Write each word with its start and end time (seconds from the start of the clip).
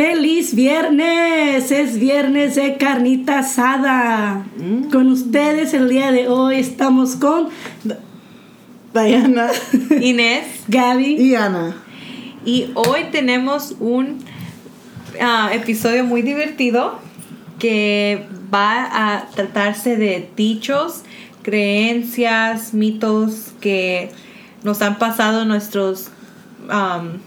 Feliz 0.00 0.54
viernes, 0.54 1.70
es 1.70 2.00
viernes 2.00 2.54
de 2.54 2.78
carnita 2.78 3.40
asada. 3.40 4.46
Mm. 4.56 4.84
Con 4.84 5.10
ustedes 5.10 5.74
el 5.74 5.90
día 5.90 6.10
de 6.10 6.26
hoy 6.26 6.56
estamos 6.56 7.16
con 7.16 7.50
Diana 8.94 9.50
Inés. 10.00 10.46
Gaby. 10.68 11.16
y 11.20 11.34
Ana. 11.34 11.76
Y 12.46 12.70
hoy 12.76 13.08
tenemos 13.12 13.76
un 13.78 14.24
ah, 15.20 15.50
episodio 15.52 16.02
muy 16.02 16.22
divertido 16.22 16.98
que 17.58 18.24
va 18.52 19.16
a 19.16 19.26
tratarse 19.26 19.98
de 19.98 20.30
dichos, 20.34 21.02
creencias, 21.42 22.72
mitos 22.72 23.52
que 23.60 24.12
nos 24.62 24.80
han 24.80 24.96
pasado 24.96 25.44
nuestros 25.44 26.08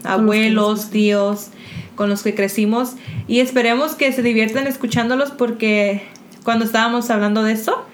abuelos, 0.02 0.90
tíos, 0.90 1.50
con 1.94 2.08
los 2.10 2.22
que 2.22 2.34
crecimos. 2.34 2.94
Y 3.28 3.40
esperemos 3.40 3.94
que 3.94 4.12
se 4.12 4.22
diviertan 4.22 4.66
escuchándolos 4.66 5.30
porque 5.30 6.02
cuando 6.44 6.64
estábamos 6.64 7.10
hablando 7.10 7.42
de 7.42 7.52
eso, 7.52 7.84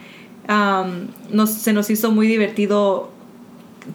am, 0.48 1.08
nos, 1.32 1.50
se 1.50 1.72
nos 1.72 1.90
hizo 1.90 2.10
muy 2.12 2.26
divertido. 2.26 3.10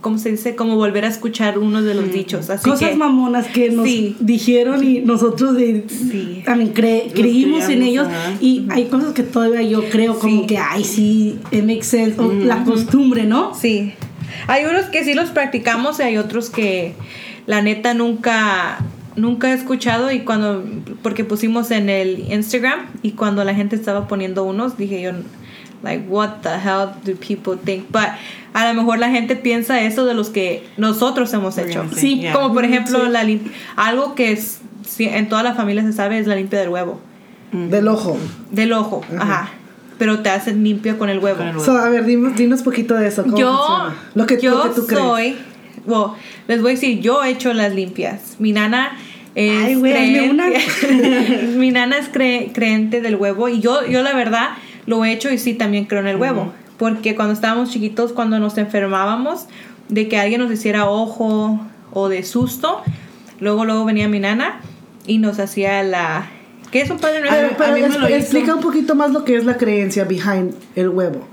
¿Cómo 0.02 0.18
se 0.18 0.32
dice? 0.32 0.56
Como 0.56 0.76
volver 0.78 1.06
a 1.06 1.08
escuchar 1.08 1.60
uno 1.60 1.82
de 1.84 1.94
los 1.94 2.12
dichos. 2.12 2.50
Así 2.50 2.68
Cosas 2.70 2.90
que, 2.90 2.96
mamonas 2.96 3.46
que 3.48 3.70
nos 3.70 3.86
Sí. 3.86 4.16
dijeron 4.20 4.84
y 4.84 5.00
nosotros 5.02 5.56
de- 5.56 5.86
Sí. 5.88 6.42
también 6.44 6.74
cre- 6.74 7.12
creímos 7.14 7.70
en 7.70 7.84
ellos 7.84 8.08
ajá. 8.08 8.34
y 8.42 8.66
hay 8.72 8.86
cosas 8.86 9.14
que 9.14 9.22
todavía 9.24 9.62
yo 9.62 9.88
creo 9.90 10.18
como 10.18 10.42
Sí. 10.42 10.48
que 10.48 10.58
ay 10.58 10.84
sí 10.84 11.40
makes 11.52 11.84
sense 11.84 12.18
la 12.44 12.64
costumbre 12.64 13.26
no 13.26 13.54
Sí. 13.54 13.94
Hay 14.48 14.66
unos 14.66 14.86
que 14.86 15.04
sí 15.04 15.14
los 15.14 15.30
practicamos 15.30 16.00
y 16.00 16.04
hay 16.04 16.18
otros 16.18 16.50
que 16.50 16.94
la 17.46 17.62
neta 17.62 17.94
nunca 17.94 18.80
nunca 19.16 19.52
he 19.52 19.54
escuchado 19.54 20.12
y 20.12 20.22
cuando 20.22 20.64
porque 21.02 21.24
pusimos 21.24 21.72
en 21.72 21.90
el 21.90 22.32
Instagram 22.32 22.80
y 23.02 23.12
cuando 23.12 23.44
la 23.44 23.54
gente 23.56 23.76
estaba 23.76 24.08
poniendo 24.08 24.44
unos 24.44 24.78
dije 24.78 25.02
yo 25.02 25.12
like 25.84 26.06
what 26.10 26.42
the 26.42 26.50
hell 26.50 26.90
do 27.06 27.14
people 27.16 27.58
think 27.64 27.86
but 27.92 28.08
a 28.54 28.68
lo 28.68 28.74
mejor 28.74 29.00
la 29.00 29.10
gente 29.10 29.36
piensa 29.36 29.82
eso 29.82 30.06
de 30.06 30.14
los 30.14 30.30
que 30.30 30.66
nosotros 30.78 31.32
hemos 31.34 31.58
hecho 31.58 31.86
Sí. 31.96 32.20
Yeah. 32.20 32.34
como 32.34 32.54
por 32.54 32.66
ejemplo 32.66 33.08
la 33.10 33.24
lim- 33.24 33.52
algo 33.76 34.16
que 34.16 34.32
es 34.32 34.60
sí, 34.86 35.06
en 35.06 35.30
toda 35.30 35.44
la 35.44 35.54
familia 35.54 35.84
se 35.84 35.94
sabe 35.94 36.20
es 36.20 36.28
la 36.28 36.36
limpia 36.36 36.60
del 36.60 36.70
huevo 36.70 37.00
Del 37.52 37.88
ojo. 37.88 38.18
del 38.52 38.74
ojo 38.74 39.02
ajá 39.18 39.50
pero 39.98 40.20
te 40.20 40.30
hacen 40.30 40.62
limpia 40.62 40.98
con 40.98 41.10
el 41.10 41.20
huevo 41.20 41.38
Con 41.38 41.48
el 41.48 41.54
huevo. 41.56 41.66
So, 41.66 41.78
a 41.78 41.88
ver, 41.88 42.04
dinos, 42.04 42.36
dinos 42.36 42.64
poquito 42.64 42.96
de 42.96 43.08
eso. 43.08 43.24
¿Cómo 43.24 43.38
yo, 43.38 43.56
funciona? 43.56 43.96
Lo 44.14 44.26
que, 44.26 44.42
yo 44.42 44.58
lo 44.58 44.64
que 44.64 44.70
tú 44.82 44.88
crees. 44.88 45.02
soy, 45.02 45.38
bueno, 45.86 46.16
les 46.50 46.62
voy 46.62 46.72
a 46.72 46.74
decir, 46.74 47.00
yo 47.00 47.24
he 47.24 47.30
hecho 47.30 47.54
las 47.54 47.74
limpias. 47.74 48.36
Mi 48.38 48.52
nana 48.52 48.92
es 49.36 49.66
Ay, 49.66 49.76
güey, 49.76 49.94
hazme 49.94 50.30
una. 50.32 50.46
mi 51.58 51.72
nana 51.72 51.98
es 51.98 52.12
cre- 52.12 52.52
creente 52.54 53.02
del 53.02 53.16
huevo 53.16 53.50
y 53.50 53.60
yo, 53.60 53.86
yo 53.86 54.02
la 54.02 54.14
verdad 54.14 54.50
lo 54.86 55.04
he 55.06 55.12
hecho 55.12 55.32
y 55.32 55.38
sí 55.38 55.54
también 55.54 55.86
creo 55.86 56.02
en 56.02 56.08
el 56.08 56.16
huevo. 56.18 56.54
Porque 56.78 57.16
cuando 57.16 57.34
estábamos 57.34 57.70
chiquitos, 57.72 58.12
cuando 58.14 58.40
nos 58.40 58.58
enfermábamos, 58.58 59.48
de 59.90 60.08
que 60.08 60.18
alguien 60.18 60.42
nos 60.42 60.52
hiciera 60.52 60.90
ojo 60.90 61.60
o 61.94 62.10
de 62.10 62.24
susto, 62.24 62.82
luego 63.40 63.66
luego 63.66 63.86
venía 63.86 64.08
mi 64.10 64.20
nana 64.20 64.60
y 65.08 65.18
nos 65.20 65.40
hacía 65.40 65.84
la... 65.84 66.28
¿Qué 66.72 66.82
es 66.82 66.90
un 66.90 66.98
padre 67.00 67.20
A 67.20 67.22
nuestro? 67.22 67.42
ver, 67.42 67.56
pero 67.58 67.72
a 67.72 67.76
mí 67.76 67.82
me 67.82 67.88
es- 67.88 68.00
lo 68.00 68.08
hizo. 68.10 68.18
explica 68.18 68.56
un 68.56 68.62
poquito 68.62 68.96
más 68.96 69.12
lo 69.12 69.24
que 69.24 69.38
es 69.38 69.46
la 69.46 69.56
creencia 69.58 70.04
behind 70.04 70.54
el 70.76 70.90
huevo. 70.90 71.28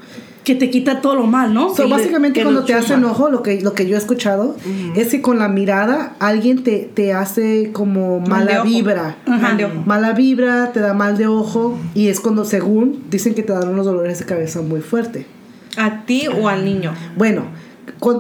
Que 0.45 0.55
te 0.55 0.71
quita 0.71 1.01
todo 1.01 1.15
lo 1.15 1.27
mal 1.27 1.55
no 1.55 1.75
So, 1.75 1.89
básicamente 1.89 2.41
que 2.41 2.45
cuando 2.45 2.61
lo 2.61 2.67
te 2.67 2.75
hacen 2.75 3.01
chupa. 3.01 3.13
ojo, 3.13 3.31
lo 3.31 3.43
que, 3.43 3.61
lo 3.61 3.75
que 3.75 3.87
yo 3.87 3.97
he 3.97 3.99
escuchado 3.99 4.57
es 4.97 5.09
que 5.09 5.23
con 5.23 5.39
la 5.39 5.49
mirada 5.49 6.17
alguien 6.19 6.65
te, 6.65 6.91
te 6.93 7.13
hace 7.13 7.71
como 7.73 8.21
Mal 8.21 8.47
mala 8.47 8.63
vibra. 8.63 9.17
Mal 9.27 9.57
de 9.57 9.65
ojo. 9.67 9.83
Mala 9.87 10.13
vibra, 10.13 10.73
te 10.73 10.81
da 10.81 10.95
mal 10.95 11.17
de 11.17 11.27
ojo 11.27 11.79
y 11.95 12.09
es 12.09 12.21
cuando 12.21 12.45
según 12.45 13.05
dicen 13.11 13.35
que 13.35 13.43
te 13.43 13.53
dan 13.53 13.69
unos 13.69 13.87
dolores 13.87 14.19
de 14.19 14.25
cabeza 14.25 14.63
muy 14.63 14.81
fuerte. 14.81 15.27
¿A 15.77 16.05
ti 16.05 16.27
o 16.29 16.49
al 16.49 16.65
niño? 16.65 16.93
Bueno, 17.17 17.45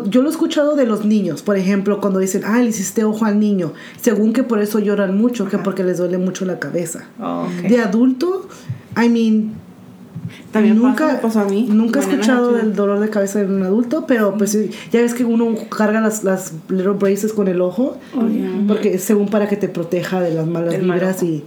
yo 0.06 0.22
lo 0.22 0.28
he 0.28 0.30
escuchado 0.30 0.76
de 0.76 0.86
los 0.86 1.04
niños, 1.04 1.42
por 1.42 1.56
ejemplo, 1.56 2.00
cuando 2.00 2.18
dicen, 2.18 2.42
ah, 2.44 2.58
le 2.58 2.68
hiciste 2.68 3.04
ojo 3.04 3.24
al 3.24 3.40
niño, 3.40 3.72
según 4.00 4.32
que 4.32 4.42
por 4.42 4.60
eso 4.60 4.78
lloran 4.78 5.16
mucho, 5.16 5.48
que 5.48 5.58
porque 5.58 5.84
les 5.84 5.98
duele 5.98 6.18
mucho 6.18 6.44
la 6.44 6.58
cabeza. 6.58 7.04
Oh. 7.20 7.46
De 7.68 7.80
adulto, 7.80 8.48
I 8.96 9.08
mean, 9.08 9.54
También 10.50 10.78
nunca, 10.78 11.06
pasa, 11.06 11.20
pasó 11.20 11.40
a 11.40 11.44
mí. 11.44 11.66
nunca 11.70 12.00
he 12.00 12.02
escuchado 12.02 12.52
del 12.52 12.74
dolor 12.74 13.00
de 13.00 13.10
cabeza 13.10 13.40
en 13.40 13.52
un 13.52 13.62
adulto, 13.62 14.06
pero 14.06 14.36
pues 14.36 14.56
ya 14.90 15.00
ves 15.00 15.14
que 15.14 15.24
uno 15.24 15.54
carga 15.68 16.00
las, 16.00 16.24
las 16.24 16.52
little 16.68 16.92
braces 16.92 17.32
con 17.32 17.48
el 17.48 17.60
ojo, 17.60 17.96
porque 18.68 18.98
según 18.98 19.28
para 19.28 19.48
que 19.48 19.56
te 19.56 19.68
proteja 19.68 20.20
de 20.20 20.34
las 20.34 20.46
malas 20.46 20.72
Del 20.72 20.82
vibras 20.82 21.22
y, 21.22 21.44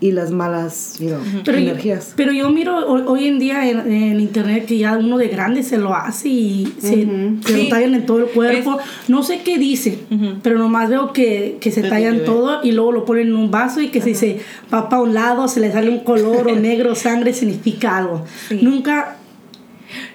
y 0.00 0.12
las 0.12 0.30
malas 0.30 0.96
you 0.98 1.08
know, 1.08 1.18
pero, 1.44 1.58
yo- 1.58 1.70
energías. 1.70 2.12
pero 2.16 2.32
yo 2.32 2.48
miro 2.50 2.86
hoy, 2.86 3.02
hoy 3.06 3.26
en 3.26 3.38
día 3.38 3.68
en, 3.68 3.80
en 3.92 4.18
internet 4.20 4.64
que 4.66 4.78
ya 4.78 4.96
uno 4.96 5.18
de 5.18 5.28
grande 5.28 5.62
se 5.62 5.76
lo 5.76 5.94
hace 5.94 6.28
y 6.28 6.74
se, 6.80 6.88
se 6.88 7.06
Sí. 7.54 7.62
lo 7.64 7.68
tallan 7.68 7.94
en 7.94 8.06
todo 8.06 8.18
el 8.20 8.26
cuerpo. 8.26 8.78
No 9.08 9.22
sé 9.22 9.40
qué 9.42 9.58
dice, 9.58 9.98
pero 10.42 10.58
nomás 10.58 10.88
veo 10.88 11.12
que, 11.12 11.58
que 11.60 11.70
se 11.70 11.82
tallan 11.82 12.18
que 12.20 12.24
todo 12.24 12.60
y 12.62 12.72
luego 12.72 12.92
lo 12.92 13.04
ponen 13.04 13.28
en 13.28 13.36
un 13.36 13.50
vaso 13.50 13.80
y 13.80 13.88
que 13.88 14.00
si 14.00 14.14
se 14.14 14.40
va 14.72 14.88
para 14.88 15.02
un 15.02 15.12
lado, 15.14 15.48
se 15.48 15.60
le 15.60 15.70
sale 15.70 15.90
un 15.90 16.00
color 16.00 16.48
o 16.48 16.56
negro, 16.56 16.94
sangre, 16.94 17.32
significa 17.34 17.96
algo. 17.98 18.24
Sí. 18.48 18.60
Nunca 18.62 19.16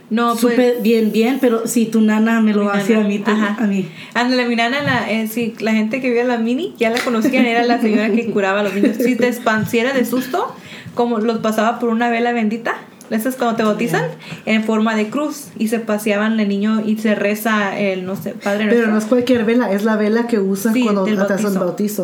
No, 0.10 0.36
pues... 0.36 0.82
bien, 0.84 1.12
bien, 1.12 1.40
pero 1.42 1.68
si 1.68 1.88
tu 1.88 2.02
nana 2.02 2.40
me 2.40 2.54
lo 2.54 2.66
Mi 2.66 2.70
hacía 2.70 2.98
a 2.98 3.00
nana. 3.00 3.10
mí, 3.10 3.24
Ajá. 3.26 3.58
a 3.64 3.68
mí. 3.68 3.88
Ándale, 4.14 4.46
mi 4.48 4.56
nana, 4.56 4.84
la, 4.84 5.12
eh, 5.12 5.28
sí, 5.28 5.56
la 5.60 5.72
gente 5.74 6.00
que 6.00 6.08
vivía 6.08 6.22
en 6.22 6.28
la 6.28 6.38
mini, 6.38 6.76
ya 6.78 6.90
la 6.92 7.00
conocían, 7.00 7.46
era 7.46 7.64
la 7.64 7.82
señora 7.82 8.12
que 8.12 8.30
curaba 8.30 8.60
a 8.60 8.64
los 8.64 8.74
niños. 8.76 8.98
Si 8.98 9.16
te 9.16 9.28
espanciera 9.28 9.94
de 9.94 10.06
susto, 10.06 10.56
como 10.94 11.20
los 11.20 11.40
pasaba 11.40 11.80
por 11.80 11.90
una 11.90 12.10
vela 12.10 12.34
bendita, 12.34 12.76
eso 13.10 13.30
es 13.30 13.36
cuando 13.36 13.56
te 13.58 13.64
bautizan, 13.64 14.04
en 14.46 14.64
forma 14.64 14.96
de 14.96 15.10
cruz, 15.10 15.48
y 15.58 15.68
se 15.68 15.80
paseaban 15.80 16.40
el 16.40 16.48
niño 16.50 16.82
y 16.86 16.98
se 16.98 17.16
reza 17.16 17.78
el, 17.80 18.06
no 18.06 18.16
sé, 18.16 18.32
Padre 18.32 18.66
Pero 18.66 18.74
Nuestro. 18.76 18.92
no 18.94 18.98
es 19.00 19.06
cualquier 19.06 19.46
vela, 19.46 19.72
es 19.72 19.84
la 19.84 19.96
vela 19.96 20.28
que 20.28 20.40
usan 20.40 20.74
Sí, 20.74 20.82
cuando 20.84 21.04
te 21.04 21.12
hacen 21.14 21.54
bautizo. 21.56 22.04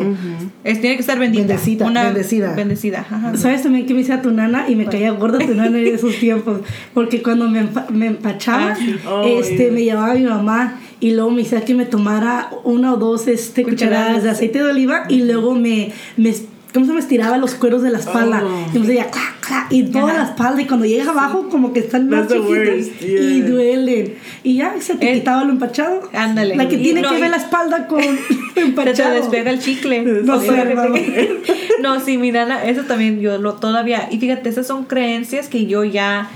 Es, 0.64 0.80
tiene 0.80 0.96
que 0.96 1.00
estar 1.00 1.18
bendita. 1.18 1.46
Bendecida, 1.46 1.88
bendecida. 1.88 2.54
Bendecida, 2.54 3.00
ajá. 3.00 3.36
¿Sabes 3.36 3.62
también 3.62 3.86
que 3.86 3.94
me 3.94 4.00
decía 4.00 4.22
tu 4.22 4.30
nana? 4.30 4.68
Y 4.68 4.76
me 4.76 4.86
caía 4.86 5.10
gorda 5.12 5.38
tu 5.38 5.54
nana 5.54 5.78
en 5.78 5.86
esos 5.86 6.16
tiempos. 6.20 6.60
Porque 6.94 7.22
cuando 7.22 7.48
me, 7.48 7.62
empa- 7.62 7.88
me 7.90 8.06
empachaba, 8.06 8.72
Ah, 8.72 8.76
sí. 8.76 8.96
Oh, 9.08 9.24
este, 9.40 9.56
yeah. 9.64 9.72
me 9.72 9.82
llevaba 9.84 10.14
mi 10.14 10.22
mamá 10.24 10.78
y 11.00 11.12
luego 11.14 11.30
me 11.30 11.42
decía 11.42 11.64
que 11.64 11.74
me 11.74 11.84
tomara 11.84 12.50
una 12.64 12.94
o 12.94 12.96
dos 12.96 13.26
este, 13.26 13.64
Cucharadas. 13.64 13.98
cucharadas 14.04 14.22
de 14.22 14.30
aceite 14.30 14.58
de 14.62 14.70
oliva 14.70 15.04
y 15.08 15.22
luego 15.24 15.54
me, 15.54 15.92
me 16.16 16.32
¿cómo 16.72 16.86
se 16.86 16.92
me 16.92 17.00
estiraba 17.00 17.36
los 17.38 17.54
cueros 17.54 17.82
de 17.82 17.90
la 17.90 17.98
espalda? 17.98 18.42
Oh. 18.44 18.70
Y 18.74 18.78
me 18.78 18.86
decía, 18.86 19.10
clac, 19.10 19.40
clac, 19.40 19.66
y 19.72 19.84
toda 19.84 20.08
Ajá. 20.12 20.22
la 20.22 20.24
espalda. 20.30 20.62
Y 20.62 20.66
cuando 20.66 20.86
llegas 20.86 21.08
abajo, 21.08 21.48
como 21.50 21.72
que 21.72 21.80
están 21.80 22.08
más 22.08 22.28
That's 22.28 22.34
chiquitos 22.40 22.48
worst, 22.58 23.02
y 23.02 23.06
yeah. 23.38 23.46
duelen. 23.48 24.14
Y 24.42 24.56
ya 24.56 24.74
se 24.80 24.94
te 24.96 25.10
Eh, 25.10 25.14
quitaba 25.14 25.44
lo 25.44 25.52
empachado. 25.52 26.08
ándale. 26.12 26.56
La 26.56 26.68
que 26.68 26.76
Y 26.76 26.82
tiene 26.82 27.02
no, 27.02 27.10
que 27.10 27.20
ver 27.20 27.30
la 27.30 27.36
espalda 27.36 27.86
con 27.86 28.00
Se 28.02 28.10
te 28.54 28.60
empachado. 28.60 29.14
despega 29.14 29.50
el 29.50 29.60
chicle. 29.60 30.02
No 30.24 30.40
Sí, 30.40 30.46
sé, 30.48 31.38
No, 31.82 32.00
sí, 32.00 32.18
mi 32.18 32.30
nana, 32.32 32.64
eso 32.64 32.82
también 32.82 33.20
yo 33.20 33.38
lo 33.38 33.54
todavía. 33.54 34.08
Y 34.10 34.18
fíjate, 34.18 34.48
esas 34.48 34.66
son 34.66 34.84
creencias 34.84 35.48
que 35.48 35.66
yo 35.66 35.84
ya, 35.84 36.28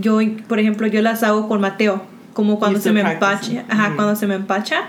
yo, 0.00 0.18
por 0.48 0.58
ejemplo, 0.58 0.86
yo 0.86 1.02
las 1.02 1.22
hago 1.22 1.48
con 1.48 1.60
Mateo. 1.60 2.02
Como 2.32 2.58
cuando 2.58 2.80
se 2.80 2.92
me 2.92 3.02
practice. 3.02 3.52
empacha, 3.58 3.64
ajá, 3.68 3.92
cuando 3.94 4.16
se 4.16 4.26
me 4.26 4.34
empacha, 4.36 4.84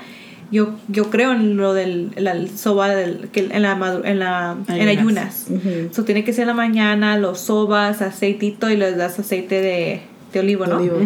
yo, 0.53 0.69
yo 0.87 1.09
creo 1.09 1.33
en 1.33 1.57
lo 1.57 1.73
del 1.73 2.11
la 2.15 2.35
soba 2.55 2.89
del, 2.89 3.29
que 3.31 3.49
en 3.51 3.61
la 3.63 3.71
en 4.05 4.19
la 4.19 4.55
en 4.67 4.87
ayunas. 4.87 5.47
Ayunas. 5.49 5.93
So, 5.95 6.03
tiene 6.05 6.23
que 6.23 6.31
ser 6.31 6.43
en 6.43 6.47
la 6.49 6.53
mañana, 6.53 7.17
los 7.17 7.39
sobas, 7.41 8.01
aceitito 8.01 8.69
y 8.69 8.77
les 8.77 8.95
das 8.95 9.17
aceite 9.19 9.61
de, 9.61 10.01
de 10.31 10.39
olivo, 10.39 10.67
¿no? 10.67 10.77
Olivo, 10.77 10.97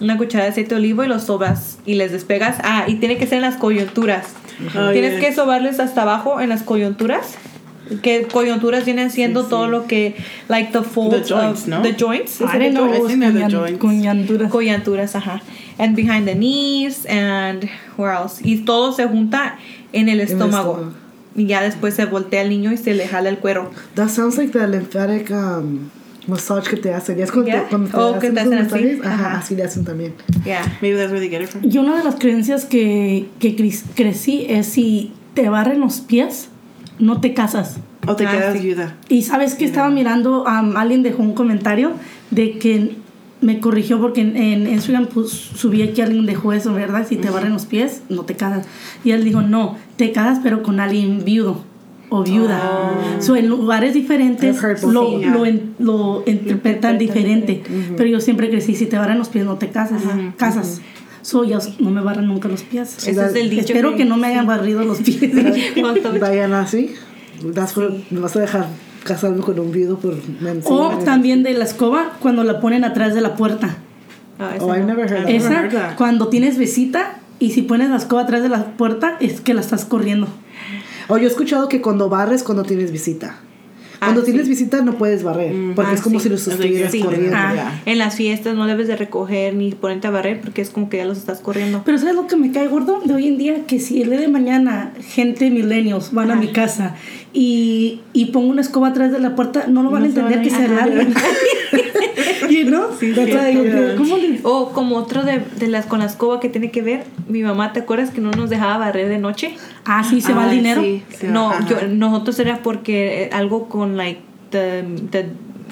Una 0.00 0.16
cucharada 0.16 0.44
de 0.46 0.52
aceite 0.52 0.70
de 0.76 0.80
olivo 0.80 1.02
y 1.04 1.08
los 1.08 1.24
sobas 1.24 1.78
y 1.84 1.96
les 1.96 2.12
despegas. 2.12 2.56
Ah, 2.62 2.84
y 2.86 2.94
tiene 2.94 3.18
que 3.18 3.26
ser 3.26 3.36
en 3.36 3.42
las 3.42 3.56
coyunturas. 3.56 4.26
Oh, 4.78 4.92
Tienes 4.92 5.20
que 5.20 5.34
sobarles 5.34 5.80
hasta 5.80 6.02
abajo 6.02 6.40
en 6.40 6.48
las 6.48 6.62
coyunturas. 6.62 7.34
Que 8.00 8.22
coyunturas 8.32 8.84
vienen 8.84 9.10
siendo 9.10 9.42
Sí, 9.42 9.50
todo 9.50 9.66
lo 9.66 9.86
que, 9.86 10.14
like 10.48 10.70
the 10.72 10.82
folds 10.82 11.26
The 11.28 11.34
joints, 11.34 11.62
of 11.62 11.68
¿no? 11.68 11.82
the 11.82 11.92
joints. 11.92 12.40
I 12.40 12.58
didn't 12.58 12.74
know 12.74 12.88
the 12.90 13.48
joints. 13.50 14.50
Coyunturas, 14.50 15.16
ajá. 15.16 15.42
And 15.78 15.96
behind 15.96 16.26
the 16.26 16.34
knees 16.34 17.06
and 17.08 17.68
where 17.96 18.12
else. 18.14 18.40
Y 18.44 18.58
todo 18.64 18.92
se 18.92 19.06
junta 19.06 19.58
en 19.92 20.08
el 20.08 20.20
estómago. 20.20 20.72
estómago. 20.72 20.92
Y 21.34 21.46
ya 21.46 21.62
después 21.62 21.94
se 21.94 22.04
voltea 22.04 22.42
el 22.42 22.50
niño 22.50 22.72
y 22.72 22.76
se 22.76 22.92
le 22.94 23.08
jala 23.08 23.30
el 23.30 23.38
cuero. 23.38 23.70
That 23.94 24.08
sounds 24.10 24.36
like 24.36 24.52
the 24.52 24.66
lymphatic 24.68 25.30
um, 25.30 25.88
massage 26.26 26.68
que 26.68 26.76
te 26.76 26.92
hacen. 26.92 27.16
Ya 27.16 27.24
es 27.24 27.32
cuando, 27.32 27.50
Yeah. 27.50 27.62
te, 27.64 27.68
cuando 27.70 27.90
te 27.90 27.96
Oh, 27.96 28.12
que 28.18 28.26
hacen 28.28 28.34
te 28.34 28.40
esos 28.42 28.52
hacen 28.52 28.66
así. 28.66 28.74
masajes, 28.96 29.06
Ajá, 29.06 29.26
Ajá. 29.28 29.38
así 29.38 29.56
le 29.56 29.62
hacen 29.64 29.84
también. 29.84 30.14
Yeah. 30.44 30.78
Maybe 30.82 30.96
that's 30.98 31.10
where 31.10 31.20
they 31.20 31.30
get 31.30 31.42
it 31.42 31.48
from. 31.48 31.62
Y 31.64 31.78
una 31.78 31.96
de 31.96 32.04
las 32.04 32.16
creencias 32.16 32.66
que, 32.66 33.28
que 33.38 33.56
cre- 33.56 33.82
crecí 33.94 34.44
es 34.48 34.66
si 34.66 35.12
te 35.34 35.48
barren 35.48 35.80
los 35.80 36.00
pies, 36.00 36.48
no 36.98 37.20
te 37.20 37.32
casas. 37.32 37.78
O 38.06 38.14
te 38.16 38.26
Ah, 38.26 38.32
quedas 38.32 38.52
sí. 38.58 38.66
viuda. 38.66 38.96
Y 39.08 39.22
sabes 39.22 39.54
que 39.54 39.64
estaba 39.64 39.88
mirando, 39.88 40.42
um, 40.44 40.76
alguien 40.76 41.02
dejó 41.02 41.22
un 41.22 41.32
comentario 41.34 41.92
de 42.30 42.58
que 42.58 42.96
me 43.42 43.60
corrigió 43.60 44.00
porque 44.00 44.22
en, 44.22 44.36
en 44.36 44.66
Instagram 44.66 45.06
pues, 45.12 45.30
subí 45.30 45.86
que 45.88 46.02
alguien 46.02 46.24
dejó 46.26 46.52
eso, 46.54 46.72
¿verdad? 46.72 47.06
Si 47.06 47.16
te 47.16 47.28
barren 47.28 47.52
los 47.52 47.66
pies, 47.66 48.02
no 48.08 48.22
te 48.22 48.34
casas. 48.34 48.66
Y 49.04 49.10
él 49.10 49.24
dijo, 49.24 49.42
no, 49.42 49.76
te 49.96 50.12
casas 50.12 50.40
pero 50.42 50.62
con 50.62 50.80
alguien 50.80 51.24
viudo. 51.24 51.62
o 52.08 52.22
viuda. 52.22 52.60
So, 53.20 53.36
en 53.36 53.48
lugares 53.48 53.94
diferentes 53.94 54.60
lo, 54.84 55.18
lo, 55.18 55.44
lo 55.78 56.22
interpretan 56.26 56.98
diferente. 56.98 57.62
Pero 57.96 58.08
yo 58.08 58.20
siempre 58.20 58.48
crecí, 58.48 58.74
si 58.76 58.86
te 58.86 58.96
barran 58.96 59.18
los 59.18 59.28
pies 59.28 59.44
no 59.44 59.56
te 59.56 59.68
casas. 59.68 60.02
Casas. 60.36 60.80
So, 61.22 61.44
ya 61.44 61.58
no 61.78 61.90
me 61.90 62.00
barran 62.00 62.26
nunca 62.26 62.48
los 62.48 62.62
pies. 62.62 62.96
Ese 63.06 63.10
es 63.10 63.34
el 63.34 63.48
dicho 63.50 63.62
Espero 63.62 63.94
que 63.96 64.04
no 64.04 64.16
me 64.16 64.26
hayan 64.28 64.46
barrido 64.46 64.84
los 64.84 64.98
pies. 64.98 65.32
Vayan 66.20 66.52
así. 66.54 66.94
Das 67.54 67.72
por- 67.72 67.92
Me 68.10 68.20
vas 68.20 68.36
a 68.36 68.40
dejar 68.40 68.66
casarme 69.04 69.40
con 69.42 69.58
un 69.58 69.72
viudo 69.72 69.98
por 69.98 70.14
o 70.64 70.88
también 71.04 71.42
de 71.42 71.52
la 71.54 71.64
escoba 71.64 72.12
cuando 72.20 72.44
la 72.44 72.60
ponen 72.60 72.84
atrás 72.84 73.14
de 73.14 73.20
la 73.20 73.34
puerta. 73.36 73.76
Ah, 74.38 74.52
ese 74.56 74.64
Oh, 74.64 74.74
I've 74.74 74.84
never 74.84 75.10
heard 75.10 75.24
that. 75.24 75.30
Esa- 75.30 75.66
Esa, 75.66 75.78
heard 75.88 75.96
cuando 75.96 76.28
tienes 76.28 76.58
visita 76.58 77.18
y 77.38 77.50
si 77.50 77.62
pones 77.62 77.90
la 77.90 77.96
escoba 77.96 78.22
atrás 78.22 78.42
de 78.42 78.48
la 78.48 78.64
puerta, 78.76 79.16
es 79.20 79.40
que 79.40 79.54
la 79.54 79.60
estás 79.60 79.84
corriendo. 79.84 80.28
O 81.08 81.18
yo 81.18 81.24
he 81.24 81.26
escuchado 81.30 81.68
que 81.68 81.80
cuando 81.82 82.08
barres 82.08 82.42
cuando 82.42 82.62
tienes 82.62 82.92
visita. 82.92 83.36
Cuando 83.98 84.22
Ah, 84.22 84.24
tienes 84.24 84.44
sí. 84.44 84.48
visita 84.50 84.80
no 84.82 84.94
puedes 84.98 85.22
barrer, 85.22 85.54
porque 85.76 85.92
Ah, 85.92 85.94
es 85.94 86.00
como 86.02 86.18
sí. 86.18 86.24
si 86.24 86.28
los 86.30 86.46
estuvieras 86.48 86.90
Sí. 86.90 87.00
corriendo. 87.02 87.36
Ah. 87.36 87.80
En 87.86 87.98
las 87.98 88.16
fiestas 88.16 88.56
no 88.56 88.66
debes 88.66 88.88
de 88.88 88.96
recoger 88.96 89.54
ni 89.54 89.70
ponerte 89.72 90.08
a 90.08 90.10
barrer 90.10 90.40
porque 90.40 90.60
es 90.60 90.70
como 90.70 90.88
que 90.88 90.96
ya 90.96 91.04
los 91.04 91.18
estás 91.18 91.38
corriendo. 91.40 91.82
Pero 91.84 91.98
¿sabes 91.98 92.16
lo 92.16 92.26
que 92.26 92.34
me 92.34 92.50
cae 92.50 92.66
gordo 92.66 93.00
de 93.04 93.14
hoy 93.14 93.28
en 93.28 93.38
día? 93.38 93.64
Que 93.66 93.78
si 93.78 94.02
el 94.02 94.10
día 94.10 94.18
de 94.20 94.26
mañana 94.28 94.92
gente 95.00 95.50
milenios 95.50 96.12
van 96.12 96.32
a 96.32 96.34
mi 96.36 96.48
casa 96.48 96.96
y, 97.32 98.00
y 98.12 98.26
pongo 98.26 98.48
una 98.48 98.60
escoba 98.60 98.88
atrás 98.88 99.10
de 99.12 99.18
la 99.18 99.34
puerta, 99.34 99.66
no 99.68 99.82
lo 99.82 99.90
van 99.90 100.04
a 100.04 100.08
No 100.08 100.14
van 100.14 100.32
entender 100.32 100.38
a 100.38 100.42
que 100.42 100.50
se 100.50 100.68
why 102.48 103.54
yo 103.54 103.62
digo, 103.62 103.62
¿Cómo 103.96 104.16
le- 104.18 104.40
O 104.42 104.72
como 104.72 104.96
otro 104.96 105.22
de, 105.24 105.42
de 105.58 105.68
las 105.68 105.86
con 105.86 106.00
la 106.00 106.06
escoba 106.06 106.40
que 106.40 106.48
tiene 106.48 106.70
que 106.70 106.82
ver, 106.82 107.04
mi 107.28 107.42
mamá, 107.42 107.72
¿te 107.72 107.80
acuerdas 107.80 108.10
que 108.10 108.20
no 108.20 108.30
nos 108.32 108.50
dejaba 108.50 108.78
barrer 108.78 109.08
de 109.08 109.18
noche? 109.18 109.54
Ah, 109.84 110.04
sí, 110.04 110.20
se 110.20 110.32
va 110.34 110.44
el 110.44 110.50
Ay, 110.50 110.56
dinero. 110.58 110.82
sí, 110.82 111.02
no, 111.28 111.52
yo, 111.68 111.88
nosotros 111.88 112.38
era 112.38 112.58
porque 112.62 113.24
eh, 113.24 113.30
algo 113.32 113.68
con 113.68 113.96
like 113.96 114.20
the, 114.50 114.84
the 115.10 115.26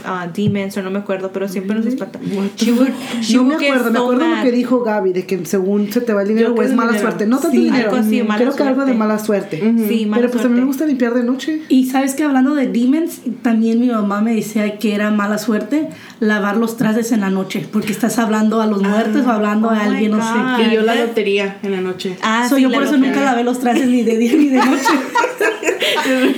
uh, 0.04 0.30
demons 0.34 0.76
o 0.76 0.82
no 0.82 0.90
me 0.90 0.98
acuerdo, 1.00 1.30
pero 1.32 1.48
siempre 1.48 1.76
nos 1.76 1.86
espanta. 1.86 2.18
She 2.56 2.72
would, 2.72 2.90
she 3.20 3.36
No 3.36 3.44
me 3.44 3.54
acuerdo, 3.54 3.90
me 3.90 3.98
acuerdo 3.98 4.26
lo 4.36 4.42
que 4.42 4.52
dijo 4.52 4.82
Gaby, 4.82 5.12
de 5.12 5.26
que 5.26 5.44
según 5.46 5.92
se 5.92 6.00
te 6.00 6.12
va 6.12 6.22
el 6.22 6.28
dinero 6.28 6.54
o 6.54 6.62
es 6.62 6.72
mala 6.74 6.92
dinero. 6.92 7.08
suerte. 7.08 7.26
No 7.26 7.36
tanto 7.38 7.50
Sí, 7.56 7.64
dinero, 7.64 7.90
algo 7.90 7.96
así 8.02 8.22
mala 8.22 8.38
creo 8.40 8.56
que 8.56 8.62
algo 8.62 8.80
de 8.80 8.86
suerte. 8.86 8.98
mala 8.98 9.18
suerte. 9.18 9.74
Sí, 9.88 10.06
mala 10.06 10.20
Pero 10.22 10.32
pues 10.32 10.44
a 10.44 10.48
mí 10.48 10.58
me 10.60 10.66
gusta 10.66 10.86
limpiar 10.86 11.14
de 11.14 11.24
noche. 11.24 11.62
Y 11.68 11.86
sabes 11.86 12.14
que 12.14 12.22
hablando 12.24 12.54
de 12.54 12.66
demons, 12.68 13.20
también 13.42 13.80
mi 13.80 13.88
mamá 13.88 14.20
me 14.20 14.34
decía 14.34 14.78
que 14.78 14.94
era 14.94 15.10
mala 15.10 15.38
suerte 15.38 15.88
lavar 16.20 16.56
los 16.56 16.76
trastes 16.76 17.12
en 17.12 17.20
la 17.20 17.30
noche, 17.30 17.66
porque 17.72 17.92
estás 17.92 18.18
hablando 18.18 18.60
a 18.60 18.66
los 18.66 18.82
muertos 18.82 19.26
o 19.26 19.30
hablando 19.30 19.68
oh 19.68 19.70
a 19.72 19.80
alguien, 19.84 20.10
no 20.12 20.18
sé 20.22 20.64
Y 20.70 20.74
yo 20.74 20.82
la 20.82 20.94
lotería 20.94 21.58
en 21.62 21.72
la 21.72 21.80
noche. 21.80 22.16
Ah, 22.22 22.46
So, 22.48 22.56
sí, 22.56 22.62
yo 22.62 22.68
la 22.68 22.74
por 22.74 22.82
eso 22.84 22.92
lotería. 22.92 23.14
nunca 23.14 23.24
lavé 23.30 23.44
los 23.44 23.58
trastes 23.60 23.86
ni 23.88 24.02
de 24.02 24.16
día 24.18 24.32
ni 24.34 24.48
de 24.48 24.56
noche. 24.58 24.84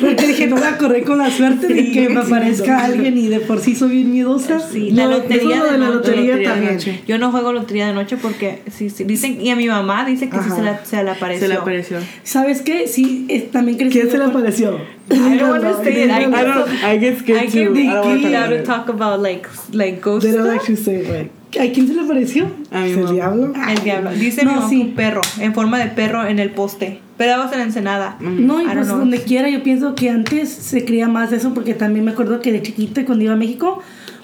Porque 0.00 0.26
dije, 0.26 0.46
no 0.46 0.56
voy 0.56 0.66
a 0.66 0.76
correr 0.78 1.04
con 1.04 1.18
la 1.18 1.30
suerte 1.30 1.66
de 1.68 1.90
que 1.92 2.08
me 2.08 2.20
aparezca 2.20 2.84
alguien 2.84 3.16
y 3.18 3.28
de 3.28 3.40
por 3.40 3.60
sí 3.60 3.74
soy 3.74 3.90
bien 3.90 4.10
miedosa. 4.12 4.58
Sí, 4.60 4.90
la 4.90 5.06
lotería 5.06 5.58
lo 5.58 5.64
de 5.66 5.72
de 5.72 5.78
la 5.78 5.88
lotería 5.90 6.20
lotería 6.22 6.36
de 6.36 6.44
también. 6.44 6.74
noche. 6.74 7.00
Yo 7.06 7.18
no 7.18 7.30
juego 7.30 7.52
lotería 7.52 7.86
de 7.86 7.94
noche 7.94 8.16
porque 8.16 8.62
sí, 8.70 8.90
sí, 8.90 9.04
dicen, 9.04 9.40
y 9.40 9.50
a 9.50 9.56
mi 9.56 9.66
mamá 9.68 10.04
dice 10.04 10.28
que 10.28 10.38
sí 10.38 10.50
se, 10.54 10.62
la, 10.62 10.84
se 10.84 11.02
le 11.02 11.10
apareció. 11.10 11.42
Se 11.46 11.48
le 11.48 11.54
apareció. 11.60 11.98
¿Sabes 12.22 12.62
qué? 12.62 12.86
Sí, 12.88 13.26
eh, 13.28 13.48
también 13.52 13.78
crecí. 13.78 13.92
¿Quién 13.98 14.10
se 14.10 14.18
le 14.18 14.24
apareció? 14.24 14.78
I 15.10 15.36
don't 15.38 15.50
want 15.50 15.62
to. 15.62 15.90
I, 15.90 15.92
I 15.92 16.26
don't. 16.44 16.68
I 16.84 16.98
get 16.98 17.14
I 17.14 17.18
scared 17.18 17.50
get 17.50 17.52
too. 17.52 17.74
I 17.74 17.86
don't 17.86 18.04
wanna 18.04 18.20
geeked 18.20 18.32
talk 18.32 18.42
out 18.42 18.48
to 18.50 18.62
talk 18.64 18.88
about 18.88 19.20
like, 19.20 19.48
like 19.72 20.00
ghost 20.00 20.24
They 20.24 20.32
don't 20.32 20.46
like 20.48 20.64
to 20.64 20.76
say 20.76 21.02
like, 21.02 21.30
¿A 21.60 21.70
quién 21.70 21.86
se 21.86 21.92
le 21.94 22.00
apareció? 22.02 22.46
A 22.70 22.80
mi 22.80 22.92
¿es 22.92 22.96
el 22.96 23.02
mamá. 23.04 23.12
diablo? 23.12 23.52
El 23.68 23.84
diablo. 23.84 24.10
Dice 24.12 24.42
No, 24.44 24.50
mi 24.52 24.56
mamá 24.56 24.68
sí. 24.70 24.80
un 24.80 24.94
perro, 24.94 25.20
en 25.38 25.52
forma 25.52 25.78
de 25.78 25.88
perro 25.88 26.26
en 26.26 26.38
el 26.38 26.50
poste. 26.50 27.00
Pero 27.16 27.38
vamos 27.38 27.52
en 27.52 27.58
la 27.58 27.64
ensenada. 27.64 28.16
No, 28.20 28.60
y 28.60 28.64
pues 28.64 28.86
know. 28.86 28.98
donde 28.98 29.22
quiera, 29.22 29.48
yo 29.48 29.62
pienso 29.62 29.94
que 29.94 30.10
antes 30.10 30.48
se 30.48 30.84
creía 30.84 31.08
más 31.08 31.32
eso, 31.32 31.54
porque 31.54 31.74
también 31.74 32.04
me 32.04 32.12
acuerdo 32.12 32.40
que 32.40 32.52
de 32.52 32.62
chiquita, 32.62 33.04
cuando 33.04 33.24
iba 33.24 33.34
a 33.34 33.36
México, 33.36 33.80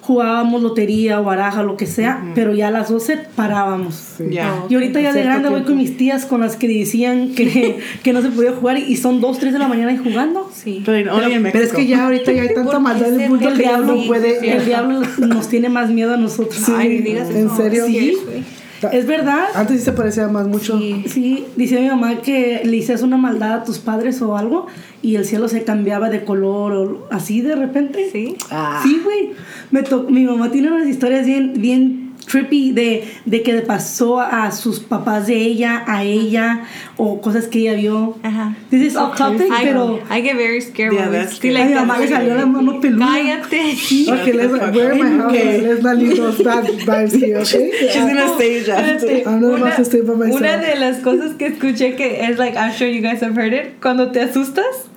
jugábamos 0.08 0.62
lotería 0.62 1.20
o 1.20 1.25
baraja, 1.25 1.62
lo 1.62 1.76
que 1.76 1.85
sea, 1.85 2.25
pero 2.35 2.55
ya 2.55 2.69
a 2.69 2.70
las 2.70 2.88
12 2.88 3.19
parábamos. 3.37 4.14
Ya. 4.31 4.46
No. 4.46 4.67
Y 4.70 4.75
ahorita 4.75 5.02
ya 5.02 5.12
de 5.12 5.23
grande 5.23 5.50
voy 5.50 5.64
con 5.64 5.76
mis 5.76 5.99
tías 5.99 6.25
con 6.25 6.40
las 6.40 6.56
que 6.56 6.67
decían 6.67 7.35
que, 7.35 7.79
que 8.02 8.14
no 8.14 8.23
se 8.23 8.31
podía 8.31 8.52
jugar 8.52 8.79
y 8.79 8.96
son 8.96 9.20
2, 9.20 9.38
3 9.38 9.52
de 9.52 9.58
la 9.58 9.69
mañana 9.69 9.93
y 9.93 9.99
jugando. 9.99 10.50
Sí. 10.55 10.82
Pero 10.87 11.23
en 11.23 11.43
Pero 11.43 11.62
es 11.62 11.75
que 11.75 11.87
ya 11.87 12.06
ahorita 12.06 12.32
ya 12.32 12.40
hay 12.40 12.55
tanta 12.55 12.73
¿Por 12.73 12.81
maldad 12.81 13.12
en 13.12 13.20
el 13.20 13.29
mundo 13.29 13.50
no 13.50 13.93
así? 13.93 14.08
puede. 14.08 14.40
Sí, 14.40 14.49
El 14.49 14.64
diablo 14.64 15.02
nos 15.19 15.49
tiene 15.49 15.69
más 15.69 15.90
miedo 15.90 16.14
a 16.14 16.17
nosotros. 16.17 16.67
Ay, 16.70 16.88
ni 16.88 16.99
digas 17.00 17.29
¿En 17.29 17.46
eso. 17.46 17.56
serio? 17.56 17.85
Sí, 17.87 18.17
Sí. 18.17 18.44
Es 18.92 19.06
verdad. 19.06 19.46
Antes 19.54 19.78
sí 19.78 19.84
se 19.84 19.92
parecía 19.92 20.28
más 20.28 20.46
mucho. 20.46 20.78
Sí. 20.78 21.04
Sí, 21.08 21.44
dice 21.56 21.80
mi 21.80 21.88
mamá 21.88 22.20
que 22.22 22.62
le 22.64 22.76
hicías 22.76 23.02
una 23.02 23.16
maldad 23.16 23.52
a 23.54 23.64
tus 23.64 23.78
padres 23.78 24.20
o 24.22 24.36
algo 24.36 24.66
y 25.02 25.16
el 25.16 25.25
cielo 25.25 25.48
se 25.48 25.64
cambiaba 25.64 26.10
de 26.10 26.25
color 26.25 26.72
o 26.72 27.06
así 27.10 27.40
de 27.40 27.54
repente. 27.56 28.08
Sí. 28.12 28.36
Ah. 28.50 28.80
Sí, 28.82 29.00
güey. 29.04 29.30
Me 29.70 29.82
to- 29.82 30.04
mi 30.08 30.25
mamá 30.25 30.50
tiene 30.50 30.70
unas 30.70 30.86
historias 30.88 31.26
bien, 31.26 31.54
bien 31.56 32.07
trippy 32.28 32.72
de, 32.72 33.08
de 33.25 33.42
que 33.42 33.52
le 33.54 33.62
pasó 33.62 34.20
a 34.20 34.50
sus 34.52 34.80
papás 34.80 35.26
de 35.26 35.36
ella, 35.36 35.82
a 35.86 36.04
ella, 36.04 36.64
o 36.96 37.20
cosas 37.20 37.46
que 37.46 37.60
ella 37.60 37.75
vio. 37.75 38.19
Ajá. 38.22 38.54
This 38.70 38.82
is 38.82 38.96
off 38.96 39.16
topic, 39.16 39.50
I, 39.50 39.64
pero 39.64 40.00
I 40.10 40.20
get 40.20 40.36
very 40.36 40.60
scared 40.60 40.92
Yeah, 40.92 41.08
when 41.08 41.26
we 41.26 41.32
see 41.32 41.50
like 41.50 41.69
mi 41.69 41.75
that. 41.75 41.86
mamá 41.86 41.98
le 41.98 42.08
salió 42.08 42.34
la 42.36 42.46
mano 42.46 42.80
peluda. 42.80 43.06
Cállate. 43.06 43.72
Okay, 44.20 44.32
let's 44.32 44.75
we're 44.75 44.92
in 44.92 44.98
my 44.98 45.10
house. 45.22 45.32
Okay. 45.32 45.60
Let's 45.60 45.82
not 45.82 45.96
leave 45.96 46.16
those 46.16 46.42
bad 46.42 46.64
vibes 46.64 47.14
here, 47.19 47.38
okay? 47.38 47.70
She's 47.88 47.94
gonna 47.96 48.34
stay 48.34 49.25
I'm 49.25 49.40
not 49.40 49.58
about 49.58 49.76
to 49.76 49.84
stay 49.84 50.02
by 50.02 50.14
myself. 50.14 50.40
una 50.40 50.58
de 50.58 50.76
las 50.78 50.98
cosas 51.02 51.34
que 51.36 51.46
escuché 51.46 51.96
que 51.96 52.22
es 52.25 52.38
like 52.38 52.56
I'm 52.56 52.72
sure 52.72 52.88
you 52.88 53.00
guys 53.00 53.20
have 53.22 53.34
heard 53.34 53.52
it 53.52 53.80
cuando 53.80 54.10
te 54.12 54.20
asustas 54.20 54.88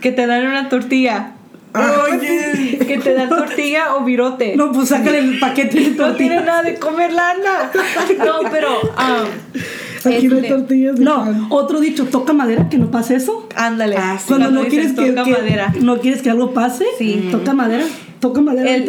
que 0.00 0.10
te 0.10 0.26
dan 0.26 0.46
una 0.46 0.68
tortilla 0.68 1.33
Oye. 1.74 2.78
que 2.86 2.98
te 2.98 3.14
dan 3.14 3.28
tortilla 3.28 3.96
o 3.96 4.04
virote 4.04 4.56
No, 4.56 4.70
pues 4.72 4.88
sácale 4.90 5.18
el 5.18 5.38
paquete 5.38 5.80
de 5.80 5.90
no 5.90 5.96
tortilla. 5.96 6.16
tiene 6.16 6.40
nada 6.44 6.62
de 6.62 6.74
comer 6.76 7.12
lana 7.12 7.70
no 8.18 8.50
pero 8.50 8.80
um, 8.80 10.10
Aquí 10.12 10.28
no 10.28 10.34
hay 10.36 10.42
este, 10.42 10.48
tortillas 10.54 10.96
de 10.96 11.04
No, 11.04 11.24
pan. 11.24 11.46
otro 11.48 11.80
dicho, 11.80 12.04
toca 12.06 12.32
madera 12.34 12.68
que 12.68 12.76
no 12.78 12.90
pase 12.90 13.16
eso. 13.16 13.48
ándale 13.56 13.96
Ah, 13.98 14.18
sí. 14.18 14.26
Cuando 14.28 14.50
no 14.50 14.64
quieres 14.66 14.92
que, 14.92 15.10
toca 15.10 15.24
que- 15.24 15.30
madera 15.32 15.72
no 15.80 15.98
quieres 15.98 16.20
que 16.22 16.30
algo 16.30 16.52
pase, 16.52 16.84
Sí. 16.98 17.28
toca 17.32 17.54
madera, 17.54 17.84
toca 18.20 18.40
madera, 18.42 18.70
el, 18.74 18.82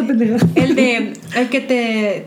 el 0.55 0.75
de 0.75 1.13
el 1.35 1.49
que 1.49 1.61
te 1.61 2.25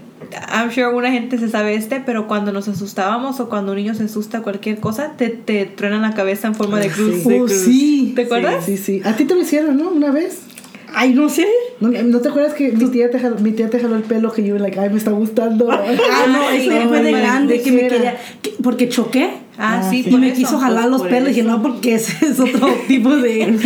I'm 0.53 0.71
sure 0.71 0.85
alguna 0.85 1.11
gente 1.11 1.39
se 1.39 1.49
sabe 1.49 1.75
este, 1.75 2.01
pero 2.01 2.27
cuando 2.29 2.53
nos 2.53 2.69
asustábamos 2.69 3.41
o 3.41 3.49
cuando 3.49 3.73
un 3.73 3.79
niño 3.79 3.95
se 3.95 4.05
asusta 4.05 4.43
cualquier 4.43 4.79
cosa, 4.79 5.13
te, 5.17 5.29
te 5.29 5.65
truenan 5.67 6.03
la 6.03 6.13
cabeza 6.15 6.49
en 6.49 6.55
forma 6.55 6.79
de 6.81 6.89
Ah, 6.89 6.93
cruz. 6.95 7.15
sí. 7.23 7.23
Oh, 7.27 7.45
cruz. 7.47 7.53
sí. 7.53 8.13
¿Te 8.15 8.23
acuerdas? 8.23 8.65
Sí, 8.65 8.77
sí. 8.77 9.01
A 9.05 9.15
ti 9.17 9.25
te 9.25 9.35
lo 9.35 9.41
hicieron, 9.43 9.77
¿no? 9.77 9.91
Una 9.91 10.11
vez. 10.11 10.41
Ay, 10.95 11.13
no 11.15 11.29
sé. 11.29 11.47
¿No, 11.81 11.89
no 11.91 12.19
te 12.21 12.29
acuerdas 12.31 12.55
que 12.55 12.73
mi 12.73 12.87
tía 12.89 13.11
te 13.11 13.19
jaló, 13.21 13.37
mi 13.39 13.53
tía 13.53 13.69
te 13.71 13.79
jaló 13.79 13.95
el 13.97 14.03
pelo 14.03 14.33
que 14.33 14.43
yo 14.43 14.59
like, 14.59 14.81
ay, 14.81 14.89
me 14.91 14.97
está 14.99 15.11
gustando? 15.13 15.71
Ah, 15.73 15.85
no, 16.29 16.51
eso 16.51 16.73
no, 16.73 16.89
fue 16.89 17.03
de 17.03 17.13
grande, 17.13 17.55
¿de 17.59 17.63
que 17.63 17.73
me 17.73 17.89
quería, 17.89 18.17
que- 18.43 18.55
porque 18.63 18.89
choqué. 18.89 19.31
Ah, 19.61 19.81
Ah, 19.83 19.91
sí, 19.91 20.03
sí. 20.05 20.11
Y 20.11 20.17
me 20.17 20.29
eso. 20.29 20.37
quiso 20.37 20.59
jalar 20.59 20.89
los 20.89 21.03
pelos. 21.03 21.29
Dije, 21.29 21.41
eso. 21.41 21.51
no, 21.51 21.63
porque 21.63 21.95
ese 21.95 22.27
es 22.27 22.39
otro 22.41 22.69
tipo 22.89 23.17
de. 23.17 23.59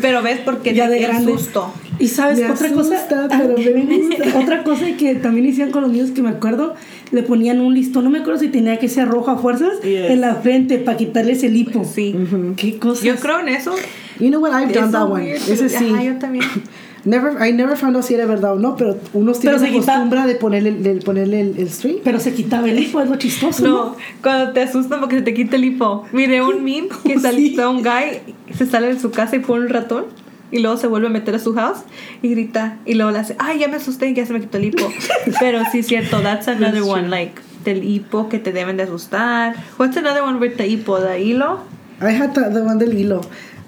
Pero 0.00 0.22
ves 0.22 0.40
porque 0.44 0.74
ya 0.74 0.86
te 0.88 0.94
de 0.94 1.00
grande. 1.00 1.32
susto. 1.32 1.72
Y 1.98 2.08
sabes, 2.08 2.38
Me 2.38 2.50
otra 2.50 2.68
asusta, 2.68 3.06
cosa. 3.06 3.28
pero 3.28 3.56
me 3.56 3.96
gusta. 3.98 4.38
Otra 4.38 4.64
cosa 4.64 4.84
que 4.98 5.14
también 5.14 5.50
hacían 5.50 5.70
con 5.70 5.82
los 5.82 5.92
niños 5.92 6.10
que 6.10 6.22
me 6.22 6.30
acuerdo, 6.30 6.74
le 7.12 7.22
ponían 7.22 7.60
un 7.60 7.74
listón, 7.74 8.04
no 8.04 8.10
me 8.10 8.18
acuerdo 8.18 8.40
si 8.40 8.48
tenía 8.48 8.78
que 8.78 8.88
ser 8.88 9.08
rojo 9.08 9.30
a 9.30 9.38
fuerzas, 9.38 9.80
Yes. 9.82 10.10
en 10.10 10.20
la 10.20 10.34
frente 10.36 10.78
para 10.78 10.96
quitarles 10.96 11.42
el 11.44 11.56
hipo. 11.56 11.84
Sí. 11.84 12.14
¿Qué 12.56 12.78
cosa? 12.78 13.04
Yo 13.04 13.16
creo 13.16 13.40
en 13.40 13.48
eso. 13.48 13.74
You 14.20 14.28
know 14.28 14.40
what? 14.40 14.50
I've 14.52 14.72
done 14.72 14.88
Eso 14.88 14.92
that 14.92 15.10
one. 15.10 15.32
Ese 15.32 15.68
sí. 15.68 15.90
Ajá, 15.92 16.02
yo 16.02 16.18
también. 16.18 16.44
Never, 17.06 17.32
I 17.46 17.52
never 17.52 17.76
found 17.76 17.94
out 17.96 18.04
si 18.06 18.14
era 18.14 18.24
verdad 18.24 18.54
o 18.54 18.58
no, 18.58 18.76
pero 18.76 18.96
unos 19.12 19.38
tienen 19.38 19.60
Pero 19.60 19.70
la 19.72 19.76
costumbre 19.78 20.22
de 20.26 20.36
ponerle, 20.36 20.72
de 20.72 20.94
ponerle 21.02 21.40
el, 21.42 21.54
el 21.58 21.68
string. 21.68 21.96
Pero 22.02 22.18
se 22.18 22.32
quitaba 22.32 22.66
el 22.66 22.78
hipo, 22.78 22.98
es 23.02 23.10
lo 23.10 23.16
chistoso. 23.16 23.62
No. 23.62 23.70
No, 23.90 23.96
cuando 24.22 24.52
te 24.54 24.62
asustan 24.62 25.00
porque 25.00 25.16
se 25.16 25.22
te 25.22 25.34
quita 25.34 25.56
el 25.56 25.64
hipo. 25.66 26.06
Miré 26.12 26.40
un 26.40 26.64
meme 26.64 26.88
que 27.04 27.14
Oh, 27.16 27.20
salió 27.20 27.70
un 27.70 27.82
guy, 27.82 28.32
se 28.56 28.64
sale 28.64 28.94
de 28.94 28.98
su 28.98 29.10
casa 29.10 29.36
y 29.36 29.40
pone 29.40 29.66
un 29.66 29.68
ratón. 29.68 30.04
Y 30.52 30.60
luego 30.60 30.76
se 30.76 30.86
vuelve 30.86 31.08
a 31.08 31.10
meter 31.10 31.34
a 31.34 31.38
su 31.38 31.52
house 31.54 31.78
y 32.22 32.28
grita. 32.30 32.78
Y 32.86 32.94
luego 32.94 33.10
le 33.10 33.18
hace, 33.18 33.34
ay, 33.38 33.58
ya 33.58 33.68
me 33.68 33.76
asusté 33.76 34.12
ya 34.14 34.24
se 34.24 34.32
me 34.32 34.40
quitó 34.40 34.58
el 34.58 34.66
hipo. 34.66 34.88
Pero 35.40 35.60
sí 35.72 35.80
es 35.80 35.86
cierto, 35.86 36.20
that's 36.20 36.46
another 36.48 36.82
one, 36.82 37.08
like, 37.08 37.40
del 37.64 37.82
hipo 37.82 38.28
que 38.28 38.38
te 38.38 38.52
deben 38.52 38.76
de 38.76 38.84
asustar. 38.84 39.54
What's 39.78 39.96
another 39.96 40.22
one 40.22 40.38
with 40.38 40.56
the 40.56 40.66
hipo? 40.68 41.00
¿The 41.00 41.18
hilo? 41.20 41.60
I 42.00 42.10
had 42.12 42.34
the, 42.34 42.42
the 42.52 42.60
one 42.62 42.78
del 42.78 42.92
hilo. 42.96 43.22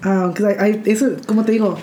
Um, 0.05 0.33
I, 0.39 0.69
I- 0.71 0.81
eso, 0.85 1.07
como 1.25 1.43
te 1.43 1.51
digo, 1.51 1.77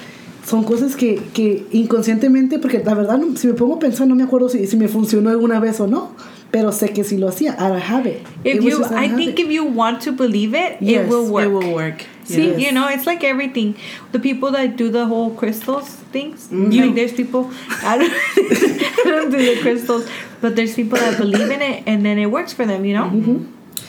son 0.46 0.62
cosas 0.64 0.94
que, 0.96 1.20
que 1.34 1.66
inconscientemente, 1.72 2.58
porque 2.58 2.82
la 2.84 2.94
verdad, 2.94 3.18
no- 3.18 3.36
si 3.36 3.46
me 3.48 3.54
pongo 3.54 3.74
a 3.74 3.78
pensar, 3.80 4.06
no 4.06 4.14
me 4.14 4.22
acuerdo 4.22 4.48
si, 4.48 4.66
si 4.66 4.76
me 4.76 4.88
funcionó 4.88 5.30
alguna 5.30 5.58
vez 5.60 5.80
o 5.80 5.86
no, 5.86 6.12
pero 6.50 6.70
sé 6.70 6.90
que 6.90 7.02
si 7.02 7.18
lo 7.18 7.28
hacía, 7.28 7.56
I 7.58 7.82
have 7.92 8.08
it. 8.08 8.18
If 8.44 8.56
It 8.56 8.62
you, 8.62 8.84
I 8.84 9.08
think 9.08 9.30
habit. 9.32 9.38
if 9.40 9.48
you 9.50 9.64
want 9.64 10.00
to 10.04 10.12
believe 10.12 10.54
it, 10.54 10.76
Yes, 10.80 11.06
it 11.06 11.10
will 11.10 11.26
work. 11.28 11.46
It 11.46 11.52
will 11.52 11.74
work. 11.74 12.04
See, 12.24 12.48
Yes. 12.48 12.60
you 12.60 12.72
know, 12.72 12.88
it's 12.88 13.06
like 13.06 13.22
everything. 13.24 13.76
The 14.12 14.18
people 14.18 14.50
that 14.52 14.76
do 14.76 14.90
the 14.90 15.06
whole 15.06 15.30
crystals 15.30 15.88
things, 16.12 16.48
Mm-hmm. 16.50 16.70
like 16.80 16.94
there's 16.94 17.12
people. 17.12 17.50
I 17.84 17.98
don't, 18.02 18.12
I 18.12 19.10
don't 19.10 19.30
do 19.30 19.38
the 19.38 19.60
crystals, 19.60 20.06
but 20.40 20.56
there's 20.56 20.74
people 20.74 20.98
that 20.98 21.18
believe 21.18 21.50
in 21.50 21.60
it, 21.62 21.82
and 21.86 22.04
then 22.04 22.18
it 22.18 22.26
works 22.30 22.52
for 22.52 22.66
them. 22.66 22.84
You 22.84 22.94
know. 22.94 23.04
Mm-hmm. 23.10 23.46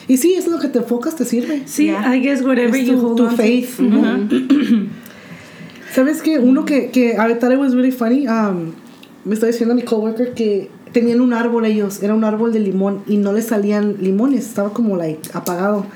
Y 0.08 0.16
sí, 0.18 0.34
eso 0.36 0.50
es 0.50 0.52
lo 0.52 0.58
que 0.60 0.68
te 0.68 0.78
enfocas, 0.80 1.16
te 1.16 1.24
sirve. 1.24 1.62
Sí, 1.66 1.86
Yeah. 1.86 2.12
I 2.12 2.18
guess 2.20 2.42
whatever 2.42 2.76
you 2.76 3.00
hold 3.00 3.16
tu 3.16 3.24
on 3.26 3.30
to. 3.30 3.36
faith. 3.36 3.80
¿Sabes 5.94 6.20
qué? 6.22 6.38
Uno 6.38 6.64
que, 6.64 6.90
que 6.90 7.14
I 7.16 7.34
thought 7.34 7.52
it 7.52 7.58
was 7.58 7.74
really 7.74 7.90
funny. 7.90 8.26
Um, 8.28 8.74
me 9.24 9.34
está 9.34 9.46
diciendo 9.46 9.74
mi 9.74 9.82
coworker 9.82 10.34
que 10.34 10.70
tenían 10.92 11.20
un 11.20 11.32
árbol 11.32 11.64
ellos. 11.64 12.02
Era 12.02 12.14
un 12.14 12.24
árbol 12.24 12.52
de 12.52 12.60
limón 12.60 13.02
y 13.06 13.16
no 13.16 13.32
le 13.32 13.42
salían 13.42 13.96
limones. 14.00 14.46
Estaba 14.46 14.72
como 14.72 14.96
like, 14.96 15.30
apagado. 15.32 15.86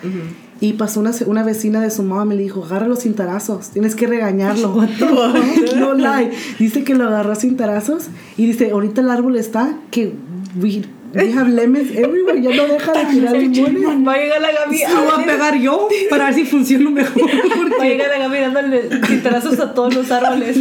Y 0.63 0.75
pasó 0.75 1.01
una, 1.01 1.11
una 1.27 1.43
vecina 1.43 1.81
de 1.81 1.91
su 1.91 2.03
mamá 2.03 2.27
me 2.27 2.37
dijo, 2.37 2.65
agárralo 2.65 2.95
sin 2.97 3.15
tarazos, 3.15 3.71
tienes 3.71 3.95
que 3.95 4.07
regañarlo. 4.07 4.75
no 5.77 5.95
lie. 5.95 6.31
Dice 6.59 6.85
que 6.85 6.95
lo 6.95 7.05
agarró 7.09 7.35
sin 7.35 7.57
tarazos 7.57 8.09
y 8.37 8.45
dice, 8.47 8.71
ahorita 8.71 9.01
el 9.01 9.09
árbol 9.11 9.37
está 9.37 9.75
que 9.91 10.13
we, 10.61 10.83
we 11.15 11.33
have 11.33 11.49
lemons 11.51 11.91
everywhere, 11.93 12.43
ya 12.43 12.55
no 12.55 12.67
deja 12.67 12.93
de 12.93 13.05
tirar 13.07 13.37
limones. 13.39 14.07
Va 14.07 14.13
a 14.13 14.19
llegar 14.19 14.41
la 14.43 14.49
Gaby. 14.53 14.79
Lo 14.95 15.03
voy 15.17 15.23
a 15.23 15.27
pegar 15.27 15.59
yo 15.59 15.89
para 16.11 16.25
ver 16.27 16.35
si 16.35 16.45
funciona 16.45 16.91
mejor. 16.91 17.23
Va 17.81 17.85
a 17.85 17.89
llegar 17.89 18.09
la 18.11 18.19
Gaby 18.29 18.39
dándole 18.41 18.83
cintarazos 19.07 19.59
a 19.61 19.73
todos 19.73 19.95
los 19.95 20.11
árboles. 20.11 20.59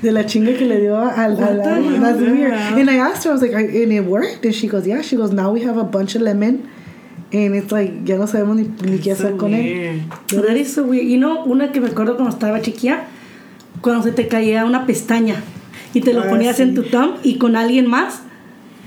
De 0.00 0.12
la 0.12 0.26
chinga 0.26 0.52
que 0.56 0.64
le 0.64 0.80
dio 0.80 0.96
al, 0.96 1.42
al 1.42 1.60
árbol. 1.60 2.00
That's 2.00 2.20
weird. 2.20 2.52
And 2.52 2.88
I 2.88 2.98
asked 3.00 3.24
her, 3.24 3.30
I 3.30 3.32
was 3.32 3.42
like, 3.42 3.52
"I- 3.52 3.82
and 3.82 3.92
it 3.92 4.04
worked? 4.06 4.44
And 4.44 4.54
she 4.54 4.68
goes, 4.68 4.86
yeah. 4.86 5.02
She 5.02 5.16
goes, 5.16 5.32
now 5.32 5.50
we 5.52 5.62
have 5.66 5.76
a 5.76 5.82
bunch 5.82 6.14
of 6.14 6.22
lemon. 6.22 6.68
And 7.32 7.54
it's 7.54 7.70
like, 7.70 7.92
ya 8.04 8.16
no 8.16 8.26
sabemos 8.26 8.56
ni, 8.56 8.70
ni 8.90 8.98
qué 8.98 9.12
hacer 9.12 9.32
So 9.32 9.36
con 9.36 9.52
él. 9.54 10.02
That 10.28 10.56
is 10.56 10.72
so 10.72 10.84
weird. 10.84 11.06
You 11.06 11.18
know, 11.18 11.44
una 11.44 11.72
que 11.72 11.80
me 11.80 11.88
acuerdo 11.88 12.16
cuando 12.16 12.34
estaba 12.34 12.62
chiquilla, 12.62 13.04
cuando 13.82 14.02
se 14.02 14.12
te 14.12 14.28
caía 14.28 14.64
una 14.64 14.86
pestaña 14.86 15.42
y 15.92 16.00
te 16.00 16.12
lo 16.14 16.22
Ah, 16.22 16.28
ponías 16.30 16.56
sí. 16.56 16.62
en 16.62 16.74
tu 16.74 16.84
thumb 16.84 17.16
y 17.22 17.36
con 17.36 17.54
alguien 17.56 17.86
más 17.86 18.22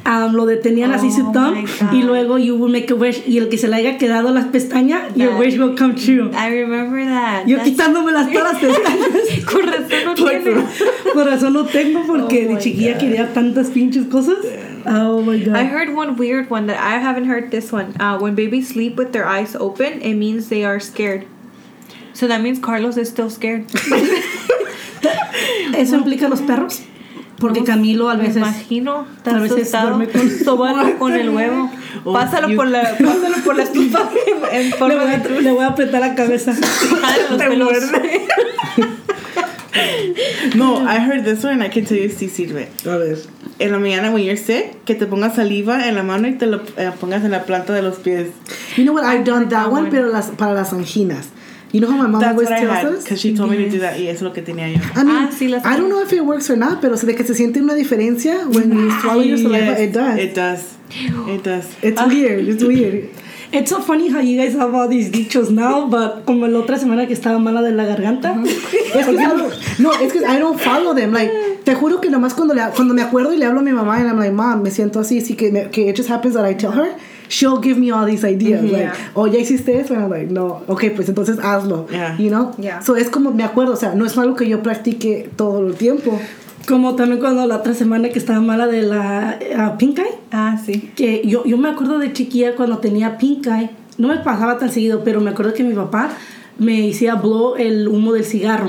um, 0.05 0.33
lo 0.33 0.45
detenían 0.45 0.91
así 0.91 1.11
su 1.11 1.27
Oh 1.27 1.31
thumb 1.31 1.65
y 1.93 2.03
luego 2.03 2.37
you 2.37 2.55
will 2.55 2.71
make 2.71 2.91
a 2.91 2.95
wish 2.95 3.21
y 3.27 3.37
el 3.37 3.49
que 3.49 3.57
se 3.57 3.67
le 3.67 3.75
haya 3.75 3.97
quedado 3.97 4.31
las 4.33 4.45
pestañas, 4.45 5.13
your 5.15 5.31
That- 5.31 5.39
wish 5.39 5.57
will 5.57 5.75
come 5.77 5.95
true. 5.95 6.31
I 6.33 6.49
remember 6.49 7.03
that. 7.05 7.45
Yo 7.47 7.57
That's- 7.57 7.63
quitándome 7.69 8.11
las 8.11 8.31
todas 8.31 8.53
las 8.53 8.61
pestañas. 8.77 9.45
Con 9.45 9.67
razón 9.67 10.05
no 10.05 10.13
tiene. 10.15 10.63
Por 11.13 11.25
razón 11.25 11.53
no 11.53 11.65
tengo 11.65 12.03
porque 12.07 12.47
Oh 12.49 12.53
de 12.55 12.59
chiquilla 12.59 12.93
God. 12.93 12.99
quería 12.99 13.33
tantas 13.33 13.69
pinches 13.69 14.05
cosas. 14.07 14.37
Oh 14.85 15.21
my 15.21 15.37
god. 15.43 15.55
I 15.55 15.65
heard 15.65 15.95
one 15.95 16.15
weird 16.17 16.49
one 16.49 16.65
that 16.67 16.77
I 16.79 16.97
haven't 16.99 17.25
heard 17.29 17.51
this 17.51 17.71
one. 17.71 17.93
Uh, 17.99 18.17
when 18.19 18.33
babies 18.35 18.69
sleep 18.69 18.97
with 18.97 19.11
their 19.11 19.27
eyes 19.27 19.55
open, 19.55 20.01
it 20.01 20.15
means 20.15 20.49
they 20.49 20.63
are 20.65 20.79
scared. 20.79 21.25
So 22.13 22.27
that 22.27 22.41
means 22.41 22.59
Carlos 22.59 22.97
is 22.97 23.07
still 23.07 23.29
scared. 23.29 23.65
Eso 25.75 25.95
implica 25.97 26.27
los 26.29 26.41
perros. 26.41 26.81
Porque 27.41 27.63
Camilo 27.63 28.09
a 28.09 28.15
Me 28.15 28.21
veces 28.23 28.37
imagino, 28.37 29.05
está 29.17 29.35
a 29.35 29.39
veces 29.39 29.71
duerme 29.71 30.07
con- 30.07 30.29
Sóbalo 30.45 30.97
con 30.97 31.13
el 31.13 31.29
huevo. 31.29 31.69
Oh, 32.03 32.13
Pásalo 32.13 32.49
you- 32.49 32.55
por 32.55 32.67
la, 32.67 32.81
pásalo 32.99 33.37
por 33.45 33.55
la 33.57 33.63
estufa 33.63 34.09
en 34.51 34.71
le 34.71 34.75
forma 34.75 35.03
voy, 35.03 35.17
de 35.35 35.41
le 35.41 35.51
voy 35.51 35.63
a 35.63 35.67
apretar 35.67 36.01
la 36.01 36.15
cabeza. 36.15 36.51
Te 37.37 37.49
muerde. 37.57 38.27
No, 40.55 40.79
I 40.85 40.97
heard 40.99 41.23
this 41.23 41.43
one 41.43 41.53
and 41.53 41.63
I 41.63 41.69
can 41.69 41.85
tell 41.85 41.97
you 41.97 42.09
si 42.09 42.27
sirve. 42.27 42.69
A 42.85 42.97
ver. 42.97 43.17
En 43.59 43.71
la 43.71 43.77
mañana 43.77 44.11
when 44.11 44.23
you're 44.23 44.35
sick, 44.37 44.83
que 44.85 44.95
te 44.95 45.05
pongas 45.05 45.35
saliva 45.35 45.87
en 45.87 45.93
la 45.95 46.01
mano 46.03 46.27
y 46.27 46.33
te 46.33 46.47
lo 46.47 46.61
eh, 46.77 46.91
pongas 46.99 47.23
en 47.23 47.31
la 47.31 47.43
planta 47.45 47.73
de 47.73 47.81
los 47.83 47.97
pies. 47.99 48.29
You 48.77 48.83
know 48.83 48.93
what? 48.95 49.03
I've 49.05 49.23
done 49.23 49.47
that 49.49 49.65
that 49.65 49.67
one, 49.71 49.83
one. 49.83 49.91
pero 49.91 50.07
las, 50.09 50.29
para 50.31 50.53
las 50.53 50.73
anginas. 50.73 51.27
You 51.73 51.79
know 51.79 51.89
how 51.89 51.97
my 51.97 52.07
mom 52.07 52.19
That's 52.19 52.33
always 52.33 52.49
tells 52.49 52.69
had 52.69 52.85
us? 52.85 53.03
because 53.03 53.19
she 53.21 53.33
told 53.33 53.49
me 53.51 53.57
to 53.57 53.69
do 53.69 53.79
that 53.79 53.97
y 53.97 54.07
eso 54.07 54.17
es 54.17 54.21
lo 54.23 54.33
que 54.33 54.41
tenía 54.41 54.67
yo. 54.69 54.79
I 54.95 55.03
mean, 55.03 55.15
Ah, 55.15 55.29
sí, 55.31 55.47
las- 55.49 55.65
I 55.65 55.77
don't 55.77 55.89
know 55.89 56.01
if 56.01 56.11
it 56.11 56.21
works 56.25 56.49
or 56.49 56.57
not, 56.57 56.81
pero 56.81 56.95
de 56.97 57.15
que 57.15 57.23
se 57.23 57.33
siente 57.33 57.61
una 57.61 57.73
diferencia 57.75 58.45
when 58.53 58.71
you 58.71 58.91
swallow 59.01 59.23
your 59.23 59.37
saliva, 59.37 59.77
Yes, 59.77 59.79
it 59.79 59.93
does. 59.93 60.19
It 60.19 60.35
does. 60.35 60.61
It 61.29 61.43
does. 61.43 61.65
It's 61.81 62.01
weird. 62.05 62.47
It's 62.49 62.63
weird. 62.63 63.09
It's 63.53 63.69
so 63.69 63.81
funny 63.81 64.09
how 64.09 64.19
you 64.21 64.37
guys 64.41 64.53
have 64.55 64.73
all 64.73 64.87
these 64.87 65.09
dichos 65.11 65.49
now, 65.49 65.85
but 65.87 66.25
como 66.25 66.47
la 66.47 66.59
otra 66.59 66.77
semana 66.77 67.05
que 67.07 67.13
estaba 67.13 67.37
mala 67.39 67.61
de 67.61 67.71
la 67.71 67.85
garganta. 67.85 68.35
Es 68.93 69.05
que, 69.05 69.13
I 69.13 69.25
don't- 69.25 69.79
no, 69.79 69.91
es 69.93 70.11
que 70.11 70.19
I 70.19 70.37
don't 70.39 70.59
follow 70.59 70.93
them. 70.93 71.13
Like, 71.13 71.31
te 71.63 71.73
juro 71.75 72.01
que 72.01 72.09
nomás 72.09 72.33
cuando, 72.33 72.53
le, 72.53 72.61
cuando 72.75 72.93
me 72.93 73.01
acuerdo 73.01 73.31
y 73.33 73.37
le 73.37 73.45
hablo 73.45 73.59
a 73.61 73.63
mi 73.63 73.71
mamá 73.71 73.95
and 73.97 74.07
I'm 74.07 74.17
like, 74.17 74.33
mom, 74.33 74.61
me 74.61 74.71
siento 74.71 74.99
así, 74.99 75.19
así 75.19 75.35
que, 75.35 75.51
me, 75.51 75.69
que 75.69 75.89
it 75.89 75.95
just 75.97 76.09
happens 76.09 76.33
that 76.33 76.45
I 76.45 76.53
tell 76.55 76.71
her, 76.73 76.93
she'll 77.31 77.59
give 77.59 77.79
me 77.79 77.91
all 77.91 78.05
these 78.05 78.23
ideas. 78.25 78.61
Like, 78.61 78.83
Yeah. 78.83 78.93
oh, 79.15 79.25
ya 79.27 79.39
hiciste 79.39 79.79
eso. 79.79 79.93
And 79.93 80.03
I'm 80.03 80.09
like, 80.11 80.29
no. 80.31 80.61
Ok, 80.67 80.83
pues 80.95 81.07
entonces 81.09 81.39
hazlo. 81.39 81.87
Yeah. 81.89 82.17
You 82.17 82.29
know? 82.29 82.51
Yeah. 82.59 82.81
So 82.81 82.95
es 82.95 83.09
como, 83.09 83.31
me 83.31 83.43
acuerdo, 83.43 83.73
o 83.73 83.75
sea, 83.77 83.95
no 83.95 84.05
es 84.05 84.17
algo 84.17 84.35
que 84.35 84.47
yo 84.47 84.61
practique 84.61 85.29
todo 85.35 85.65
el 85.65 85.75
tiempo. 85.75 86.19
Como 86.67 86.95
también 86.95 87.19
cuando 87.19 87.47
la 87.47 87.55
otra 87.57 87.73
semana 87.73 88.09
que 88.09 88.19
estaba 88.19 88.39
mala 88.39 88.67
de 88.67 88.83
la 88.83 89.39
ah, 89.57 89.77
pink 89.77 89.97
eye. 89.99 90.15
Ah, 90.31 90.59
sí. 90.63 90.91
Que 90.95 91.23
yo, 91.25 91.43
yo 91.45 91.57
me 91.57 91.69
acuerdo 91.69 91.97
de 91.97 92.13
chiquilla 92.13 92.55
cuando 92.55 92.77
tenía 92.77 93.17
pink 93.17 93.47
eye. 93.47 93.71
No 93.97 94.09
me 94.09 94.17
pasaba 94.17 94.57
tan 94.57 94.69
seguido, 94.71 95.03
pero 95.03 95.21
me 95.21 95.31
acuerdo 95.31 95.53
que 95.53 95.63
mi 95.63 95.73
papá 95.73 96.09
me 96.59 96.91
hacía 96.91 97.15
blow 97.15 97.55
el 97.55 97.87
humo 97.87 98.13
del 98.13 98.25
cigarro. 98.25 98.67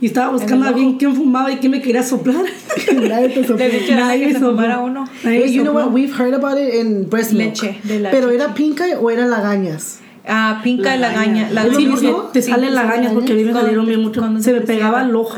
Y 0.00 0.06
estaba 0.06 0.32
buscando 0.32 0.66
a 0.66 0.72
bien 0.72 0.96
quién 0.96 1.14
fumaba 1.14 1.52
y 1.52 1.56
quién 1.56 1.72
me 1.72 1.82
quería 1.82 2.02
soplar. 2.02 2.44
Nadie 3.08 3.28
te 3.28 3.42
sopló. 3.42 3.56
Le 3.58 3.68
dije 3.70 3.92
a 3.92 3.96
Nadie 3.96 4.26
que 4.28 4.32
se 4.34 4.38
fumara 4.40 4.78
uno. 4.80 5.04
Nadie 5.22 5.44
Hey, 5.44 5.52
you 5.52 5.62
know 5.62 5.74
what? 5.74 5.92
We've 5.92 6.12
heard 6.18 6.34
about 6.34 6.58
it 6.58 6.74
in 6.74 7.08
breast 7.08 7.32
milk. 7.32 7.50
Leche 7.62 7.78
de 7.84 8.00
la 8.00 8.10
Pero 8.10 8.30
era 8.30 8.54
eye 8.56 8.96
o 8.98 9.10
era 9.10 9.26
lagañas. 9.26 9.98
Ah, 10.26 10.60
pinca 10.62 10.94
y 10.96 10.98
lagaña. 11.00 11.50
Lagaña. 11.50 11.76
Sí, 11.76 11.86
porque 11.90 12.14
te 12.32 12.42
Sí, 12.42 12.50
salen 12.50 12.74
lagañas 12.74 13.12
porque 13.12 13.32
a 13.32 13.34
mí 13.34 13.42
me 13.42 13.50
Cuando 13.50 13.60
salieron 13.62 13.86
bien 13.86 14.00
mucho. 14.00 14.20
cuando 14.20 14.40
Se 14.42 14.52
me 14.52 14.60
pegaba 14.60 15.02
el 15.02 15.14
ojo 15.16 15.34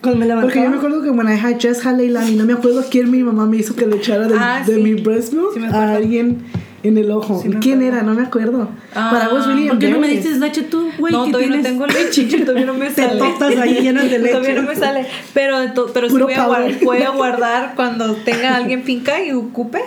cuando 0.00 0.18
me 0.18 0.26
levantaba. 0.26 0.42
Porque 0.42 0.62
yo 0.62 0.70
me 0.70 0.76
acuerdo 0.76 1.02
que 1.02 1.10
when 1.10 1.28
I 1.28 1.36
had 1.36 1.58
just 1.60 1.84
had 1.84 1.96
Leilani, 1.96 2.36
no 2.36 2.44
me 2.44 2.52
acuerdo 2.54 2.84
quién 2.90 3.10
mi 3.10 3.22
mamá 3.22 3.46
me 3.46 3.58
hizo 3.58 3.74
que 3.76 3.86
le 3.86 3.96
echara 3.96 4.26
de, 4.28 4.34
Ah, 4.38 4.62
de 4.66 4.76
sí. 4.76 4.80
mi 4.82 4.94
breast 4.94 5.32
milk 5.32 5.56
a 5.72 5.94
alguien 5.94 6.38
en 6.82 6.98
el 6.98 7.10
ojo. 7.10 7.40
Sí 7.40 7.48
¿Quién 7.60 7.78
acuerdo. 7.78 7.96
era? 7.96 8.02
No 8.02 8.14
me 8.14 8.22
acuerdo. 8.22 8.68
Ah, 8.94 9.10
But 9.12 9.30
I 9.30 9.34
was 9.34 9.46
really 9.46 9.68
¿Por 9.68 9.78
qué 9.78 9.90
no 9.90 9.98
me 10.00 10.08
dices 10.08 10.38
leche 10.38 10.62
tú, 10.62 10.90
güey? 10.98 11.12
No, 11.12 11.24
que 11.26 11.32
todavía 11.32 11.48
no 11.56 11.62
tienes- 11.62 11.70
tengo 11.72 11.86
leche, 11.86 12.24
todavía 12.44 12.66
no 12.66 12.74
me 12.74 12.90
Te 12.90 13.02
sale. 13.06 13.18
tortas 13.18 13.56
ahí 13.58 13.74
llenas 13.80 14.10
de 14.10 14.18
leche. 14.18 14.32
Todavía 14.32 14.54
no 14.60 14.68
me 14.68 14.76
sale. 14.76 15.06
Pero, 15.34 15.56
pero 15.94 16.08
sí 16.10 16.16
voy 16.18 16.32
a, 16.34 16.46
guardar, 16.46 16.72
voy 16.84 17.02
a 17.02 17.10
guardar 17.10 17.72
cuando 17.76 18.14
tenga 18.16 18.56
alguien 18.56 18.82
pinca 18.82 19.22
y 19.24 19.32
ocupe. 19.32 19.80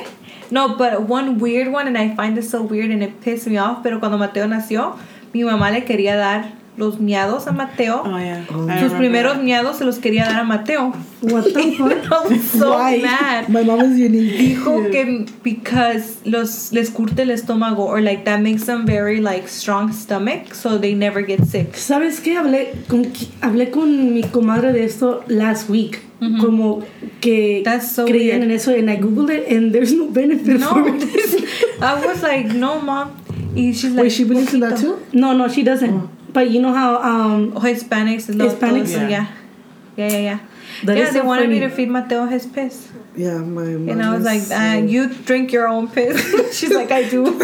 No, 0.52 0.78
but 0.78 1.10
one 1.10 1.38
weird 1.40 1.74
one, 1.74 1.88
and 1.88 1.98
I 1.98 2.16
find 2.16 2.36
this 2.38 2.50
so 2.50 2.62
weird 2.62 2.92
and 2.92 3.02
it 3.04 3.12
pissed 3.24 3.48
me 3.52 3.60
off. 3.60 3.80
Pero 3.84 4.00
cuando 4.00 4.18
Mateo 4.18 4.48
nació, 4.48 4.96
mi 5.34 5.44
mamá 5.44 5.72
le 5.72 5.84
quería 5.86 6.16
dar 6.16 6.52
los 6.77 7.00
miados 7.00 7.48
a 7.48 7.51
Mateo. 7.51 8.01
Oh, 8.05 8.17
yeah. 8.17 8.44
I 8.70 8.79
Sus 8.82 8.94
primeros 8.94 9.34
that. 9.36 9.44
miados 9.44 9.77
se 9.77 9.86
los 9.86 10.00
quería 10.00 10.25
dar 10.25 10.39
a 10.41 10.44
Mateo. 10.44 10.94
What 11.22 11.44
the 11.53 11.72
fuck? 11.77 12.12
I 12.12 12.27
was 12.27 12.44
so 12.51 12.72
Why? 12.77 12.98
mad. 13.01 13.50
My 13.50 13.63
mom 13.63 13.82
is 13.82 13.98
unique. 13.98 14.38
Dijo 14.38 14.91
que 14.91 15.25
because 15.44 16.17
los 16.25 16.72
les 16.74 16.89
curte 16.89 17.20
el 17.24 17.29
estómago 17.32 17.79
or 17.86 18.01
like 18.01 18.25
that 18.25 18.41
makes 18.41 18.65
them 18.65 18.86
very 18.86 19.22
like 19.22 19.48
strong 19.48 19.91
stomach 19.94 20.53
so 20.53 20.77
they 20.77 20.94
never 20.94 21.22
get 21.22 21.46
sick. 21.46 21.74
¿Sabes 21.75 22.20
qué? 22.20 22.36
Hablé 22.38 22.74
con, 22.88 23.05
hablé 23.41 23.72
con 23.72 24.13
mi 24.13 24.24
comadre 24.24 24.74
de 24.74 24.84
esto 24.84 25.24
last 25.27 25.70
week. 25.70 26.01
Como 26.41 26.82
que 27.22 27.62
That's 27.63 27.91
so 27.91 28.05
creían 28.05 28.39
weird. 28.39 28.44
en 28.44 28.51
eso 28.51 28.72
and 28.74 28.89
I 28.89 28.96
googled 28.98 29.29
it 29.29 29.48
and 29.51 29.72
there's 29.74 29.94
no 29.94 30.08
benefit 30.08 30.60
No, 30.60 30.70
for 30.70 30.88
it. 30.88 31.03
I 31.82 32.03
was 32.05 32.24
like, 32.24 32.48
no, 32.48 32.79
mom. 32.82 33.12
Y 33.55 33.72
she's 33.74 33.91
like, 33.91 34.03
Wait, 34.03 34.12
she 34.12 34.24
believes 34.24 34.53
in 34.53 34.60
that 34.62 34.79
too? 34.79 34.98
No, 35.13 35.34
no, 35.34 35.48
she 35.48 35.62
doesn't. 35.63 36.10
But 36.36 36.51
you 36.51 36.60
know 36.62 36.74
how 36.75 37.00
um 37.01 37.54
Oh, 37.56 37.62
Hispanics. 37.63 38.27
Lo, 38.36 38.44
Hispanics? 38.51 38.92
eso, 38.92 39.00
Yeah. 39.08 39.15
yeah. 39.15 39.25
Yeah, 39.96 40.10
yeah, 40.12 40.24
yeah. 40.30 40.39
That 40.84 40.98
yeah, 41.00 41.08
is 41.08 41.13
they 41.15 41.22
so 41.24 41.25
wanted 41.32 41.48
me 41.50 41.60
to 41.63 41.70
feed 41.72 41.88
Mateo 41.89 42.25
his 42.27 42.46
piss. 42.46 42.92
Yeah, 43.15 43.39
my 43.39 43.63
mom. 43.80 43.88
And 43.88 44.04
I 44.04 44.12
was 44.13 44.25
like, 44.27 44.42
so- 44.44 44.56
uh, 44.60 44.75
you 44.84 45.08
drink 45.24 45.54
your 45.56 45.70
own 45.72 45.88
piss. 45.88 46.20
she's 46.58 46.74
like, 46.75 46.92
I 46.92 47.08
do. 47.08 47.24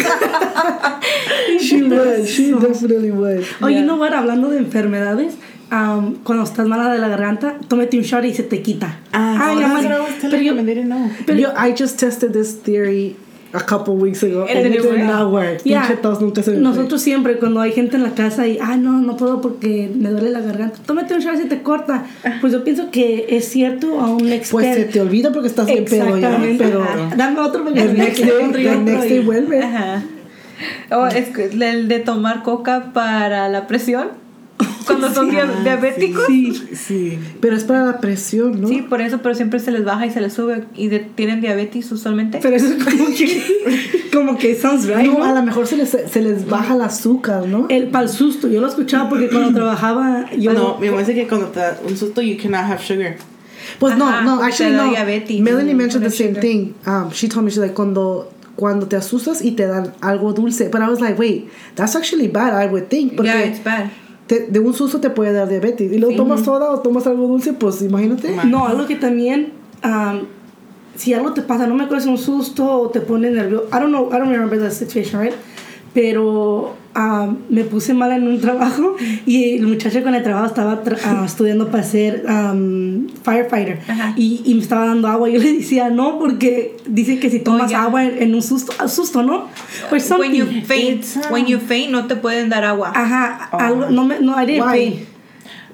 She 1.60 1.81
would. 1.83 2.27
She 2.27 2.51
definitely 2.51 3.12
would. 3.12 3.48
Oh, 3.62 3.67
you 3.67 3.81
know 3.86 3.95
what? 3.95 4.12
Hablando 4.13 4.50
de 4.51 4.57
enfermedades, 4.60 5.36
um, 5.71 6.19
cuando 6.24 6.43
estás 6.43 6.67
mala 6.67 6.91
de 6.91 7.00
la 7.00 7.07
garganta, 7.07 7.60
tómate 7.67 7.95
un 7.98 8.03
shot 8.03 8.24
y 8.25 8.33
se 8.33 8.43
te 8.43 8.62
quita. 8.62 8.98
Ah, 9.13 9.38
Ay, 9.50 9.55
that's 9.60 9.83
what 9.86 9.91
I 9.91 10.00
was 10.00 10.10
telling 10.21 10.31
pero 10.31 10.41
yo- 10.41 10.51
them 10.51 10.60
and 10.60 10.67
they 10.67 10.74
didn't 10.75 10.89
know. 10.89 11.10
But 11.25 11.36
yo, 11.38 11.53
I 11.55 11.71
just 11.71 12.00
tested 12.00 12.33
this 12.33 12.53
theory 12.55 13.15
a 13.53 13.60
couple 13.60 13.96
weeks 13.96 14.24
ago 14.24 14.46
And 14.48 14.60
and, 14.60 14.74
it 14.74 14.81
did 14.81 15.00
not 15.00 15.31
work. 15.31 15.62
Yeah. 15.63 15.88
Pinche 15.88 16.01
tos 16.01 16.22
nunca 16.22 16.43
se. 16.43 16.55
Nosotros 16.58 17.01
siempre, 17.01 17.38
cuando 17.38 17.60
hay 17.60 17.72
gente 17.72 17.98
en 17.98 18.03
la 18.03 18.12
casa 18.12 18.48
y, 18.48 18.58
ah, 18.62 18.77
no, 18.77 19.01
no 19.01 19.17
puedo 19.17 19.41
porque 19.41 19.91
me 19.93 20.10
duele 20.10 20.31
la 20.31 20.41
garganta, 20.41 20.79
tómate 20.86 21.13
un 21.13 21.20
shot 21.20 21.39
y 21.43 21.48
te 21.48 21.62
corta. 21.62 22.05
Pues 22.39 22.53
yo 22.53 22.63
pienso 22.63 22.91
que 22.91 23.27
es 23.29 23.50
cierto 23.50 24.00
a 24.00 24.10
un 24.10 24.31
experto. 24.31 24.51
Pues 24.51 24.75
se 24.75 24.86
te 24.86 25.01
olvida 25.01 25.31
porque 25.31 25.48
estás 25.48 25.67
bien 25.67 25.86
pedo 25.86 26.17
ya, 26.17 26.27
Exactamente. 26.27 26.63
pero 26.63 26.84
Ajá. 26.84 27.15
Dame 27.15 27.39
otro 27.39 27.63
porque 27.63 27.84
me 27.84 27.93
next 27.93 28.24
day, 28.24 28.31
otro 28.31 28.81
next 28.81 29.10
day 29.10 29.20
vuelve. 29.20 29.62
Ajá. 29.62 30.03
O 30.91 31.08
es 31.08 31.29
el 31.38 31.88
de 31.88 32.00
tomar 32.00 32.43
coca 32.43 32.91
para 32.93 33.50
la 33.50 33.67
presión. 33.67 34.21
Cuando 34.85 35.13
son 35.13 35.29
dia- 35.29 35.45
diabéticos. 35.63 36.25
Sí, 36.27 36.53
Sí. 36.73 37.19
pero 37.39 37.55
es 37.55 37.63
para 37.63 37.85
la 37.85 38.00
presión, 38.00 38.59
¿no? 38.61 38.67
Sí, 38.67 38.81
por 38.81 39.01
eso, 39.01 39.19
pero 39.21 39.35
siempre 39.35 39.59
se 39.59 39.71
les 39.71 39.83
baja 39.85 40.05
y 40.05 40.11
se 40.11 40.21
les 40.21 40.33
sube 40.33 40.63
y 40.75 40.88
de- 40.88 41.00
tienen 41.00 41.41
diabetes 41.41 41.91
usualmente. 41.91 42.39
Pero 42.41 42.55
eso 42.55 42.67
es 42.67 42.83
como 42.83 43.05
que, 43.07 43.43
como 44.13 44.38
que 44.38 44.55
sounds 44.55 44.85
right, 44.88 45.05
No, 45.11 45.19
¿no? 45.19 45.23
a 45.25 45.33
lo 45.33 45.43
mejor 45.43 45.67
se 45.67 45.77
les, 45.77 45.89
se 45.89 46.21
les 46.21 46.47
baja 46.47 46.75
el 46.75 46.81
azúcar, 46.81 47.47
¿no? 47.47 47.67
El 47.69 47.88
pal 47.88 48.09
susto, 48.09 48.47
yo 48.47 48.61
lo 48.61 48.67
escuchaba 48.67 49.09
porque 49.09 49.29
cuando 49.29 49.51
trabajaba, 49.59 50.29
yo 50.38 50.53
No, 50.53 50.77
mi 50.79 50.88
mamá 50.89 51.00
dice 51.00 51.13
que 51.15 51.27
cuando 51.27 51.47
te 51.47 51.59
da 51.59 51.79
un 51.88 51.95
susto, 51.97 52.21
you 52.21 52.38
cannot 52.41 52.61
have 52.69 52.81
sugar. 52.83 53.15
Pues 53.79 53.95
no, 53.97 54.07
Ajá, 54.07 54.21
no, 54.23 54.38
porque 54.38 54.47
actually 54.51 54.75
no. 54.75 54.89
diabetes. 54.89 55.39
Melanie 55.39 55.73
mentioned 55.75 56.01
the 56.03 56.07
el 56.07 56.13
same 56.17 56.29
sugar. 56.29 56.41
thing. 56.41 56.73
Um, 56.88 57.11
she 57.11 57.27
told 57.29 57.45
me, 57.45 57.51
she's 57.51 57.59
like, 57.59 57.75
cuando, 57.75 58.31
cuando 58.55 58.88
te 58.88 58.95
asustas 58.95 59.43
y 59.43 59.51
te 59.51 59.67
dan 59.67 59.93
algo 60.01 60.33
dulce. 60.33 60.69
But 60.69 60.81
I 60.81 60.89
was 60.89 61.00
like, 61.00 61.17
wait, 61.19 61.47
that's 61.75 61.95
actually 61.95 62.27
bad, 62.27 62.53
I 62.53 62.65
would 62.67 62.89
think. 62.89 63.15
Porque 63.15 63.27
yeah, 63.31 63.39
it's 63.45 63.63
bad. 63.63 63.91
Te- 64.28 64.48
de 64.48 64.60
un 64.60 64.74
susto 64.74 65.00
te 65.00 65.10
puede 65.10 65.34
dar 65.34 65.48
diabetes. 65.50 65.92
Y 65.92 65.98
luego 65.98 66.16
tomas 66.16 66.42
soda 66.42 66.72
o 66.72 66.80
tomas 66.80 67.06
algo 67.08 67.28
dulce, 67.28 67.54
pues 67.54 67.82
imagínate. 67.82 68.36
No, 68.46 68.66
algo 68.68 68.86
que 68.88 68.96
también, 68.96 69.54
um, 69.84 70.22
si 70.96 71.13
algo 71.13 71.34
te 71.34 71.42
pasa, 71.42 71.68
no 71.68 71.75
me 71.75 71.84
acuerdo 71.86 72.04
si 72.04 72.10
es 72.13 72.20
un 72.20 72.24
susto 72.24 72.66
o 72.82 72.90
te 72.90 73.01
pone 73.01 73.32
nervioso. 73.32 73.68
I 73.70 73.80
don't 73.80 73.90
know, 73.90 74.08
I 74.10 74.18
don't 74.18 74.30
remember 74.32 74.60
the 74.60 74.72
situation, 74.72 75.22
right? 75.22 75.34
Pero 75.94 76.74
um, 76.95 77.38
me 77.50 77.63
puse 77.63 77.93
mal 77.93 78.12
en 78.12 78.27
un 78.27 78.39
trabajo 78.39 78.95
y 79.25 79.55
el 79.55 79.67
muchacho 79.67 80.03
con 80.03 80.15
el 80.15 80.24
trabajo 80.24 80.48
estaba 80.48 80.83
tra- 80.83 80.98
ah, 81.05 81.24
estudiando 81.25 81.69
para 81.69 81.83
ser 81.83 82.24
um, 82.27 83.07
firefighter 83.24 83.79
Ajá. 83.88 84.13
y, 84.17 84.41
y 84.45 84.53
me 84.55 84.62
estaba 84.62 84.86
dando 84.86 85.07
agua. 85.07 85.29
Yo 85.29 85.39
le 85.39 85.53
decía 85.53 85.89
no 85.89 86.19
porque 86.19 86.77
dice 86.88 87.19
que 87.19 87.29
si 87.29 87.39
tomas 87.39 87.74
agua 87.74 88.03
en, 88.05 88.33
un 88.36 88.41
susto, 88.41 88.74
ah, 88.79 88.88
susto, 88.88 89.24
¿no? 89.24 89.48
Pues 89.89 90.10
When 90.12 90.33
you 90.33 90.45
faint, 90.65 91.05
when 91.31 91.45
you 91.45 91.60
faint, 91.60 91.91
no 91.91 92.07
te 92.07 92.15
pueden 92.15 92.50
dar 92.50 92.65
agua. 92.65 92.91
Ajá, 92.93 93.50
algo, 93.51 93.89
no 93.89 94.05
me, 94.05 94.19
no, 94.19 94.41
I 94.41 94.45
didn't 94.45 94.65
Why? 94.65 94.74
faint. 94.77 94.95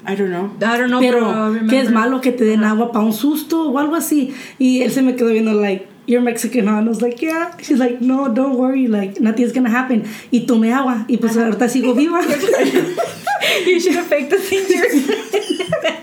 I 0.06 0.14
don't 0.16 0.30
know. 0.30 0.50
I 0.60 0.78
don't 0.78 0.88
know, 0.88 1.00
pero 1.00 1.52
pero 1.52 1.66
que 1.68 1.80
es 1.80 1.90
malo 1.90 2.20
que 2.20 2.32
te 2.32 2.44
den 2.44 2.64
agua 2.64 2.92
para 2.92 3.04
un 3.04 3.12
susto 3.12 3.68
o 3.68 3.78
algo 3.78 3.94
así 3.94 4.32
y 4.58 4.80
él 4.80 4.90
se 4.90 5.02
me 5.02 5.16
quedó 5.16 5.28
viendo 5.28 5.52
like 5.52 5.86
you're 6.08 6.22
Mexican 6.22 6.66
huh? 6.66 6.78
and 6.78 6.86
I 6.86 6.88
was 6.88 7.02
like 7.02 7.20
yeah 7.22 7.56
she's 7.58 7.78
like 7.78 8.00
no 8.00 8.32
don't 8.38 8.56
worry 8.58 8.86
like 8.88 9.20
nothing's 9.20 9.52
gonna 9.52 9.70
happen 9.80 9.98
y 10.32 10.40
tomé 10.48 10.72
agua 10.78 11.04
y 11.08 11.16
pues 11.16 11.36
ahorita 11.36 11.66
sigo 11.74 11.94
viva 11.94 12.20
you 13.68 13.78
should 13.80 13.94
have 13.94 14.06
faked 14.06 14.30
the 14.30 14.38
seizures. 14.38 14.94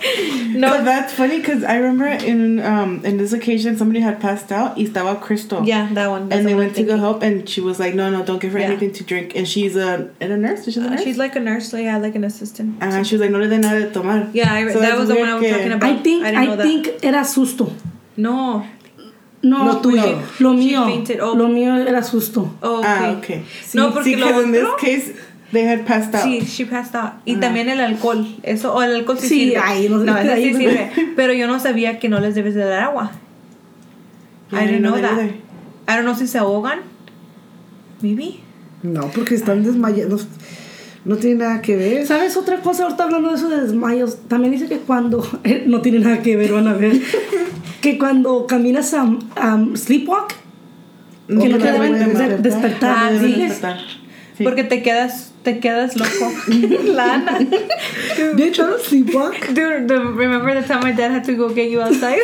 No, 0.55 0.69
but 0.69 0.85
that's 0.85 1.11
funny 1.13 1.37
because 1.39 1.63
I 1.63 1.75
remember 1.77 2.07
in 2.07 2.61
um 2.61 3.03
in 3.03 3.17
this 3.17 3.33
occasion 3.33 3.75
somebody 3.77 3.99
had 3.99 4.21
passed 4.21 4.51
out. 4.51 4.77
Y 4.77 4.83
estaba 4.85 5.19
Crystal. 5.19 5.65
yeah, 5.65 5.89
that 5.93 6.07
one. 6.09 6.29
that's 6.29 6.39
And 6.39 6.47
they 6.47 6.55
went 6.55 6.75
to 6.75 6.83
go 6.83 6.95
help, 6.97 7.21
and 7.23 7.49
she 7.49 7.59
was 7.59 7.77
like, 7.77 7.93
"No, 7.93 8.09
no, 8.09 8.23
don't 8.23 8.39
give 8.39 8.53
her 8.53 8.59
Yeah. 8.59 8.67
anything 8.71 8.93
to 8.93 9.03
drink." 9.03 9.35
And 9.35 9.45
she's 9.47 9.75
a, 9.75 10.09
and 10.21 10.31
a 10.31 10.37
nurse. 10.37 10.63
She's 10.63 10.77
a 10.77 10.93
Uh, 10.93 10.97
she's 11.03 11.17
like 11.17 11.35
a 11.35 11.41
nurse, 11.49 11.67
so 11.69 11.77
yeah, 11.77 11.97
like 11.97 12.15
an 12.15 12.23
assistant. 12.23 12.81
Uh, 12.81 13.03
she 13.03 13.15
was 13.15 13.21
like, 13.23 13.31
"No 13.31 13.39
le 13.39 13.49
den 13.49 13.61
nada 13.61 13.81
de 13.81 13.91
tomar." 13.91 14.29
Yeah, 14.31 14.53
I, 14.53 14.71
So 14.71 14.79
that 14.79 14.97
was 14.97 15.09
the 15.09 15.15
one 15.15 15.27
I 15.27 15.35
was 15.35 15.49
talking 15.51 15.73
about. 15.73 15.89
I 15.91 15.97
think 16.01 16.23
I 16.23 16.31
I 16.53 16.55
think 16.55 17.03
era 17.03 17.23
susto 17.25 17.67
no. 18.17 18.63
No 19.49 19.65
Lo 19.65 19.77
tuyo. 19.77 20.19
lo 20.39 20.51
She 20.53 20.57
mío 20.57 21.03
lo 21.35 21.47
mío 21.47 21.75
era 21.77 22.01
susto 22.03 22.53
Oh, 22.61 22.79
okay. 22.79 22.89
Ah, 22.89 23.15
okay. 23.17 23.43
No, 23.73 23.87
Sí, 23.87 23.91
porque 23.93 24.09
sí, 24.11 24.15
lo 24.17 24.27
'cause 24.27 24.43
in 24.45 24.51
this 24.51 24.63
otro- 24.63 24.75
case 24.77 25.15
they 25.51 25.63
had 25.67 25.85
passed 25.85 26.13
out. 26.15 26.23
Sí, 26.25 26.41
she 26.45 26.65
passed 26.65 26.95
out. 26.95 27.13
Y 27.25 27.35
también 27.37 27.69
el 27.69 27.79
alcohol. 27.79 28.25
Eso, 28.43 28.73
o 28.73 28.81
el 28.81 28.93
alcohol 28.95 29.17
sí, 29.19 29.27
Sí, 29.27 29.39
sirve. 29.51 29.57
ay, 29.63 29.87
no 29.89 29.97
no, 29.99 30.17
sí 30.21 30.51
no- 30.51 30.57
sirve. 30.57 30.91
Pero 31.15 31.33
yo 31.33 31.47
no 31.47 31.59
sabía 31.59 31.99
que 31.99 32.09
no 32.09 32.19
les 32.19 32.35
debes 32.35 32.55
de 32.55 32.65
dar 32.65 32.81
agua. 32.83 33.11
Yeah, 34.51 34.63
I 34.63 34.67
didn't 34.67 34.81
know 34.81 34.95
that. 34.99 35.13
either. 35.13 35.33
I 35.87 35.91
don't 35.95 36.03
know 36.03 36.15
si 36.15 36.27
se 36.27 36.37
ahogan. 36.39 36.79
Maybe. 38.01 38.39
No, 38.83 39.07
porque 39.15 39.35
están 39.35 39.63
desmayados. 39.63 40.27
No 41.05 41.17
tiene 41.17 41.35
nada 41.43 41.61
que 41.61 41.75
ver. 41.75 42.05
¿Sabes 42.07 42.35
otra 42.35 42.61
cosa? 42.61 42.83
Ahorita 42.83 43.03
hablando 43.03 43.29
de 43.29 43.35
eso 43.35 43.47
de 43.47 43.61
desmayos, 43.61 44.17
también 44.27 44.51
dice 44.53 44.67
que 44.67 44.79
cuando, 44.79 45.25
no 45.67 45.81
tiene 45.81 45.99
nada 45.99 46.21
que 46.21 46.35
ver, 46.35 46.51
van 46.51 46.67
a 46.67 46.73
ver, 46.73 46.99
que 47.81 47.97
cuando 47.99 48.47
caminas 48.47 48.93
a, 48.95 49.03
a 49.35 49.63
sleepwalk, 49.75 50.33
que 51.27 51.33
no 51.49 51.57
te 51.57 51.71
deben 51.71 51.93
deben 51.93 52.17
de- 52.17 52.37
despertar. 52.37 52.41
despertar. 52.41 52.95
Ah, 52.97 53.09
No 53.11 53.19
deben 53.19 53.35
¿sí? 53.35 53.41
despertar. 53.41 53.77
Sí. 54.37 54.43
Porque 54.43 54.63
te 54.65 54.81
quedas, 54.81 55.31
te 55.43 55.59
quedas 55.59 55.95
loco. 55.95 56.31
La 56.93 57.13
Ana. 57.13 57.37
They 58.35 58.51
try 58.51 58.65
to 58.65 58.79
sleepwalk. 58.79 59.47
Dude, 59.53 59.87
the, 59.87 59.99
remember 59.99 60.53
the 60.59 60.67
time 60.67 60.81
my 60.83 60.91
dad 60.91 61.11
had 61.11 61.23
to 61.25 61.33
go 61.35 61.49
get 61.49 61.69
you 61.69 61.81
outside? 61.81 62.19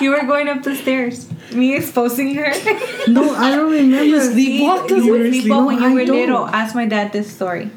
you 0.00 0.10
were 0.10 0.24
going 0.26 0.48
up 0.48 0.62
the 0.62 0.74
stairs. 0.74 1.26
Me 1.54 1.74
exposing 1.76 2.34
her. 2.36 2.52
No, 3.08 3.34
I 3.34 3.50
don't 3.56 3.70
remember. 3.72 4.20
sleepwalk? 4.20 4.88
You 4.90 5.10
would 5.10 5.32
sleepwalk 5.32 5.66
when 5.66 5.78
you 5.82 5.94
were 5.94 6.04
little. 6.04 6.46
Ask 6.46 6.74
my 6.74 6.86
dad 6.86 7.12
this 7.12 7.28
story. 7.32 7.70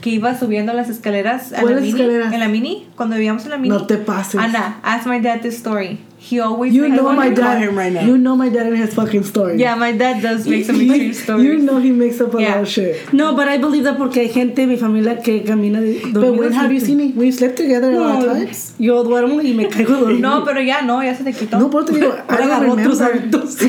Que 0.00 0.12
iba 0.12 0.38
subiendo 0.38 0.72
las 0.72 0.88
escaleras 0.88 1.50
en 1.52 1.56
la 1.56 1.62
¿Cuáles 1.62 1.82
mini. 1.82 1.90
escaleras? 1.90 2.32
En 2.32 2.40
la 2.40 2.48
mini, 2.48 2.86
cuando 2.96 3.16
vivíamos 3.16 3.44
en 3.44 3.50
la 3.50 3.58
mini. 3.58 3.70
No 3.74 3.86
te 3.86 3.96
pases. 3.96 4.40
Ana, 4.40 4.78
ask 4.82 5.06
my 5.06 5.18
dad 5.20 5.42
this 5.42 5.56
story. 5.58 5.98
He 6.20 6.40
always 6.40 6.74
You 6.74 6.88
know 6.88 7.12
my 7.12 7.30
dad. 7.30 7.62
him 7.62 7.78
right 7.78 7.92
now. 7.92 8.02
You 8.04 8.18
know 8.18 8.34
my 8.36 8.48
dad 8.50 8.66
and 8.66 8.76
his 8.76 8.92
fucking 8.92 9.22
story. 9.24 9.56
Yeah, 9.56 9.76
my 9.76 9.92
dad 9.92 10.20
does 10.20 10.46
make 10.48 10.64
some 10.64 10.76
You- 10.80 10.90
extreme 10.92 11.14
stories. 11.24 11.44
You 11.44 11.58
know 11.58 11.78
he 11.78 11.90
makes 11.92 12.20
up 12.20 12.34
a 12.34 12.40
Yeah. 12.40 12.54
lot 12.56 12.62
of 12.62 12.68
shit. 12.68 13.12
No, 13.12 13.34
but 13.36 13.46
I 13.48 13.56
believe 13.58 13.84
that 13.84 13.96
porque 13.98 14.16
hay 14.22 14.28
gente 14.28 14.62
en 14.62 14.68
mi 14.68 14.76
familia 14.76 15.20
que 15.22 15.42
camina 15.44 15.80
de 15.80 16.00
But 16.12 16.36
when 16.36 16.52
have 16.52 16.72
you 16.72 16.80
seen 16.80 16.96
me? 16.98 17.12
We've 17.16 17.32
slept 17.34 17.56
together 17.56 17.92
a 17.92 17.98
lot 17.98 18.18
No, 18.24 18.30
of 18.32 18.38
times. 18.38 18.74
yo 18.78 19.02
duermo 19.04 19.40
y 19.40 19.54
me 19.54 19.68
caigo 19.68 19.96
dormido. 20.00 20.20
No, 20.20 20.44
pero 20.44 20.60
ya 20.60 20.82
no, 20.82 21.02
ya 21.02 21.14
se 21.14 21.22
te 21.24 21.32
quitó. 21.32 21.58
No, 21.60 21.70
pero 21.70 21.84
te 21.84 21.92
digo, 21.94 22.08
I 22.08 22.20
Ahora 22.28 22.38
don't 22.38 22.52
agarró 22.52 22.72
otros 22.72 22.98
remember. 22.98 23.40
hábitos. 23.40 23.58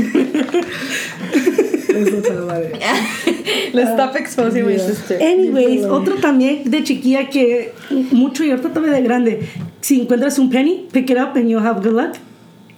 Let's 3.73 3.91
stop 3.91 4.15
exposing 4.15 4.65
my 4.65 4.77
sister. 4.77 5.17
Anyways, 5.21 5.85
otro 5.85 6.15
también 6.15 6.69
de 6.69 6.83
chiquilla 6.83 7.29
que 7.29 7.73
mucho 8.12 8.43
y 8.43 8.51
ahorita 8.51 8.73
también 8.73 8.95
de 8.95 9.01
grande. 9.01 9.47
Si 9.81 10.01
encuentras 10.01 10.38
un 10.39 10.49
penny, 10.49 10.88
pick 10.91 11.09
it 11.09 11.17
up 11.17 11.35
and 11.35 11.49
you'll 11.49 11.65
have 11.65 11.81
good 11.81 11.93
luck. 11.93 12.15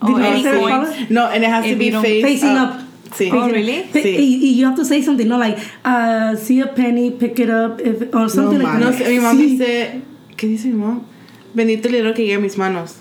Oh, 0.02 0.08
Did 0.08 0.18
you 0.18 0.24
any 0.24 0.48
ever 0.48 0.58
say 0.60 0.96
that? 1.02 1.12
No, 1.12 1.28
and 1.28 1.44
it 1.44 1.50
has 1.50 1.66
If 1.66 1.72
to 1.74 1.78
be 1.78 1.86
you 1.88 2.02
face 2.02 2.24
Facing 2.24 2.58
up. 2.58 2.80
Sí. 3.12 3.30
Oh, 3.32 3.50
really? 3.50 3.84
Sí. 3.94 4.16
Y, 4.18 4.40
y 4.42 4.56
you 4.58 4.66
have 4.66 4.76
to 4.78 4.86
say 4.86 5.02
something, 5.02 5.28
no 5.28 5.38
like, 5.38 5.58
uh, 5.84 6.36
see 6.38 6.62
a 6.62 6.68
penny, 6.68 7.12
pick 7.12 7.40
it 7.40 7.50
up, 7.50 7.80
if, 7.82 8.14
or 8.16 8.30
something 8.30 8.58
like 8.60 8.80
man. 8.80 8.80
No, 8.80 8.92
that. 8.92 9.02
sé, 9.02 9.10
mi 9.10 9.20
mamá 9.20 9.34
Sí. 9.40 9.58
dice, 9.58 10.02
¿qué 10.38 10.48
dice 10.48 10.68
mi 10.70 10.74
mamá? 10.80 11.02
Bendito 11.54 11.88
el 11.90 11.94
dinero 11.96 12.14
que 12.14 12.24
llegue 12.24 12.36
a 12.36 12.40
mis 12.40 12.58
manos. 12.58 13.00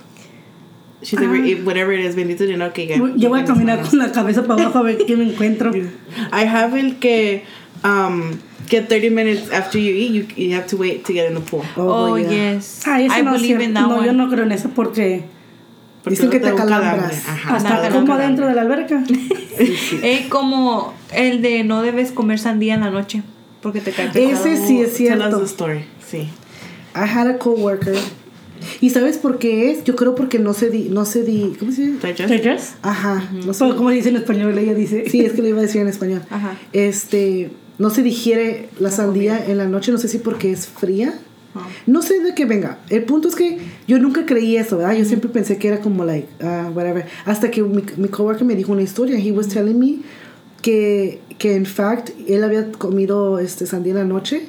She's 1.02 1.18
like, 1.18 1.30
"If 1.48 1.64
whatever 1.64 1.92
it 1.92 2.04
is, 2.04 2.16
bendito 2.16 2.40
el 2.42 2.48
dinero 2.50 2.72
que 2.74 2.86
llegue. 2.86 3.00
Yo 3.16 3.28
voy 3.30 3.40
a 3.40 3.44
caminar 3.44 3.76
manos". 3.78 3.90
con 3.90 3.98
la 4.00 4.12
cabeza 4.12 4.42
para 4.46 4.64
abajo 4.64 4.80
a 4.80 4.82
ver 4.82 4.98
qué 5.06 5.16
me 5.16 5.24
encuentro. 5.30 5.70
I 6.32 6.44
have 6.44 6.74
el 6.78 6.96
que 6.98 7.44
um, 7.84 8.38
get 8.68 8.88
30 8.88 9.10
minutes 9.10 9.50
after 9.52 9.78
you 9.78 9.92
eat, 9.94 10.10
you, 10.12 10.26
you 10.36 10.54
have 10.56 10.66
to 10.66 10.76
wait 10.76 11.04
to 11.06 11.12
get 11.12 11.28
in 11.28 11.34
the 11.34 11.40
pool. 11.40 11.64
Oh, 11.76 12.16
yeah. 12.16 12.30
yes. 12.54 12.82
Ah, 12.86 12.96
I 12.98 13.22
no 13.22 13.32
believe 13.32 13.58
cierto. 13.58 13.64
in 13.64 13.74
that 13.74 13.88
No, 13.88 13.96
one. 13.96 14.06
yo 14.06 14.12
no 14.12 14.28
creo 14.28 14.42
en 14.44 14.52
eso 14.52 14.70
porque 14.74 15.22
Porque 16.02 16.16
Dicen 16.16 16.30
que 16.30 16.40
te 16.40 16.54
calambras. 16.54 17.28
Ajá, 17.28 17.56
hasta 17.56 17.90
como 17.90 18.16
dentro 18.16 18.46
de 18.46 18.54
la 18.54 18.62
alberca. 18.62 19.04
Es 20.02 20.26
como 20.28 20.94
el 21.14 21.42
de 21.42 21.64
no 21.64 21.82
debes 21.82 22.12
comer 22.12 22.38
sandía 22.38 22.74
en 22.74 22.80
la 22.80 22.90
noche 22.90 23.22
porque 23.60 23.80
te 23.80 23.92
cae. 23.92 24.08
Ese 24.14 24.56
sí 24.56 24.80
es 24.80 24.94
Tell 24.94 25.18
us 25.18 25.18
cierto. 25.18 25.38
the 25.38 25.44
story. 25.44 25.84
Sí. 26.06 26.28
I 26.94 27.04
had 27.06 27.28
a 27.28 27.38
coworker. 27.38 27.96
¿Y 28.80 28.90
sabes 28.90 29.18
por 29.18 29.38
qué 29.38 29.70
es? 29.70 29.84
Yo 29.84 29.96
creo 29.96 30.14
porque 30.14 30.38
no 30.38 30.52
se 30.54 30.70
di, 30.70 30.88
no 30.90 31.04
se 31.04 31.22
di, 31.22 31.54
¿cómo 31.58 31.72
se 31.72 31.92
dice? 31.92 32.26
Digest? 32.26 32.76
Ajá, 32.82 33.30
no 33.32 33.52
sé. 33.54 33.58
So, 33.58 33.76
como 33.76 33.90
dice 33.90 34.10
en 34.10 34.16
español, 34.16 34.56
ella 34.58 34.74
dice. 34.74 35.08
Sí, 35.08 35.20
es 35.20 35.32
que 35.32 35.42
lo 35.42 35.48
iba 35.48 35.58
a 35.58 35.62
decir 35.62 35.80
en 35.80 35.88
español. 35.88 36.22
Ajá. 36.30 36.56
Este, 36.72 37.50
no 37.78 37.90
se 37.90 38.02
digiere 38.02 38.68
la 38.78 38.90
sandía 38.90 39.42
en 39.46 39.58
la 39.58 39.66
noche, 39.66 39.92
no 39.92 39.98
sé 39.98 40.08
si 40.08 40.18
porque 40.18 40.52
es 40.52 40.66
fría. 40.66 41.14
No 41.86 42.02
sé 42.02 42.20
de 42.20 42.34
qué 42.34 42.44
venga. 42.44 42.78
El 42.88 43.04
punto 43.04 43.28
es 43.28 43.34
que 43.34 43.58
yo 43.88 43.98
nunca 43.98 44.24
creí 44.24 44.56
eso, 44.56 44.78
¿verdad? 44.78 44.94
Yo 44.96 45.04
siempre 45.04 45.28
pensé 45.30 45.58
que 45.58 45.68
era 45.68 45.80
como 45.80 46.04
like, 46.04 46.28
ah, 46.42 46.70
whatever. 46.74 47.06
Hasta 47.24 47.50
que 47.50 47.62
mi, 47.62 47.82
mi 47.96 48.08
coworker 48.08 48.44
me 48.44 48.54
dijo 48.54 48.72
una 48.72 48.82
historia. 48.82 49.18
He 49.18 49.32
was 49.32 49.48
telling 49.48 49.78
me 49.78 50.00
que, 50.62 51.20
que 51.38 51.56
in 51.56 51.66
fact 51.66 52.10
él 52.28 52.44
había 52.44 52.70
comido 52.72 53.38
este 53.38 53.66
sandía 53.66 53.92
en 53.92 53.98
la 53.98 54.04
noche 54.04 54.42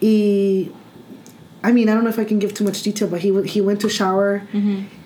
y 0.00 0.70
I 1.66 1.72
mean, 1.72 1.88
I 1.88 1.92
don't 1.94 2.02
know 2.02 2.10
if 2.10 2.18
I 2.18 2.24
can 2.24 2.40
give 2.40 2.52
too 2.52 2.64
much 2.64 2.82
detail, 2.82 3.08
but 3.08 3.20
he 3.20 3.30
he 3.46 3.62
went 3.62 3.80
to 3.80 3.88
shower 3.88 4.42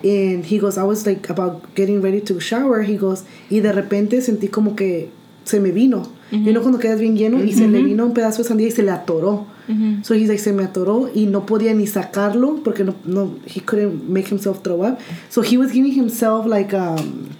and 0.02 0.44
he 0.44 0.58
goes, 0.58 0.76
I 0.76 0.82
was 0.82 1.06
like 1.06 1.30
about 1.30 1.72
getting 1.76 2.00
ready 2.02 2.20
to 2.22 2.40
shower. 2.40 2.82
He 2.82 2.96
goes, 2.96 3.22
y 3.48 3.60
de 3.60 3.72
repente 3.72 4.20
sentí 4.22 4.48
como 4.48 4.74
que 4.74 5.10
se 5.44 5.60
me 5.60 5.70
vino. 5.70 6.02
Y 6.32 6.52
no 6.52 6.60
cuando 6.60 6.78
quedas 6.78 7.00
bien 7.00 7.16
lleno 7.16 7.42
y 7.44 7.52
se 7.52 7.68
le 7.68 7.82
vino 7.82 8.04
un 8.04 8.12
pedazo 8.12 8.42
de 8.42 8.48
sandía 8.48 8.66
y 8.66 8.70
se 8.72 8.82
le 8.82 8.90
atoró. 8.90 9.46
Mm-hmm. 9.68 10.02
So 10.02 10.14
he's 10.14 10.28
like, 10.28 10.38
se 10.38 10.52
me 10.52 10.64
atoró 10.64 11.10
y 11.14 11.26
no 11.26 11.44
podía 11.46 11.74
ni 11.74 11.86
sacarlo 11.86 12.62
porque 12.64 12.84
no, 12.84 12.94
no, 13.04 13.38
he 13.46 13.60
couldn't 13.60 14.08
make 14.08 14.28
himself 14.28 14.62
throw 14.62 14.82
up. 14.82 15.00
So 15.28 15.42
he 15.42 15.58
was 15.58 15.72
giving 15.72 15.92
himself 15.92 16.46
like, 16.46 16.74
um, 16.74 17.36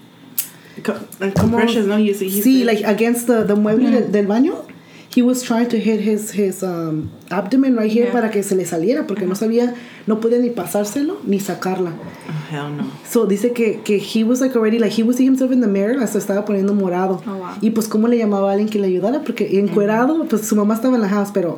Co- 0.83 0.99
like 1.19 1.35
compressions, 1.35 1.87
no? 1.87 1.97
He, 1.97 2.13
he 2.13 2.41
sí, 2.41 2.63
like 2.63 2.83
against 2.85 3.27
the, 3.27 3.43
the 3.43 3.55
mueble 3.55 3.87
mm-hmm. 3.87 4.11
del, 4.11 4.11
del 4.11 4.27
baño. 4.27 4.65
He 5.11 5.23
was 5.23 5.41
trying 5.41 5.67
to 5.69 5.77
hit 5.79 5.99
his, 6.01 6.31
his 6.31 6.61
um, 6.61 7.09
abdomen 7.31 7.75
right 7.75 7.91
here 7.91 8.05
Yeah. 8.05 8.11
para 8.13 8.29
que 8.29 8.43
se 8.43 8.55
le 8.55 8.63
saliera 8.65 9.07
porque 9.07 9.25
no 9.25 9.33
sabía, 9.33 9.73
no 10.05 10.19
podía 10.19 10.37
ni 10.37 10.51
pasárselo 10.51 11.17
ni 11.25 11.39
sacarla. 11.39 11.93
Oh, 12.29 12.53
hell 12.53 12.69
no. 12.77 12.83
So 13.09 13.25
dice 13.25 13.51
que, 13.53 13.81
que 13.83 13.97
he 13.97 14.23
was 14.23 14.39
like 14.39 14.55
already 14.55 14.77
like 14.77 14.91
he 14.91 15.01
was 15.01 15.15
seeing 15.17 15.31
himself 15.31 15.51
in 15.51 15.61
the 15.61 15.67
mirror 15.67 15.97
hasta 15.99 16.19
estaba 16.19 16.45
poniendo 16.45 16.75
morado. 16.75 17.23
Oh, 17.25 17.37
wow. 17.37 17.47
Y 17.59 17.71
pues 17.71 17.87
cómo 17.87 18.07
le 18.07 18.17
llamaba 18.19 18.49
a 18.49 18.51
alguien 18.53 18.69
que 18.69 18.77
le 18.77 18.85
ayudara 18.85 19.21
porque 19.23 19.57
encuerado, 19.59 20.25
pues 20.29 20.47
su 20.47 20.55
mamá 20.55 20.75
estaba 20.75 20.95
en 20.95 21.01
la 21.01 21.09
house, 21.09 21.31
pero 21.33 21.57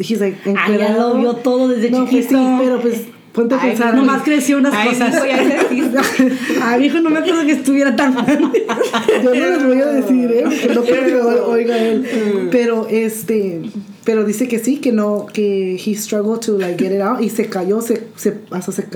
he's 0.00 0.18
like 0.20 0.36
Ah, 0.44 0.66
ya 0.66 0.74
encuerado. 0.74 1.14
lo 1.14 1.20
vio 1.20 1.34
todo 1.34 1.68
desde 1.68 1.90
no, 1.92 2.06
pues 2.06 2.24
sí, 2.26 2.34
chiquito. 2.34 2.58
pero 2.58 2.80
pues 2.80 3.02
ponte 3.32 3.54
a 3.54 3.60
pensar. 3.60 3.94
Nomás 3.94 4.22
creció 4.22 4.58
unas 4.58 4.74
Ay, 4.74 4.88
cosas. 4.88 5.20
creciste. 5.20 5.98
Ay, 6.62 6.84
hijo, 6.86 6.98
no 7.00 7.10
me 7.10 7.18
acuerdo 7.20 7.44
que 7.46 7.52
estuviera 7.52 7.94
tan 7.96 8.14
grande. 8.14 8.66
Yo 9.22 9.34
no 9.34 9.46
les 9.46 9.64
voy 9.64 9.78
a 9.80 9.86
decir, 9.86 10.30
¿eh? 10.32 10.44
Porque 10.44 10.74
no 10.74 10.82
quiero 10.82 11.06
que 11.06 11.14
o- 11.16 11.48
oiga 11.50 11.78
él. 11.78 12.48
Pero 12.50 12.86
este, 12.90 13.62
pero 14.04 14.24
dice 14.24 14.48
que 14.48 14.58
sí, 14.58 14.78
que 14.78 14.92
no, 14.92 15.26
que 15.32 15.74
he 15.76 15.94
struggled 15.94 16.40
to 16.40 16.58
like 16.58 16.82
get 16.82 16.92
it 16.94 17.00
out 17.02 17.20
y 17.20 17.28
se 17.30 17.46
cayó, 17.46 17.80
se, 17.80 18.08
se 18.16 18.38
hasta 18.50 18.72
se 18.72 18.86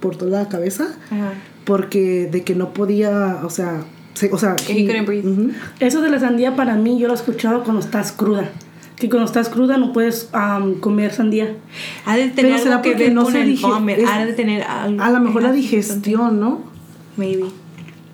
cortó 0.00 0.26
la 0.26 0.48
cabeza 0.48 0.88
Ajá. 1.10 1.34
porque 1.64 2.28
de 2.30 2.42
que 2.42 2.54
no 2.54 2.72
podía, 2.72 3.40
o 3.44 3.50
sea, 3.50 3.82
se- 4.14 4.32
o 4.32 4.38
sea, 4.38 4.56
Que 4.56 4.72
he 4.72 4.86
couldn't 4.86 5.06
breathe. 5.06 5.28
ujú. 5.28 5.50
Eso 5.80 6.00
de 6.00 6.08
la 6.10 6.18
sandía 6.18 6.56
para 6.56 6.74
mí, 6.76 6.98
yo 6.98 7.06
lo 7.08 7.14
he 7.14 7.16
escuchado 7.16 7.62
cuando 7.62 7.80
estás 7.80 8.10
cruda. 8.12 8.50
Que 9.04 9.08
que 9.08 9.10
cuando 9.10 9.26
estás 9.26 9.50
cruda 9.50 9.76
no 9.76 9.92
puedes 9.92 10.30
am, 10.32 10.76
comer 10.80 11.12
sandía. 11.12 11.56
Ha 12.06 12.16
de 12.16 12.30
tener 12.30 12.52
Pero 12.52 12.58
será 12.58 12.70
algo 12.76 12.82
que 12.82 12.90
porque 12.92 13.04
ver 13.04 13.12
no 13.12 13.24
con 13.24 13.32
se 13.34 13.42
el 13.42 13.48
dije- 13.50 13.66
vomit. 13.66 13.98
es- 13.98 14.08
Ha 14.08 14.24
de 14.24 14.32
tener 14.32 14.62
algo. 14.62 15.02
A 15.02 15.10
lo 15.10 15.20
mejor 15.20 15.42
la 15.42 15.52
digestión, 15.52 16.40
¿no? 16.40 16.62
Maybe. 17.18 17.44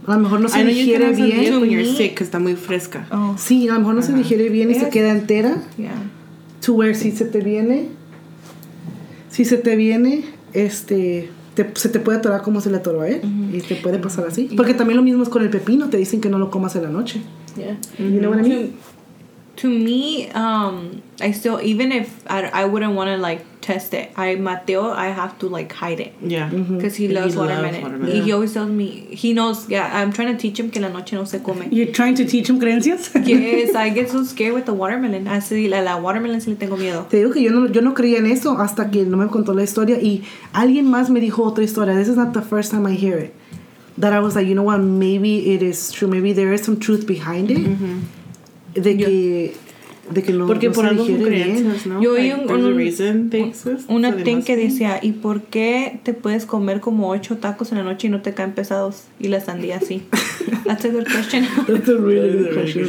A 0.06 0.14
lo 0.14 0.20
mejor 0.20 0.40
no 0.40 0.48
se 0.48 0.64
digiere 0.64 1.12
bien. 1.12 1.54
When 1.60 1.70
you're 1.70 1.84
me- 1.88 1.96
sick, 1.96 2.14
'cause 2.14 2.24
está 2.24 2.40
muy 2.40 2.56
fresca. 2.56 3.06
Oh, 3.12 3.36
Sí, 3.38 3.68
a 3.68 3.74
lo 3.74 3.78
mejor 3.80 3.94
no 3.94 4.02
se 4.02 4.12
digiere 4.14 4.48
bien 4.48 4.70
y 4.70 4.74
se 4.74 4.88
queda 4.88 5.10
entera. 5.12 5.62
yeah. 5.78 5.92
To 6.66 6.72
where 6.74 6.94
si 6.96 7.12
se 7.12 7.24
te 7.24 7.38
viene, 7.40 7.88
si 9.30 9.44
se 9.44 9.56
te 9.58 9.76
viene, 9.76 10.24
este, 10.52 11.30
te- 11.54 11.70
se 11.74 11.88
te 11.88 12.00
puede 12.00 12.18
atorar 12.18 12.42
como 12.42 12.60
se 12.60 12.70
le 12.70 12.78
atoró 12.78 13.02
a 13.02 13.08
él. 13.08 13.20
Y 13.52 13.60
te 13.60 13.76
puede 13.76 13.98
pasar 13.98 14.26
así. 14.26 14.50
Porque 14.56 14.74
también 14.74 14.96
lo 14.96 15.02
mismo 15.04 15.22
es 15.22 15.28
con 15.28 15.42
el 15.42 15.50
pepino. 15.50 15.88
Te 15.88 15.98
dicen 15.98 16.20
que 16.20 16.28
no 16.28 16.38
lo 16.38 16.50
comas 16.50 16.74
en 16.76 16.82
la 16.82 16.90
noche. 16.90 17.20
Yeah. 17.56 17.76
You 17.98 18.18
know 18.18 18.30
what 18.32 18.40
I 18.44 18.48
mean? 18.48 18.70
To 19.60 19.68
me, 19.68 20.30
um, 20.30 21.02
I 21.20 21.32
still 21.32 21.60
even 21.60 21.92
if 21.92 22.08
I, 22.26 22.44
I 22.62 22.64
wouldn't 22.64 22.94
want 22.94 23.08
to 23.10 23.16
like 23.18 23.44
test 23.60 23.92
it. 23.92 24.10
I 24.16 24.36
Mateo, 24.36 24.90
I 24.90 25.08
have 25.08 25.38
to 25.40 25.48
like 25.50 25.70
hide 25.70 26.00
it 26.00 26.14
Yeah. 26.22 26.48
because 26.48 26.94
he 26.96 27.08
He 27.08 27.12
loves 27.12 27.36
loves 27.36 27.50
watermelon. 27.50 27.82
watermelon. 27.82 28.14
He, 28.16 28.22
he 28.22 28.32
always 28.32 28.54
tells 28.54 28.70
me 28.70 28.86
he 29.10 29.34
knows. 29.34 29.68
Yeah, 29.68 29.84
I'm 30.00 30.12
trying 30.14 30.32
to 30.34 30.38
teach 30.40 30.58
him 30.58 30.70
que 30.70 30.80
en 30.80 30.88
la 30.90 30.98
noche 30.98 31.12
no 31.12 31.24
se 31.26 31.40
come. 31.40 31.64
You're 31.70 31.92
trying 31.92 32.14
to 32.14 32.24
teach 32.24 32.48
him 32.48 32.58
creencias. 32.58 33.10
yes, 33.26 33.74
I 33.74 33.90
get 33.90 34.08
so 34.08 34.24
scared 34.24 34.54
with 34.54 34.64
the 34.64 34.72
watermelon. 34.72 35.26
Así 35.26 35.68
la, 35.68 35.80
la 35.80 35.96
watermelon 36.00 36.40
sí 36.40 36.48
le 36.48 36.56
tengo 36.56 36.78
miedo. 36.78 37.06
Te 37.10 37.18
digo 37.18 37.30
que 37.34 37.42
yo 37.42 37.50
no, 37.50 37.68
yo 37.68 37.82
no 37.82 37.92
creía 37.92 38.16
en 38.18 38.26
eso 38.26 38.56
hasta 38.58 38.90
que 38.90 39.04
no 39.04 39.18
me 39.18 39.26
contó 39.26 39.52
la 39.52 39.62
historia 39.62 40.00
y 40.00 40.22
alguien 40.54 40.86
más 40.88 41.10
me 41.10 41.20
dijo 41.20 41.42
otra 41.44 41.62
historia. 41.62 41.94
This 41.94 42.08
is 42.08 42.16
not 42.16 42.32
the 42.32 42.40
first 42.42 42.70
time 42.70 42.86
I 42.86 42.94
hear 42.94 43.18
it. 43.18 43.34
That 43.98 44.14
I 44.14 44.20
was 44.20 44.34
like, 44.36 44.46
you 44.46 44.54
know 44.54 44.62
what, 44.64 44.78
maybe 44.80 45.52
it 45.54 45.62
is 45.62 45.92
true. 45.92 46.08
Maybe 46.08 46.32
there 46.32 46.54
is 46.54 46.62
some 46.62 46.78
truth 46.80 47.06
behind 47.06 47.50
it. 47.50 47.60
De 48.74 48.96
que, 48.96 49.54
de 50.10 50.22
que 50.22 50.32
no, 50.32 50.46
Porque 50.46 50.68
no 50.68 50.72
por 50.74 50.86
algo 50.86 51.04
bien. 51.04 51.22
creencias, 51.22 51.86
¿no? 51.86 52.02
Yo 52.02 52.14
Like, 52.14 52.34
oí 52.34 52.40
un- 52.40 52.50
a 52.50 52.54
un- 52.54 52.80
exist, 52.80 53.88
Una 53.88 54.10
must 54.10 54.44
que 54.46 54.56
decía, 54.56 54.98
¿y 55.02 55.12
por 55.12 55.42
qué 55.42 56.00
te 56.02 56.14
puedes 56.14 56.46
comer 56.46 56.80
como 56.80 57.10
ocho 57.10 57.36
tacos 57.38 57.70
en 57.72 57.78
la 57.78 57.84
noche 57.84 58.08
y 58.08 58.10
no 58.10 58.20
te 58.20 58.34
caen 58.34 58.52
pesados? 58.52 59.04
Y 59.20 59.28
la 59.28 59.40
sandía 59.40 59.80
sí. 59.80 60.02
That's 60.66 60.84
a 60.84 60.88
good 60.88 61.04
question. 61.06 61.44
That's 61.66 61.88
a 61.88 61.96
really 61.96 62.32
good 62.44 62.54
question. 62.54 62.88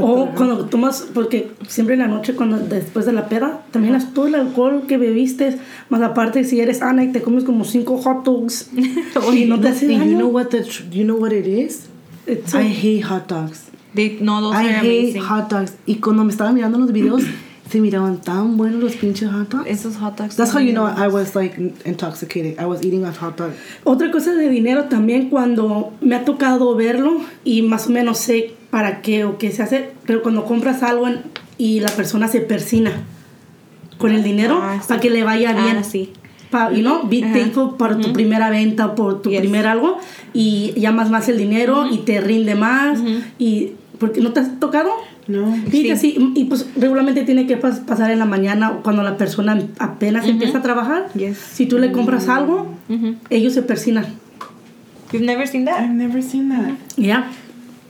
O 0.00 0.30
cuando 0.34 0.64
tomas, 0.66 1.06
porque 1.14 1.50
siempre 1.68 1.94
en 1.94 2.00
la 2.00 2.08
noche, 2.08 2.34
cuando 2.34 2.58
después 2.58 3.06
de 3.06 3.12
la 3.12 3.28
peda, 3.28 3.62
también 3.70 3.94
es 3.94 4.12
todo 4.12 4.26
el 4.26 4.34
alcohol 4.34 4.82
que 4.88 4.98
bebiste, 4.98 5.58
más 5.90 6.02
aparte 6.02 6.44
si 6.44 6.60
eres 6.60 6.82
Ana 6.82 7.04
y 7.04 7.12
te 7.12 7.22
comes 7.22 7.44
como 7.44 7.64
cinco 7.64 7.98
hot 7.98 8.24
dogs 8.24 8.70
y 9.34 9.44
no 9.46 9.60
te 9.60 9.68
hace 9.68 9.86
And 9.94 10.04
you 10.10 10.16
know 10.16 10.26
daño. 10.26 10.28
what 10.28 10.46
the 10.46 10.62
tr- 10.62 10.88
you 10.90 11.04
know 11.04 11.16
what 11.16 11.32
it 11.32 11.46
is? 11.46 11.86
It's 12.26 12.54
I 12.54 12.62
hate 12.68 13.02
hot 13.04 13.28
dogs. 13.28 13.64
They, 13.94 14.18
no, 14.20 14.40
those 14.40 14.56
I 14.56 14.68
are 14.68 14.78
hate 14.80 15.10
amazing. 15.14 15.22
hot 15.22 15.48
dogs. 15.50 15.74
Y 15.86 15.96
cuando 15.96 16.24
me 16.24 16.32
estaba 16.32 16.52
mirando 16.52 16.78
los 16.78 16.92
videos, 16.92 17.22
se 17.70 17.80
miraban 17.80 18.20
tan 18.20 18.56
buenos 18.56 18.80
los 18.82 18.92
pinches 18.96 19.30
hot 19.30 19.48
dogs. 19.50 19.66
Esos 19.66 19.96
hot 19.96 20.16
dogs. 20.18 20.36
That's 20.36 20.52
how 20.54 20.60
you 20.60 20.72
know. 20.72 20.86
I 20.86 21.08
was 21.08 21.34
like 21.34 21.56
intoxicated. 21.84 22.58
I 22.58 22.64
was 22.66 22.82
eating 22.84 23.04
a 23.04 23.12
hot 23.12 23.36
dog. 23.36 23.52
Otra 23.84 24.10
cosa 24.10 24.34
de 24.34 24.48
dinero 24.48 24.84
también 24.84 25.28
cuando 25.30 25.92
me 26.00 26.14
ha 26.16 26.24
tocado 26.24 26.74
verlo 26.74 27.20
y 27.44 27.62
más 27.62 27.86
o 27.86 27.90
menos 27.90 28.18
sé 28.18 28.54
para 28.70 29.02
qué 29.02 29.24
o 29.24 29.36
qué 29.38 29.50
se 29.52 29.62
hace, 29.62 29.90
pero 30.06 30.22
cuando 30.22 30.44
compras 30.44 30.82
algo 30.82 31.06
en- 31.08 31.20
y 31.58 31.80
la 31.80 31.90
persona 31.90 32.28
se 32.28 32.40
persina 32.40 32.92
con 33.98 34.10
el 34.12 34.22
dinero 34.24 34.58
Ah, 34.62 34.78
sí. 34.80 34.88
para 34.88 35.00
que 35.00 35.10
le 35.10 35.22
vaya 35.22 35.52
bien. 35.52 35.76
Ah, 35.78 35.84
sí. 35.84 36.12
Pa, 36.50 36.70
you 36.72 36.80
know, 36.80 37.06
be 37.08 37.22
Ajá. 37.24 37.32
thankful 37.34 37.76
por 37.78 37.98
tu 38.00 38.12
primera 38.12 38.50
venta, 38.50 38.94
por 38.94 39.22
tu 39.22 39.30
Yes. 39.30 39.40
primer 39.40 39.66
algo 39.66 39.98
y 40.34 40.72
llamas 40.76 41.08
más 41.10 41.28
el 41.28 41.38
dinero 41.38 41.86
y 41.90 41.98
te 41.98 42.20
rinde 42.20 42.54
más 42.54 42.98
y 43.38 43.72
porque 44.02 44.20
no 44.20 44.32
te 44.32 44.40
has 44.40 44.58
tocado. 44.60 44.90
No. 45.28 45.54
Sí, 45.70 45.84
que 45.84 45.96
sí, 45.96 46.32
y 46.34 46.44
pues 46.46 46.66
regularmente 46.76 47.22
tiene 47.22 47.46
que 47.46 47.58
pas- 47.60 47.84
pasar 47.84 48.10
en 48.10 48.18
la 48.18 48.24
mañana 48.26 48.80
cuando 48.82 49.02
la 49.04 49.16
persona 49.16 49.56
apenas 49.78 50.26
empieza 50.26 50.58
a 50.58 50.62
trabajar. 50.62 51.06
Yes. 51.14 51.38
Si 51.38 51.66
tú 51.66 51.78
le 51.78 51.92
compras 51.92 52.28
algo, 52.28 52.66
Mhm. 52.88 53.16
ellos 53.30 53.54
se 53.54 53.62
persinan. 53.62 54.06
You've 55.12 55.24
never 55.24 55.46
seen 55.46 55.64
that? 55.66 55.80
I've 55.80 55.94
never 55.94 56.22
seen 56.22 56.48
that. 56.50 56.72
Yeah. 56.96 57.30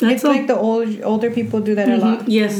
It's 0.00 0.24
like 0.24 0.46
the 0.46 0.54
old, 0.54 0.88
older 1.04 1.32
people 1.32 1.60
do 1.60 1.74
that 1.74 1.88
a 1.88 1.96
lot. 1.96 2.26
Yes. 2.28 2.56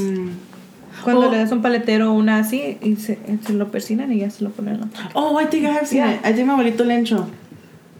Cuando 1.05 1.27
Oh. 1.29 1.31
le 1.31 1.37
das 1.39 1.53
un 1.53 1.61
paletero 1.61 2.11
o 2.13 2.15
una 2.15 2.39
así 2.39 2.79
y 2.81 2.97
se, 2.97 3.19
se 3.45 3.53
lo 3.53 3.71
persinan 3.71 4.13
y 4.13 4.21
ya 4.21 4.31
se 4.31 4.43
lo 4.45 4.51
ponen. 4.51 4.81
Oh, 5.15 5.39
I 5.41 5.47
think 5.47 5.65
I 5.65 5.69
have 5.71 5.87
seen 5.87 5.99
Yeah. 6.05 6.15
it. 6.15 6.21
I 6.25 6.33
think 6.33 6.47
my 6.47 6.53
abuelito 6.55 6.85
Lencho. 6.85 7.27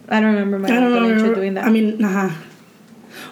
I 0.09 0.21
don't 0.21 0.35
remember 0.35 0.59
my 0.59 0.69
I 0.69 0.75
don't 0.81 0.93
uncle 0.97 1.17
know, 1.19 1.35
doing 1.35 1.55
that. 1.55 1.67
I 1.67 1.71
mean, 1.71 2.03
ajá. 2.05 2.31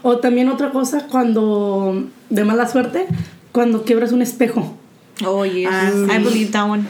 O 0.02 0.18
también 0.18 0.48
otra 0.48 0.70
cosa 0.70 1.06
cuando 1.10 2.04
de 2.30 2.44
mala 2.44 2.66
suerte, 2.68 3.06
cuando 3.52 3.84
quebras 3.84 4.12
un 4.12 4.22
espejo. 4.22 4.76
oh, 5.24 5.44
yes. 5.44 5.68
Ah, 5.70 5.90
I 6.10 6.18
believe 6.18 6.50
that 6.52 6.68
one. 6.68 6.86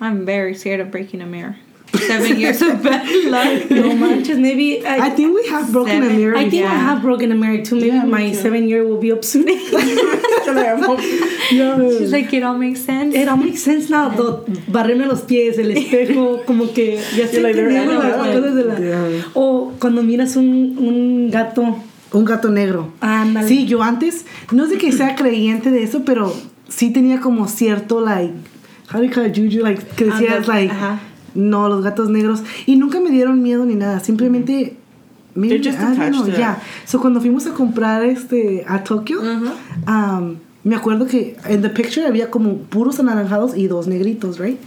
I'm 0.00 0.24
very 0.26 0.54
scared 0.54 0.80
of 0.80 0.90
breaking 0.90 1.22
a 1.22 1.26
mirror. 1.26 1.56
Seven 2.06 2.38
years 2.40 2.60
of 2.60 2.82
bad 2.82 3.06
luck. 3.26 3.70
No 3.70 3.94
manches, 3.94 4.38
maybe 4.38 4.84
I, 4.86 5.06
I 5.06 5.10
think 5.10 5.34
we 5.34 5.46
have 5.48 5.72
broken 5.72 6.02
a 6.02 6.06
Seven. 6.06 6.16
mirror. 6.18 6.36
I 6.36 6.50
think 6.50 6.66
I 6.66 6.72
Yeah. 6.72 6.78
have 6.94 7.02
broken 7.02 7.32
a 7.32 7.34
mirror 7.34 7.62
too. 7.64 7.76
Maybe 7.76 7.88
Yeah, 7.88 8.04
my 8.04 8.28
too. 8.30 8.34
seven 8.36 8.68
year 8.68 8.84
will 8.84 8.98
be 8.98 9.12
up 9.12 9.24
soon. 9.24 9.46
She's 11.48 12.12
like, 12.12 12.32
it 12.32 12.42
all 12.42 12.58
makes 12.58 12.80
sense. 12.82 13.14
It 13.14 13.28
all 13.28 13.36
makes 13.36 13.62
sense 13.62 13.88
now. 13.88 14.08
though. 14.10 14.44
Barrerme 14.68 15.06
los 15.06 15.22
pies, 15.22 15.58
el 15.58 15.70
espejo, 15.70 16.44
como 16.44 16.72
que 16.72 16.96
ya 17.16 17.24
estoy 17.24 17.42
like, 17.42 17.56
las 17.56 18.16
cosas 18.16 18.54
de 18.54 18.64
la... 18.64 18.78
Yeah. 18.78 19.24
O 19.34 19.72
cuando 19.78 20.02
miras 20.02 20.36
un, 20.36 20.76
un 20.78 21.30
gato, 21.30 21.78
Un 22.12 22.24
gato 22.24 22.48
negro. 22.50 22.92
ándale. 23.00 23.48
Sí, 23.48 23.66
yo 23.66 23.82
antes, 23.82 24.24
no 24.52 24.66
sé 24.68 24.78
que 24.78 24.92
sea 24.92 25.16
creyente 25.16 25.70
de 25.70 25.82
eso, 25.82 26.02
pero 26.04 26.32
sí 26.68 26.90
tenía 26.90 27.20
como 27.20 27.48
cierto, 27.48 28.00
like, 28.00 28.32
how 28.92 29.00
do 29.00 29.04
you 29.04 29.10
call 29.12 29.26
it, 29.26 29.34
juju? 29.36 29.62
Like, 29.62 29.82
que 29.96 30.04
decías, 30.06 30.46
like, 30.46 30.72
ajá. 30.72 31.00
no, 31.34 31.68
los 31.68 31.82
gatos 31.84 32.08
negros. 32.08 32.42
Y 32.66 32.76
nunca 32.76 33.00
me 33.00 33.10
dieron 33.10 33.42
miedo 33.42 33.64
ni 33.64 33.74
nada, 33.74 34.00
simplemente... 34.00 34.76
maybe- 35.34 35.58
just 35.62 35.78
attached 35.78 36.12
know, 36.12 36.24
to 36.24 36.30
yeah. 36.30 36.60
So, 36.86 36.98
cuando 37.00 37.20
fuimos 37.20 37.46
a 37.46 37.52
comprar 37.52 38.02
este, 38.04 38.64
a 38.66 38.82
Tokio, 38.84 39.20
um, 39.86 40.36
me 40.64 40.74
acuerdo 40.74 41.06
que 41.06 41.36
en 41.44 41.62
the 41.62 41.68
picture 41.68 42.06
había 42.06 42.30
como 42.30 42.56
puros 42.56 42.98
anaranjados 42.98 43.56
y 43.56 43.66
dos 43.68 43.86
negritos, 43.86 44.38
right? 44.38 44.58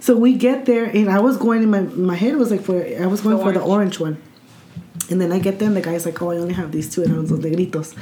So 0.00 0.16
we 0.16 0.32
get 0.38 0.64
there, 0.64 0.86
and 0.86 1.08
I 1.08 1.18
was 1.20 1.36
going 1.38 1.62
in 1.62 1.70
my 1.70 1.82
my 1.96 2.16
head 2.16 2.36
was 2.36 2.50
like 2.50 2.62
for 2.62 2.76
I 2.76 3.06
was 3.06 3.20
going 3.22 3.36
The 3.36 3.42
for 3.42 3.52
the 3.52 3.60
orange 3.60 4.00
one, 4.00 4.16
and 5.10 5.20
then 5.20 5.32
I 5.32 5.38
get 5.38 5.58
there, 5.58 5.68
and 5.68 5.76
the 5.76 5.80
guy's 5.80 6.06
like, 6.06 6.20
"Oh, 6.22 6.30
I 6.30 6.36
only 6.36 6.54
have 6.54 6.72
these 6.72 6.92
two, 6.92 7.02
and 7.02 7.14
I 7.14 7.18
was 7.18 7.30
los 7.30 7.40
negritos," 7.40 7.96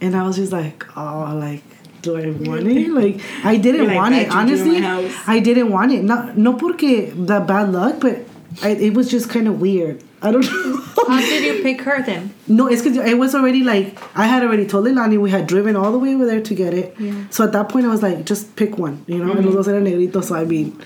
and 0.00 0.16
I 0.16 0.26
was 0.26 0.36
just 0.36 0.52
like, 0.52 0.84
"Oh, 0.96 1.34
like." 1.34 1.62
Do 2.02 2.16
I 2.16 2.30
want 2.48 2.68
it? 2.68 2.88
Like 2.90 3.20
I 3.42 3.56
didn't 3.56 3.88
like, 3.88 3.96
want 3.96 4.14
it. 4.14 4.30
juju 4.30 4.74
in 4.74 4.82
my 4.82 4.90
Honestly. 4.90 5.16
I 5.26 5.40
didn't 5.40 5.70
want 5.72 5.90
it. 5.90 6.04
Not 6.04 6.38
no 6.38 6.52
porque 6.52 7.10
the 7.10 7.40
bad 7.40 7.72
luck, 7.72 7.96
but 8.00 8.20
I, 8.62 8.70
it 8.70 8.94
was 8.94 9.10
just 9.10 9.28
kind 9.28 9.48
of 9.48 9.60
weird. 9.60 10.04
I 10.22 10.30
don't 10.30 10.44
know. 10.46 10.80
How 11.08 11.20
did 11.20 11.44
you 11.44 11.62
pick 11.62 11.80
her 11.82 12.02
then? 12.02 12.34
No, 12.46 12.68
it's 12.68 12.82
because 12.82 12.96
it 12.96 13.18
was 13.18 13.34
already 13.34 13.62
like 13.62 13.98
I 14.16 14.26
had 14.26 14.42
already 14.42 14.66
told 14.66 14.86
Leilani 14.86 15.20
we 15.20 15.30
had 15.30 15.46
driven 15.46 15.76
all 15.76 15.92
the 15.92 15.98
way 15.98 16.14
over 16.14 16.26
there 16.26 16.40
to 16.40 16.54
get 16.54 16.74
it. 16.74 16.94
Yeah. 16.98 17.26
So 17.30 17.44
at 17.44 17.52
that 17.52 17.68
point 17.68 17.86
I 17.86 17.88
was 17.88 18.02
like, 18.02 18.24
just 18.24 18.56
pick 18.56 18.78
one, 18.78 19.04
you 19.06 19.18
know. 19.18 19.32
And 19.32 19.40
mm-hmm. 19.40 19.48
los 19.48 19.66
dos 19.66 19.68
eran 19.68 19.84
negritos, 19.84 20.24
so 20.24 20.36
I 20.36 20.44
mean, 20.44 20.80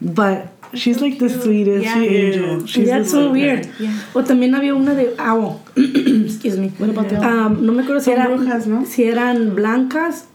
but 0.00 0.48
she's 0.74 1.00
like 1.00 1.18
the 1.18 1.28
sweetest 1.28 1.84
Yeah. 1.84 1.98
angel. 2.02 2.66
She's 2.66 2.86
yeah, 2.88 2.96
the 2.96 3.02
it's 3.02 3.10
so 3.10 3.30
weird. 3.30 3.68
Yeah. 3.78 3.90
O 4.14 4.22
también 4.22 4.54
había 4.54 4.74
una 4.74 4.94
de 4.94 5.14
owl. 5.18 5.60
Excuse 5.76 6.58
me. 6.58 6.68
What 6.78 6.90
about 6.90 7.08
the 7.08 7.16
owl? 7.16 7.46
Um, 7.46 7.66
no 7.66 7.72
me 7.72 7.82
acuerdo 7.82 8.00
si, 8.00 8.10
Son 8.10 8.14
eran, 8.20 8.36
brujas, 8.36 8.66
¿no? 8.66 8.84
si 8.86 9.04
eran 9.04 9.54
blancas 9.54 10.26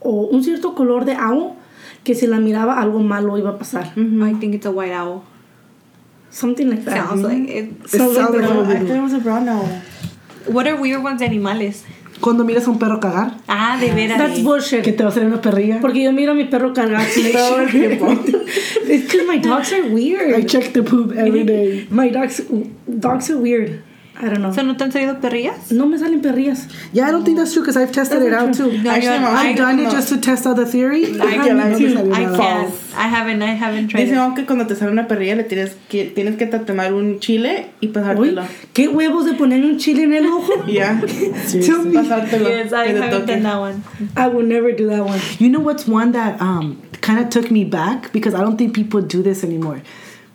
o 0.00 0.28
un 0.30 0.42
cierto 0.44 0.74
color 0.74 1.04
de 1.04 1.16
owl 1.16 1.54
que 2.04 2.14
si 2.14 2.26
la 2.26 2.38
miraba 2.38 2.80
algo 2.80 3.00
malo 3.00 3.36
iba 3.38 3.50
a 3.50 3.58
pasar. 3.58 3.92
I 3.96 4.34
think 4.38 4.54
it's 4.54 4.66
a 4.66 4.70
white 4.70 4.92
owl. 4.92 5.22
Something 6.30 6.68
like 6.70 6.84
that. 6.84 7.08
Sounds 7.08 7.22
like 7.22 7.48
it. 7.48 7.64
It 7.84 7.88
sounds 7.88 8.16
like 8.16 8.28
a- 8.30 8.36
I 8.38 8.84
thought 8.86 8.96
it 8.96 9.02
was 9.02 9.14
a 9.14 9.18
brown 9.18 9.48
owl. 9.48 9.66
What 10.46 10.66
are 10.66 10.76
weird 10.80 11.02
ones 11.02 11.22
animales? 11.22 11.84
Cuando 12.20 12.44
miras 12.44 12.66
a 12.66 12.70
un 12.70 12.78
perro 12.78 12.98
cagar, 12.98 13.36
Ah, 13.46 13.76
de 13.78 13.92
veras. 13.92 14.18
That's 14.18 14.42
bullshit. 14.42 14.82
que 14.82 14.92
te 14.92 15.02
va 15.02 15.10
a 15.10 15.12
salir 15.12 15.28
una 15.28 15.40
perrilla. 15.40 15.80
Porque 15.80 16.02
yo 16.02 16.12
miro 16.12 16.32
a 16.32 16.34
mi 16.34 16.44
perro 16.44 16.72
cargar. 16.72 17.04
Todo 17.32 17.60
el 17.60 17.70
tiempo. 17.70 18.10
It's 18.88 19.04
because 19.04 19.26
my 19.28 19.38
dogs 19.38 19.72
are 19.72 19.82
weird. 19.88 20.34
I 20.34 20.44
check 20.46 20.72
the 20.72 20.82
poop 20.82 21.12
every 21.16 21.44
day. 21.54 21.86
My 21.90 22.08
dogs, 22.10 22.42
dogs 22.86 23.30
are 23.30 23.38
weird. 23.38 23.82
I 24.18 24.28
don't 24.30 24.40
know. 24.40 24.50
¿So 24.52 24.62
no 24.62 24.76
te 24.76 24.84
han 24.84 24.92
salido 24.92 25.20
perrillas? 25.20 25.70
no 25.72 25.86
me 25.86 25.98
salen 25.98 26.22
perrillas. 26.22 26.68
Yeah, 26.92 27.06
I 27.08 27.10
don't 27.10 27.24
think 27.24 27.36
that's 27.36 27.52
true 27.52 27.62
because 27.62 27.76
I've 27.76 27.92
tested 27.92 28.22
it 28.22 28.32
out 28.32 28.54
too. 28.54 28.72
No, 28.78 28.90
Actually, 28.90 29.18
no, 29.18 29.26
I- 29.28 29.48
I've 29.50 29.56
done 29.56 29.78
it 29.78 29.90
just 29.90 30.08
to 30.08 30.16
test 30.18 30.46
out 30.46 30.56
the 30.56 30.64
theory. 30.64 31.04
I, 31.20 31.44
Yeah, 31.46 31.52
me 31.54 31.70
no 31.72 31.78
too. 31.78 31.88
me 31.88 31.94
salió 31.94 32.14
I 32.14 32.24
nada. 32.24 32.36
can't. 32.38 32.74
I 32.96 33.08
haven't. 33.08 33.42
I 33.42 33.54
haven't 33.54 33.88
tried 33.88 34.04
Dicen 34.06 34.18
it. 34.30 34.34
que 34.36 34.46
cuando 34.46 34.66
te 34.66 34.74
sale 34.74 34.90
una 34.90 35.06
perrilla 35.06 35.36
le 35.36 35.44
tienes 35.44 35.76
que 35.90 36.06
tienes 36.14 36.36
que 36.38 36.46
tomar 36.46 36.94
un 36.94 37.20
chile 37.20 37.66
y 37.82 37.88
Uy, 37.88 37.92
pasártelo. 37.92 38.42
¿qué 38.72 38.88
huevos 38.88 39.26
de 39.26 39.34
poner 39.34 39.62
un 39.64 39.76
chile 39.78 40.04
en 40.04 40.14
el 40.14 40.26
ojo? 40.26 40.52
Ya. 40.66 40.98
Seriously. 41.46 41.92
Pasártelo. 41.92 42.48
Yes, 42.48 42.72
I 42.72 42.86
que 42.86 42.92
te 42.94 42.98
haven't 42.98 43.10
toque. 43.10 43.26
done 43.26 43.42
that 43.42 43.58
one. 43.60 43.82
I 44.16 44.28
would 44.28 44.46
never 44.48 44.72
do 44.72 44.88
that 44.88 45.04
one. 45.04 45.20
You 45.38 45.50
know 45.50 45.60
what's 45.60 45.86
one 45.86 46.12
that 46.12 46.40
um, 46.40 46.80
kind 47.02 47.20
of 47.20 47.28
took 47.28 47.50
me 47.50 47.64
back 47.64 48.12
because 48.12 48.34
I 48.34 48.40
don't 48.40 48.56
think 48.56 48.72
people 48.74 49.02
do 49.02 49.22
this 49.22 49.44
anymore. 49.44 49.82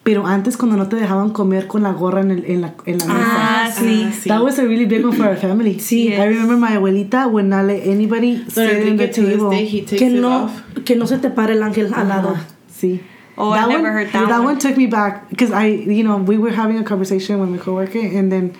Pero 0.03 0.25
antes 0.25 0.57
cuando 0.57 0.77
no 0.77 0.87
te 0.87 0.95
dejaban 0.95 1.29
comer 1.31 1.67
con 1.67 1.83
la 1.83 1.91
gorra 1.93 2.21
en, 2.21 2.31
el, 2.31 2.45
en, 2.45 2.61
la, 2.61 2.73
en 2.85 2.97
la 2.97 3.05
mesa. 3.05 3.19
Ah, 3.65 3.71
sí. 3.71 4.09
sí. 4.19 4.29
That 4.29 4.41
was 4.41 4.57
a 4.59 4.63
really 4.63 4.85
big 4.85 5.05
one 5.05 5.15
for 5.15 5.27
our 5.27 5.37
family. 5.37 5.75
Sí. 5.79 6.13
I 6.13 6.25
remember 6.27 6.57
my 6.57 6.75
abuelita 6.75 7.27
would 7.29 7.45
not 7.45 7.65
let 7.65 7.85
anybody 7.85 8.43
So 8.49 8.65
sit 8.65 8.87
in 8.87 8.97
the 8.97 9.03
Enrique 9.03 9.13
to 9.13 9.21
this 9.21 9.35
table. 9.37 9.49
day 9.51 9.65
he 9.65 9.81
takes 9.81 9.99
Que 10.01 10.09
no, 10.09 10.45
off. 10.45 10.61
que 10.85 10.95
no 10.95 11.05
se 11.05 11.17
te 11.19 11.29
pare 11.29 11.53
el 11.53 11.61
ángel 11.61 11.93
al 11.93 12.07
lado. 12.07 12.35
Sí. 12.69 12.99
Oh, 13.37 13.51
I 13.53 13.65
never 13.67 13.91
heard 13.91 14.11
that 14.11 14.27
one. 14.29 14.43
one 14.45 14.59
took 14.59 14.75
me 14.75 14.87
back 14.87 15.29
because 15.29 15.51
I, 15.51 15.67
you 15.67 16.03
know, 16.03 16.17
we 16.17 16.37
were 16.37 16.51
having 16.51 16.77
a 16.77 16.83
conversation 16.83 17.39
with 17.39 17.49
my 17.49 17.57
coworker, 17.57 17.99
and 17.99 18.31
then 18.31 18.53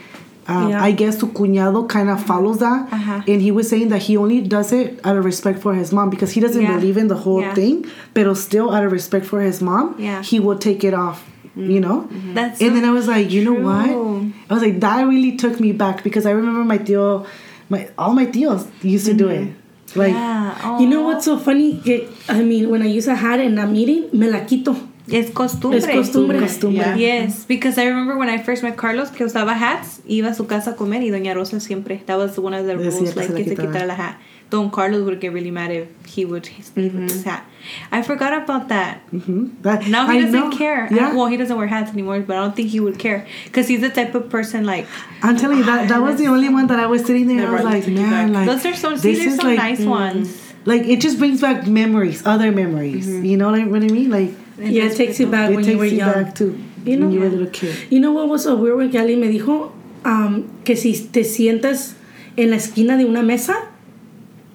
um, 0.48 0.70
Yeah. 0.70 0.82
I 0.84 0.92
guess 0.92 1.20
su 1.20 1.28
cuñado 1.28 1.88
kind 1.88 2.10
of 2.10 2.24
follows 2.24 2.60
that, 2.60 2.90
Ajá. 2.90 3.24
and 3.28 3.42
he 3.42 3.52
was 3.52 3.68
saying 3.70 3.90
that 3.90 4.02
he 4.04 4.16
only 4.18 4.42
does 4.42 4.72
it 4.72 5.00
out 5.04 5.18
of 5.18 5.24
respect 5.26 5.60
for 5.60 5.74
his 5.76 5.92
mom 5.92 6.10
because 6.10 6.32
he 6.32 6.40
doesn't 6.40 6.62
Yeah. 6.62 6.76
believe 6.78 6.98
in 6.98 7.08
the 7.10 7.16
whole 7.16 7.42
Yeah. 7.42 7.54
thing, 7.54 7.86
but 8.14 8.34
still 8.38 8.72
out 8.74 8.84
of 8.84 8.92
respect 8.92 9.26
for 9.26 9.42
his 9.42 9.62
mom, 9.62 9.96
Yeah. 10.00 10.22
he 10.24 10.40
will 10.40 10.58
take 10.58 10.84
it 10.84 10.94
off, 10.96 11.24
you 11.56 11.80
know. 11.80 12.02
Mm-hmm. 12.02 12.34
That's 12.34 12.62
And 12.62 12.70
so 12.70 12.76
then 12.76 12.86
I 12.86 12.92
was 12.92 13.08
like, 13.08 13.32
you 13.32 13.44
know 13.44 13.56
true. 13.56 13.66
what? 13.66 14.34
I 14.50 14.54
was 14.54 14.64
like, 14.64 14.80
that 14.80 15.02
really 15.08 15.38
took 15.38 15.60
me 15.60 15.72
back 15.72 16.04
because 16.04 16.26
I 16.26 16.32
remember 16.32 16.64
my 16.64 16.78
tío, 16.78 17.28
my 17.70 17.90
all 17.98 18.14
my 18.14 18.26
tíos 18.26 18.70
used 18.84 19.06
to 19.06 19.14
do 19.14 19.28
mm-hmm. 19.28 19.50
it, 19.50 19.96
like. 19.96 20.14
yeah. 20.14 20.80
You 20.80 20.88
know 20.88 21.02
what's 21.04 21.26
so 21.26 21.38
funny? 21.38 21.80
Que, 21.80 22.08
I 22.30 22.44
mean, 22.44 22.70
when 22.70 22.82
I 22.82 22.88
use 22.88 23.08
a 23.08 23.16
hat 23.16 23.40
in 23.40 23.58
a 23.58 23.68
meeting, 23.68 24.10
me 24.14 24.30
la 24.30 24.46
quito. 24.46 24.76
Es 25.12 25.32
costumbre. 25.32 25.78
Es 25.80 25.88
costumbre. 25.88 26.40
Costumbre. 26.40 26.78
Yeah. 26.78 26.96
Yes, 26.96 27.46
because 27.46 27.78
I 27.78 27.86
remember 27.86 28.18
when 28.18 28.30
I 28.30 28.38
first 28.38 28.64
met 28.64 28.78
Carlos 28.78 29.10
que 29.10 29.26
usaba 29.26 29.54
hats, 29.54 30.02
iba 30.08 30.30
a 30.30 30.34
su 30.34 30.46
casa 30.46 30.72
a 30.72 30.76
comer 30.76 31.02
y 31.02 31.10
Doña 31.10 31.34
Rosa 31.34 31.60
siempre, 31.60 32.02
that 32.06 32.18
was 32.18 32.38
one 32.38 32.54
of 32.54 32.66
the 32.66 32.78
rules, 32.78 33.16
like 33.16 33.28
se 33.28 33.34
la 33.34 33.38
que 33.38 33.44
se 33.46 33.56
quitara. 33.56 33.68
quitara 33.68 33.88
la 33.88 33.96
hat. 33.96 34.18
Don 34.52 34.70
Carlos 34.70 35.04
would 35.06 35.20
get 35.20 35.32
really 35.34 35.50
mad 35.50 35.72
if 35.72 35.88
he 36.06 36.26
would 36.26 36.48
leave 36.76 36.94
with 36.94 37.10
his 37.10 37.24
hat. 37.24 37.44
I 37.92 38.02
forgot 38.04 38.34
about 38.44 38.68
that. 38.70 39.02
mhm. 39.12 39.52
That- 39.64 39.88
Now 39.88 40.06
he 40.12 40.18
I 40.20 40.22
doesn't 40.22 40.50
know. 40.50 40.50
care. 40.56 40.88
Yeah. 40.92 41.16
well, 41.16 41.28
he 41.28 41.38
doesn't 41.38 41.58
wear 41.58 41.68
hats 41.68 41.92
anymore, 41.92 42.20
but 42.20 42.36
I 42.38 42.42
don't 42.42 42.56
think 42.56 42.70
he 42.70 42.80
would 42.80 43.00
care 43.00 43.26
because 43.46 43.68
he's 43.68 43.82
the 43.82 43.90
type 43.90 44.14
of 44.14 44.30
person 44.30 44.66
like 44.66 44.86
I'm 45.24 45.38
telling 45.38 45.58
you 45.60 45.64
that 45.66 45.88
that 45.90 46.02
was 46.02 46.18
the 46.18 46.28
only 46.28 46.50
one 46.50 46.68
that 46.68 46.80
I 46.80 46.86
was 46.86 47.02
sitting 47.06 47.28
there. 47.28 47.42
That 47.42 47.50
I 47.50 47.54
was 47.54 47.64
like, 47.64 47.88
man, 47.88 48.34
like 48.34 48.46
those 48.46 48.66
are 48.66 48.76
so 48.76 48.92
this 48.92 49.02
see, 49.02 49.16
they're 49.16 49.28
is 49.30 49.38
so 49.38 49.48
like, 49.48 49.58
nice 49.58 49.82
ones. 49.82 50.54
like 50.66 50.84
it 50.84 51.00
just 51.02 51.18
brings 51.18 51.40
back 51.42 51.66
memories, 51.68 52.22
other 52.26 52.52
memories. 52.52 53.08
You 53.08 53.38
know 53.38 53.50
what 53.52 53.60
I, 53.62 53.66
what 53.66 53.82
I 53.84 53.88
mean? 53.88 54.10
Like 54.12 54.32
Yeah, 54.60 54.86
it 54.92 54.96
takes 54.98 55.20
you 55.20 55.28
back 55.28 55.52
it 55.52 55.56
when 55.56 55.66
you 55.66 55.78
were 55.78 55.86
you 55.86 55.98
young. 56.04 56.12
back 56.14 56.36
to 56.36 56.46
You 56.86 56.98
know? 56.98 57.06
when 57.08 57.14
you 57.16 57.20
were 57.22 57.28
a 57.28 57.30
little 57.30 57.54
kid. 57.54 57.74
You 57.90 58.00
know 58.04 58.12
what 58.12 58.28
was 58.28 58.44
so 58.44 58.56
weird 58.58 58.76
when 58.78 58.92
que 58.92 59.00
alguien 59.00 59.20
me 59.22 59.28
dijo 59.32 59.72
um, 60.04 60.50
que 60.66 60.76
si 60.76 60.92
te 61.08 61.24
sientas 61.24 61.94
en 62.36 62.50
la 62.52 62.58
esquina 62.58 62.98
de 62.98 63.06
una 63.06 63.22
mesa, 63.24 63.56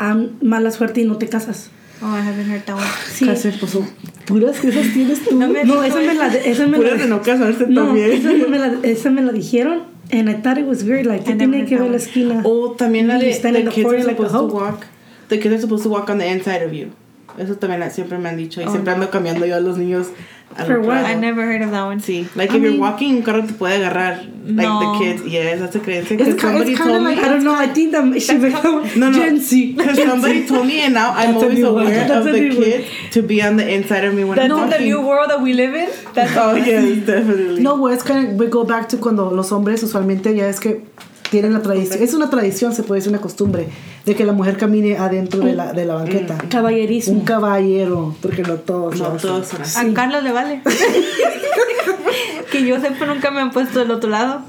um, 0.00 0.28
mala 0.42 0.70
suerte 0.70 1.00
y 1.00 1.04
no 1.04 1.16
te 1.16 1.28
casas. 1.28 1.70
Oh, 2.02 2.06
I 2.14 2.20
haven't 2.20 2.50
heard 2.50 2.64
that 2.66 2.74
one. 2.76 2.84
Sí. 3.10 3.24
Pues, 3.58 3.74
oh, 3.74 3.86
puras 4.26 4.60
que 4.60 4.68
esas 4.68 4.92
tienes 4.92 5.24
tú. 5.24 5.34
No 5.38 5.48
me- 5.48 5.64
No, 5.64 5.82
esa 5.82 5.96
me 6.00 6.14
la, 6.14 6.26
esa 6.28 6.66
me 6.66 6.76
Puras 6.76 6.92
la, 6.98 7.02
de 7.04 7.08
no 7.08 7.22
casarse 7.22 7.66
no, 7.68 7.86
también. 7.86 8.12
esa 8.12 8.32
me 8.48 8.58
la, 8.58 8.78
esa 8.82 9.10
me 9.10 9.22
la 9.22 9.32
dijeron, 9.32 9.84
and 10.12 10.28
I 10.28 10.34
thought 10.34 10.58
it 10.58 10.66
was 10.66 10.84
weird, 10.84 11.06
like, 11.06 11.26
never 11.26 11.38
tiene 11.50 11.64
que 11.66 11.78
ver 11.78 11.90
la 11.90 11.96
esquina. 11.96 12.42
O 12.44 12.72
también 12.72 13.08
la 13.08 13.14
de 13.18 13.32
the 13.34 13.48
in 13.48 13.64
the 13.64 13.70
kids 13.70 13.86
are 13.86 14.04
like 14.04 14.16
supposed 14.16 14.32
to 14.34 14.54
walk. 14.54 14.86
The 15.28 15.38
kids 15.40 15.54
are 15.54 15.60
supposed 15.60 15.84
to 15.84 15.88
walk 15.88 16.10
on 16.10 16.18
the 16.18 16.26
inside 16.28 16.62
of 16.62 16.72
you. 16.72 16.90
Eso 17.38 17.56
también 17.56 17.90
siempre 17.90 18.18
me 18.18 18.28
han 18.28 18.36
dicho. 18.36 18.60
Y 18.60 18.64
Oh, 18.66 18.70
siempre 18.70 18.92
no. 18.92 19.00
ando 19.02 19.10
cambiando 19.10 19.46
yo 19.46 19.56
a 19.56 19.60
los 19.60 19.78
niños. 19.78 20.08
For 20.56 20.78
otro 20.78 20.80
what? 20.86 21.02
lado. 21.02 21.06
I 21.08 21.14
never 21.14 21.42
heard 21.44 21.62
of 21.62 21.70
that 21.70 21.82
one. 21.84 22.00
Sí, 22.00 22.26
like 22.34 22.50
I 22.50 22.56
if 22.56 22.62
you're 22.62 22.70
mean- 22.72 22.80
walking, 22.80 23.16
un 23.16 23.22
carro 23.22 23.42
te 23.46 23.52
puede 23.52 23.76
agarrar. 23.84 24.24
Like 24.46 24.68
No. 24.68 24.80
the 24.92 24.98
kids. 25.04 25.22
Yes, 25.26 25.58
that's 25.60 25.74
a 25.76 25.80
creencia. 25.80 26.18
It's 26.20 26.40
somebody 26.40 26.72
it's 26.72 26.80
told 26.80 27.02
like- 27.02 27.16
me. 27.18 27.22
I 27.22 27.28
don't 27.28 27.42
know, 27.44 27.54
I 27.54 27.66
think 27.66 27.92
that 27.92 28.22
she 28.22 28.38
become 28.38 28.88
No, 28.96 29.10
no. 29.10 29.18
Gen 29.18 29.40
Z. 29.40 29.72
Because 29.72 29.98
somebody 29.98 30.46
told 30.46 30.66
me, 30.66 30.80
and 30.82 30.94
now 30.94 31.10
I'm 31.14 31.32
That's 31.34 31.42
always 31.44 31.62
aware 31.64 32.06
That's 32.08 32.26
of 32.26 32.32
the 32.32 32.50
kid 32.50 32.84
to 33.12 33.22
be 33.22 33.42
on 33.42 33.56
the 33.56 33.68
inside 33.68 34.04
of 34.04 34.14
me 34.14 34.24
when 34.24 34.38
I'm 34.38 34.48
No, 34.48 34.68
the 34.68 34.78
new 34.78 35.00
world 35.04 35.30
that 35.30 35.40
we 35.42 35.52
live 35.52 35.74
in. 35.74 35.88
That's 36.14 36.36
Oh, 36.36 36.54
yes, 36.54 37.04
definitely. 37.06 37.60
No, 37.62 37.74
well, 37.80 37.92
es 37.92 38.02
kind 38.02 38.28
of, 38.28 38.34
we 38.38 38.46
go 38.46 38.64
back 38.64 38.88
to 38.90 38.98
cuando 38.98 39.30
los 39.30 39.50
hombres 39.50 39.82
usualmente 39.82 40.34
ya 40.36 40.46
es 40.48 40.60
que 40.60 40.82
tienen 41.30 41.52
la 41.52 41.60
tradición, 41.60 42.00
es 42.00 42.14
una 42.14 42.30
tradición, 42.30 42.72
se 42.72 42.84
puede 42.84 43.00
decir 43.00 43.10
una 43.12 43.20
costumbre, 43.20 43.66
de 44.06 44.14
que 44.14 44.24
la 44.24 44.32
mujer 44.32 44.56
camine 44.56 44.96
adentro 44.96 45.40
de 45.40 45.52
la, 45.52 45.72
de 45.72 45.84
la 45.84 45.94
banqueta. 45.94 46.38
Caballerismo. 46.48 47.12
Un 47.14 47.20
caballero, 47.24 48.14
porque 48.22 48.42
no 48.42 48.54
todos. 48.54 48.98
lo 48.98 49.08
No, 49.08 49.14
hacen. 49.16 49.28
todos 49.30 49.48
son. 49.48 49.90
A 49.90 49.94
Carlos 49.94 50.22
le 50.22 50.32
vale. 50.32 50.62
que 52.50 52.64
yo 52.64 52.80
sepa 52.80 53.06
nunca 53.06 53.30
me 53.30 53.40
han 53.40 53.50
puesto 53.50 53.80
del 53.80 53.90
otro 53.90 54.08
lado. 54.10 54.42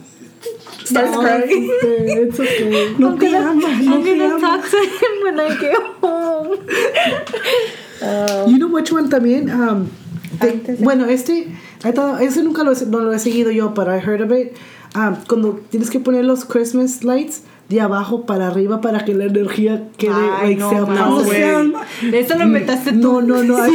Starts 0.86 1.18
crying. 1.18 1.70
It's 2.08 2.40
okay. 2.40 2.96
No 3.00 3.16
te 3.16 3.36
ama, 3.36 3.54
no 3.56 3.68
I'm 3.96 4.04
te 4.04 4.18
gonna 4.18 4.40
talk 4.40 4.70
to 4.70 4.78
him 4.78 5.24
when 5.24 5.40
I 5.40 5.50
get 5.58 5.76
home. 6.02 6.58
You 8.50 8.58
know 8.58 8.68
which 8.70 8.92
one 8.92 9.10
también? 9.10 9.50
Um, 9.50 9.90
de- 10.40 10.78
bueno, 10.80 11.06
este, 11.08 11.48
I 11.84 11.92
thought- 11.92 12.22
ese 12.22 12.42
nunca 12.44 12.64
lo, 12.64 12.74
he- 12.74 12.86
no 12.86 13.00
lo 13.00 13.12
he 13.12 13.20
seguido 13.20 13.52
yo, 13.52 13.70
but 13.70 13.88
I 13.88 13.98
heard 14.00 14.22
of 14.22 14.32
it. 14.32 14.56
Um, 14.96 15.16
cuando 15.28 15.60
tienes 15.70 15.90
que 15.90 16.00
poner 16.00 16.24
los 16.26 16.46
Christmas 16.46 17.04
lights 17.04 17.42
de 17.70 17.82
abajo 17.82 18.26
para 18.26 18.48
arriba 18.48 18.80
para 18.80 19.04
que 19.04 19.14
la 19.14 19.26
energía 19.26 19.84
quede, 19.98 20.14
Ay, 20.14 20.56
like, 20.56 20.62
no, 20.62 20.70
sea 20.70 20.80
no, 20.80 21.22
güey. 21.24 21.74
Eso 22.14 22.38
lo 22.38 22.44
inventaste 22.46 22.94
tú. 22.94 23.22
No, 23.22 23.22
no, 23.22 23.44
no. 23.44 23.68
I, 23.68 23.72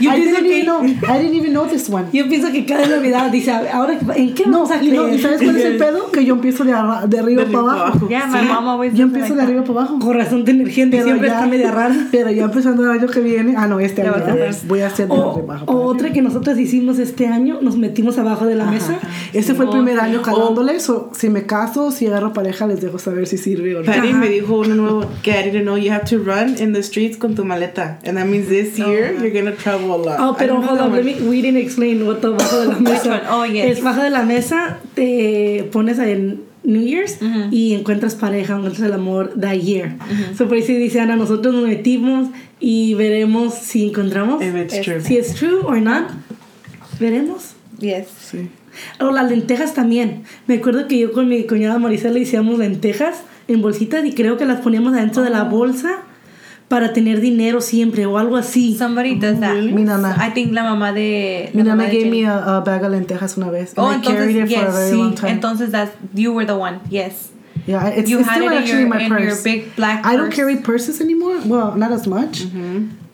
Yo 0.00 0.10
I 0.10 0.14
pienso 0.20 0.42
que- 0.42 0.62
know. 0.64 0.84
I 0.84 1.18
didn't 1.22 1.34
even 1.34 1.52
know 1.52 1.66
this 1.66 1.88
one. 1.88 2.04
Yo 2.12 2.28
pienso 2.28 2.52
que 2.52 2.66
cada 2.66 2.86
Navidad 2.86 3.30
dice, 3.30 3.50
ahora, 3.50 3.98
¿en 4.14 4.34
qué 4.34 4.44
No, 4.46 4.64
vamos 4.64 4.70
a 4.72 4.82
y, 4.84 4.90
no, 4.90 5.04
creer? 5.04 5.18
¿y 5.18 5.22
sabes 5.22 5.42
cuál 5.42 5.56
es 5.56 5.64
el 5.64 5.76
pedo? 5.78 6.10
Que 6.12 6.24
yo 6.24 6.34
empiezo 6.34 6.64
de, 6.64 6.72
arra- 6.74 7.06
de 7.06 7.18
arriba 7.18 7.40
De 7.42 7.46
arriba 7.46 7.62
para 7.64 7.72
abajo. 7.76 7.90
abajo. 7.92 8.08
Yeah, 8.08 8.26
my 8.26 8.42
mom 8.46 8.68
always 8.68 8.94
Yo 8.94 9.04
empiezo 9.04 9.28
like 9.34 9.36
de 9.40 9.42
arriba 9.46 9.64
para 9.64 9.80
abajo. 9.80 9.98
Con 10.00 10.14
razón 10.16 10.44
tu 10.44 10.50
energía 10.50 10.84
en 10.84 10.90
Pero 10.90 11.04
diciembre 11.04 11.28
ya- 11.28 11.34
está 11.36 11.46
media 11.46 11.70
rara. 11.72 11.96
Pero 12.10 12.30
ya 12.30 12.44
empezando 12.44 12.84
el 12.84 12.90
año 12.90 13.06
que 13.08 13.20
viene, 13.20 13.54
ah 13.56 13.66
no, 13.66 13.80
este 13.80 14.02
año 14.02 14.12
a 14.16 14.66
voy 14.68 14.80
a 14.80 14.86
hacer 14.88 15.08
de 15.08 15.14
O, 15.14 15.32
arriba 15.38 15.62
o 15.66 15.74
otra 15.86 16.12
que 16.12 16.20
nosotros 16.20 16.58
hicimos 16.58 16.98
este 16.98 17.26
año, 17.26 17.58
nos 17.62 17.78
metimos 17.78 18.18
abajo 18.18 18.44
de 18.46 18.54
la 18.54 18.66
mesa. 18.66 18.98
Este 19.32 19.54
fue 19.54 19.64
el 19.64 19.70
primer 19.70 19.94
sí. 19.94 20.00
año 20.00 20.20
calándoles, 20.20 20.90
o 20.90 21.10
si 21.14 21.30
me 21.30 21.46
caso, 21.46 21.90
si 21.90 22.06
agarro 22.06 22.32
pareja, 22.34 22.66
les 22.66 22.80
dejo 22.82 22.98
saber 22.98 23.26
si 23.30 23.38
sirve 23.38 23.76
o 23.76 23.80
no. 23.80 23.86
Patty 23.86 24.12
me 24.12 24.28
dijo 24.28 24.58
uno 24.58 24.74
nuevo 24.74 25.10
que 25.22 25.30
I 25.30 25.42
didn't 25.42 25.64
know 25.64 25.76
you 25.76 25.90
have 25.90 26.04
to 26.06 26.18
run 26.18 26.56
in 26.58 26.72
the 26.72 26.82
streets 26.82 27.16
con 27.16 27.34
tu 27.34 27.44
maleta. 27.44 27.98
And 28.04 28.16
that 28.16 28.26
means 28.26 28.48
this 28.48 28.78
year 28.78 29.12
you're 29.12 29.30
gonna 29.30 29.56
travel 29.56 29.94
a 29.94 29.96
lot. 29.96 30.20
Oh, 30.20 30.36
pero 30.38 30.60
hold 30.60 30.80
on, 30.80 30.92
me, 31.04 31.14
we 31.22 31.40
didn't 31.42 31.60
explain 31.60 32.06
what 32.06 32.20
the 32.20 32.28
bajo 32.28 32.60
de 32.60 32.68
la 32.68 32.78
mesa. 32.78 33.10
one? 33.10 33.22
Oh, 33.28 33.44
yes. 33.44 33.78
Es 33.78 33.84
bajo 33.84 34.02
de 34.02 34.10
la 34.10 34.24
mesa, 34.24 34.78
te 34.94 35.68
pones 35.72 35.98
en 35.98 36.42
New 36.62 36.82
Year's 36.82 37.18
y 37.50 37.74
encuentras 37.74 38.14
pareja, 38.14 38.56
encuentras 38.56 38.86
el 38.86 38.92
amor 38.92 39.32
that 39.40 39.56
year. 39.56 39.96
So 40.36 40.46
por 40.46 40.58
eso 40.58 40.72
dice 40.72 41.00
Ana, 41.00 41.16
nosotros 41.16 41.54
nos 41.54 41.66
metimos 41.66 42.28
y 42.60 42.94
veremos 42.94 43.54
si 43.54 43.88
encontramos. 43.88 44.42
If 44.42 44.54
it's 44.54 44.80
true. 44.82 45.00
Si 45.00 45.16
es 45.16 45.34
true 45.34 45.60
or 45.64 45.80
not, 45.80 46.10
veremos. 46.98 47.54
Yes. 47.78 48.08
Sí. 48.20 48.50
O 49.00 49.10
las 49.10 49.30
lentejas 49.30 49.74
también. 49.74 50.24
Me 50.46 50.54
acuerdo 50.56 50.86
que 50.88 50.98
yo 50.98 51.12
con 51.12 51.28
mi 51.28 51.44
cuñada 51.46 51.78
Marisela 51.78 52.18
hicimos 52.18 52.58
lentejas 52.58 53.22
en 53.48 53.62
bolsitas 53.62 54.04
y 54.04 54.12
creo 54.14 54.36
que 54.36 54.44
las 54.46 54.60
poníamos 54.60 54.94
adentro 54.94 55.22
de 55.22 55.30
la 55.30 55.44
bolsa 55.44 56.02
para 56.68 56.92
tener 56.92 57.20
dinero 57.20 57.60
siempre 57.60 58.06
o 58.06 58.16
algo 58.16 58.36
así. 58.36 58.76
Somebody 58.78 59.16
does 59.16 59.40
that. 59.40 59.54
Mi 59.56 59.82
nana. 59.82 60.16
I 60.24 60.30
think 60.32 60.52
la 60.52 60.62
mamá 60.62 60.92
de. 60.92 61.50
Mi 61.52 61.62
la 61.64 61.74
nana 61.74 61.82
mamá 61.84 61.92
gave 61.92 62.08
me 62.10 62.26
a, 62.26 62.58
a 62.58 62.60
bag 62.60 62.84
of 62.84 62.92
lentejas 62.92 63.36
una 63.36 63.50
vez. 63.50 63.72
Oh, 63.76 63.88
and 63.88 64.04
I 64.04 64.06
carried 64.06 64.36
entonces, 64.36 64.50
it 64.52 64.54
for 64.56 64.62
a 64.62 64.66
yes, 64.66 64.74
very 64.74 64.90
sí. 64.92 64.98
long 64.98 65.14
time. 65.16 65.30
Entonces, 65.32 65.70
that's, 65.72 65.90
you 66.14 66.32
were 66.32 66.46
the 66.46 66.56
one. 66.56 66.78
Yes. 66.88 67.30
yeah, 67.66 67.88
it's, 67.88 68.08
you 68.08 68.20
it's 68.20 68.28
had 68.28 68.36
still 68.36 68.50
it 68.50 68.52
in 68.52 68.58
actually 68.62 68.80
your- 68.82 68.88
my 68.88 69.00
in 69.02 69.10
your 69.10 69.18
purse. 69.30 69.42
big 69.42 69.74
black 69.76 70.06
I 70.06 70.14
don't 70.16 70.26
purse. 70.26 70.36
carry 70.36 70.56
purses 70.58 71.00
anymore. 71.00 71.40
Well, 71.44 71.74
not 71.76 71.90
as 71.90 72.06
much. 72.06 72.44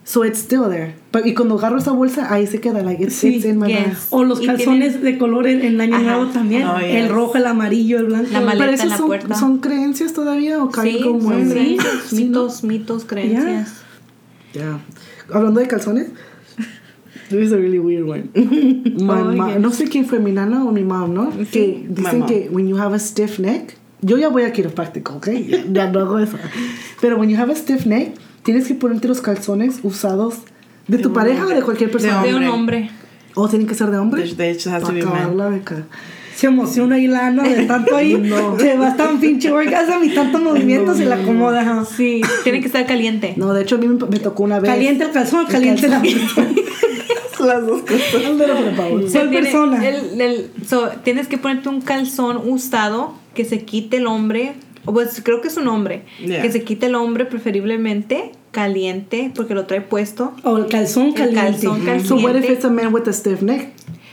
So 0.09 0.23
it's 0.23 0.39
still 0.39 0.69
there. 0.71 0.95
But 1.11 1.27
y 1.27 1.35
cuando 1.35 1.59
agarro 1.59 1.79
esa 1.79 1.91
bolsa, 1.91 2.33
ahí 2.33 2.47
se 2.47 2.61
queda. 2.61 2.81
Like, 2.85 3.03
it's, 3.03 3.17
Sí, 3.17 3.35
it's 3.39 3.45
in 3.45 3.59
my 3.59 3.67
yes. 3.67 4.07
O 4.11 4.23
los 4.23 4.41
calzones 4.41 5.03
de 5.03 5.19
color 5.19 5.49
en, 5.49 5.63
en 5.63 5.81
Año. 5.81 5.99
Nuevo 5.99 6.27
también. 6.27 6.63
Oh, 6.63 6.79
yes. 6.79 6.95
El 6.95 7.09
rojo, 7.09 7.37
el 7.39 7.47
amarillo, 7.47 7.99
el 7.99 8.07
blanco. 8.07 8.29
La 8.31 8.41
maleta 8.41 8.67
Pero 8.71 8.83
en 8.85 8.89
la 8.89 8.97
son, 8.99 9.07
puerta. 9.09 9.35
son 9.35 9.59
creencias 9.59 10.13
todavía 10.13 10.63
o 10.63 10.71
caen 10.71 10.99
Sí, 10.99 11.03
como 11.03 11.21
son 11.23 11.51
creencias, 11.51 11.93
Sí, 12.09 12.25
mitos, 12.25 12.63
mitos, 12.63 13.05
creencias. 13.05 13.73
Yeah. 14.53 14.79
Hablando 15.33 15.59
de 15.59 15.67
calzones. 15.67 16.07
This 17.29 17.47
is 17.47 17.53
a 17.53 17.57
really 17.57 17.81
weird 17.81 18.09
one. 18.09 18.31
My 19.03 19.23
Oh, 19.23 19.49
yes. 19.49 19.59
No 19.61 19.73
sé 19.73 19.89
quién 19.89 20.07
fue, 20.07 20.21
mi 20.21 20.31
nana 20.31 20.65
o 20.65 20.71
mi 20.71 20.85
mom, 20.85 21.15
¿no? 21.15 21.31
Que 21.51 21.85
My 21.89 21.95
dicen 21.97 22.27
que 22.27 22.49
when 22.53 22.69
you 22.69 22.77
have 22.79 22.95
a 22.95 23.01
stiff 23.01 23.41
neck, 23.41 23.77
yo 24.03 24.19
ya 24.19 24.29
voy 24.29 24.45
a 24.45 24.53
quiropráctico, 24.53 25.15
¿ok? 25.17 25.29
Ya, 25.49 25.65
ya 25.67 25.91
no 25.91 25.99
hago 25.99 26.21
eso. 26.21 26.37
Pero 27.01 27.17
when 27.19 27.29
you 27.29 27.37
have 27.37 27.51
a 27.51 27.57
stiff 27.57 27.87
neck, 27.87 28.13
tienes 28.47 28.67
que 28.69 28.75
ponerte 28.75 29.09
los 29.09 29.21
calzones 29.21 29.81
usados 29.83 30.37
de 30.89 30.99
tu 30.99 31.13
pareja 31.13 31.45
o 31.45 31.49
de 31.49 31.61
cualquier 31.63 31.91
persona. 31.91 32.23
De 32.23 32.33
un 32.35 32.45
Hombre. 32.47 32.91
O 33.35 33.49
tienen 33.49 33.67
que 33.67 33.75
ser 33.75 33.91
de 33.91 33.99
hombre. 33.99 34.23
They, 34.23 34.35
they 34.35 34.55
just 34.55 34.69
have 34.69 34.81
to 34.81 34.87
Para 34.87 34.99
be 34.99 35.05
men. 35.05 35.13
acabarla 35.15 35.51
de 35.51 35.61
ca- 35.61 35.85
Se 36.37 36.47
emociona 36.47 36.95
ahí 36.95 37.07
la 37.09 37.27
Ana 37.27 37.43
de 37.43 37.67
tanto 37.67 37.95
ahí. 37.97 38.15
No. 38.19 38.59
Se 38.59 38.77
va 38.79 38.97
tan 38.97 39.19
pinche 39.21 39.51
orgasmo 39.51 40.03
y 40.05 40.15
tantos 40.15 40.41
movimientos 40.41 40.99
y 41.01 41.05
la 41.05 41.17
acomoda. 41.17 41.85
Sí, 41.85 42.23
tiene 42.45 42.61
que 42.61 42.67
estar 42.69 42.87
caliente. 42.87 43.35
No, 43.37 43.53
de 43.53 43.63
hecho 43.63 43.75
a 43.75 43.79
mí 43.79 43.89
me, 43.89 44.19
tocó 44.21 44.45
una 44.45 44.61
vez. 44.61 44.71
Caliente 44.71 45.05
el 45.05 45.11
calzón, 45.11 45.45
caliente 45.47 45.89
la 45.89 46.01
persona. 46.01 46.49
Las 47.41 47.67
dos 47.67 47.83
cosas. 47.83 48.01
Se 48.01 48.23
¿Cuál 48.23 49.11
tiene- 49.31 49.41
persona? 49.43 49.87
el- 49.87 50.21
el- 50.21 50.51
so, 50.67 50.89
tienes 51.05 51.29
que 51.29 51.37
ponerte 51.37 51.69
un 51.69 51.81
calzón 51.83 52.39
usado 52.49 53.13
que 53.35 53.45
se 53.45 53.65
quite 53.65 53.99
el 53.99 54.07
hombre. 54.07 54.55
O 54.87 54.93
pues 54.95 55.21
creo 55.23 55.41
que 55.43 55.49
es 55.49 55.57
un 55.57 55.67
hombre. 55.69 56.05
Yeah. 56.25 56.41
Que 56.43 56.51
se 56.53 56.63
quite 56.65 56.87
el 56.87 56.95
hombre 56.95 57.27
preferiblemente 57.27 58.33
caliente 58.61 59.31
porque 59.35 59.55
lo 59.55 59.67
trae 59.67 59.83
puesto. 59.83 60.33
O 60.43 60.57
el 60.57 60.67
calzón 60.67 61.09
El 61.09 61.15
caliente. 61.15 61.41
calzón 61.43 61.79
caliente. 61.85 62.09
So 62.09 62.17
what 62.17 62.35
if 62.37 62.49
it's 62.51 62.65
a 62.65 62.71
man 62.71 62.93
with 62.93 63.07
a 63.09 63.13
stiff 63.13 63.43
neck? 63.43 63.69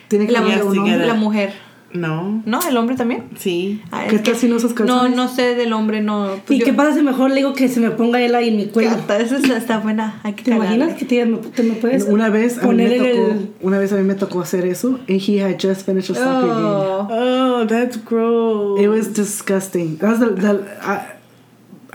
Tiene 0.10 0.28
que 0.28 0.34
la, 0.34 0.42
un 0.42 0.78
hombre. 0.78 1.08
la 1.08 1.14
mujer. 1.14 1.54
No. 1.94 2.42
¿No? 2.48 2.60
¿El 2.68 2.76
hombre 2.76 2.96
también? 2.96 3.26
Sí. 3.38 3.80
Ah, 3.92 4.06
¿Qué 4.10 4.18
tal 4.18 4.36
si 4.36 4.48
no 4.48 4.56
usas 4.56 4.72
No, 4.72 4.76
calzones? 4.78 5.16
no 5.16 5.28
sé 5.28 5.54
del 5.54 5.74
hombre, 5.74 6.02
no. 6.02 6.36
¿Y 6.36 6.40
Pues 6.48 6.60
yo- 6.60 6.66
qué 6.66 6.74
pasa 6.74 6.96
si 6.96 7.04
mejor 7.04 7.30
le 7.30 7.36
digo 7.38 7.54
que 7.54 7.68
se 7.70 7.80
me 7.80 7.92
ponga 7.92 8.20
él 8.20 8.34
ahí 8.34 8.50
en 8.50 8.58
mi 8.58 8.66
cuello? 8.66 8.90
Gata, 8.92 9.20
Esa 9.20 9.38
está, 9.38 9.58
está 9.58 9.78
buena. 9.80 10.20
Hay 10.24 10.34
que 10.34 10.44
¿Te 10.44 10.52
imaginas 10.56 10.88
calarle. 10.90 10.96
que 10.98 11.06
te, 11.06 11.26
me, 11.28 11.38
te 11.38 11.62
me 11.64 11.74
puedes 11.76 12.06
Una 12.06 12.30
vez, 12.30 12.58
a 12.58 12.62
mí 12.62 12.66
poner 12.68 12.90
me 12.90 12.96
en 12.96 13.04
tocó, 13.16 13.32
el... 13.32 13.50
una 13.62 13.78
vez 13.78 13.94
a 13.94 13.96
mí 13.98 14.04
me 14.04 14.16
tocó 14.16 14.42
hacer 14.42 14.66
eso 14.66 15.00
and 15.08 15.22
he 15.22 15.40
had 15.40 15.58
just 15.62 15.86
finished 15.86 16.10
a 16.10 16.16
soccer 16.20 16.48
game. 16.50 16.66
Oh. 16.66 17.08
Oh, 17.12 17.66
that's 17.68 18.04
gross. 18.04 18.82
It 18.82 18.88
was 18.88 19.14
disgusting. 19.14 19.98
That 20.00 20.10
was 20.10 20.20
the, 20.20 20.30
the, 20.34 20.64
I, 20.82 21.00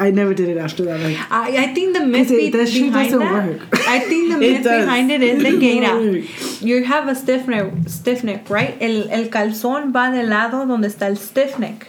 I 0.00 0.10
never 0.12 0.32
did 0.32 0.48
it 0.48 0.58
after 0.58 0.84
that. 0.84 1.00
Like, 1.00 1.16
I, 1.30 1.64
I 1.64 1.74
think 1.74 1.92
the 1.96 2.04
myth 2.06 2.30
it- 2.30 2.52
that 2.52 2.66
behind 2.72 2.92
doesn't 3.10 3.18
that, 3.18 3.32
work. 3.48 3.88
I 3.88 3.98
think 3.98 4.28
the 4.32 4.36
It 4.46 4.52
myth 4.52 4.62
does. 4.64 4.84
behind 4.84 5.10
it 5.10 5.22
is 5.22 5.42
de 5.42 5.58
que 5.58 5.80
work. 5.82 6.62
you 6.62 6.84
have 6.84 7.08
a 7.08 7.14
stiff 7.16 7.48
neck, 7.48 7.72
stiff 7.88 8.22
neck, 8.22 8.48
right? 8.48 8.76
El, 8.80 9.08
el 9.10 9.28
calzón 9.28 9.92
va 9.94 10.10
del 10.10 10.28
lado 10.30 10.66
donde 10.66 10.86
está 10.88 11.08
el 11.08 11.16
stiff 11.16 11.58
neck. 11.58 11.88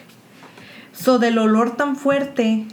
So 0.93 1.19
del 1.19 1.37
olor 1.37 1.77
tan 1.77 1.95
fuerte 1.95 2.65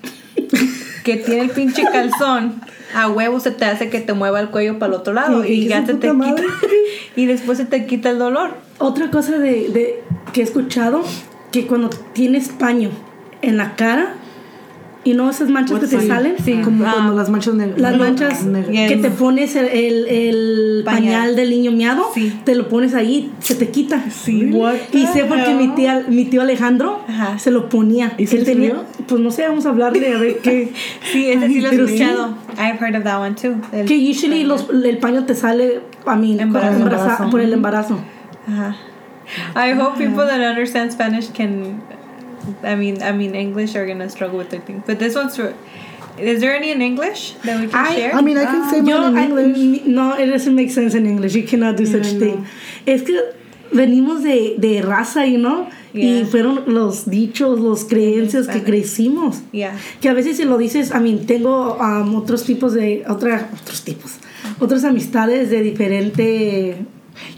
que 1.04 1.16
tiene 1.16 1.42
el 1.42 1.50
pinche 1.50 1.82
calzón, 1.92 2.60
a 2.94 3.08
huevo 3.08 3.38
se 3.40 3.50
te 3.50 3.64
hace 3.66 3.88
que 3.90 4.00
te 4.00 4.14
mueva 4.14 4.40
el 4.40 4.48
cuello 4.48 4.78
para 4.78 4.94
el 4.94 5.00
otro 5.00 5.12
lado 5.12 5.44
Y 5.44 5.52
y 5.52 5.68
ya 5.68 5.84
se 5.84 5.94
te 5.94 6.08
quita 6.10 6.42
y 7.14 7.26
después 7.26 7.58
se 7.58 7.64
te 7.66 7.84
quita 7.86 8.10
el 8.10 8.18
dolor. 8.18 8.54
Otra 8.78 9.10
cosa 9.10 9.38
de, 9.38 9.68
de 9.68 10.02
que 10.32 10.40
he 10.40 10.44
escuchado, 10.44 11.04
que 11.52 11.66
cuando 11.66 11.90
tienes 12.14 12.48
paño 12.48 12.90
en 13.42 13.56
la 13.58 13.76
cara 13.76 14.14
y 15.06 15.14
no 15.14 15.30
esas 15.30 15.48
manchas 15.48 15.78
que 15.78 15.86
te 15.86 16.06
salen, 16.06 16.34
Sí. 16.44 16.60
como 16.64 16.84
Ah. 16.84 16.92
cuando 16.94 17.14
las 17.14 17.30
manchas 17.30 17.54
negras. 17.54 17.78
las 17.80 17.92
que 17.96 18.98
te 19.00 19.10
pones 19.10 19.54
el, 19.56 19.66
el, 19.66 20.06
el 20.08 20.82
Pañal. 20.84 21.02
pañal 21.02 21.36
del 21.36 21.50
niño 21.50 21.70
miado, 21.70 22.04
Sí. 22.12 22.38
te 22.44 22.54
lo 22.54 22.68
pones 22.68 22.92
ahí, 22.94 23.30
se 23.38 23.54
te 23.54 23.68
quita. 23.70 24.04
Sí. 24.10 24.50
Y 24.92 25.06
sé 25.06 25.24
porque 25.24 25.54
mi 25.54 25.68
tía, 25.68 26.04
mi 26.08 26.24
tío 26.24 26.42
Alejandro 26.42 27.00
Ajá. 27.08 27.38
se 27.38 27.50
lo 27.50 27.68
ponía. 27.68 28.12
¿Y 28.18 28.24
Él 28.34 28.44
tenía, 28.44 28.74
pues 29.06 29.20
no 29.20 29.30
sé, 29.30 29.46
vamos 29.46 29.64
a 29.66 29.68
hablarle 29.70 30.12
a 30.12 30.18
ver 30.18 30.38
qué. 30.38 30.72
Sí, 31.12 31.30
ese 31.30 31.46
sí 31.46 31.60
lo 31.60 31.68
he 31.68 31.70
Pero 31.70 31.86
sí. 31.88 31.94
escuchado. 31.94 32.34
I've 32.58 32.78
heard 32.80 32.96
of 32.96 33.04
that 33.04 33.20
one 33.20 33.34
too. 33.36 33.54
El- 33.72 33.86
que 33.86 33.96
usually 34.10 34.42
los, 34.44 34.66
el 34.70 34.98
paño 34.98 35.24
te 35.24 35.34
sale 35.34 35.80
a 36.04 36.16
mí 36.16 36.36
Embarazo. 36.38 36.76
Embarazo. 36.78 37.30
por 37.30 37.40
el 37.40 37.52
embarazo. 37.52 37.98
I 39.56 39.72
hope 39.72 39.98
people 39.98 40.24
that 40.26 40.40
understand 40.40 40.92
Spanish 40.92 41.30
can. 41.32 41.82
I 42.62 42.74
mean, 42.76 43.02
I 43.02 43.12
mean, 43.12 43.34
English 43.34 43.74
are 43.76 43.86
gonna 43.86 44.08
struggle 44.08 44.38
with 44.38 44.50
their 44.50 44.60
thing. 44.60 44.82
But 44.86 44.98
this 44.98 45.14
one's 45.14 45.36
for. 45.36 45.54
Is 46.18 46.40
there 46.40 46.56
any 46.56 46.70
in 46.70 46.80
English 46.80 47.34
that 47.44 47.60
we 47.60 47.66
can 47.68 47.84
I- 47.86 47.94
share? 47.94 48.14
I 48.14 48.22
mean, 48.22 48.38
I 48.38 48.46
can 48.46 48.70
say 48.70 48.80
Yo, 48.82 48.98
mine 49.10 49.12
in 49.12 49.16
I- 49.18 49.24
English. 49.26 49.56
mi- 49.58 49.82
no, 49.86 50.14
it 50.16 50.26
doesn't 50.26 50.54
make 50.54 50.70
sense 50.70 50.94
in 50.94 51.04
English. 51.06 51.34
You 51.34 51.44
cannot 51.46 51.76
do 51.76 51.84
such 51.84 52.12
no. 52.14 52.18
thing. 52.20 52.44
Es 52.86 53.02
que 53.02 53.20
venimos 53.72 54.22
de, 54.22 54.56
de 54.58 54.80
raza, 54.80 55.26
you 55.26 55.38
know, 55.38 55.66
y 55.92 56.00
Yeah. 56.20 56.26
fueron 56.26 56.62
los 56.66 57.04
dichos, 57.10 57.60
los 57.60 57.84
creencias 57.84 58.46
que 58.48 58.62
crecimos. 58.62 59.42
yeah. 59.52 59.76
Que 60.00 60.08
a 60.08 60.14
veces 60.14 60.36
si 60.38 60.44
lo 60.44 60.56
dices, 60.56 60.92
a 60.92 61.00
mí 61.00 61.20
tengo 61.26 61.76
um, 61.78 62.14
otros 62.16 62.44
tipos 62.44 62.72
de, 62.72 63.04
otra, 63.08 63.50
otros 63.60 63.82
tipos, 63.84 64.12
otras 64.58 64.84
amistades 64.84 65.50
de 65.50 65.62
diferente 65.62 66.76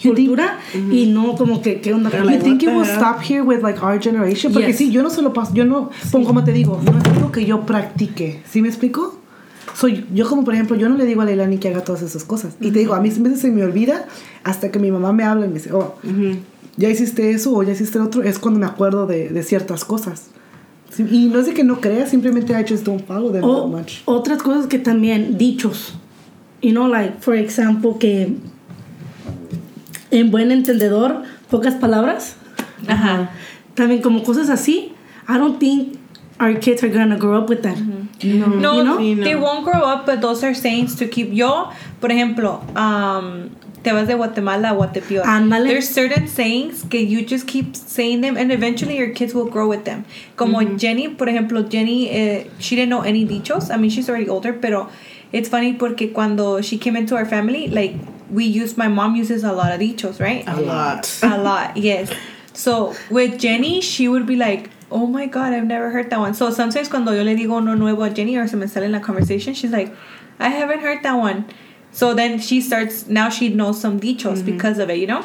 cultura 0.03 0.59
y 0.91 1.07
no 1.07 1.35
como 1.37 1.61
que, 1.63 1.81
¿qué 1.81 1.93
onda? 1.95 2.11
They're 2.11 2.25
You 2.25 2.31
like, 2.31 2.43
think 2.45 2.63
it 2.63 2.69
will 2.71 2.85
stop 2.87 3.21
here 3.23 3.43
with 3.43 3.63
like 3.63 3.81
our 3.83 4.01
generation? 4.03 4.53
Porque 4.53 4.69
Yes. 4.69 4.77
sí, 4.79 4.91
yo 4.91 5.03
no 5.03 5.11
se 5.11 5.23
lo 5.23 5.33
paso, 5.33 5.53
yo 5.55 5.65
no, 5.65 5.91
como- 6.13 6.27
como 6.27 6.45
te 6.45 6.53
digo, 6.53 6.81
no 6.85 6.99
es 6.99 7.05
algo 7.05 7.33
que 7.33 7.45
yo 7.45 7.67
practique. 7.67 8.43
¿Sí 8.51 8.63
me 8.63 8.69
explico? 8.69 9.19
Soy, 9.75 10.07
yo 10.13 10.29
como 10.29 10.45
por 10.45 10.55
ejemplo, 10.55 10.75
yo 10.77 10.89
no 10.89 10.97
le 10.97 11.05
digo 11.05 11.21
a 11.23 11.25
Leilani 11.25 11.59
que 11.59 11.69
haga 11.69 11.85
todas 11.85 12.03
esas 12.03 12.25
cosas. 12.25 12.57
Y 12.61 12.71
te 12.73 12.81
digo, 12.81 12.95
a 12.95 13.01
mí 13.01 13.11
a 13.11 13.23
veces 13.23 13.41
se 13.41 13.51
me 13.51 13.63
olvida 13.63 14.07
hasta 14.43 14.71
que 14.71 14.79
mi 14.79 14.91
mamá 14.91 15.13
me 15.13 15.23
habla 15.25 15.47
y 15.47 15.49
me 15.49 15.55
dice, 15.55 15.73
oh, 15.73 15.95
ya 16.77 16.89
hiciste 16.89 17.31
eso 17.31 17.55
o 17.55 17.63
ya 17.63 17.73
hiciste 17.73 17.99
lo 17.99 18.07
otro. 18.07 18.23
Es 18.23 18.39
cuando 18.39 18.59
me 18.61 18.67
acuerdo 18.67 19.07
de, 19.07 19.29
de 19.29 19.43
ciertas 19.43 19.85
cosas. 19.85 20.29
Sí, 20.91 21.05
y 21.11 21.27
no 21.27 21.39
es 21.39 21.47
de 21.47 21.55
que 21.55 21.63
no 21.65 21.81
crea, 21.81 22.07
simplemente 22.07 22.55
I 22.59 22.65
just 22.69 22.85
don't 22.85 23.05
follow 23.07 23.31
them 23.31 23.43
that 23.43 23.49
O 23.51 23.69
much. 23.69 23.99
otras 24.07 24.43
cosas 24.43 24.67
que 24.67 24.79
también, 24.79 25.37
dichos. 25.39 25.95
You 26.63 26.71
know, 26.73 26.89
like, 26.89 27.19
for 27.21 27.35
example, 27.37 27.93
que 28.01 28.37
en 30.11 30.31
buen 30.31 30.51
entendedor, 30.51 31.23
pocas 31.51 31.75
palabras. 31.75 32.37
Ajá. 32.87 33.31
También 33.75 34.03
como 34.03 34.23
cosas 34.23 34.49
así. 34.51 34.93
I 35.29 35.39
don't 35.39 35.59
think 35.59 35.99
our 36.41 36.59
kids 36.59 36.83
are 36.83 36.89
gonna 36.89 37.17
grow 37.17 37.39
up 37.39 37.49
with 37.49 37.63
that. 37.63 37.77
No, 37.79 38.09
You 38.21 38.85
know? 38.85 38.99
Sí, 38.99 39.15
no. 39.17 39.25
they 39.25 39.35
won't 39.35 39.65
grow 39.65 39.85
up, 39.85 40.07
but 40.07 40.21
those 40.21 40.43
are 40.45 40.55
sayings 40.55 40.97
to 40.97 41.07
keep. 41.09 41.33
Yo, 41.33 41.71
por 42.01 42.11
ejemplo, 42.11 42.63
um, 42.77 43.51
te 43.83 43.93
vas 43.93 44.09
de 44.09 44.15
Guatemala 44.15 44.71
a 44.71 44.75
Guatepeor. 44.75 45.25
Ándale. 45.25 45.69
There's 45.69 45.89
certain 45.89 46.27
sayings 46.27 46.85
que 46.89 47.01
you 47.01 47.25
just 47.25 47.47
keep 47.47 47.77
saying 47.77 48.21
them, 48.23 48.37
and 48.37 48.51
eventually 48.51 48.97
your 48.97 49.11
kids 49.11 49.35
will 49.35 49.49
grow 49.49 49.69
with 49.69 49.85
them. 49.85 50.05
Como 50.37 50.61
Jenny, 50.77 51.09
por 51.09 51.29
ejemplo, 51.29 51.69
Jenny, 51.69 52.09
eh, 52.11 52.47
she 52.59 52.75
didn't 52.75 52.91
know 52.91 53.03
any 53.03 53.25
dichos. 53.25 53.71
I 53.71 53.77
mean, 53.77 53.91
she's 53.91 54.09
already 54.09 54.29
older, 54.29 54.53
pero 54.53 54.89
it's 55.33 55.49
funny 55.49 55.75
porque 55.75 56.13
cuando 56.13 56.61
she 56.61 56.79
came 56.79 56.97
into 56.97 57.15
our 57.15 57.27
family, 57.27 57.69
like 57.69 57.95
we 58.31 58.45
use, 58.45 58.77
my 58.77 58.89
mom 58.89 59.17
uses 59.17 59.45
a 59.45 59.53
lot 59.53 59.73
of 59.73 59.81
dichos, 59.81 60.21
right? 60.21 60.45
A 60.47 60.61
lot. 60.61 61.19
a 61.23 61.39
lot 61.39 61.77
yes. 61.77 62.13
So 62.53 62.95
with 63.11 63.39
jenny 63.39 63.81
she 63.81 64.09
would 64.09 64.27
be 64.27 64.37
like 64.37 64.71
oh 64.91 65.07
my 65.07 65.27
god 65.27 65.53
i've 65.53 65.65
never 65.67 65.91
heard 65.91 66.11
that 66.11 66.19
one. 66.19 66.35
So 66.35 66.51
sometimes 66.51 66.89
cuando 66.89 67.13
yo 67.13 67.23
le 67.23 67.37
digo 67.37 67.59
uno 67.59 67.75
nuevo 67.75 68.03
a 68.03 68.11
jenny 68.11 68.37
or 68.37 68.49
se 68.49 68.57
me 68.57 68.67
sale 68.67 68.85
en 68.85 68.93
la 68.93 69.01
conversation 69.01 69.55
she's 69.55 69.71
like 69.71 69.95
i 70.39 70.49
haven't 70.49 70.81
heard 70.81 71.03
that 71.03 71.15
one. 71.15 71.47
So 71.93 72.15
then 72.15 72.39
she 72.39 72.61
starts 72.61 73.07
now 73.07 73.29
she 73.29 73.49
knows 73.49 73.81
some 73.81 74.01
dichos 74.01 74.45
because 74.45 74.79
of 74.79 74.91
it 74.91 74.99
you 74.99 75.07
know? 75.07 75.25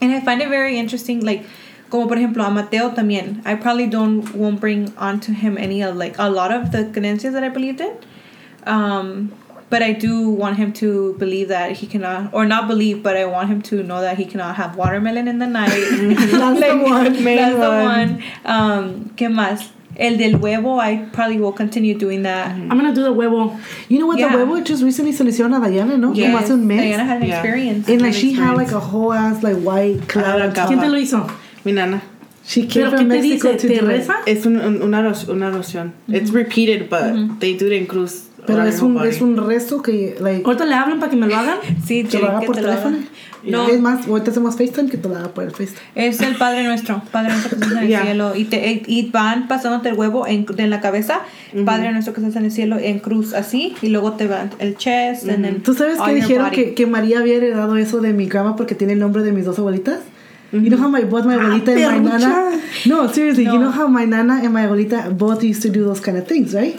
And 0.00 0.12
i 0.12 0.20
find 0.20 0.42
it 0.42 0.48
very 0.48 0.78
interesting 0.78 1.20
like 1.20 1.44
como 1.90 2.06
por 2.06 2.16
ejemplo 2.16 2.46
a 2.46 2.50
Mateo 2.50 2.90
también. 2.90 3.40
I 3.46 3.54
probably 3.54 3.86
don't 3.86 4.34
won't 4.34 4.60
bring 4.60 4.94
onto 4.96 5.32
him 5.32 5.56
any 5.56 5.82
of 5.82 5.96
like 5.96 6.18
a 6.18 6.28
lot 6.28 6.52
of 6.52 6.72
the 6.72 6.84
creencias 6.84 7.32
that 7.32 7.42
I 7.42 7.48
believed 7.48 7.80
in. 7.80 7.96
Um 8.66 9.32
but 9.70 9.82
I 9.82 9.92
do 9.92 10.30
want 10.30 10.56
him 10.56 10.72
to 10.74 11.14
believe 11.18 11.48
that 11.48 11.72
he 11.72 11.86
cannot 11.86 12.32
or 12.32 12.44
not 12.46 12.68
believe 12.68 13.02
but 13.02 13.16
I 13.16 13.24
want 13.26 13.48
him 13.50 13.60
to 13.62 13.82
know 13.82 14.00
that 14.00 14.16
he 14.18 14.24
cannot 14.24 14.56
have 14.56 14.76
watermelon 14.76 15.28
in 15.28 15.38
the 15.38 15.46
night 15.46 15.68
That's 15.70 16.60
the 16.60 16.78
one. 16.84 17.22
main 17.24 17.36
that's 17.36 17.54
the 17.54 17.68
one. 17.68 17.84
one 17.84 18.22
um 18.44 19.10
¿qué 19.16 19.28
más? 19.28 19.68
el 19.96 20.16
del 20.16 20.38
huevo 20.38 20.78
I 20.80 21.06
probably 21.12 21.38
will 21.38 21.52
continue 21.52 21.94
doing 21.98 22.22
that 22.22 22.50
I'm 22.52 22.68
gonna 22.68 22.94
do 22.94 23.02
the 23.02 23.12
huevo. 23.12 23.58
You 23.88 23.98
know 23.98 24.06
what, 24.06 24.18
Yeah. 24.18 24.30
the 24.30 24.38
huevo 24.44 24.64
just 24.64 24.82
recently 24.84 25.12
se 25.12 25.24
le 25.24 25.30
hicieron 25.32 25.54
a 25.54 25.68
Diana, 25.68 25.96
¿no? 25.96 26.12
Yes, 26.14 26.26
Como 26.26 26.38
hace 26.38 26.52
un 26.54 26.66
mes. 26.66 26.82
Diana 26.82 27.04
had 27.04 27.16
an 27.22 27.28
Yeah. 27.28 27.34
experience 27.40 27.88
And 27.88 28.00
like 28.02 28.14
she 28.14 28.32
had 28.32 28.56
like 28.56 28.70
a 28.72 28.78
whole 28.80 29.12
ass 29.12 29.42
like 29.42 29.56
white 29.56 30.06
cloud. 30.08 30.40
Ah, 30.40 30.44
on 30.64 30.68
¿Quién 30.68 30.80
te 30.80 30.88
lo 30.88 30.96
hizo? 30.98 31.26
Mi 31.64 31.72
nana. 31.72 32.00
She 32.46 32.62
came 32.66 32.84
¿Pero 32.84 32.90
from 32.96 33.08
qué 33.08 33.08
te 33.08 33.20
Mexico 33.28 33.52
dice? 33.52 33.58
to 33.60 33.68
¿Te 33.68 33.78
do 33.80 33.90
it. 33.90 33.96
reza? 33.98 34.14
Es 34.26 34.46
un, 34.46 34.56
un- 34.60 34.80
una, 34.82 35.00
oro- 35.00 35.32
una 35.32 35.48
oración. 35.50 35.92
It's 36.06 36.30
repeated, 36.30 36.88
but 36.88 37.40
they 37.40 37.54
do 37.56 37.66
it 37.66 37.72
in 37.72 37.86
cruz. 37.86 38.27
Pero 38.48 38.64
es 38.64 38.82
un, 38.82 39.06
es 39.06 39.20
un 39.20 39.36
resto 39.46 39.80
que 39.82 40.16
like 40.20 40.42
Ahorita 40.44 40.64
le 40.64 40.74
hablan 40.74 40.98
para 40.98 41.10
que 41.10 41.16
me 41.16 41.26
lo 41.28 41.36
hagan. 41.36 41.58
sí 41.86 42.02
te 42.04 42.18
lo 42.18 42.26
haga 42.28 42.40
que 42.40 42.46
por 42.46 42.56
te 42.56 42.62
lo 42.62 42.68
teléfono. 42.68 42.96
no 43.44 43.68
Es 43.68 43.80
más, 43.80 44.08
ahorita 44.08 44.30
hacemos 44.32 44.56
FaceTime 44.56 44.90
que 44.90 44.96
te 44.98 45.08
lo 45.08 45.16
haga 45.16 45.28
por 45.28 45.44
el 45.44 45.50
FaceTime. 45.52 45.78
Es 45.94 46.20
el 46.20 46.34
Padre 46.36 46.64
Nuestro, 46.64 47.02
Padre 47.12 47.28
Nuestro 47.30 47.50
que 47.50 47.64
estás 47.64 47.72
en 47.72 47.78
el 47.84 47.88
Yeah. 47.88 48.02
cielo. 48.02 48.34
Y, 48.34 48.44
te, 48.46 48.82
y 48.86 49.10
van 49.10 49.46
pasándote 49.48 49.90
el 49.90 49.94
huevo 49.94 50.26
en, 50.26 50.44
en 50.56 50.70
la 50.70 50.80
cabeza, 50.80 51.20
Padre 51.64 51.92
Nuestro 51.92 52.12
que 52.14 52.20
estás 52.20 52.34
en 52.36 52.44
el 52.46 52.50
cielo, 52.50 52.76
en 52.78 52.98
cruz 52.98 53.34
así, 53.34 53.74
y 53.82 53.88
luego 53.88 54.12
te 54.12 54.26
van 54.26 54.50
el 54.58 54.76
chest, 54.76 55.28
and 55.28 55.44
then 55.44 55.62
¿Tú 55.62 55.74
sabes 55.74 56.00
que 56.00 56.14
dijeron 56.14 56.50
que, 56.50 56.74
que 56.74 56.86
María 56.86 57.20
había 57.20 57.36
heredado 57.36 57.76
eso 57.76 58.00
de 58.00 58.12
mi 58.12 58.26
grandma 58.26 58.56
porque 58.56 58.74
tiene 58.74 58.94
el 58.94 58.98
nombre 58.98 59.22
de 59.22 59.32
mis 59.32 59.44
dos 59.44 59.58
abuelitas? 59.58 60.00
You 60.50 60.60
know 60.70 60.78
how 60.82 60.88
my 60.90 61.02
both 61.04 61.26
my 61.26 61.34
abuelita 61.34 61.72
and 61.72 62.02
my 62.04 62.10
nana 62.10 62.52
No, 62.86 63.06
seriously, 63.12 63.44
you 63.44 63.52
No. 63.58 63.64
know 63.64 63.70
how 63.70 63.86
my 63.86 64.06
nana 64.06 64.40
and 64.42 64.50
my 64.54 64.64
abuelita 64.64 65.10
both 65.10 65.42
used 65.44 65.60
to 65.62 65.68
do 65.68 65.84
those 65.84 66.00
kind 66.00 66.16
of 66.16 66.26
things, 66.26 66.54
right? 66.54 66.74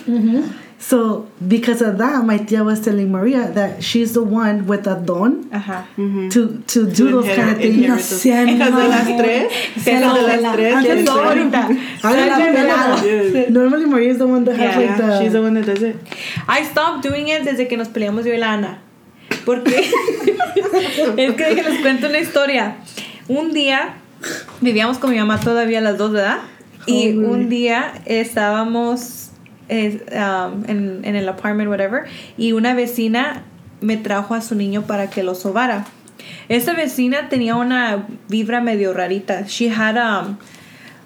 So 0.81 1.27
because 1.45 1.81
of 1.81 1.97
that, 1.97 2.23
my 2.23 2.37
tia 2.37 2.63
was 2.63 2.79
telling 2.79 3.11
Maria 3.11 3.51
that 3.53 3.83
she's 3.83 4.13
the 4.13 4.23
one 4.23 4.65
with 4.65 4.87
a 4.87 4.95
don 4.95 5.43
Ajá. 5.51 5.83
to 6.31 6.63
to 6.67 6.85
do 6.87 6.95
To 6.95 7.11
those 7.21 7.35
kind 7.35 7.49
of 7.51 7.57
things. 7.57 7.85
No 7.87 7.95
those- 7.97 8.21
sean 8.21 8.47
de 8.57 8.69
las 8.69 9.05
tres, 9.05 9.51
Se 9.83 9.91
de 9.95 9.99
la- 9.99 10.13
las 10.13 10.41
la- 10.41 10.53
tres, 10.53 10.73
antes 10.75 10.95
de 10.95 11.03
no, 11.03 11.11
ahorita. 11.19 11.67
I 11.69 12.01
Soy 12.01 12.15
don't 12.15 12.29
know. 12.29 12.45
revelada. 12.45 13.03
Yes. 13.03 13.49
Normally 13.49 13.85
Maria 13.87 14.11
is 14.11 14.17
the 14.19 14.27
one 14.27 14.45
that 14.45 14.55
has 14.57 14.75
Yeah, 14.75 14.87
like 14.87 14.97
the 14.97 15.19
She's 15.19 15.33
the 15.33 15.41
one 15.41 15.53
that 15.55 15.65
does 15.65 15.83
it. 15.83 15.97
I 16.47 16.63
stopped 16.63 17.03
doing 17.03 17.27
it 17.27 17.43
desde 17.43 17.67
que 17.67 17.75
nos 17.77 17.89
peleamos 17.89 18.23
yo 18.25 18.31
y 18.33 18.37
la 18.37 18.53
Ana. 18.53 18.79
Porque 19.45 19.75
es 21.17 21.35
que 21.35 21.55
les 21.63 21.81
cuento 21.81 22.07
una 22.07 22.19
historia. 22.19 22.77
Un 23.27 23.51
día 23.53 23.95
vivíamos 24.61 24.97
con 24.97 25.11
mi 25.11 25.17
mamá 25.17 25.39
todavía 25.41 25.81
las 25.81 25.97
dos, 25.97 26.11
¿verdad? 26.13 26.39
Y 26.85 27.09
Holy. 27.09 27.17
un 27.25 27.49
día 27.49 27.93
estábamos 28.05 29.28
um, 29.69 30.65
en, 30.67 31.01
en 31.03 31.15
el 31.15 31.29
apartment, 31.29 31.69
whatever, 31.69 32.05
y 32.37 32.53
una 32.53 32.73
vecina 32.73 33.43
me 33.81 33.97
trajo 33.97 34.35
a 34.35 34.41
su 34.41 34.55
niño 34.55 34.83
para 34.83 35.09
que 35.09 35.23
lo 35.23 35.35
sobara. 35.35 35.85
Esa 36.49 36.73
vecina 36.73 37.29
tenía 37.29 37.55
una 37.55 38.07
vibra 38.27 38.61
medio 38.61 38.93
rarita. 38.93 39.45
She 39.47 39.69
had 39.69 39.97
um, 39.97 40.37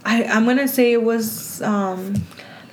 I, 0.05 0.24
I'm 0.24 0.45
gonna 0.45 0.68
say 0.68 0.93
it 0.93 1.03
was 1.03 1.61
um, 1.61 2.14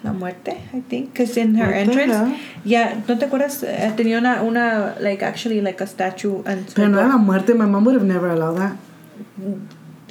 la 0.02 0.12
muerte, 0.12 0.56
I 0.72 0.80
think, 0.80 1.12
because 1.12 1.36
in 1.36 1.54
her 1.56 1.72
entrance, 1.72 2.14
hell? 2.14 2.36
yeah, 2.64 3.02
¿no 3.06 3.18
te 3.18 3.26
acuerdas? 3.26 3.62
Eh, 3.62 3.92
tenía 3.96 4.18
una, 4.18 4.42
una, 4.42 4.96
like 5.00 5.22
actually 5.22 5.60
like 5.60 5.80
a 5.80 5.86
statue 5.86 6.42
and 6.46 6.72
Pero 6.74 6.88
no 6.88 6.98
era 6.98 7.08
la 7.08 7.18
muerte. 7.18 7.54
My 7.54 7.66
mom 7.66 7.84
would 7.84 7.94
have 7.94 8.06
never 8.06 8.30
allowed 8.30 8.56
that. 8.58 8.76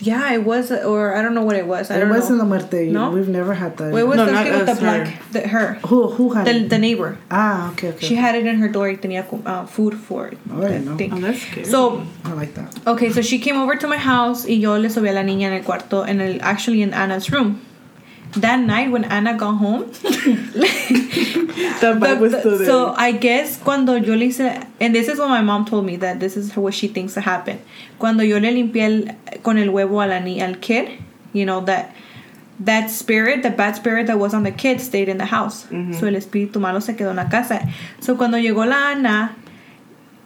Yeah, 0.01 0.31
it 0.33 0.43
was, 0.45 0.71
or 0.71 1.15
I 1.15 1.21
don't 1.21 1.33
know 1.33 1.43
what 1.43 1.55
it 1.55 1.67
was. 1.67 1.91
I 1.91 1.97
It 1.97 1.99
don't 2.01 2.09
wasn't 2.09 2.37
know. 2.37 2.43
la 2.45 2.49
muerte. 2.49 2.89
No? 2.89 3.11
We've 3.11 3.27
never 3.27 3.53
had 3.53 3.75
that. 3.77 3.93
It 3.93 4.03
was 4.07 4.17
No, 4.17 4.25
something 4.27 4.51
not 4.51 4.59
with 4.59 4.75
the 4.75 4.81
black, 4.81 5.07
her. 5.07 5.31
the, 5.33 5.47
her, 5.47 5.73
who 5.87 6.07
who 6.09 6.29
had 6.33 6.45
the, 6.47 6.55
it? 6.55 6.69
the 6.69 6.77
neighbor. 6.77 7.17
Ah, 7.29 7.71
okay, 7.73 7.89
okay. 7.89 8.05
She 8.07 8.15
had 8.15 8.35
it 8.35 8.45
in 8.45 8.55
her 8.59 8.69
door. 8.69 8.87
y 8.87 8.95
Tenía 8.95 9.23
uh, 9.45 9.65
food 9.65 9.95
for 9.95 10.27
it. 10.29 10.37
Oh, 10.51 10.59
I 10.63 10.67
didn't 10.69 10.85
know. 10.85 10.95
thing. 10.97 11.11
Oh, 11.13 11.19
that's 11.19 11.41
scary. 11.41 11.65
So 11.65 12.03
I 12.23 12.33
like 12.33 12.53
that. 12.55 12.69
Okay, 12.87 13.11
so 13.11 13.21
she 13.21 13.39
came 13.39 13.57
over 13.57 13.75
to 13.75 13.87
my 13.87 13.97
house 13.97 14.45
y 14.45 14.59
yo 14.59 14.77
le 14.77 14.89
subí 14.89 15.09
a 15.09 15.13
la 15.13 15.21
niña 15.23 15.47
en 15.47 15.53
el 15.53 15.63
cuarto, 15.63 16.03
en 16.07 16.21
el, 16.21 16.39
actually 16.41 16.81
in 16.81 16.93
Anna's 16.93 17.29
room. 17.31 17.61
That 18.37 18.59
night 18.59 18.91
when 18.91 19.05
Anna 19.05 19.33
got 19.35 19.53
home, 19.57 19.85
that 20.03 21.97
vibe 21.99 22.19
was 22.19 22.31
the- 22.31 22.39
still 22.39 22.57
there. 22.57 22.67
so 22.67 22.93
I 22.95 23.11
guess 23.11 23.57
cuando 23.57 23.95
yo 23.95 24.13
le 24.15 24.25
hice, 24.27 24.65
and 24.79 24.93
this 24.93 25.07
is 25.07 25.17
what 25.19 25.29
my 25.29 25.41
mom 25.41 25.65
told 25.65 25.85
me 25.85 25.95
that 25.97 26.19
this 26.19 26.37
is 26.37 26.55
what 26.55 26.73
she 26.73 26.87
thinks 26.87 27.13
to 27.15 27.21
happen. 27.21 27.59
Cuando 27.97 28.23
yo 28.23 28.37
le 28.39 28.51
limpié 28.51 28.83
el, 28.85 29.15
con 29.41 29.57
el 29.57 29.69
huevo 29.69 30.03
a 30.03 30.07
la 30.07 30.19
ni 30.19 30.41
al 30.41 30.55
kid, 30.55 30.89
you 31.33 31.45
know 31.45 31.61
that 31.61 31.93
that 32.59 32.89
spirit, 32.91 33.41
the 33.41 33.49
bad 33.49 33.75
spirit 33.75 34.07
that 34.07 34.19
was 34.19 34.33
on 34.33 34.43
the 34.43 34.51
kid, 34.51 34.79
stayed 34.81 35.09
in 35.09 35.17
the 35.17 35.25
house. 35.25 35.65
So 35.99 36.05
el 36.07 36.15
espíritu 36.15 36.59
malo 36.59 36.79
se 36.81 36.93
quedó 36.93 37.09
en 37.11 37.15
la 37.15 37.29
casa. 37.29 37.61
So 37.99 38.15
cuando 38.15 38.37
llegó 38.37 38.65
la 38.67 38.91
Ana. 38.91 39.35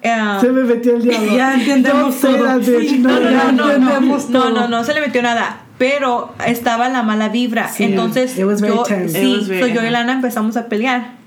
um, 0.03 0.41
Se 0.41 0.49
me 0.51 0.63
metió 0.63 0.95
el 0.97 1.03
diablo. 1.03 1.31
Ya 1.37 1.53
entendemos 1.53 2.19
todo. 2.19 2.43
that, 2.43 2.59
bitch. 2.61 2.89
Sí, 2.89 2.97
no, 2.99 3.17
no, 3.19 3.29
ya 3.31 3.51
no, 3.51 3.51
no, 3.51 3.65
no, 3.65 3.71
entendemos 3.71 4.29
no, 4.29 4.41
todo. 4.41 4.51
no, 4.51 4.67
no 4.67 4.83
se 4.83 4.93
le 4.93 4.99
metió 5.01 5.21
nada. 5.21 5.59
Pero 5.77 6.33
estaba 6.45 6.89
la 6.89 7.03
mala 7.03 7.29
vibra. 7.29 7.67
Sí, 7.67 7.83
Entonces, 7.83 8.37
it 8.37 8.45
was 8.45 8.61
very 8.61 8.75
yo, 8.75 8.83
tense. 8.83 9.19
sí, 9.19 9.45
so 9.59 9.67
yo 9.67 9.83
y 9.83 9.89
Lana 9.89 10.13
empezamos 10.13 10.55
a 10.55 10.69
pelear. 10.69 11.23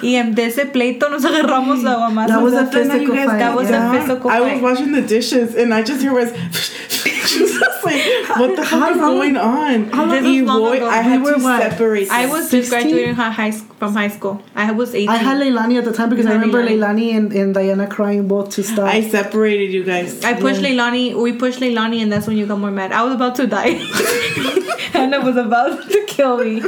Y 0.00 0.14
en 0.14 0.34
de 0.34 0.46
ese 0.46 0.64
pleito 0.66 1.10
nos 1.10 1.24
agarramos 1.24 1.84
a 1.84 1.96
guamazos. 1.96 2.34
That 2.34 2.42
was 2.42 2.54
a 2.54 2.66
physical 2.66 3.14
fight. 3.14 3.38
That 3.38 3.54
was 3.54 3.68
a 3.68 3.72
yeah. 3.72 3.92
physical 3.92 4.30
I 4.30 4.40
was 4.40 4.52
fight. 4.52 4.62
washing 4.62 4.92
the 4.92 5.02
dishes 5.02 5.54
and 5.54 5.74
I 5.74 5.82
just 5.82 6.00
hear 6.00 6.14
was. 6.14 6.32
Like, 7.88 8.38
what 8.40 8.56
the 8.56 8.64
fuck 8.64 8.90
is 8.92 8.96
going 8.98 9.36
on? 9.36 9.90
Y 9.90 10.40
long 10.40 10.60
voy- 10.62 10.76
ago. 10.76 10.88
I 10.88 11.00
had 11.10 11.22
We 11.22 11.32
to 11.34 11.38
what? 11.40 11.62
separate. 11.62 12.08
I 12.10 12.26
was 12.26 12.50
just 12.50 12.70
graduating 12.70 13.14
high, 13.14 13.30
high 13.30 13.50
sc- 13.50 13.72
from 13.78 13.94
high 13.94 14.08
school. 14.16 14.42
I 14.54 14.72
was 14.72 14.94
18. 14.94 15.08
I 15.08 15.16
had 15.16 15.36
Leilani 15.42 15.78
at 15.78 15.84
the 15.84 15.92
time 15.92 16.10
because 16.10 16.26
I 16.26 16.32
remember 16.32 16.62
Leilani. 16.64 17.08
And, 17.16 17.32
and 17.32 17.54
Diana 17.54 17.86
crying 17.86 18.28
both 18.28 18.50
to 18.56 18.62
stop. 18.62 18.88
I 18.88 19.00
separated 19.08 19.72
you 19.72 19.84
guys. 19.84 20.24
I 20.24 20.34
pushed 20.34 20.60
Leilani, 20.60 21.14
we 21.20 21.32
pushed 21.32 21.60
Leilani, 21.60 22.02
and 22.02 22.12
that's 22.12 22.26
when 22.26 22.36
you 22.36 22.46
got 22.46 22.58
more 22.58 22.70
mad. 22.70 22.92
I 22.92 23.02
was 23.04 23.14
about 23.14 23.34
to 23.36 23.46
die. 23.46 23.70
Hannah 24.92 25.20
was 25.24 25.36
about 25.36 25.88
to 25.90 26.04
kill 26.06 26.38
me. 26.38 26.60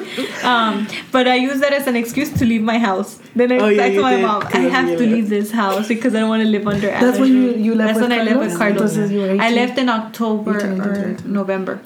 Um, 0.42 0.86
but 1.10 1.26
I 1.26 1.36
used 1.36 1.60
that 1.62 1.72
as 1.72 1.86
an 1.86 1.96
excuse 1.96 2.30
to 2.38 2.44
leave 2.44 2.62
my 2.62 2.78
house. 2.78 3.18
Then 3.34 3.52
I 3.52 3.58
Oh, 3.58 3.68
yeah, 3.68 3.88
to 3.88 4.02
my 4.02 4.16
did, 4.16 4.22
mom, 4.22 4.42
I 4.52 4.58
have 4.76 4.98
to 4.98 5.06
leave 5.06 5.28
this 5.28 5.50
house 5.50 5.88
because 5.88 6.14
I 6.14 6.20
don't 6.20 6.28
want 6.28 6.42
to 6.42 6.48
live 6.48 6.66
under 6.66 6.88
That's 6.88 7.18
when 7.18 7.32
you- 7.32 7.54
you 7.54 7.74
left 7.74 7.94
That's 7.94 8.00
with 8.00 8.10
when 8.10 8.20
I 8.20 8.24
left 8.24 8.40
with 8.40 8.58
Carlos? 8.58 8.78
Carlos. 8.78 8.96
Entonces 8.96 9.10
you 9.12 9.20
were 9.20 9.30
I 9.42 9.46
18. 9.48 9.54
left 9.56 9.78
in 9.78 9.88
October 9.88 11.09
18, 11.10 11.16
19, 11.16 11.26
or 11.26 11.30
19. 11.30 11.32
November. 11.32 11.80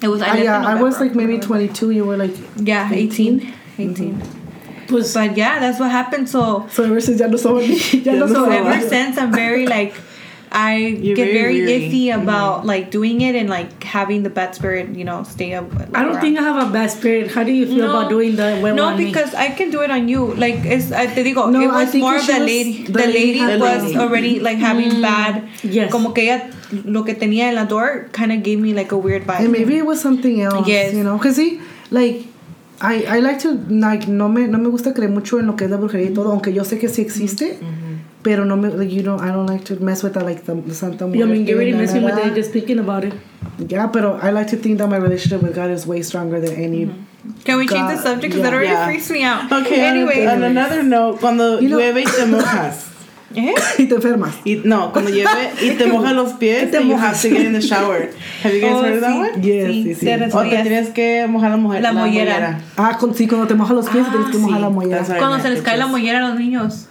It 0.00 0.08
was, 0.08 0.22
I 0.22 0.28
ah, 0.28 0.32
left 0.32 0.44
yeah, 0.44 0.66
I 0.66 0.80
was 0.80 1.00
like 1.00 1.14
maybe 1.14 1.38
22. 1.38 1.90
You 1.90 2.04
were 2.04 2.16
like. 2.16 2.34
Yeah, 2.56 2.90
18. 2.92 3.40
Mm-hmm. 3.40 3.82
18. 3.82 4.22
Pues, 4.88 5.12
But 5.14 5.36
yeah, 5.36 5.58
that's 5.58 5.78
what 5.78 5.90
happened. 5.90 6.28
So, 6.28 6.66
So 6.70 6.84
ever 6.84 7.00
since 7.00 7.20
ya 7.20 7.26
no 7.26 7.36
somos. 7.36 7.66
Ya 8.04 8.14
no 8.14 8.26
so 8.26 8.50
ever 8.50 8.80
since 8.88 9.18
I'm 9.18 9.32
very 9.32 9.66
like 9.66 9.94
I 10.52 10.76
You're 10.76 11.16
get 11.16 11.32
very 11.32 11.60
very, 11.60 11.90
iffy 11.90 12.06
mm-hmm. 12.06 12.22
about 12.22 12.64
like 12.66 12.90
doing 12.90 13.20
it 13.20 13.34
and 13.34 13.48
like 13.48 13.82
having 13.82 14.22
the 14.22 14.30
bad 14.30 14.54
spirit, 14.54 14.88
you 14.94 15.04
know, 15.04 15.22
stay 15.24 15.54
up. 15.54 15.66
I 15.94 16.02
don't 16.04 16.20
think 16.20 16.38
I 16.38 16.42
have 16.42 16.68
a 16.68 16.72
bad 16.72 16.90
spirit. 16.90 17.30
How 17.30 17.44
do 17.44 17.52
you 17.52 17.66
feel 17.66 17.90
about 17.90 18.08
doing 18.08 18.36
the 18.36 18.60
No, 18.72 18.86
on 18.86 18.98
me? 18.98 19.06
because 19.06 19.34
I 19.34 19.50
can 19.50 19.70
do 19.70 19.82
it 19.82 19.90
on 19.90 20.08
you. 20.08 20.34
Like 20.34 20.64
it's 20.64 20.92
I 20.92 21.06
te 21.06 21.22
digo, 21.24 21.50
No, 21.50 21.60
it 21.60 21.68
was 21.68 21.94
more 21.94 22.16
of 22.16 22.26
the 22.26 22.38
lady. 22.40 22.84
the 22.84 22.92
The, 22.92 23.06
lady 23.06 23.40
lady, 23.40 23.60
was 23.60 23.82
lady. 23.82 23.96
already 23.98 24.40
like 24.40 24.58
having 24.58 24.90
mm, 24.90 25.02
bad. 25.02 25.48
Yes. 25.62 25.90
Como 25.92 26.12
que 26.12 26.24
ella 26.24 26.50
lo 26.84 27.04
que 27.04 27.14
tenía 27.14 27.48
en 27.48 27.54
la 27.54 27.64
door 27.64 28.08
kind 28.12 28.32
of 28.32 28.42
gave 28.42 28.58
me 28.58 28.74
like 28.74 28.92
a 28.92 28.96
weird 28.96 29.26
vibe. 29.26 29.40
And 29.40 29.52
maybe 29.52 29.76
it 29.76 29.86
was 29.86 30.00
something 30.00 30.40
else. 30.40 30.66
Yes. 30.68 30.94
You 30.94 31.04
know, 31.04 31.16
because 31.16 31.36
see, 31.36 31.60
like, 31.90 32.26
I, 32.80 33.04
I 33.16 33.18
like 33.20 33.38
to, 33.40 33.52
like, 33.68 34.06
no 34.06 34.28
me, 34.28 34.46
no 34.46 34.58
me 34.58 34.68
gusta 34.70 34.92
creer 34.92 35.10
mucho 35.10 35.38
en 35.38 35.46
lo 35.46 35.56
que 35.56 35.64
es 35.64 35.70
la 35.70 35.78
brujería 35.78 36.10
y 36.10 36.14
todo, 36.14 36.30
aunque 36.30 36.52
yo 36.52 36.62
sé 36.64 36.78
que 36.78 36.88
sí 36.88 37.02
existe. 37.02 37.58
Mm-hmm. 37.60 37.87
Pero 38.28 38.44
no 38.44 38.56
me, 38.56 38.68
like, 38.68 38.90
you 38.92 39.02
know, 39.02 39.16
I 39.18 39.28
don't 39.32 39.46
like 39.46 39.64
to 39.66 39.76
mess 39.82 40.02
with 40.02 40.12
that, 40.12 40.24
like, 40.26 40.44
the, 40.44 40.54
the 40.54 40.74
Santa 40.74 41.06
Yeah, 41.08 41.24
I 41.24 41.28
mean, 41.28 41.44
Muerte, 41.44 41.48
you're 41.48 41.56
already 41.56 41.72
messing 41.72 42.02
with 42.04 42.18
it 42.18 42.34
just 42.34 42.50
thinking 42.52 42.78
about 42.78 43.04
it. 43.04 43.14
Yeah, 43.58 43.86
pero 43.86 44.18
I 44.22 44.30
like 44.32 44.48
to 44.48 44.56
think 44.58 44.76
that 44.78 44.88
my 44.90 44.98
relationship 44.98 45.40
with 45.42 45.54
God 45.54 45.70
is 45.70 45.86
way 45.86 46.02
stronger 46.02 46.38
than 46.38 46.54
any. 46.54 46.90
Can 47.44 47.56
we 47.56 47.66
change 47.66 47.88
the 47.88 47.94
God, 47.96 48.02
subject? 48.04 48.34
Because 48.34 48.38
yeah. 48.38 48.42
that 48.44 48.52
already 48.52 48.68
Yeah. 48.72 48.84
freaks 48.84 49.10
me 49.10 49.22
out. 49.24 49.50
Okay, 49.50 49.80
Anyway. 49.80 50.26
on 50.26 50.42
another 50.42 50.82
note, 50.82 51.20
cuando 51.20 51.58
You 51.58 51.68
know- 51.70 51.78
llueve 51.78 52.02
y 52.04 52.04
te 52.04 52.26
mojas. 52.36 52.84
¿Eh? 53.34 53.52
y 53.78 53.86
te 53.86 53.94
enfermas. 53.94 54.34
Y, 54.44 54.60
no, 54.64 54.90
cuando 54.92 55.10
llueve 55.10 55.52
y 55.62 55.70
te 55.78 55.86
mojas 55.86 56.12
los 56.14 56.32
pies, 56.34 56.70
te 56.70 56.78
then 56.78 56.88
you 56.88 56.96
mojas? 56.96 57.14
have 57.14 57.22
to 57.22 57.28
get 57.30 57.44
in 57.46 57.52
the 57.52 57.60
shower. 57.60 58.08
Have 58.42 58.54
you 58.54 58.60
guys 58.60 58.72
Oh, 58.74 58.82
heard 58.82 58.94
of 58.94 59.00
that 59.02 59.10
sí. 59.10 59.18
one? 59.18 59.42
Yes, 59.42 59.66
Sí, 59.68 59.84
sí, 59.84 59.94
sí. 59.94 60.32
O 60.34 60.42
te 60.42 60.50
Yes. 60.50 60.62
tienes 60.62 60.88
que 60.90 61.26
mojar 61.28 61.50
la, 61.50 61.56
mujer, 61.58 61.82
La 61.82 61.92
mollera. 61.92 62.60
Ah, 62.76 62.96
con, 62.98 63.14
sí, 63.14 63.26
cuando 63.26 63.46
te 63.46 63.54
mojas 63.54 63.74
los 63.76 63.88
pies, 63.90 64.04
Ah, 64.06 64.10
tienes 64.12 64.30
que 64.30 64.38
mojar 64.38 64.56
sí, 64.58 64.62
la 64.62 64.68
mollera. 64.70 65.04
Cuando 65.18 65.40
se 65.40 65.48
les 65.50 65.62
cae 65.62 65.76
la 65.78 65.86
mollera 65.86 66.18
a 66.24 66.28
los 66.30 66.38
niños. 66.38 66.86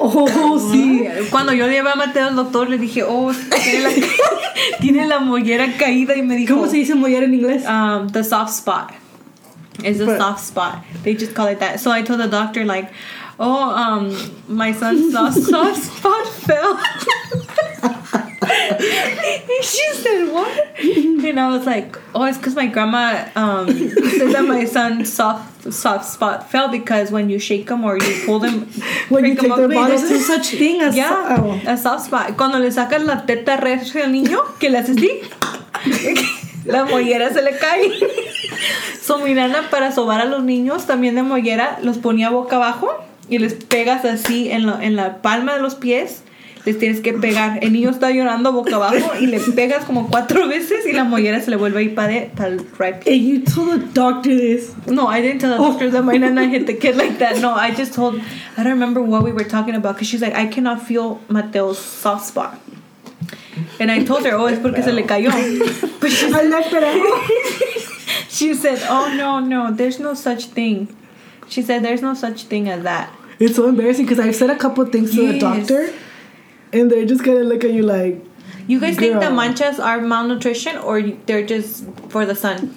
Oh, 0.00 0.58
sí. 0.72 1.04
Cuando 1.30 1.52
yo 1.52 1.66
llevé 1.66 1.90
a 1.90 1.96
Mateo 1.96 2.28
al 2.28 2.36
doctor, 2.36 2.68
le 2.70 2.78
dije, 2.78 3.02
oh, 3.02 3.32
tiene 3.64 3.80
la, 3.82 3.90
tiene 4.80 5.06
la 5.06 5.18
mollera 5.18 5.76
caída 5.76 6.16
y 6.16 6.22
me 6.22 6.36
dijo, 6.36 6.54
¿Cómo 6.54 6.68
se 6.68 6.76
dice 6.76 6.94
mollar 6.94 7.24
en 7.24 7.34
inglés? 7.34 7.64
um, 7.66 8.08
the 8.10 8.22
soft 8.22 8.52
spot. 8.52 8.92
It's 9.82 10.00
a 10.00 10.06
But- 10.06 10.18
soft 10.18 10.40
spot. 10.44 10.84
They 11.02 11.14
just 11.14 11.34
call 11.34 11.48
it 11.48 11.58
that. 11.60 11.80
So 11.80 11.90
I 11.90 12.02
told 12.02 12.20
the 12.20 12.28
doctor, 12.28 12.64
like, 12.64 12.90
oh, 13.40 13.70
um, 13.74 14.14
my 14.48 14.72
son's 14.72 15.12
soft, 15.12 15.38
soft 15.50 15.82
spot 15.82 16.26
fell. 16.28 16.78
and 18.68 19.64
she 19.64 19.84
said, 19.94 20.32
what? 20.32 20.78
And 21.24 21.38
I 21.40 21.48
was 21.48 21.66
like, 21.66 21.96
oh, 22.14 22.24
it's 22.24 22.38
because 22.38 22.54
my 22.56 22.66
grandma 22.66 23.24
um, 23.36 23.66
said 23.68 24.32
that 24.32 24.44
my 24.46 24.64
son's 24.64 25.12
soft, 25.12 25.72
soft 25.72 26.04
spot 26.06 26.50
fell 26.50 26.68
because 26.68 27.10
when 27.10 27.28
you 27.30 27.38
shake 27.38 27.68
him 27.68 27.84
or 27.84 27.98
you 27.98 28.22
pull 28.26 28.38
them, 28.38 28.66
When 29.08 29.24
you 29.24 29.32
'em 29.32 29.36
take 29.36 29.56
their 29.56 29.68
bodies 29.68 30.08
there's 30.08 30.28
no 30.28 30.36
such 30.36 30.48
thing 30.50 30.80
as 30.86 30.96
Yeah, 30.96 31.36
oh. 31.40 31.60
a 31.66 31.76
soft 31.76 32.06
spot. 32.06 32.36
Cuando 32.36 32.58
le 32.58 32.70
sacas 32.70 33.02
la 33.04 33.24
teta 33.26 33.56
recia 33.56 34.04
al 34.04 34.12
niño, 34.12 34.40
que 34.58 34.70
le 34.70 34.78
haces 34.78 34.96
así, 34.96 35.20
la 36.64 36.84
mollera 36.84 37.32
se 37.32 37.42
le 37.42 37.56
cae. 37.58 37.90
So, 39.00 39.18
mi 39.18 39.34
nana 39.34 39.70
para 39.70 39.90
sobar 39.92 40.20
a 40.20 40.24
los 40.26 40.42
niños 40.42 40.86
también 40.86 41.14
de 41.14 41.22
mollera 41.22 41.78
los 41.82 41.98
ponía 41.98 42.30
boca 42.30 42.56
abajo 42.56 42.90
y 43.28 43.38
les 43.38 43.54
pegas 43.54 44.04
así 44.04 44.50
en, 44.50 44.66
la- 44.66 44.84
en 44.84 44.96
la 44.96 45.22
palma 45.22 45.54
de 45.54 45.60
los 45.62 45.74
pies. 45.74 46.22
Les 46.68 46.78
tienes 46.78 47.00
que 47.00 47.14
pegar. 47.14 47.58
El 47.62 47.72
niño 47.72 47.88
está 47.88 48.10
llorando 48.10 48.52
boca 48.52 48.76
abajo 48.76 49.12
y 49.18 49.26
le 49.26 49.40
pegas 49.40 49.86
como 49.86 50.08
cuatro 50.08 50.46
veces 50.46 50.86
y 50.86 50.92
la 50.92 51.04
mollera 51.04 51.40
se 51.40 51.50
le 51.50 51.56
vuelve 51.56 51.78
a 51.78 51.82
ir 51.82 51.94
para 51.94 52.14
el 52.14 52.58
right. 52.78 52.96
And 53.06 53.22
you 53.22 53.40
told 53.40 53.70
the 53.70 53.78
doctor 53.94 54.36
this. 54.36 54.74
No, 54.86 55.06
I 55.06 55.22
didn't 55.22 55.38
tell 55.38 55.52
the 55.52 55.56
doctor 55.56 55.90
that 55.90 56.04
my 56.04 56.18
nana 56.18 56.46
hit 56.46 56.66
the 56.66 56.74
kid 56.74 56.96
like 56.96 57.18
that. 57.20 57.40
No, 57.40 57.54
I 57.54 57.70
just 57.70 57.94
told. 57.94 58.20
I 58.58 58.64
don't 58.64 58.74
remember 58.74 59.00
what 59.00 59.22
we 59.22 59.32
were 59.32 59.44
talking 59.44 59.76
about 59.76 59.94
because 59.94 60.08
she's 60.08 60.20
like, 60.20 60.34
I 60.34 60.46
cannot 60.46 60.82
feel 60.82 61.22
Mateo's 61.30 61.78
soft 61.78 62.26
spot. 62.26 62.60
And 63.80 63.90
I 63.90 64.04
told 64.04 64.26
her, 64.26 64.34
oh, 64.34 64.44
es 64.44 64.58
porque 64.58 64.82
se 64.82 64.92
le 64.92 65.04
cayó. 65.04 65.30
But 66.00 66.10
she, 66.10 66.28
said, 68.54 68.78
oh, 68.90 69.14
no, 69.16 69.40
no, 69.40 69.72
there's 69.72 69.98
no 69.98 70.12
such 70.12 70.44
thing. 70.46 70.94
She 71.48 71.62
said, 71.62 71.82
there's 71.82 72.02
no 72.02 72.12
such 72.12 72.44
thing 72.44 72.68
as 72.68 72.82
that. 72.82 73.10
It's 73.38 73.56
so 73.56 73.68
embarrassing 73.68 74.04
because 74.04 74.20
I've 74.20 74.36
said 74.36 74.50
a 74.50 74.56
couple 74.56 74.84
things 74.84 75.14
to 75.14 75.32
the 75.32 75.38
doctor, 75.38 75.94
and 76.72 76.90
they're 76.90 77.06
just 77.06 77.24
gonna 77.24 77.40
look 77.40 77.64
at 77.64 77.72
you 77.72 77.82
like, 77.82 78.24
You 78.66 78.80
guys 78.80 78.96
think 78.96 79.14
the 79.20 79.30
manchas 79.30 79.78
are 79.82 80.00
malnutrition 80.00 80.76
or 80.78 81.00
they're 81.02 81.46
just 81.46 81.84
for 82.10 82.26
the 82.26 82.34
sun? 82.34 82.76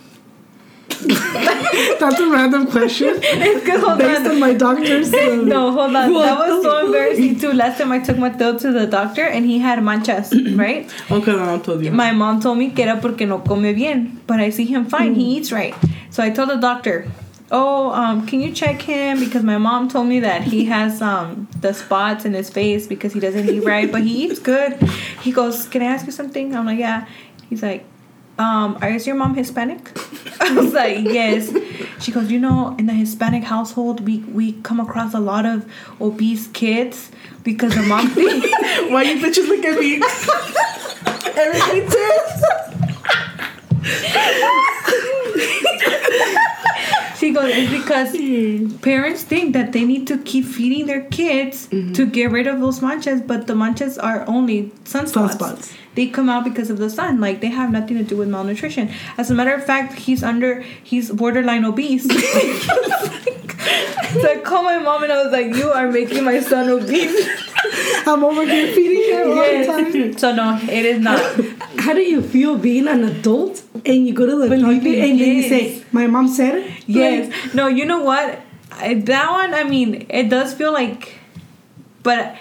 that's 2.00 2.20
a 2.20 2.30
random 2.30 2.68
question 2.68 3.10
It's 3.24 3.66
good, 3.66 3.80
hold 3.80 3.98
based 3.98 4.22
on. 4.22 4.32
on 4.32 4.40
my 4.40 4.54
doctor's. 4.54 5.12
No, 5.52 5.72
hold 5.72 5.96
on. 5.96 6.14
That 6.14 6.38
was 6.38 6.64
so 6.64 6.86
embarrassing 6.86 7.40
too. 7.40 7.54
Last 7.54 7.80
time 7.80 7.92
I 7.92 8.00
took 8.00 8.18
Mateo 8.18 8.58
to 8.60 8.72
the 8.72 8.86
doctor 8.86 9.24
and 9.26 9.46
he 9.46 9.60
had 9.60 9.80
manchas, 9.80 10.32
right? 10.58 10.90
Okay, 11.10 11.32
no, 11.32 11.56
I 11.56 11.58
told 11.60 11.84
you. 11.84 11.92
My 11.92 12.12
mom 12.12 12.40
told 12.40 12.58
me 12.58 12.70
que 12.70 12.84
era 12.86 13.00
porque 13.02 13.28
no 13.28 13.40
come 13.40 13.74
bien, 13.74 14.22
but 14.28 14.40
I 14.40 14.50
see 14.50 14.66
him 14.66 14.86
fine. 14.86 15.16
Mm. 15.16 15.18
He 15.18 15.38
eats 15.38 15.52
right. 15.52 15.74
So 16.10 16.22
I 16.24 16.30
told 16.30 16.50
the 16.50 16.58
doctor, 16.58 17.10
"Oh, 17.52 17.92
um, 17.92 18.26
can 18.26 18.42
you 18.42 18.52
check 18.52 18.82
him 18.82 19.20
because 19.20 19.44
my 19.44 19.58
mom 19.58 19.90
told 19.90 20.08
me 20.08 20.20
that 20.22 20.42
he 20.44 20.66
has 20.66 21.02
um 21.02 21.48
the 21.60 21.74
spots 21.74 22.26
in 22.26 22.34
his 22.34 22.50
face 22.50 22.88
because 22.88 23.14
he 23.14 23.20
doesn't 23.20 23.48
eat 23.50 23.64
right, 23.64 23.92
but 23.92 24.02
he 24.02 24.26
eats 24.26 24.40
good." 24.40 24.82
He 25.22 25.32
goes, 25.32 25.68
"Can 25.68 25.82
I 25.82 25.86
ask 25.86 26.06
you 26.06 26.12
something?" 26.12 26.56
I'm 26.56 26.66
like, 26.66 26.80
"Yeah." 26.80 27.08
He's 27.50 27.62
like, 27.62 27.84
um, 28.42 28.82
is 28.82 29.06
your 29.06 29.16
mom 29.16 29.36
Hispanic? 29.36 29.92
I 30.42 30.54
was 30.54 30.74
like, 30.74 31.04
yes. 31.06 31.54
She 32.00 32.12
goes, 32.12 32.32
you 32.32 32.40
know, 32.40 32.76
in 32.80 32.88
the 32.88 32.94
Hispanic 32.94 33.44
household, 33.44 34.02
we 34.02 34.20
we 34.20 34.54
come 34.64 34.80
across 34.80 35.14
a 35.14 35.20
lot 35.20 35.46
of 35.46 35.72
obese 36.00 36.48
kids 36.48 37.12
because 37.44 37.76
the 37.76 37.84
mom 37.84 38.08
thinks 38.08 38.48
Why 38.90 39.04
you 39.04 39.18
bitches 39.22 39.48
look 39.48 39.64
at 39.64 39.80
me? 39.80 40.02
Everybody 41.38 41.82
turns. 41.82 42.44
She 47.22 47.28
he 47.28 47.34
goes, 47.34 47.52
it's 47.54 47.72
because 47.72 48.80
parents 48.82 49.22
think 49.22 49.54
that 49.54 49.74
they 49.74 49.86
need 49.86 50.08
to 50.08 50.18
keep 50.18 50.44
feeding 50.44 50.88
their 50.88 51.04
kids 51.04 51.68
mm-hmm. 51.68 51.94
to 51.94 52.08
get 52.08 52.32
rid 52.32 52.48
of 52.48 52.60
those 52.60 52.80
manchas, 52.80 53.26
but 53.28 53.46
the 53.46 53.54
manchas 53.54 54.00
are 54.02 54.28
only 54.28 54.72
sunspots. 54.86 55.38
Sunspots. 55.38 55.78
They 55.94 56.08
come 56.08 56.30
out 56.30 56.44
because 56.46 56.72
of 56.72 56.80
the 56.80 56.90
sun. 56.90 57.22
Like 57.22 57.42
they 57.42 57.52
have 57.52 57.72
nothing 57.72 58.00
to 58.00 58.04
do 58.04 58.18
with 58.18 58.28
malnutrition. 58.28 58.90
As 59.20 59.30
a 59.30 59.36
matter 59.36 59.54
of 59.54 59.64
fact, 59.64 59.94
he's 59.94 60.24
under, 60.24 60.62
he's 60.62 61.12
borderline 61.12 61.64
obese. 61.64 62.06
so 62.10 62.12
I 64.28 64.42
called 64.44 64.66
my 64.66 64.80
mom 64.80 65.04
and 65.04 65.12
I 65.12 65.24
was 65.24 65.32
like, 65.32 65.54
"You 65.56 65.70
are 65.70 65.92
making 65.92 66.24
my 66.24 66.40
son 66.40 66.70
obese." 66.70 67.30
I'm 68.08 68.24
over 68.24 68.44
here 68.46 68.74
feeding 68.74 69.14
him 69.14 69.30
all 69.30 69.36
the 69.36 69.66
time. 69.68 70.18
So 70.18 70.34
no, 70.34 70.58
it 70.64 70.86
is 70.86 71.00
not. 71.00 71.20
How 71.78 71.94
do 71.94 72.02
you 72.02 72.24
feel 72.24 72.58
being 72.58 72.88
an 72.88 73.04
adult 73.04 73.62
and 73.86 74.08
you 74.08 74.14
go 74.14 74.26
to 74.26 74.36
the 74.38 74.48
Believe 74.48 74.82
doctor 74.84 74.90
it, 74.90 75.10
and 75.10 75.20
then 75.20 75.28
you 75.28 75.42
yes. 75.44 75.50
say, 75.50 75.86
"My 75.92 76.08
mom 76.08 76.28
said 76.28 76.56
it." 76.56 76.72
Yes. 76.88 77.54
No, 77.54 77.68
you 77.68 77.86
know 77.86 78.04
what? 78.04 78.42
I, 78.72 78.94
that 78.96 79.32
one, 79.32 79.54
I 79.54 79.64
mean, 79.64 80.06
it 80.10 80.30
does 80.30 80.54
feel 80.54 80.72
like, 80.72 81.20
but 82.04 82.36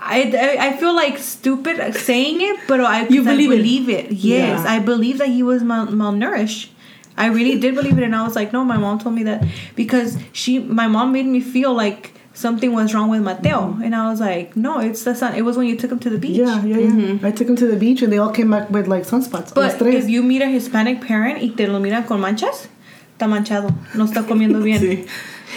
I, 0.00 0.56
I, 0.60 0.76
feel 0.76 0.94
like 0.94 1.18
stupid 1.18 1.94
saying 1.94 2.40
it, 2.40 2.60
but 2.66 2.80
I, 2.80 3.06
You 3.08 3.22
'cause 3.22 3.28
I 3.32 3.36
believe 3.36 3.88
it. 3.88 4.06
it. 4.06 4.12
Yes, 4.12 4.62
Yeah. 4.64 4.70
I 4.72 4.78
believe 4.80 5.18
that 5.18 5.28
he 5.28 5.42
was 5.42 5.62
mal- 5.62 5.86
malnourished. 5.88 6.70
I 7.16 7.26
really 7.26 7.58
did 7.58 7.74
believe 7.74 7.98
it, 7.98 8.04
and 8.04 8.14
I 8.16 8.24
was 8.24 8.34
like, 8.36 8.52
no, 8.52 8.64
my 8.64 8.76
mom 8.78 8.98
told 8.98 9.14
me 9.14 9.22
that 9.24 9.44
because 9.76 10.18
she, 10.32 10.58
my 10.58 10.86
mom 10.88 11.12
made 11.12 11.26
me 11.26 11.40
feel 11.40 11.72
like 11.74 12.12
something 12.38 12.72
was 12.72 12.94
wrong 12.94 13.10
with 13.10 13.20
Mateo, 13.20 13.58
mm-hmm. 13.58 13.82
and 13.82 13.94
I 13.96 14.08
was 14.08 14.20
like, 14.20 14.56
no, 14.56 14.78
it's 14.78 15.02
the 15.02 15.14
sun. 15.14 15.34
It 15.34 15.42
was 15.42 15.56
when 15.56 15.66
you 15.66 15.76
took 15.76 15.90
him 15.90 15.98
to 15.98 16.10
the 16.10 16.18
beach. 16.18 16.36
Yeah, 16.36 16.62
yeah, 16.64 16.78
yeah. 16.78 17.26
I 17.26 17.32
took 17.32 17.48
him 17.48 17.56
to 17.56 17.66
the 17.66 17.76
beach 17.76 18.00
and 18.00 18.12
they 18.12 18.18
all 18.18 18.30
came 18.30 18.50
back 18.50 18.70
with 18.70 18.86
like 18.86 19.04
sunspots. 19.04 19.52
But 19.52 19.78
tres. 19.78 20.04
if 20.04 20.08
you 20.08 20.22
meet 20.22 20.42
a 20.42 20.46
Hispanic 20.46 21.00
parent 21.00 21.42
y 21.42 21.48
te 21.56 21.66
lo 21.66 21.80
miran 21.80 22.04
con 22.06 22.20
manchas, 22.20 22.68
está 23.16 23.26
manchado, 23.26 23.74
no 23.94 24.04
está 24.04 24.24
comiendo 24.24 24.60
bien. 24.68 24.80
Sí. 24.80 25.06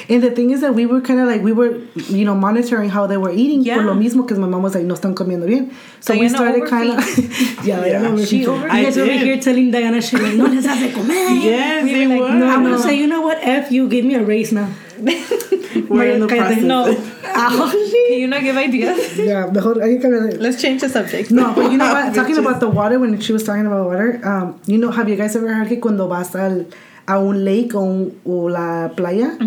And 0.10 0.22
the 0.24 0.32
thing 0.32 0.52
is 0.52 0.62
that 0.62 0.74
we 0.76 0.86
were 0.86 1.02
kind 1.02 1.20
of 1.20 1.28
like 1.28 1.42
we 1.42 1.52
were, 1.52 1.78
you 2.10 2.26
know, 2.26 2.36
monitoring 2.36 2.90
how 2.90 3.08
they 3.08 3.18
were 3.18 3.32
eating 3.32 3.62
Yeah. 3.64 3.76
por 3.76 3.84
lo 3.86 3.94
mismo 3.94 4.24
because 4.24 4.40
my 4.40 4.48
mom 4.48 4.64
was 4.64 4.74
like, 4.76 4.86
no 4.86 4.96
están 4.96 5.14
comiendo 5.16 5.46
bien. 5.48 5.72
So 6.00 6.14
we 6.18 6.30
started 6.30 6.66
kind 6.68 6.92
of, 6.92 7.18
yeah, 7.66 7.86
Yeah. 7.86 8.00
Diana 8.02 8.26
She 8.26 8.46
overfeeding. 8.46 8.50
over- 8.50 8.68
You 8.78 8.84
guys 8.86 8.98
over 8.98 9.12
here 9.12 9.38
telling 9.40 9.72
Diana 9.72 10.02
she 10.02 10.18
like, 10.18 10.36
no 10.36 10.46
les 10.46 10.66
hace 10.66 10.94
comer. 10.94 11.14
Yes, 11.44 11.84
We 11.84 11.94
they 11.94 12.08
were 12.08 12.26
like. 12.26 12.34
No, 12.36 12.48
I'm 12.48 12.64
gonna 12.64 12.80
say, 12.80 12.98
you 12.98 13.08
know 13.08 13.22
what? 13.22 13.38
F 13.42 13.72
you, 13.72 13.88
give 13.90 14.06
me 14.06 14.16
a 14.16 14.24
raise 14.24 14.52
now. 14.52 14.70
We're 15.02 16.12
in 16.12 16.20
the 16.22 16.28
process. 16.28 16.62
No. 16.62 16.86
Ouch. 17.34 17.72
Can 17.72 18.20
you 18.20 18.28
not 18.28 18.42
give 18.42 18.58
ideas? 18.58 19.18
Yeah, 19.18 19.48
mejor 19.52 19.82
hay 19.82 19.98
que 19.98 20.02
cambiar 20.02 20.38
Let's 20.40 20.62
change 20.62 20.82
the 20.82 20.90
subject. 20.90 21.32
No, 21.32 21.54
but 21.54 21.72
you 21.72 21.78
know 21.78 21.92
what? 21.94 22.14
Talking 22.14 22.38
about 22.38 22.60
the 22.60 22.70
water, 22.70 23.00
when 23.00 23.20
she 23.22 23.32
was 23.34 23.44
talking 23.44 23.66
about 23.66 23.86
water, 23.88 24.20
um, 24.24 24.60
you 24.68 24.78
know, 24.78 24.92
have 24.92 25.08
you 25.10 25.16
guys 25.16 25.36
ever 25.36 25.54
heard 25.54 25.70
que 25.70 25.78
cuando 25.80 26.08
vas 26.08 26.36
al, 26.36 26.66
a 27.06 27.20
un 27.20 27.44
lake 27.46 27.74
o, 27.76 27.82
un- 27.82 28.14
o 28.26 28.50
la 28.50 28.92
playa, 28.96 29.38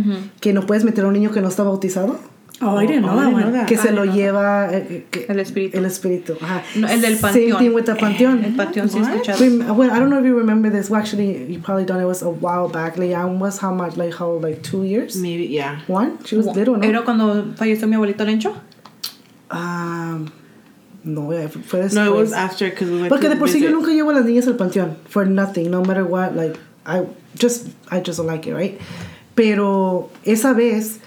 que 0.40 0.52
no 0.52 0.66
puedes 0.66 0.84
meter 0.84 1.04
a 1.04 1.08
un 1.08 1.14
niño 1.14 1.30
que 1.32 1.40
no 1.40 1.48
está 1.48 1.62
bautizado? 1.62 2.18
Oh, 2.62 2.80
I 2.80 2.86
didn't 2.86 3.02
know 3.02 3.16
that 3.16 3.32
one. 3.32 3.66
Que 3.66 3.76
se 3.76 3.90
lo 3.90 4.04
know 4.04 4.14
lleva 4.14 4.68
eh, 4.72 5.06
que- 5.10 5.26
El 5.28 5.40
espíritu. 5.40 5.76
El 5.76 5.84
espíritu. 5.86 6.34
Ajá. 6.40 6.62
No, 6.76 6.86
el 6.86 7.00
del 7.00 7.16
Same 7.18 7.32
panteón. 7.32 7.58
thing 7.58 7.74
with 7.74 7.82
the 7.84 7.94
panteón. 7.96 8.44
El 8.44 8.54
panteón 8.54 8.88
sí 8.88 9.00
escuchado. 9.00 9.74
Well, 9.74 9.90
I 9.90 9.98
don't 9.98 10.08
know 10.08 10.20
if 10.20 10.24
you 10.24 10.38
remember 10.38 10.70
this. 10.70 10.88
Well, 10.88 11.00
actually, 11.00 11.52
you 11.52 11.58
probably 11.60 11.84
don't. 11.84 12.00
It 12.00 12.06
was 12.06 12.22
a 12.22 12.30
while 12.30 12.68
back. 12.68 12.94
Leanne 12.96 13.38
was 13.40 13.58
how 13.60 13.74
much? 13.74 13.96
Like 13.96 14.14
how? 14.14 14.38
Like 14.40 14.62
two 14.62 14.84
years? 14.84 15.16
Maybe, 15.16 15.46
yeah. 15.48 15.80
One? 15.88 16.18
She 16.24 16.36
was 16.36 16.46
little, 16.54 16.76
no? 16.76 16.84
¿Era 16.86 17.02
cuando 17.02 17.44
falleció 17.56 17.88
mi 17.88 17.96
abuelito 17.96 18.24
Lencho? 18.24 18.54
Um, 19.50 20.26
no, 21.02 21.32
yeah, 21.32 21.48
fue 21.48 21.80
después. 21.80 21.94
No, 21.94 22.06
it 22.06 22.16
was 22.16 22.32
after 22.32 22.70
because 22.70 22.88
we 22.88 22.96
went 23.00 23.08
Porque 23.08 23.24
to 23.28 23.30
de 23.30 23.36
por 23.36 23.48
sí 23.48 23.60
yo 23.60 23.70
nunca 23.70 23.90
llevo 23.90 24.10
a 24.10 24.14
las 24.14 24.24
niñas 24.24 24.46
al 24.46 24.54
panteón. 24.56 24.96
For 25.08 25.26
nothing, 25.26 25.70
no 25.72 25.82
matter 25.82 26.04
what. 26.04 26.34
Like, 26.36 26.56
I 26.86 27.06
just, 27.36 27.68
I 27.90 28.00
just 28.00 28.18
don't 28.18 28.26
like 28.26 28.46
it, 28.46 28.54
right? 28.54 28.80
Pero 29.34 30.10
esa 30.24 30.52
vez 30.54 31.00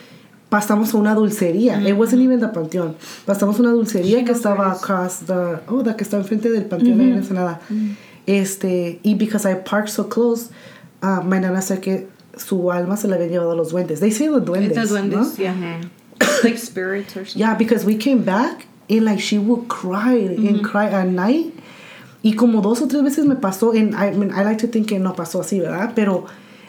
pasamos 0.49 0.93
a 0.93 0.97
una 0.97 1.15
dulcería. 1.15 1.81
It 1.87 1.93
wasn't 1.93 2.21
even 2.21 2.39
the 2.39 2.47
panteón. 2.47 2.95
Pasamos 3.25 3.57
a 3.57 3.61
una 3.61 3.71
dulcería 3.71 4.25
que 4.25 4.33
estaba 4.33 4.71
across 4.71 5.19
the, 5.25 5.59
oh, 5.67 5.83
la 5.83 5.93
que 5.95 6.03
está 6.03 6.17
enfrente 6.17 6.49
del 6.49 6.65
panteón 6.65 6.99
ahí 6.99 7.11
en 7.11 7.17
Ensenada. 7.17 7.59
Este, 8.25 8.99
y 9.03 9.13
because 9.13 9.45
I 9.45 9.55
parked 9.55 9.89
so 9.89 10.03
close, 10.05 10.49
uh, 11.01 11.21
my 11.23 11.39
nana 11.39 11.61
said 11.61 11.81
que 11.81 12.07
su 12.37 12.71
alma 12.71 12.97
se 12.97 13.07
la 13.07 13.15
habían 13.15 13.29
llevado 13.29 13.51
a 13.51 13.55
los 13.55 13.71
duendes. 13.71 13.99
They 13.99 14.11
say 14.11 14.27
the 14.27 14.41
duendes, 14.41 14.77
It's 14.77 14.91
the 14.91 15.01
¿no? 15.03 15.17
duendes, 15.23 15.37
yeah. 15.37 15.81
like 16.43 16.57
spirits 16.57 17.15
or 17.15 17.25
something. 17.25 17.39
Yeah, 17.39 17.55
because 17.55 17.85
we 17.85 17.95
came 17.95 18.23
back 18.23 18.67
and 18.89 19.05
like 19.05 19.19
she 19.19 19.37
would 19.37 19.67
cry 19.69 20.13
and 20.13 20.63
cry 20.63 20.89
at 20.89 21.07
night. 21.07 21.53
Y 22.27 22.33
como 22.35 22.61
dos 22.61 22.81
o 22.81 22.87
tres 22.87 23.03
veces 23.03 23.25
me 23.25 23.35
pasó, 23.35 23.71
and 23.71 23.93
I, 23.93 24.11
mean, 24.17 24.31
I 24.31 24.43
like 24.43 24.57
to 24.61 24.67
think 24.67 24.87
que 24.87 24.99
no 24.99 25.13
pasó 25.13 25.39
así, 25.41 25.59
¿verdad? 25.59 25.93
Pero 25.95 26.25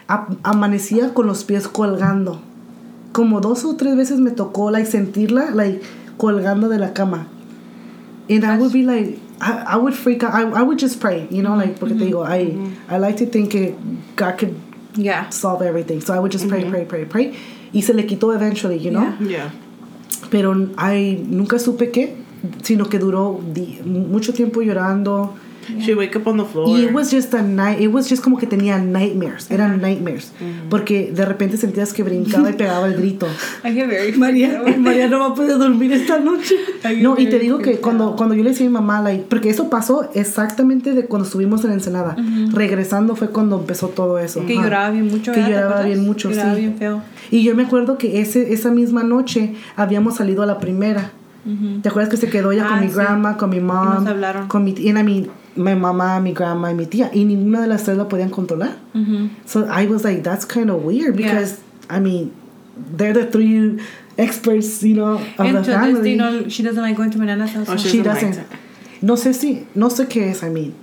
a- 0.07 0.27
amanecía 0.43 1.13
con 1.13 1.27
los 1.27 1.43
pies 1.43 1.67
colgando. 1.67 2.39
Como 3.11 3.41
dos 3.41 3.65
o 3.65 3.75
tres 3.75 3.95
veces 3.97 4.19
me 4.19 4.31
tocó 4.31 4.71
like 4.71 4.85
sentirla 4.89 5.51
like 5.51 5.81
colgando 6.17 6.69
de 6.69 6.77
la 6.77 6.93
cama. 6.93 7.27
And 8.29 8.45
I 8.45 8.57
would 8.57 8.71
be 8.71 8.83
like, 8.83 9.19
I, 9.41 9.73
I 9.73 9.77
would 9.77 9.93
freak 9.95 10.23
out. 10.23 10.33
I, 10.33 10.43
I 10.43 10.61
would 10.63 10.79
just 10.79 10.99
pray, 11.01 11.27
you 11.31 11.41
know, 11.41 11.55
like, 11.57 11.79
porque 11.79 11.95
te 11.97 12.05
digo, 12.05 12.23
I, 12.23 12.55
I 12.87 12.97
like 12.99 13.17
to 13.17 13.25
think 13.25 13.51
que 13.51 13.75
God 14.15 14.37
could 14.37 14.55
Yeah. 14.95 15.29
solve 15.31 15.61
everything. 15.61 15.99
So 16.01 16.13
I 16.13 16.19
would 16.19 16.31
just 16.31 16.47
pray, 16.47 16.63
pray, 16.69 16.85
pray, 16.85 17.05
pray. 17.05 17.33
Y 17.73 17.81
se 17.81 17.93
le 17.93 18.03
quitó 18.03 18.33
eventually, 18.33 18.77
you 18.79 18.91
know? 18.91 19.13
Yeah. 19.19 19.29
Yeah. 19.29 19.51
pero 20.29 20.53
ay, 20.77 21.23
nunca 21.27 21.57
supe 21.59 21.89
qué, 21.91 22.15
sino 22.63 22.85
que 22.85 22.99
duró 22.99 23.39
di- 23.53 23.79
mucho 23.85 24.33
tiempo 24.33 24.61
llorando. 24.61 25.33
She'd 25.79 25.95
wake 25.97 26.15
up 26.15 26.27
on 26.27 26.37
the 26.37 26.45
floor. 26.45 26.67
Y 26.67 26.85
it 26.85 26.91
was 26.93 27.11
just 27.11 27.33
a 27.33 27.41
night, 27.41 27.79
it 27.79 27.89
was 27.91 28.09
just 28.09 28.23
como 28.23 28.37
que 28.37 28.47
tenía 28.47 28.77
nightmares, 28.79 29.49
eran 29.51 29.79
nightmares, 29.81 30.31
porque 30.69 31.11
de 31.13 31.25
repente 31.25 31.57
sentías 31.57 31.93
que 31.93 32.03
brincaba 32.03 32.49
y 32.49 32.53
pegaba 32.53 32.87
el 32.87 32.95
grito. 32.95 33.27
I 33.63 33.71
get 33.73 33.87
very 33.87 34.11
María, 34.17 34.61
María 34.77 35.07
no 35.07 35.19
va 35.19 35.27
a 35.27 35.33
poder 35.33 35.57
dormir 35.57 35.91
esta 35.93 36.19
noche. 36.19 36.55
No, 37.01 37.15
y 37.19 37.27
te 37.29 37.39
digo 37.39 37.59
que 37.59 37.77
cuando, 37.77 38.15
cuando 38.15 38.35
yo 38.35 38.43
le 38.43 38.49
decía 38.51 38.65
a 38.65 38.69
mi 38.69 38.73
mamá, 38.73 39.01
like, 39.01 39.25
porque 39.29 39.49
eso 39.49 39.69
pasó 39.69 40.09
exactamente 40.13 40.93
de 40.93 41.05
cuando 41.05 41.25
estuvimos 41.27 41.63
en 41.65 41.71
Ensenada, 41.71 42.15
regresando 42.53 43.15
fue 43.15 43.29
cuando 43.29 43.59
empezó 43.59 43.89
todo 43.89 44.17
eso. 44.19 44.45
Que 44.45 44.53
Ajá. 44.53 44.63
lloraba 44.63 44.89
bien 44.91 45.07
mucho. 45.07 45.31
Que 45.31 45.39
¿verdad? 45.41 45.47
¿Te 45.47 45.53
lloraba 45.61 45.81
bien 45.83 46.05
mucho, 46.05 46.29
Lloraba 46.29 46.53
sí. 46.55 46.59
bien 46.61 46.75
feo. 46.77 47.01
Y 47.31 47.43
yo 47.43 47.55
me 47.55 47.63
acuerdo 47.63 47.97
que 47.97 48.21
ese, 48.21 48.53
esa 48.53 48.71
misma 48.71 49.03
noche 49.03 49.53
habíamos 49.75 50.15
salido 50.15 50.41
a 50.43 50.45
la 50.45 50.59
primera. 50.59 51.11
¿Te 51.81 51.89
acuerdas 51.89 52.09
que 52.11 52.17
se 52.17 52.29
quedó 52.29 52.51
ella 52.51 52.65
Ah, 52.67 52.69
con 52.69 52.81
mi 52.81 52.87
sí. 52.89 52.95
grandma, 52.95 53.37
con 53.37 53.49
mi 53.49 53.59
mom? 53.59 53.95
nos 53.95 54.05
hablaron. 54.07 54.47
Con 54.47 54.63
mi 54.63 54.73
tía, 54.73 54.93
mi, 55.03 55.27
mi 55.59 55.73
mamá, 55.75 56.19
mi 56.21 56.33
grandma 56.33 56.71
y 56.71 56.73
mi 56.73 56.85
tía. 56.85 57.11
Y 57.13 57.25
ninguna 57.25 57.61
de 57.61 57.67
las 57.67 57.83
tres 57.83 57.97
la 57.97 58.05
podían 58.07 58.29
controlar. 58.31 58.75
Mm-hmm. 58.95 59.27
So 59.45 59.65
I 59.67 59.85
was 59.87 60.03
like, 60.03 60.23
that's 60.23 60.45
kind 60.45 60.69
of 60.69 60.83
weird 60.83 61.19
Yeah. 61.19 61.27
because, 61.33 61.61
I 61.89 61.99
mean, 61.99 62.31
they're 62.75 63.13
the 63.13 63.25
three 63.25 63.79
experts, 64.17 64.81
you 64.83 64.95
know, 64.95 65.13
of 65.15 65.39
And 65.39 65.55
the 65.57 65.61
to 65.61 65.65
this 65.65 65.75
family. 65.75 66.11
day, 66.11 66.15
no, 66.15 66.47
she 66.49 66.63
doesn't 66.63 66.81
like 66.81 66.95
going 66.95 67.11
to 67.11 67.17
my 67.17 67.25
nana's 67.25 67.51
house. 67.51 67.67
Oh, 67.69 67.75
she 67.77 67.89
She 67.89 68.01
doesn't 68.01 68.31
like 68.31 68.37
doesn't. 68.49 68.59
No 69.01 69.15
sé 69.15 69.33
si, 69.33 69.67
no 69.75 69.89
sé 69.89 70.07
qué 70.07 70.29
es, 70.31 70.43
I 70.43 70.49
mean. 70.49 70.73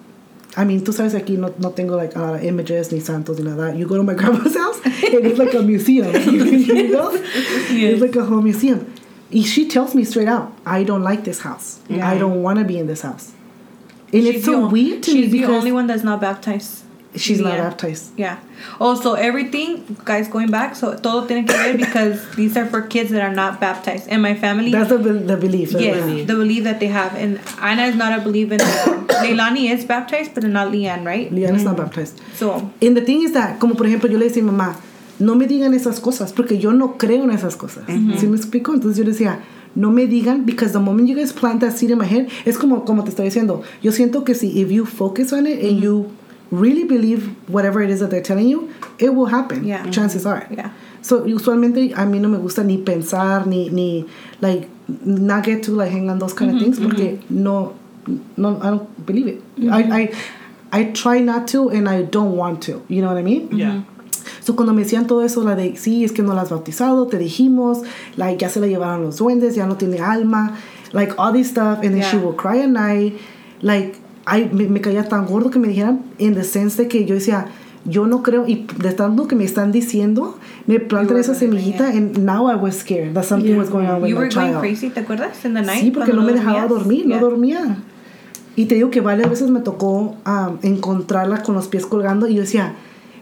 I 0.59 0.65
mean, 0.65 0.81
tú 0.83 0.93
sabes 0.93 1.15
aquí 1.15 1.37
no, 1.37 1.53
no 1.59 1.71
tengo 1.73 1.97
like 1.97 2.17
a 2.17 2.19
lot 2.19 2.35
of 2.37 2.43
images 2.45 2.91
ni 2.91 3.01
santos 3.01 3.39
ni 3.39 3.45
nada. 3.45 3.75
You 3.77 3.87
go 3.87 3.97
to 3.97 4.03
my 4.03 4.15
grandma's 4.21 4.57
house 4.57 4.81
and 4.85 5.27
it's 5.27 5.39
like 5.39 5.53
a 5.55 5.63
museum. 5.63 6.07
you 6.33 6.89
know? 6.93 7.11
It's 7.71 8.01
like 8.01 8.17
a 8.17 8.25
whole 8.25 8.41
museum. 8.41 8.87
And 9.31 9.45
she 9.45 9.69
tells 9.69 9.95
me 9.95 10.05
straight 10.05 10.29
out, 10.29 10.53
I 10.65 10.83
don't 10.85 11.03
like 11.03 11.25
this 11.25 11.41
house. 11.41 11.81
I 11.91 12.17
don't 12.17 12.43
want 12.43 12.59
to 12.59 12.65
be 12.65 12.79
in 12.79 12.87
this 12.87 13.03
house. 13.03 13.33
And 14.13 14.23
She's 14.23 14.37
it's 14.37 14.45
so 14.45 14.65
on- 14.65 14.73
weird 14.73 15.03
to 15.05 15.11
she's 15.11 15.33
me 15.33 15.41
the 15.41 15.47
only 15.47 15.73
one 15.73 15.87
that's 15.87 16.05
not 16.05 16.21
baptized. 16.21 16.85
she's 17.17 17.41
not 17.41 17.57
baptized. 17.59 18.13
Yeah. 18.17 18.39
Oh, 18.81 18.89
also, 18.89 19.15
everything, 19.15 19.97
guys, 20.05 20.29
going 20.29 20.51
back, 20.51 20.77
so 20.77 20.97
todo 20.97 21.27
tiene 21.27 21.47
que 21.47 21.57
ver 21.57 21.77
because 21.77 22.21
these 22.37 22.57
are 22.57 22.67
for 22.67 22.83
kids 22.83 23.11
that 23.11 23.23
are 23.23 23.35
not 23.35 23.61
baptized. 23.61 24.09
And 24.09 24.23
my 24.23 24.35
family, 24.35 24.71
That's 24.71 24.91
the, 24.91 24.99
the 24.99 25.37
belief. 25.37 25.73
the 25.73 25.83
yes, 25.83 26.05
belief. 26.05 26.27
the 26.27 26.35
belief 26.35 26.65
that 26.65 26.79
they 26.81 26.89
have. 26.89 27.15
And 27.15 27.41
Anna 27.61 27.85
is 27.85 27.97
not 27.97 28.19
a 28.19 28.23
believer. 28.23 28.57
Leilani 29.25 29.71
is 29.71 29.85
baptized, 29.85 30.35
but 30.35 30.45
not 30.45 30.73
Leanne, 30.73 31.05
right? 31.05 31.31
Liana's 31.33 31.65
not 31.65 31.77
mm. 31.77 31.85
baptized. 31.85 32.21
So, 32.35 32.71
And 32.83 32.97
the 32.97 33.01
thing 33.01 33.23
is 33.23 33.33
that, 33.33 33.59
como 33.61 33.75
por 33.75 33.87
ejemplo, 33.87 34.11
yo 34.11 34.19
le 34.19 34.29
decía 34.29 34.43
mamá, 34.43 34.77
no 35.19 35.35
me 35.35 35.47
digan 35.47 35.73
esas 35.75 36.01
cosas, 36.01 36.33
porque 36.33 36.59
yo 36.59 36.73
no 36.73 36.99
creo 36.99 37.25
en 37.25 37.31
esas 37.31 37.57
cosas. 37.57 37.87
Mm-hmm. 37.87 38.19
¿Sí 38.19 38.27
me 38.27 38.37
explico? 38.37 38.75
Entonces 38.75 38.99
yo 38.99 39.05
le 39.05 39.13
decía, 39.13 39.41
no 39.77 39.91
me 39.91 40.07
digan, 40.07 40.45
because 40.45 40.73
the 40.73 40.81
moment 40.81 41.09
you 41.09 41.15
guys 41.15 41.33
plant 41.33 41.61
that 41.61 41.73
seed 41.73 41.91
in 41.91 41.99
my 41.99 42.07
head, 42.07 42.31
es 42.45 42.57
como, 42.57 42.81
como 42.81 43.05
te 43.05 43.11
estoy 43.11 43.27
diciendo, 43.27 43.65
yo 43.83 43.93
siento 43.93 44.25
que 44.25 44.35
si, 44.35 44.61
if 44.61 44.73
you 44.73 44.85
focus 44.87 45.33
on 45.33 45.47
it 45.47 45.61
and 45.61 45.77
mm-hmm. 45.77 45.83
you 45.85 46.17
really 46.51 46.85
believe 46.85 47.29
whatever 47.49 47.83
it 47.83 47.91
is 47.91 48.01
that 48.01 48.11
they're 48.11 48.23
telling 48.23 48.49
you, 48.49 48.73
it 48.99 49.11
will 49.11 49.27
happen. 49.27 49.65
Yeah. 49.65 49.83
Mm-hmm. 49.83 49.91
Chances 49.91 50.27
are. 50.27 50.47
yeah. 50.51 50.71
So, 51.03 51.25
usualmente 51.25 51.93
a 51.93 52.07
mí 52.07 52.21
no 52.21 52.29
me 52.29 52.39
gusta 52.39 52.65
ni 52.65 52.79
pensar, 52.79 53.47
ni, 53.47 53.69
ni, 53.69 54.09
like, 54.41 54.69
not 54.89 55.45
get 55.45 55.63
to, 55.65 55.73
like, 55.73 55.93
hang 55.93 56.11
on 56.11 56.19
those 56.19 56.33
kind 56.33 56.51
of 56.51 56.57
mm-hmm. 56.57 56.73
things, 56.73 56.81
porque 56.81 57.31
no, 57.31 57.77
no, 58.37 58.61
I 58.61 58.71
don't 58.71 59.07
believe 59.07 59.27
it. 59.29 59.43
I, 59.71 59.83
I, 60.03 60.15
I 60.73 60.85
try 60.93 61.21
not 61.21 61.47
to, 61.49 61.69
and 61.69 61.89
I 61.89 62.03
don't 62.03 62.37
want 62.37 62.63
to. 62.65 62.85
You 62.89 63.03
know 63.03 63.09
what 63.09 63.19
I 63.19 63.23
mean? 63.23 63.57
Yeah. 63.57 63.83
So, 64.41 64.57
cuando 64.57 64.73
me 64.75 64.83
decían 64.83 65.07
todo 65.07 65.23
eso, 65.23 65.43
la 65.45 65.55
de, 65.57 65.77
sí, 65.77 66.05
es 66.05 66.13
que 66.13 66.23
no 66.23 66.35
la 66.35 66.43
has 66.43 66.51
bautizado, 66.51 67.07
te 67.07 67.19
dijimos, 67.19 67.83
like, 68.17 68.39
ya 68.39 68.49
se 68.49 68.61
la 68.61 68.67
llevaron 68.67 69.03
los 69.03 69.17
duendes, 69.19 69.55
ya 69.55 69.67
no 69.67 69.77
tiene 69.77 69.99
alma, 70.01 70.57
like, 70.93 71.13
all 71.19 71.33
this 71.33 71.49
stuff, 71.49 71.79
and 71.83 71.93
then 71.93 72.03
she 72.03 72.17
Yeah. 72.17 72.25
will 72.25 72.37
cry 72.37 72.61
at 72.61 72.69
night, 72.69 73.15
like, 73.63 73.95
I, 74.27 74.49
me, 74.53 74.67
me 74.69 74.81
caía 74.81 75.09
tan 75.09 75.27
gordo 75.27 75.51
que 75.51 75.59
me 75.59 75.69
dijeran, 75.69 76.01
in 76.19 76.35
the 76.35 76.45
sense 76.45 76.77
de 76.83 76.89
que 76.89 77.05
yo 77.05 77.15
decía, 77.15 77.47
yo 77.85 78.09
no 78.09 78.25
creo, 78.25 78.49
y 78.49 78.67
de 78.83 78.93
tanto 78.93 79.29
que 79.29 79.37
me 79.37 79.45
están 79.45 79.71
diciendo, 79.71 80.37
me 80.67 80.81
plantan 80.81 81.19
esa 81.19 81.35
semillita, 81.37 81.87
and 81.91 82.19
now 82.19 82.49
I 82.51 82.57
was 82.57 82.77
scared 82.79 83.15
that 83.15 83.23
something 83.25 83.51
Yeah. 83.53 83.59
was 83.61 83.71
going 83.71 83.87
on 83.87 84.03
with 84.03 84.09
You 84.11 84.17
my 84.17 84.23
were 84.23 84.29
going 84.35 84.49
child. 84.51 84.61
crazy, 84.61 84.91
¿te 84.91 85.01
acuerdas? 85.01 85.45
In 85.45 85.55
the 85.55 85.63
night. 85.63 85.81
Sí, 85.83 85.93
porque 85.93 86.13
no 86.13 86.23
me 86.23 86.33
dejaba 86.33 86.67
dormías? 86.67 86.69
dormir, 86.69 87.07
Yeah. 87.07 87.21
no 87.21 87.27
dormía. 87.31 87.77
Y 88.57 88.65
te 88.65 88.75
digo 88.75 88.91
que 88.91 89.01
varias 89.03 89.29
veces 89.31 89.51
me 89.51 89.61
tocó 89.61 90.17
am, 90.25 90.59
encontrarla 90.63 91.43
con 91.45 91.55
los 91.55 91.69
pies 91.69 91.87
colgando 91.87 92.27
y 92.27 92.35
yo 92.35 92.41
decía, 92.41 92.75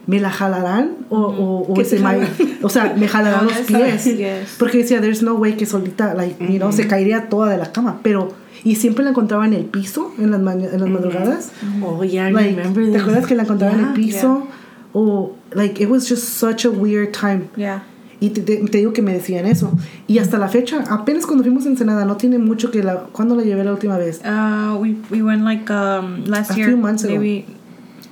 ¿me 0.07 0.19
la 0.19 0.29
jalarán? 0.29 0.91
O, 1.09 1.17
o, 1.19 1.71
o, 1.71 1.73
¿Qué 1.73 1.85
se 1.85 1.99
jalan? 1.99 2.27
o 2.61 2.69
sea, 2.69 2.93
me 2.97 3.07
jalarán 3.07 3.45
No, 3.45 3.51
los 3.51 3.59
pies. 3.61 4.03
yes. 4.05 4.55
Porque 4.59 4.79
decía, 4.79 5.01
there's 5.01 5.21
no 5.23 5.35
way 5.35 5.53
que 5.53 5.65
solita, 5.65 6.13
like, 6.13 6.35
you 6.51 6.57
know, 6.59 6.71
se 6.71 6.87
caería 6.87 7.29
toda 7.29 7.49
de 7.49 7.57
la 7.57 7.71
cama. 7.71 7.99
Pero, 8.03 8.33
y 8.63 8.75
siempre 8.75 9.03
la 9.03 9.11
encontraba 9.11 9.45
en 9.45 9.53
el 9.53 9.65
piso, 9.65 10.11
en 10.17 10.31
las, 10.31 10.39
en 10.41 10.79
las 10.79 10.89
madrugadas. 10.89 11.51
Oh, 11.83 12.03
yeah, 12.03 12.29
I 12.29 12.33
Like, 12.33 12.55
remember 12.55 12.91
¿Te 12.91 12.97
acuerdas 12.99 13.25
que 13.27 13.35
la 13.35 13.43
encontraba 13.43 13.73
en 13.73 13.79
el 13.79 13.85
Yeah. 13.85 13.93
piso? 13.95 14.47
O, 14.93 15.33
like, 15.53 15.81
it 15.83 15.89
was 15.89 16.07
just 16.09 16.23
such 16.39 16.65
a 16.65 16.69
weird 16.69 17.11
time. 17.11 17.49
Yeah. 17.57 17.83
Y 18.21 18.29
te, 18.29 18.41
te- 18.41 18.57
te 18.57 18.77
digo 18.77 18.93
que 18.93 19.01
me 19.01 19.11
decían 19.11 19.45
eso. 19.45 19.69
Y 20.07 20.19
hasta 20.19 20.37
la 20.37 20.47
fecha, 20.47 20.85
apenas 20.89 21.25
cuando 21.25 21.43
fuimos 21.43 21.65
a 21.65 21.69
Ensenada, 21.69 22.05
no 22.05 22.15
tiene 22.15 22.37
mucho 22.39 22.71
que 22.71 22.81
la... 22.81 22.95
¿Cuándo 23.11 23.35
la 23.35 23.43
llevé 23.43 23.65
la 23.65 23.73
última 23.73 23.97
vez? 23.97 24.21
Uh, 24.23 24.77
we 24.77 24.95
we 25.11 25.21
went 25.21 25.43
like 25.43 25.69
um 25.71 26.23
last 26.25 26.51
A 26.51 26.55
year. 26.55 26.69
few 26.69 26.77
months 26.77 27.03
ago. 27.03 27.15
maybe. 27.19 27.45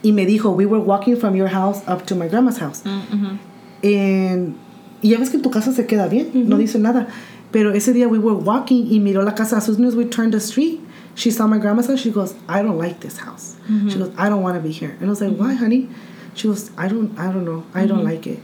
Y 0.04 0.12
me 0.12 0.26
dijo, 0.26 0.54
we 0.56 0.66
were 0.66 0.80
walking 0.84 1.16
from 1.16 1.36
your 1.36 1.48
house 1.48 1.82
up 1.88 2.06
to 2.06 2.16
my 2.16 2.28
grandma's 2.28 2.58
house. 2.60 2.84
Mm-hmm. 2.84 3.38
And- 3.84 4.56
y 5.02 5.10
ya 5.10 5.18
ves 5.18 5.30
que 5.30 5.38
en 5.38 5.42
tu 5.44 5.50
casa 5.50 5.74
se 5.74 5.86
queda 5.86 6.08
bien, 6.10 6.32
no 6.48 6.58
dice 6.58 6.78
nada. 6.80 7.08
Pero 7.52 7.72
ese 7.74 7.94
día 7.94 8.08
we 8.10 8.20
were 8.20 8.36
walking 8.36 8.88
y 8.92 9.00
miró 9.00 9.24
la 9.24 9.34
casa. 9.34 9.58
As 9.58 9.66
soon 9.66 9.84
as 9.86 9.96
we 9.96 10.06
turned 10.06 10.34
the 10.34 10.40
street, 10.40 10.80
she 11.16 11.30
saw 11.30 11.46
my 11.48 11.58
grandma's 11.58 11.88
house. 11.88 12.00
She 12.00 12.10
goes, 12.12 12.34
I 12.48 12.62
don't 12.64 12.78
like 12.78 13.00
this 13.02 13.18
house. 13.18 13.56
She 13.90 13.98
goes, 13.98 14.12
I 14.18 14.30
don't 14.30 14.42
want 14.42 14.56
to 14.56 14.62
be 14.62 14.72
here. 14.72 14.92
And 15.00 15.06
I 15.06 15.10
was 15.10 15.22
like, 15.22 15.36
why, 15.38 15.54
honey? 15.54 15.88
She 16.36 16.48
goes, 16.48 16.72
I 16.78 16.88
don't, 16.88 17.18
I 17.20 17.32
don't 17.32 17.46
know. 17.46 17.64
I 17.76 17.86
don't 17.86 18.04
like 18.04 18.26
it. 18.28 18.40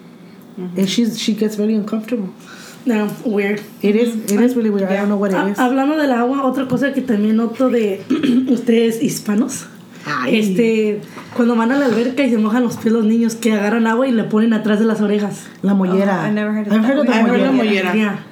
And 0.58 0.88
she's, 0.90 1.18
she 1.20 1.34
gets 1.34 1.56
very 1.56 1.74
uncomfortable. 1.74 2.30
No, 2.86 3.10
weird. 3.26 3.62
It 3.82 3.96
is, 3.96 4.32
it 4.32 4.40
is 4.40 4.56
really 4.56 4.70
weird. 4.70 4.90
I 4.92 4.98
don't 4.98 5.10
know 5.10 5.18
what 5.18 5.32
it 5.32 5.38
is. 5.52 5.58
hablando 5.58 5.96
del 5.98 6.12
agua, 6.12 6.44
otra 6.44 6.68
cosa 6.68 6.92
que 6.94 7.02
también 7.02 7.36
noto 7.38 7.70
de 7.70 8.04
ustedes 8.50 9.02
hispanos. 9.02 9.66
Ay. 10.06 10.40
Este, 10.40 11.02
cuando 11.36 11.56
van 11.56 11.72
a 11.72 11.78
la 11.78 11.86
alberca 11.86 12.24
y 12.24 12.30
se 12.30 12.38
mojan 12.38 12.64
los 12.64 12.78
pies 12.78 12.94
los 12.94 13.06
niños, 13.06 13.36
que 13.36 13.54
agarran 13.54 13.86
agua 13.88 14.08
y 14.08 14.12
le 14.12 14.24
ponen 14.24 14.54
atrás 14.54 14.80
de 14.80 14.86
las 14.86 15.02
orejas. 15.02 15.48
La 15.62 15.74
mollera. 15.74 16.24
Oh, 16.26 16.30
I 16.30 16.34
never 16.34 16.52
heard 16.54 16.68
of 16.68 16.74
I've 16.74 16.82
that. 16.82 16.90
heard 16.92 17.00
of 17.00 17.06
the 17.08 17.14
I've 17.14 17.28
heard 17.30 17.42
of 17.42 17.54
mollera. 17.54 17.92
mollera. 17.92 17.96
Yeah. 17.96 18.26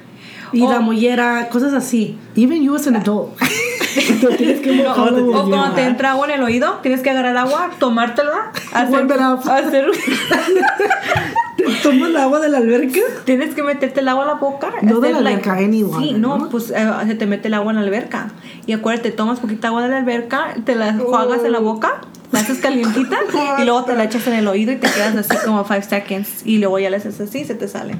Y 0.53 0.59
la 0.61 0.79
Oh. 0.79 0.81
mollera, 0.81 1.49
cosas 1.51 1.73
así. 1.73 2.17
Even 2.35 2.63
you 2.63 2.75
as 2.75 2.87
an 2.87 2.95
adult. 2.95 3.35
Te 3.97 4.35
tienes 4.37 4.59
que 4.61 4.71
O, 4.71 4.83
la 4.83 4.93
cuando 4.93 5.71
te 5.75 5.81
entra 5.83 6.11
agua 6.11 6.27
en 6.27 6.33
el 6.33 6.43
oído, 6.43 6.79
tienes 6.81 7.01
que 7.01 7.09
agarrar 7.09 7.35
agua, 7.37 7.71
tomártela, 7.79 8.51
hacer, 8.73 9.07
hacer- 9.09 9.91
¿Tomas 11.83 12.09
el 12.09 12.17
agua 12.17 12.39
de 12.39 12.49
la 12.49 12.57
alberca? 12.59 12.99
tienes 13.25 13.55
que 13.55 13.63
meterte 13.63 13.99
el 14.01 14.07
agua 14.07 14.23
a 14.23 14.27
la 14.27 14.33
boca. 14.35 14.69
No 14.83 14.99
de 14.99 15.11
la 15.11 15.17
alberca, 15.19 15.53
any 15.53 15.79
Sí, 15.79 15.83
water, 15.83 16.19
no, 16.19 16.37
¿no? 16.37 16.49
pues 16.49 16.69
eh, 16.71 16.87
se 17.07 17.15
te 17.15 17.25
mete 17.25 17.47
el 17.47 17.55
agua 17.55 17.71
en 17.71 17.77
la 17.77 17.83
alberca. 17.83 18.29
Y 18.65 18.73
acuérdate, 18.73 19.11
tomas 19.11 19.39
poquita 19.39 19.69
agua 19.69 19.81
de 19.83 19.89
la 19.89 19.97
alberca, 19.97 20.55
te 20.65 20.75
la 20.75 20.93
juegas 20.93 21.43
en 21.43 21.51
la 21.51 21.59
boca, 21.59 22.01
la 22.31 22.39
haces 22.39 22.59
calientita 22.59 23.17
y 23.59 23.63
luego 23.65 23.83
te 23.85 23.95
la 23.95 24.03
echas 24.03 24.27
en 24.27 24.33
el 24.33 24.47
oído 24.47 24.71
y 24.71 24.75
te 24.77 24.87
quedas 24.89 25.15
así 25.15 25.35
como 25.45 25.63
5 25.65 25.81
seconds. 25.89 26.45
Y 26.45 26.59
luego 26.59 26.77
ya 26.79 26.89
le 26.89 26.97
haces 26.97 27.19
así 27.19 27.39
y 27.39 27.45
se 27.45 27.55
te 27.55 27.67
sale. 27.67 27.95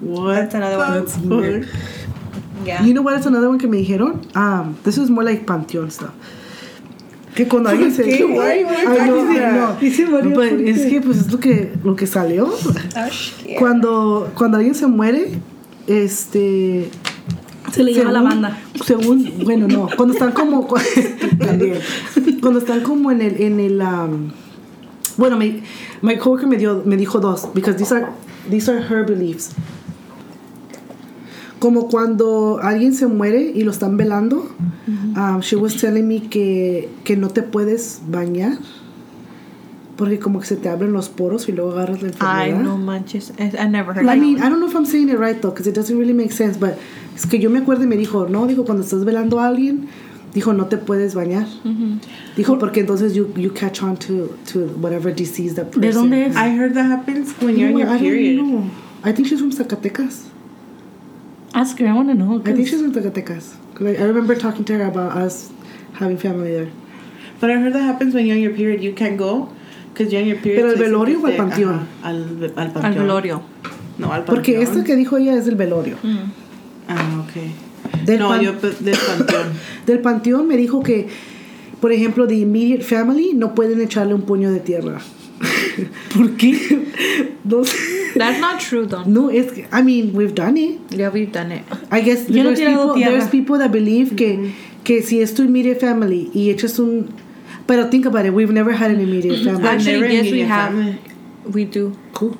What? 0.00 0.34
That's 0.36 0.54
another 0.54 0.78
one. 0.78 1.66
Yeah. 2.64 2.82
You 2.82 2.94
know 2.94 3.02
what 3.02 3.18
is 3.18 3.26
another 3.26 3.48
one 3.48 3.58
que 3.58 3.68
me 3.68 3.84
dijeron? 3.84 4.34
Um, 4.36 4.78
this 4.82 4.98
is 4.98 5.10
more 5.10 5.24
like 5.24 5.46
panteón 5.46 5.90
stuff. 5.90 6.12
Que 7.34 7.46
cuando 7.46 7.68
alguien 7.68 7.92
se... 7.92 8.02
qué? 8.04 8.24
Ay, 8.40 8.64
no, 8.64 9.76
But 10.10 10.34
¿por 10.34 10.44
es 10.44 10.86
que 10.86 11.00
pues 11.02 11.18
es 11.18 11.30
lo 11.30 11.38
que, 11.38 11.72
lo 11.84 11.94
que 11.94 12.06
salió. 12.06 12.46
Oh, 12.46 13.08
shit. 13.10 13.58
Cuando, 13.58 14.32
cuando 14.34 14.56
alguien 14.56 14.74
se 14.74 14.86
muere, 14.86 15.32
este... 15.86 16.90
Se 17.72 17.82
le 17.84 17.92
llama 17.92 18.12
la 18.12 18.22
banda. 18.22 18.58
Según, 18.84 19.44
bueno, 19.44 19.68
no, 19.68 19.88
cuando 19.96 20.14
están 20.14 20.32
como 20.32 20.66
cuando 22.40 22.60
están 22.60 22.80
como 22.82 23.10
en 23.10 23.20
el 23.20 23.42
en 23.42 23.60
el 23.60 23.82
um, 23.82 24.30
bueno, 25.16 25.36
mi 25.36 25.62
my 26.00 26.16
coworker 26.16 26.46
me 26.46 26.56
dio 26.56 26.82
me 26.86 26.96
dijo 26.96 27.18
dos 27.20 27.48
because 27.52 27.76
these 27.76 27.92
are 27.92 28.12
these 28.48 28.70
are 28.70 28.80
her 28.80 29.04
beliefs. 29.04 29.50
Como 31.58 31.88
cuando 31.88 32.58
alguien 32.62 32.92
se 32.94 33.06
muere 33.06 33.52
y 33.54 33.62
lo 33.62 33.70
están 33.70 33.96
velando, 33.96 34.46
um, 35.16 35.40
she 35.40 35.56
was 35.56 35.76
telling 35.76 36.06
me 36.06 36.28
que 36.28 36.90
que 37.04 37.16
no 37.16 37.28
te 37.30 37.42
puedes 37.42 38.02
bañar 38.08 38.58
porque 39.96 40.18
como 40.18 40.40
que 40.40 40.46
se 40.46 40.56
te 40.56 40.68
abren 40.68 40.92
los 40.92 41.08
poros 41.08 41.48
y 41.48 41.52
luego 41.52 41.72
agarras 41.72 42.02
la 42.02 42.08
enfermedad. 42.08 42.38
Ay, 42.38 42.52
no 42.52 42.76
manches. 42.76 43.32
I 43.38 43.66
never 43.68 43.94
heard 43.94 44.04
I 44.04 44.08
that 44.08 44.16
mean. 44.18 44.36
I 44.36 44.50
don't 44.50 44.60
know 44.60 44.68
if 44.68 44.74
I'm 44.76 44.84
saying 44.84 45.08
it 45.08 45.18
right 45.18 45.40
though, 45.40 45.50
because 45.50 45.66
it 45.66 45.74
doesn't 45.74 45.98
really 45.98 46.12
make 46.12 46.32
sense, 46.32 46.58
but 46.58 46.74
es 47.14 47.24
que 47.26 47.38
yo 47.38 47.48
me 47.48 47.58
acuerdo 47.60 47.84
y 47.84 47.86
me 47.86 47.96
dijo, 47.96 48.28
no, 48.28 48.46
dijo, 48.46 48.64
cuando 48.66 48.82
estás 48.84 49.04
velando 49.06 49.40
a 49.40 49.46
alguien, 49.46 49.88
dijo, 50.34 50.52
no 50.52 50.66
te 50.66 50.76
puedes 50.76 51.14
bañar. 51.14 51.46
Dijo, 52.36 52.58
porque 52.58 52.80
entonces 52.80 53.14
you, 53.14 53.32
you 53.36 53.54
catch 53.54 53.82
on 53.82 53.96
to, 53.96 54.36
to 54.52 54.66
whatever 54.82 55.10
disease 55.14 55.54
that 55.54 55.70
person 55.70 55.80
¿De 55.80 55.92
dónde 55.92 56.26
es? 56.26 56.36
I 56.36 56.50
heard 56.50 56.74
that 56.74 56.84
happens 56.90 57.34
when 57.40 57.56
you're 57.56 57.70
in 57.70 57.78
No, 57.78 57.78
your 57.80 57.88
I 57.88 57.92
don't 57.92 58.00
period. 58.00 58.36
know. 58.42 58.70
I 59.02 59.12
think 59.12 59.28
she's 59.28 59.40
from 59.40 59.50
Zacatecas. 59.50 60.24
Ask 61.60 61.78
her, 61.80 61.86
I 61.88 61.94
want 61.98 62.08
to 62.10 62.14
know. 62.14 62.32
I 62.44 62.52
think 62.52 62.68
she's 62.68 62.80
from 62.82 62.92
Zacatecas. 62.92 63.44
'Cause 63.74 63.86
I, 64.00 64.04
remember 64.12 64.34
talking 64.36 64.64
to 64.68 64.72
her 64.78 64.86
about 64.94 65.16
us 65.24 65.50
having 66.00 66.18
family 66.18 66.50
there. 66.52 66.68
But 67.40 67.50
I 67.50 67.54
heard 67.62 67.72
that 67.74 67.82
happens 67.92 68.14
when 68.14 68.26
you're 68.26 68.36
in 68.36 68.42
your 68.48 68.54
period. 68.54 68.80
You 68.82 68.92
can't 68.94 69.16
go 69.18 69.48
because 69.92 70.12
you're 70.12 70.22
in 70.22 70.28
your 70.28 70.38
period. 70.40 70.60
¿Pero 70.62 70.72
dicen 70.74 70.84
velorio 70.86 71.18
o 71.22 71.26
te- 71.30 71.36
panteón? 71.36 71.80
Al, 72.02 72.52
al 72.56 72.70
panteón. 72.72 72.84
Al 72.84 72.94
velorio. 72.94 73.42
No, 73.98 74.12
al 74.12 74.24
panteón. 74.24 74.36
Porque 74.36 74.60
esto 74.62 74.84
que 74.84 74.96
dijo 74.96 75.16
ella 75.18 75.34
es 75.34 75.44
del 75.46 75.56
velorio. 75.56 75.96
Ah, 76.88 77.24
ok. 77.24 78.04
Del, 78.06 78.18
no, 78.20 78.28
pan- 78.28 78.40
yo 78.42 78.54
pe- 78.58 78.76
del 78.80 78.96
panteón. 78.96 79.46
del 79.86 79.98
panteón 80.00 80.46
me 80.48 80.56
dijo 80.56 80.82
que, 80.82 81.08
por 81.80 81.90
ejemplo, 81.92 82.26
the 82.26 82.36
immediate 82.36 82.82
family 82.84 83.32
no 83.34 83.54
pueden 83.54 83.80
echarle 83.80 84.14
un 84.14 84.22
puño 84.22 84.50
de 84.50 84.60
tierra. 84.60 84.98
¿Por 86.16 86.30
qué? 86.36 86.54
no 87.44 87.64
sé. 87.64 87.76
That's 88.18 88.40
not 88.40 88.60
true, 88.60 88.86
though. 88.86 89.04
No, 89.04 89.28
it's. 89.28 89.52
I 89.72 89.82
mean, 89.82 90.12
we've 90.14 90.34
done 90.34 90.56
it. 90.56 90.78
Yeah, 90.90 91.10
we've 91.10 91.32
done 91.32 91.52
it. 91.52 91.62
I 91.90 92.00
guess 92.00 92.28
Yo 92.28 92.42
there's, 92.44 92.58
tirado 92.58 92.94
people, 92.94 93.10
there's 93.10 93.28
people 93.28 93.58
that 93.58 93.70
believe 93.72 94.16
que, 94.16 94.52
que 94.84 95.02
si 95.02 95.20
es 95.20 95.34
tu 95.34 95.42
immediate 95.44 95.80
family 95.80 96.30
y 96.34 96.50
echas 96.50 96.78
un... 96.78 97.12
Pero 97.66 97.88
think 97.90 98.06
about 98.06 98.24
it, 98.26 98.32
we've 98.32 98.52
never 98.52 98.72
had 98.72 98.90
an 98.90 99.00
immediate 99.00 99.42
family. 99.44 99.66
Actually, 99.68 100.00
never 100.00 100.12
yes, 100.12 100.30
we 100.32 100.40
have. 100.42 100.70
family. 100.72 100.98
We 101.52 101.64
do. 101.64 101.96
Cool. 102.14 102.36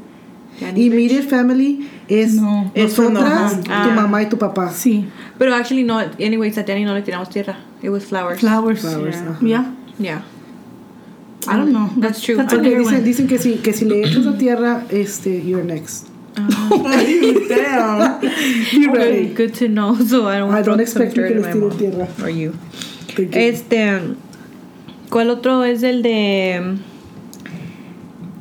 Danny 0.60 0.86
Immediate 0.86 1.24
family 1.28 1.86
es 2.08 2.34
No. 2.34 2.70
Es 2.74 2.94
cuando- 2.94 3.20
nosotras, 3.20 3.60
Ah. 3.68 3.84
tu 3.84 3.90
mamá 3.94 4.22
y 4.22 4.28
tu 4.30 4.38
papá. 4.38 4.70
Sí, 4.70 5.04
But 5.38 5.48
actually, 5.48 5.82
no. 5.84 5.98
Anyways, 5.98 6.56
a 6.56 6.62
Danny 6.62 6.84
no 6.84 6.94
le 6.94 7.02
tiramos 7.02 7.28
tierra. 7.28 7.56
It 7.82 7.90
was 7.90 8.04
flowers. 8.06 8.40
flowers. 8.40 8.80
Flowers, 8.80 9.16
Yeah. 9.16 9.30
ajá. 9.32 9.46
Yeah, 9.46 9.74
Yeah. 9.98 10.22
I 11.48 11.56
don't 11.56 11.72
know. 11.72 11.90
That's 11.96 12.20
true. 12.20 12.36
That's 12.36 12.52
a 12.52 12.58
weird 12.58 12.78
dicen, 12.78 13.04
dicen 13.04 13.28
que, 13.28 13.38
si, 13.38 13.58
que 13.58 13.72
si 13.72 13.84
le 13.84 14.02
echas 14.02 14.24
la 14.24 14.36
tierra, 14.36 14.84
este, 14.90 15.42
you're 15.44 15.64
next. 15.64 16.08
Damn. 16.36 18.20
Be 18.20 18.88
ready. 18.88 19.34
Good, 19.34 19.54
to 19.54 19.68
know. 19.68 19.94
So 19.94 20.28
I 20.28 20.38
don't. 20.38 20.54
I 20.54 20.62
don't 20.62 20.80
expect 20.80 21.14
que 21.14 21.22
les 21.22 21.46
tire 21.46 21.70
tierra. 21.70 22.08
Or 22.22 22.28
you. 22.30 22.54
You. 23.16 23.28
Este. 23.32 24.00
¿Cuál 25.08 25.30
otro 25.30 25.62
es 25.64 25.82
el 25.82 26.02
de.? 26.02 26.76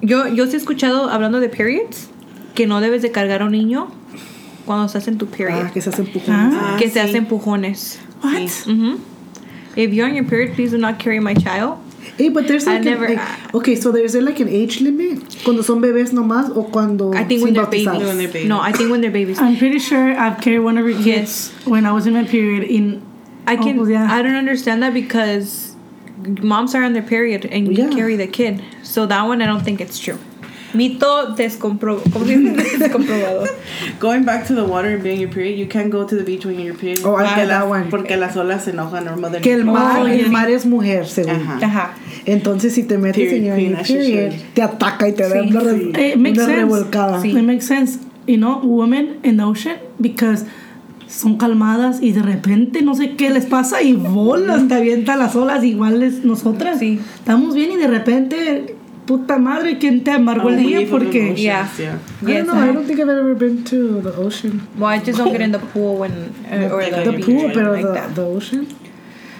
Yo, 0.02 0.28
yo 0.28 0.46
sí 0.46 0.54
he 0.54 0.58
escuchado 0.58 1.10
hablando 1.10 1.40
de 1.40 1.50
periods 1.50 2.10
que 2.54 2.68
no 2.68 2.82
debes 2.82 3.02
de 3.02 3.12
cargar 3.12 3.42
a 3.42 3.46
un 3.46 3.52
niño 3.52 3.88
cuando 4.66 4.86
estás 4.86 5.08
en 5.08 5.18
tu 5.18 5.28
period. 5.28 5.68
Ah, 5.68 5.72
que 5.74 5.82
se 5.82 5.90
hacen 5.90 6.08
empujones. 6.08 6.54
Ah, 6.60 6.76
que 6.78 6.88
se 6.88 6.94
sí. 6.94 7.00
hace 7.00 7.18
empujones. 7.18 8.00
What? 8.24 8.48
Sí. 8.48 8.70
Mhm. 8.72 8.98
If 9.76 9.94
you're 9.94 10.08
on 10.10 10.16
your 10.16 10.26
period, 10.26 10.56
please 10.56 10.72
do 10.72 10.78
not 10.78 10.98
carry 11.00 11.20
my 11.20 11.34
child. 11.36 11.78
Hey, 12.18 12.30
but 12.30 12.48
there's 12.48 12.66
like, 12.66 12.82
a- 12.82 12.86
never- 12.86 13.10
like- 13.10 13.18
ah. 13.20 13.50
okay, 13.56 13.76
so 13.76 13.92
there's 13.92 14.16
like 14.16 14.40
an 14.40 14.50
age 14.50 14.82
limit 14.82 15.44
cuando 15.44 15.62
son 15.62 15.82
bebés 15.82 16.12
nomás 16.12 16.50
o 16.56 16.64
cuando 16.64 17.14
I 17.14 17.24
think 17.24 17.44
when 17.44 17.54
they're 17.54 17.66
babies. 17.66 17.88
When 17.88 18.18
they're 18.18 18.28
babies. 18.28 18.48
No, 18.48 18.60
I 18.60 18.72
think 18.72 18.92
when 18.92 19.02
they're 19.02 19.12
babies. 19.12 19.40
I'm 19.40 19.58
pretty 19.58 19.80
sure 19.80 20.18
I've 20.18 20.40
carried 20.42 20.60
one 20.60 20.78
of 20.78 20.88
your 20.88 21.02
kids 21.02 21.52
when 21.66 21.86
I 21.86 21.92
was 21.92 22.08
in 22.08 22.14
my 22.14 22.24
period 22.24 22.64
in 22.64 23.02
I 23.48 23.56
oh, 23.56 23.64
can. 23.64 23.80
Oh, 23.80 23.84
pues 23.86 23.90
ya. 23.90 24.08
I 24.10 24.22
don't 24.22 24.36
understand 24.36 24.82
that 24.84 24.94
because 24.94 25.76
moms 26.42 26.74
are 26.74 26.84
on 26.84 26.94
their 26.94 27.04
period 27.04 27.46
and 27.46 27.68
you 27.68 27.86
Yeah. 27.86 27.96
carry 27.96 28.16
the 28.16 28.28
kid. 28.28 28.64
So 28.84 29.06
that 29.06 29.24
one, 29.24 29.42
I 29.42 29.46
don't 29.46 29.64
think 29.64 29.82
it's 29.82 30.00
true. 30.00 30.18
Mito. 30.76 31.36
Descomprobado. 31.36 33.48
Going 34.00 34.24
back 34.26 34.48
to 34.48 34.56
the 34.56 34.64
water 34.64 34.90
and 34.90 35.04
being 35.04 35.20
your 35.20 35.30
period, 35.30 35.58
you 35.58 35.68
can't 35.68 35.90
go 35.92 36.06
to 36.06 36.16
the 36.16 36.24
beach 36.24 36.46
when 36.46 36.60
you're 36.60 36.76
period. 36.76 37.02
Oh, 37.06 37.16
I 37.16 37.24
porque 37.26 37.36
get 37.36 37.48
that 37.50 37.62
las- 37.64 37.70
one. 37.70 37.90
Porque 37.90 38.18
las 38.18 38.36
olas 38.38 38.64
se 38.64 38.72
enojan 38.72 39.08
or 39.08 39.18
mother 39.18 39.42
Que 39.42 39.54
el 39.54 39.66
mar, 39.66 40.02
Oh, 40.02 40.08
el 40.08 40.30
mar 40.32 40.50
es 40.50 40.66
mujer, 40.66 41.08
según. 41.08 41.36
Ajá. 41.36 41.60
Ajá. 41.66 41.94
Entonces, 42.26 42.74
si 42.74 42.84
te 42.84 42.98
metes 42.98 43.30
Period 43.32 43.58
en 43.58 43.76
your, 43.76 43.84
period, 43.84 44.34
te 44.54 44.62
ataca 44.62 45.08
y 45.08 45.14
te 45.14 45.28
da 45.30 45.42
Sí. 45.42 45.50
una, 45.50 45.60
re- 45.62 45.76
It 45.90 45.98
Eh, 45.98 46.16
makes 46.18 46.40
una 46.40 46.46
sense. 46.46 46.56
revolcada. 46.62 47.22
Sí. 47.22 47.30
It 47.32 47.44
makes 47.44 47.66
sense. 47.66 48.00
You 48.28 48.38
know, 48.38 48.60
women 48.64 49.18
in 49.24 49.38
the 49.38 49.44
ocean 49.44 49.78
because 50.00 50.46
son 51.08 51.38
calmadas 51.38 52.02
y 52.02 52.12
de 52.12 52.24
repente 52.24 52.82
no 52.82 52.96
sé 52.96 53.16
qué 53.16 53.30
les 53.30 53.46
pasa 53.46 53.84
y 53.84 53.94
bolas, 53.94 54.68
te 54.68 54.74
avientan 54.74 55.20
las 55.20 55.36
olas 55.36 55.64
iguales 55.64 56.26
nosotras. 56.26 56.80
Sí. 56.80 57.00
Estamos 57.20 57.54
bien 57.54 57.72
y 57.72 57.78
de 57.78 57.88
repente 57.88 58.75
puta 59.06 59.38
madre, 59.38 59.78
¿quién 59.78 60.04
te 60.04 60.12
amargó 60.12 60.50
el 60.50 60.58
día? 60.58 60.80
Porque 60.90 61.34
Yeah. 61.36 61.68
yeah. 61.78 61.98
I 62.24 62.32
Yes, 62.32 62.46
don't 62.46 62.56
know. 62.56 62.64
I 62.70 62.74
don't 62.74 62.86
think 62.88 63.00
I've 63.00 63.10
ever 63.10 63.36
been 63.36 63.64
to 63.66 64.02
the 64.02 64.14
ocean. 64.18 64.62
Well, 64.78 64.90
I 64.90 65.00
just 65.00 65.18
don't 65.18 65.32
get 65.32 65.42
in 65.42 65.52
the 65.52 65.60
pool 65.60 65.98
when 65.98 66.12
uh, 66.52 66.70
or 66.74 66.84
The 66.84 67.04
the, 67.04 67.12
The 67.12 67.24
pool, 67.24 67.46
or 67.46 67.54
pero 67.54 67.72
like 67.74 67.86
the, 67.86 67.94
that. 67.94 68.16
the 68.16 68.24
ocean 68.26 68.68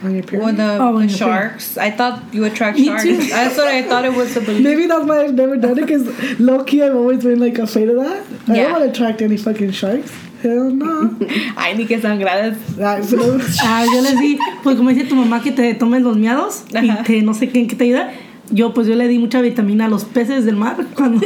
on 0.04 0.14
your 0.14 0.22
the, 0.24 0.78
Oh, 0.80 1.00
the 1.00 1.08
sharks. 1.10 1.78
I 1.78 1.90
thought 1.90 2.22
you 2.32 2.44
attract 2.46 2.78
Me 2.78 2.86
sharks. 2.86 3.04
too. 3.04 3.18
That's 3.30 3.58
what 3.58 3.68
I 3.68 3.82
thought 3.84 4.06
it 4.06 4.14
was 4.14 4.30
supposed 4.32 4.58
to 4.58 4.64
Maybe 4.64 4.86
that's 4.88 5.06
why 5.06 5.24
I've 5.24 5.34
never 5.34 5.58
done 5.58 5.78
it 5.80 5.88
because 5.88 6.06
low 6.40 6.64
key 6.64 6.84
I've 6.84 6.96
always 6.96 7.24
been 7.24 7.40
like 7.40 7.58
afraid 7.58 7.90
of 7.90 7.96
that. 8.04 8.24
I 8.48 8.56
don't 8.56 8.72
want 8.72 8.84
to 8.84 8.90
attract 8.92 9.22
any 9.22 9.38
fucking 9.38 9.72
sharks. 9.72 10.12
Hell 10.44 10.70
no. 10.70 11.16
Ay, 11.58 11.74
ni 11.76 11.86
que 11.86 11.98
sangradas. 12.00 12.56
Ay, 12.78 13.02
pero- 13.10 13.40
Ah, 13.64 13.84
yo 13.92 14.02
les 14.02 14.20
di, 14.20 14.38
pues 14.62 14.76
como 14.78 14.90
dice 14.92 15.06
tu 15.10 15.16
mamá 15.16 15.42
que 15.42 15.52
te 15.52 15.74
tomes 15.74 16.04
los 16.04 16.18
miados 16.18 16.66
y 16.70 16.92
te 17.04 17.22
no 17.24 17.34
sé 17.34 17.50
qué, 17.50 17.66
que 17.66 17.76
te 17.76 17.86
ayuda. 17.86 18.12
Yo 18.52 18.74
pues 18.74 18.88
yo 18.88 18.96
le 18.96 19.08
di 19.08 19.18
mucha 19.20 19.42
vitamina 19.42 19.86
a 19.86 19.90
los 19.90 20.06
peces 20.06 20.46
del 20.46 20.56
mar 20.56 20.78
cuando 20.96 21.26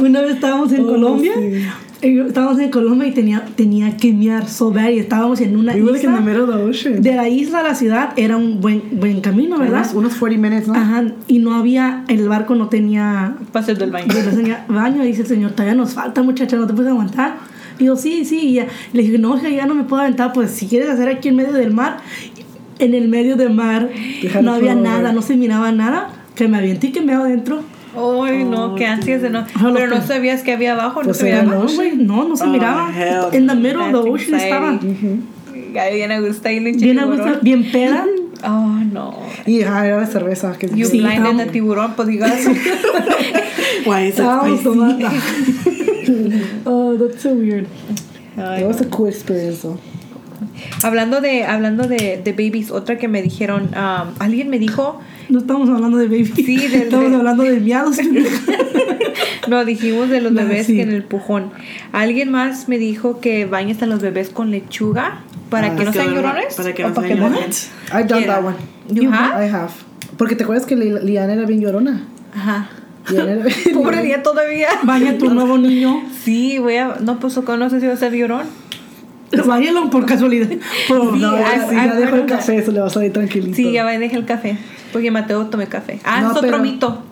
una 0.00 0.20
vez 0.22 0.34
estábamos 0.34 0.72
en 0.72 0.82
Oh, 0.82 0.86
Colombia. 0.88 1.32
sí. 1.36 1.62
y 2.08 2.14
yo- 2.16 2.26
estábamos 2.26 2.58
en 2.58 2.70
Colombia 2.70 3.08
y 3.08 3.12
tenía, 3.12 3.44
tenía 3.56 3.96
que 3.96 4.12
miar 4.12 4.48
so 4.48 4.72
bad 4.72 4.88
y 4.90 4.98
estábamos 4.98 5.40
en 5.40 5.56
una 5.56 5.76
isla. 5.76 6.20
middle 6.20 6.40
of 6.42 6.48
the 6.50 6.62
ocean. 6.62 7.02
De 7.02 7.14
la 7.14 7.28
isla 7.28 7.60
a 7.60 7.62
la 7.62 7.74
ciudad 7.74 8.10
era 8.16 8.36
un 8.36 8.60
buen, 8.60 8.82
buen 8.92 9.20
camino, 9.20 9.58
¿verdad? 9.58 9.82
Unos, 9.92 9.94
unos 9.94 10.14
40 10.16 10.48
minutes, 10.48 10.68
¿no? 10.68 10.74
Ajá, 10.74 11.04
y 11.28 11.38
no 11.38 11.54
había, 11.54 12.04
el 12.08 12.28
barco 12.28 12.54
no 12.54 12.68
tenía 12.68 13.34
Pases 13.52 13.78
del 13.78 13.90
baño. 13.92 14.06
y 14.10 14.14
le 14.14 14.20
enseña, 14.20 14.64
baño, 14.68 15.02
dice 15.04 15.22
el 15.22 15.28
señor, 15.28 15.52
todavía 15.52 15.74
nos 15.74 15.92
falta 15.94 16.22
muchacha, 16.22 16.56
no 16.56 16.66
te 16.66 16.74
puedes 16.74 16.90
aguantar. 16.90 17.36
Y 17.78 17.86
yo, 17.86 17.96
sí, 17.96 18.24
sí, 18.24 18.38
y 18.40 18.52
ya. 18.54 18.66
le 18.92 19.02
dije, 19.02 19.18
no, 19.18 19.40
ya 19.40 19.66
no 19.66 19.74
me 19.74 19.84
puedo 19.84 20.02
aventar, 20.02 20.32
pues 20.32 20.50
si 20.50 20.66
quieres 20.66 20.88
hacer 20.90 21.08
aquí 21.08 21.28
en 21.28 21.36
medio 21.36 21.52
del 21.52 21.72
mar, 21.72 21.98
en 22.84 22.94
el 22.94 23.08
medio 23.08 23.36
del 23.36 23.50
mar, 23.54 23.88
Déjalo 24.22 24.50
no 24.50 24.54
había 24.56 24.74
nada, 24.74 25.00
güey. 25.02 25.14
no 25.14 25.22
se 25.22 25.36
miraba 25.36 25.72
nada, 25.72 26.10
que 26.34 26.48
me 26.48 26.58
aventé 26.58 26.88
y 26.88 26.92
que 26.92 27.00
me 27.00 27.12
adentro. 27.14 27.60
Ay, 27.94 28.44
no, 28.44 28.74
qué 28.74 28.86
ansias 28.86 29.20
de 29.22 29.28
no. 29.30 29.44
Pero 29.74 29.86
no 29.88 30.00
sabías 30.00 30.42
que 30.42 30.52
había 30.52 30.72
abajo, 30.72 31.00
no 31.02 31.08
Pues 31.08 31.22
era 31.22 31.40
abajo. 31.42 31.64
No, 31.64 31.74
güey, 31.74 31.96
no, 31.96 32.26
no 32.28 32.36
se 32.36 32.44
Oh, 32.44 32.48
miraba. 32.48 32.90
En 33.32 33.46
the 33.46 33.54
middle 33.54 33.82
of 33.82 33.90
the 33.92 34.10
ocean 34.10 34.40
estaba. 34.40 34.78
bien 34.80 36.10
a 36.12 36.20
gusto 36.20 36.48
el 36.48 36.72
Bien 36.72 36.98
a 36.98 37.04
gusto, 37.04 37.38
bien 37.42 37.70
peda. 37.70 38.06
Oh, 38.44 38.80
no. 38.92 39.14
Y 39.46 39.62
ajá, 39.62 39.86
era 39.86 40.00
la 40.00 40.06
cerveza. 40.06 40.56
Que 40.58 40.68
You 40.68 40.86
Sí, 40.86 41.00
blinded 41.00 41.36
the 41.44 41.50
tiburón, 41.52 41.92
pues 41.94 42.08
digas. 42.08 42.46
Why 43.86 44.04
is 44.08 44.14
it 44.14 44.20
Estábamos 44.20 44.60
spicy? 44.60 44.64
tomando. 44.64 45.08
oh, 46.64 46.96
that's 46.96 47.22
so 47.22 47.34
weird. 47.34 47.66
That 48.36 48.62
was 48.66 48.80
a 48.80 48.86
cool 48.86 49.08
experience, 49.08 49.62
though. 49.62 49.78
Hablando 50.82 51.20
de 51.20 51.44
hablando 51.44 51.86
de, 51.88 52.20
de 52.22 52.32
babies, 52.32 52.70
otra 52.70 52.98
que 52.98 53.08
me 53.08 53.22
dijeron, 53.22 53.70
um, 53.74 54.08
alguien 54.18 54.48
me 54.50 54.58
dijo, 54.58 55.00
No 55.28 55.38
estamos 55.40 55.68
hablando 55.70 55.98
de 55.98 56.06
baby. 56.06 56.26
Sí, 56.34 56.56
del- 56.68 56.82
estamos 56.82 57.06
del- 57.06 57.14
hablando 57.16 57.42
de 57.44 57.60
miados. 57.60 57.96
no, 59.48 59.64
dijimos 59.64 60.08
de 60.08 60.20
los 60.20 60.32
No, 60.32 60.42
bebés 60.42 60.66
sí. 60.66 60.76
que 60.76 60.82
en 60.82 60.90
el 60.90 61.04
pujón. 61.04 61.50
Alguien 61.92 62.30
más 62.30 62.68
me 62.68 62.78
dijo 62.78 63.20
que 63.20 63.46
bañes 63.46 63.82
a 63.82 63.86
los 63.86 64.00
bebés 64.00 64.28
con 64.30 64.50
lechuga 64.50 65.20
para 65.50 65.68
Ah, 65.72 65.76
que 65.76 65.84
no 65.84 65.92
sean 65.92 66.14
llorones. 66.14 66.54
para 66.54 66.72
que 66.74 66.82
no 66.82 66.94
sean 66.94 67.18
llorones. 67.18 67.70
I've 67.92 68.04
done 68.08 68.24
Yeah. 68.24 68.34
that 68.36 68.44
one. 68.44 68.56
You 68.90 69.10
have? 69.12 69.46
I 69.46 69.50
have. 69.50 69.70
Porque 70.16 70.34
te 70.36 70.44
acuerdas 70.44 70.66
que 70.66 70.76
Li- 70.76 71.00
Liana 71.02 71.32
era 71.34 71.46
bien 71.46 71.60
llorona. 71.60 72.04
Ajá. 72.34 72.68
Pobre 73.74 74.02
día 74.02 74.22
todavía. 74.22 74.68
Baña 74.84 75.18
tu 75.18 75.28
nuevo 75.32 75.58
niño. 75.58 76.02
Sí, 76.22 76.58
voy 76.58 76.76
a. 76.76 76.96
No, 77.00 77.18
pues 77.18 77.36
no 77.36 77.68
sé 77.70 77.80
si 77.80 77.86
va 77.86 77.94
a 77.94 77.96
ser 77.96 78.12
llorón. 78.14 78.46
Báñalo 79.46 79.90
por 79.90 80.06
casualidad. 80.06 80.48
Por- 80.88 81.12
Sí, 81.14 81.20
No, 81.20 81.38
ya, 81.38 81.68
sí, 81.68 81.74
ya 81.74 81.94
dejo 81.94 82.16
el 82.16 82.26
that. 82.26 82.38
café, 82.38 82.56
eso 82.58 82.72
le 82.72 82.80
va 82.80 82.86
a 82.86 82.90
salir 82.90 83.12
tranquilito. 83.12 83.54
Sí, 83.56 83.72
ya 83.72 83.84
va, 83.84 83.92
deja 83.98 84.16
el 84.16 84.24
café. 84.24 84.56
Porque 84.92 85.10
Mateo 85.10 85.46
tome 85.46 85.66
café. 85.66 86.00
Ah, 86.04 86.20
No, 86.20 86.30
es 86.32 86.36
otro 86.36 86.50
pero- 86.50 86.58
mito. 86.62 87.02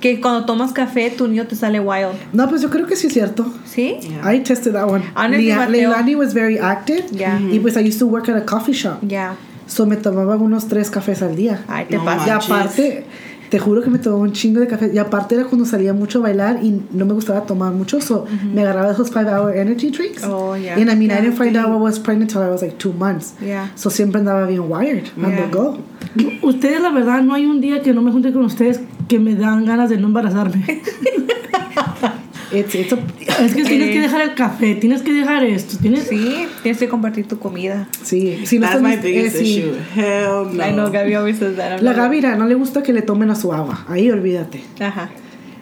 Que 0.00 0.20
cuando 0.20 0.44
tomas 0.44 0.72
café, 0.72 1.08
tu 1.10 1.26
niño 1.26 1.46
te 1.46 1.56
sale 1.56 1.80
wild. 1.80 2.12
No, 2.34 2.46
pues 2.50 2.60
yo 2.60 2.68
creo 2.70 2.86
que 2.86 2.96
sí 2.96 3.06
es 3.06 3.14
cierto. 3.14 3.46
¿Sí? 3.64 3.96
Yeah. 4.02 4.34
I 4.34 4.40
tested 4.40 4.72
that 4.74 4.84
one. 4.88 5.02
Honestly, 5.16 5.52
Mateo- 5.52 5.70
Leilani 5.70 6.14
was 6.14 6.34
very 6.34 6.58
active. 6.58 7.04
Yeah. 7.12 7.40
Y 7.40 7.58
pues 7.60 7.76
I 7.76 7.80
used 7.80 7.98
to 8.00 8.06
work 8.06 8.28
at 8.28 8.36
a 8.36 8.44
coffee 8.44 8.74
shop. 8.74 8.98
Ya. 9.02 9.34
So 9.66 9.86
me 9.86 9.96
tomaba 9.96 10.36
unos 10.36 10.68
tres 10.68 10.90
cafés 10.90 11.22
al 11.22 11.34
día. 11.34 11.64
Ay, 11.66 11.86
te 11.86 11.96
No 11.96 12.02
Y 12.02 12.04
pasa. 12.04 12.26
manches. 12.26 12.50
aparte, 12.50 13.04
te 13.50 13.58
juro 13.58 13.82
que 13.82 13.90
me 13.90 13.98
tomaba 13.98 14.22
un 14.22 14.32
chingo 14.32 14.60
de 14.60 14.66
café. 14.66 14.90
Y 14.92 14.98
aparte 14.98 15.34
era 15.34 15.44
cuando 15.44 15.64
salía 15.66 15.92
mucho 15.92 16.18
a 16.18 16.22
bailar 16.22 16.60
y 16.62 16.82
no 16.92 17.04
me 17.06 17.14
gustaba 17.14 17.42
tomar 17.42 17.72
mucho. 17.72 18.00
So 18.00 18.26
me 18.52 18.62
agarraba 18.62 18.90
esos 18.92 19.10
five 19.10 19.28
hour 19.28 19.54
energy 19.56 19.90
drinks. 19.90 20.22
Oh, 20.24 20.54
yeah. 20.56 20.74
And 20.78 20.90
I 20.90 20.94
mean, 20.96 21.10
I 21.10 21.20
didn't 21.20 21.32
Yeah, 21.32 21.38
find 21.38 21.56
out. 21.56 21.68
I 21.68 21.76
was 21.76 21.98
pregnant 21.98 22.30
until 22.32 22.42
I 22.46 22.50
was 22.50 22.62
like 22.62 22.78
two 22.78 22.92
months. 22.92 23.34
Yeah. 23.40 23.68
So 23.76 23.90
siempre 23.90 24.20
andaba 24.20 24.46
bien 24.46 24.68
wired 24.68 25.10
on 25.16 25.30
Yeah. 25.30 25.46
the 25.46 25.50
go. 25.52 25.78
Ustedes, 26.42 26.80
la 26.80 26.90
verdad, 26.90 27.22
no 27.22 27.34
hay 27.34 27.44
un 27.46 27.60
día 27.60 27.82
que 27.82 27.92
no 27.92 28.00
me 28.02 28.10
junte 28.12 28.32
con 28.32 28.44
ustedes 28.44 28.80
que 29.08 29.18
me 29.18 29.34
dan 29.34 29.64
ganas 29.64 29.90
de 29.90 29.96
no 29.98 30.06
embarazarme. 30.08 30.64
It's, 32.58 32.74
it's 32.74 32.92
a, 32.92 32.98
es 33.44 33.54
que 33.54 33.64
tienes 33.64 33.90
que 33.90 34.00
dejar 34.00 34.20
el 34.22 34.34
café, 34.34 34.74
tienes 34.76 35.02
que 35.02 35.12
dejar 35.12 35.44
esto, 35.44 35.76
tienes... 35.80 36.04
Sí, 36.08 36.46
tienes 36.62 36.78
que 36.78 36.88
compartir 36.88 37.26
tu 37.28 37.38
comida. 37.38 37.88
sí, 38.02 38.36
no 38.58 38.60
That's 38.66 38.76
estás- 38.76 38.82
my 38.82 38.96
biggest 38.96 39.36
eh, 39.36 39.38
sí. 39.38 39.58
issue. 39.58 39.72
Hell 39.94 40.56
no. 40.56 40.66
I 40.66 40.72
know, 40.72 40.90
Gaby 40.90 41.14
always 41.14 41.38
says 41.38 41.56
that. 41.56 41.78
I'm 41.78 41.84
La 41.84 41.92
Gavira 41.92 42.36
no 42.36 42.46
le 42.46 42.54
gusta 42.54 42.82
que 42.82 42.92
le 42.92 43.02
tomen 43.02 43.30
a 43.30 43.34
su 43.34 43.52
agua. 43.52 43.84
Ahí 43.88 44.10
olvídate. 44.10 44.62
Ajá. 44.80 45.10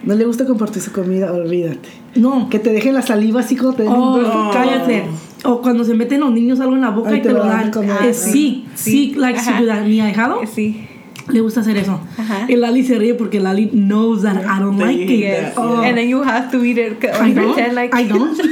No 0.03 0.15
le 0.15 0.25
gusta 0.27 0.45
compartir 0.45 0.83
su 0.83 0.93
comida, 0.93 1.33
olvídate. 1.33 1.89
No. 2.17 2.49
Que 2.51 2.59
te 2.59 2.71
dejen 2.71 2.95
la 2.95 3.01
saliva 3.03 3.41
así 3.41 3.57
como 3.57 3.73
te 3.75 3.85
den 3.85 3.93
Oh, 3.93 4.17
un 4.17 4.23
no. 4.23 4.51
cállate. 4.53 5.05
O 5.45 5.61
cuando 5.63 5.83
se 5.85 5.95
meten 5.95 6.21
los 6.21 6.31
niños 6.33 6.61
algo 6.61 6.75
en 6.75 6.83
la 6.83 6.91
boca 6.91 7.11
Ay, 7.11 7.19
y 7.19 7.23
te, 7.23 7.29
te 7.29 7.33
lo 7.35 7.41
lo 7.41 7.47
dan 7.47 7.71
comer. 7.71 7.97
Eh, 8.05 8.15
sí, 8.15 8.67
sí. 8.75 8.91
sí, 8.91 9.15
like 9.17 9.39
si 9.41 9.51
mi 9.87 10.01
ahijado 10.01 10.41
Sí. 10.47 10.87
Le 11.29 11.41
gusta 11.41 11.61
hacer 11.61 11.77
eso. 11.77 12.01
Ajá. 12.19 12.47
Y 12.49 12.57
Lali 12.57 12.85
se 12.85 12.99
ríe 12.99 13.15
porque 13.15 13.41
Lali 13.41 13.67
knows 13.73 14.23
that 14.23 14.37
I 14.45 14.61
don't 14.61 14.79
like 14.79 15.03
it. 15.05 15.11
Yes. 15.21 15.53
Oh. 15.57 15.81
And 15.83 15.97
then 15.97 16.09
you 16.09 16.23
have 16.23 16.51
to 16.51 16.65
eat 16.65 16.79
it. 16.79 17.03
Or 17.05 17.23
I 17.25 17.33
pretend 17.33 17.75
like. 17.75 17.95
I 17.95 18.05
don't. 18.09 18.39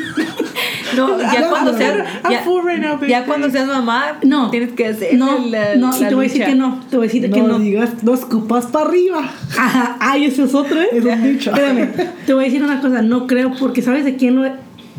No, 0.97 1.19
ya 1.19 1.49
cuando 1.49 1.75
seas. 1.77 2.05
Ya, 2.29 2.45
right 2.45 2.79
now, 2.79 3.01
ya 3.09 3.25
cuando 3.25 3.49
seas 3.51 3.67
mamá, 3.67 4.19
No. 4.23 4.51
tienes 4.51 4.73
que 4.73 4.89
hacer 4.89 5.17
No, 5.17 5.39
la, 5.39 5.75
no, 5.77 5.91
la 5.91 5.97
y 5.97 6.09
te 6.09 6.15
voy 6.15 6.27
a 6.27 6.29
decir 6.29 6.45
que 6.45 6.55
no. 6.55 6.81
Te 6.91 6.97
voy 6.99 7.07
a 7.07 7.09
decir 7.09 7.31
que 7.31 7.41
No 7.41 7.49
no. 7.49 7.59
digas, 7.61 8.03
no 8.03 8.13
escupas 8.13 8.67
para 8.67 8.89
arriba. 8.89 9.21
Ajá, 9.59 9.97
ay, 10.01 10.27
ese 10.27 10.45
es 10.45 10.55
otro, 10.55 10.79
¿eh? 10.81 10.89
Es 10.93 11.03
un 11.05 11.23
dicho. 11.23 11.51
Espérame, 11.51 11.89
te 12.27 12.35
voy 12.35 12.45
a 12.45 12.47
decir 12.47 12.63
una 12.63 12.81
cosa, 12.83 13.01
no 13.01 13.27
creo, 13.27 13.53
porque 13.59 13.81
¿sabes 13.81 14.05
de 14.05 14.17
quién 14.17 14.37
lo, 14.37 14.51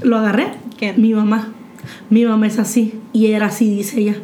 lo 0.01 0.17
agarré? 0.17 0.47
¿Quién? 0.79 0.99
Mi 0.99 1.13
mamá. 1.13 1.49
Mi 2.09 2.25
mamá 2.25 2.47
es 2.47 2.57
así, 2.57 2.95
y 3.11 3.27
era 3.27 3.47
así, 3.47 3.75
dice 3.75 3.99
ella. 3.99 4.15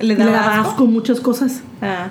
¿Le 0.00 0.08
Le 0.08 0.16
da 0.16 0.26
da 0.32 0.54
asco? 0.60 0.70
asco 0.70 0.86
muchas 0.86 1.20
cosas. 1.20 1.62
Ah. 1.80 2.08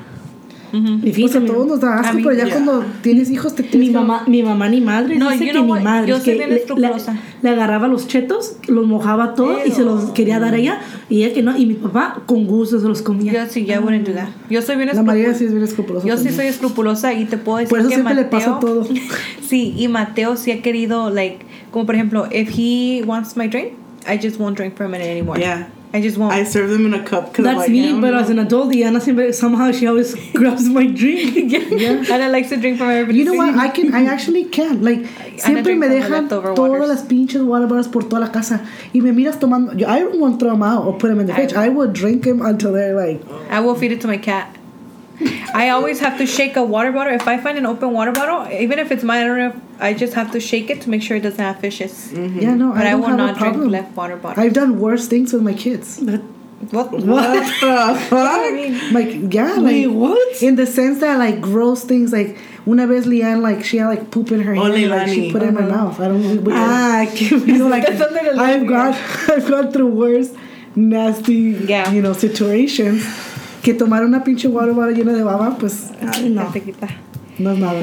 Ujú. 0.74 0.98
Difícil. 0.98 1.22
Pues 1.26 1.36
a 1.36 1.40
mi- 1.40 1.48
todos 1.48 1.68
nos 1.68 1.80
da 1.82 1.98
A 1.98 2.00
asco, 2.02 2.18
mí- 2.18 2.24
pero 2.24 2.36
ya 2.36 2.46
Yeah. 2.46 2.54
cuando 2.56 2.84
tienes 3.02 3.30
hijos 3.30 3.54
te 3.56 3.62
mi 3.64 3.70
tienes 3.70 3.90
que- 3.90 3.94
mamá, 3.94 4.24
mi 4.28 4.42
mamá 4.44 4.68
ni 4.70 4.82
madre, 4.82 5.18
No, 5.18 5.30
dice 5.30 5.46
you 5.46 5.52
que 5.54 5.62
ni 5.62 5.68
what, 5.70 5.82
madre. 5.82 6.08
yo 6.10 6.16
soy 6.16 6.26
que 6.26 6.34
bien 6.36 6.50
le, 6.50 6.56
escrupulosa. 6.58 7.16
le 7.44 7.50
agarraba 7.50 7.88
los 7.88 8.08
chetos, 8.08 8.58
los 8.68 8.88
mojaba 8.88 9.36
todo 9.36 9.58
y 9.66 9.72
se 9.72 9.84
los 9.84 10.10
quería 10.12 10.40
dar 10.40 10.56
a 10.56 10.58
ella, 10.58 10.80
y 11.10 11.24
ella 11.24 11.34
que 11.34 11.44
no, 11.44 11.56
y 11.56 11.66
mi 11.68 11.76
papá 11.76 12.22
con 12.26 12.46
gusto 12.48 12.80
se 12.80 12.88
los 12.88 13.02
comía. 13.04 13.34
Yo 13.34 13.46
sí, 13.50 13.66
ya 13.66 13.80
wouldn't 13.80 14.08
do 14.08 14.14
that. 14.16 14.30
Yo 14.50 14.62
soy 14.64 14.76
bien 14.78 14.90
La 14.94 15.04
María 15.04 15.30
escrupulosa. 15.32 15.38
sí 15.40 15.46
es 15.46 15.52
bien 15.52 15.64
escrupulosa. 15.64 16.08
Yo 16.08 16.14
sí 16.14 16.24
también. 16.24 16.36
soy 16.38 16.46
escrupulosa 16.48 17.14
y 17.14 17.26
te 17.26 17.38
puedo 17.38 17.60
decir 17.60 17.70
Por 17.70 17.80
eso 17.80 17.90
que 17.90 17.96
siempre 17.96 18.16
le 18.16 18.24
Mateo, 18.24 18.40
pasa 18.40 18.60
todo. 18.60 18.88
Sí, 19.48 19.76
y 19.78 19.88
Mateo 19.88 20.36
sí 20.38 20.50
ha 20.52 20.62
querido, 20.64 21.12
like, 21.12 21.46
como 21.70 21.86
por 21.86 21.94
ejemplo, 21.94 22.28
if 22.32 22.50
he 22.58 23.04
wants 23.06 23.38
my 23.38 23.48
drink, 23.48 23.74
I 24.12 24.18
just 24.20 24.40
won't 24.40 24.58
drink 24.58 24.76
from 24.76 24.96
it 24.96 25.02
anymore. 25.02 25.40
Yeah. 25.40 25.68
I 25.96 26.02
just 26.02 26.18
won't. 26.18 26.34
I 26.34 26.44
serve 26.44 26.72
them 26.72 26.88
in 26.88 26.94
a 26.96 27.04
cup 27.04 27.30
because 27.30 27.46
That's 27.46 27.58
like, 27.60 27.70
me, 27.70 27.94
but 28.02 28.12
know. 28.12 28.20
as 28.20 28.30
an 28.32 28.40
adult, 28.40 28.72
Diana 28.74 29.00
But 29.14 29.36
somehow 29.36 29.72
she 29.72 29.86
always 29.86 30.16
grabs 30.34 30.68
my 30.68 30.88
drink. 30.88 31.52
yeah. 31.52 32.04
Anna 32.12 32.30
likes 32.30 32.50
to 32.50 32.58
drink 32.58 32.80
from 32.80 32.90
everybody. 32.90 33.20
You 33.20 33.26
know 33.26 33.36
what? 33.36 33.54
I 33.56 33.68
can, 33.70 33.94
I 33.94 34.06
actually 34.06 34.46
can. 34.46 34.82
Like, 34.84 35.06
siempre 35.38 35.76
me 35.76 35.82
from 35.82 35.90
the 35.90 35.96
dejan 35.96 36.10
leftover 36.10 36.56
todas 36.56 36.72
waters. 36.72 36.90
las 36.90 37.04
pinches 37.04 37.44
water 37.44 37.68
bottles 37.68 37.88
por 37.90 38.02
toda 38.04 38.22
la 38.22 38.32
casa. 38.32 38.66
Y 38.94 39.02
me 39.02 39.12
miras 39.12 39.40
tomando. 39.40 39.80
Yo, 39.80 39.88
I 39.88 40.00
don't 40.00 40.20
want 40.20 40.40
to 40.40 40.46
throw 40.46 40.54
them 40.54 40.64
out 40.64 40.84
or 40.86 40.98
put 40.98 41.10
them 41.10 41.20
in 41.20 41.28
the 41.28 41.34
fridge. 41.36 41.54
I 41.54 41.70
will 41.70 41.92
drink 41.92 42.24
them 42.24 42.42
until 42.42 42.74
they're 42.74 42.96
like. 42.96 43.22
I 43.52 43.60
will 43.60 43.76
feed 43.76 43.92
it 43.92 44.02
to 44.02 44.08
my 44.08 44.18
cat. 44.18 44.58
I 45.54 45.70
always 45.70 46.00
have 46.00 46.18
to 46.18 46.26
shake 46.26 46.56
a 46.56 46.64
water 46.64 46.92
bottle. 46.92 47.14
If 47.14 47.28
I 47.28 47.38
find 47.38 47.58
an 47.58 47.66
open 47.66 47.92
water 47.92 48.12
bottle, 48.12 48.52
even 48.52 48.80
if 48.80 48.92
it's 48.92 49.04
mine, 49.04 49.22
I 49.24 49.28
don't 49.28 49.38
know. 49.38 49.48
If, 49.50 49.82
I 49.82 49.94
just 49.94 50.14
have 50.14 50.32
to 50.32 50.40
shake 50.40 50.70
it 50.70 50.82
to 50.82 50.90
make 50.90 51.02
sure 51.02 51.18
it 51.18 51.22
doesn't 51.22 51.40
have 51.40 51.60
fishes. 51.60 52.12
Yeah, 52.14 52.56
no, 52.56 52.72
But 52.74 52.82
I 52.86 52.88
I, 52.88 52.92
don't 52.92 53.02
will 53.02 53.08
have 53.10 53.18
not 53.18 53.36
a 53.36 53.40
drink 53.40 53.72
left 53.72 53.96
water 53.96 54.16
bottle. 54.18 54.44
I've 54.44 54.54
done 54.54 54.80
worse 54.80 55.08
things 55.08 55.32
with 55.34 55.44
my 55.44 55.54
kids. 55.54 56.00
what? 56.00 56.92
What 56.92 56.92
the 56.92 58.00
fuck? 58.10 58.12
Like, 58.94 59.34
yeah, 59.34 59.60
Wait, 59.60 59.88
like. 59.88 59.96
what? 59.96 60.42
In 60.42 60.56
the 60.56 60.66
sense 60.66 61.00
that, 61.02 61.20
like, 61.20 61.42
gross 61.42 61.84
things. 61.84 62.12
Like, 62.12 62.38
una 62.68 62.88
vez 62.88 63.06
Leanne, 63.06 63.42
like, 63.42 63.64
she 63.64 63.78
had, 63.78 63.88
like, 63.88 64.10
poop 64.10 64.32
in 64.32 64.42
her 64.42 64.56
hair. 64.56 64.90
Like, 64.90 65.10
she 65.10 65.32
put 65.32 65.44
it 65.44 65.50
in 65.50 65.54
my 65.56 65.62
mouth. 65.62 66.00
I 66.00 66.08
don't 66.08 66.44
know. 66.44 66.52
Ah, 66.56 67.02
You 67.20 67.58
know, 67.60 67.68
like, 67.68 67.86
That's 67.86 68.00
something 68.00 68.26
I've 68.40 68.62
live 68.62 68.68
gone, 68.68 68.94
I've 69.30 69.48
gone 69.48 69.72
through 69.72 69.88
worse, 69.90 70.34
nasty, 70.76 71.34
Yeah. 71.68 71.92
you 71.92 72.02
know, 72.02 72.14
situations. 72.14 73.06
Que 73.64 73.74
tomar 73.74 74.04
una 74.04 74.24
pinche 74.24 74.48
water 74.48 74.74
bottle 74.74 74.94
llena 74.94 75.14
de 75.14 75.24
baba, 75.24 75.58
pues, 75.58 75.90
Ay, 76.14 76.30
no. 76.30 76.44
Te 76.52 76.62
quita. 76.62 76.88
no 77.40 77.52
es 77.52 77.58
nada. 77.60 77.80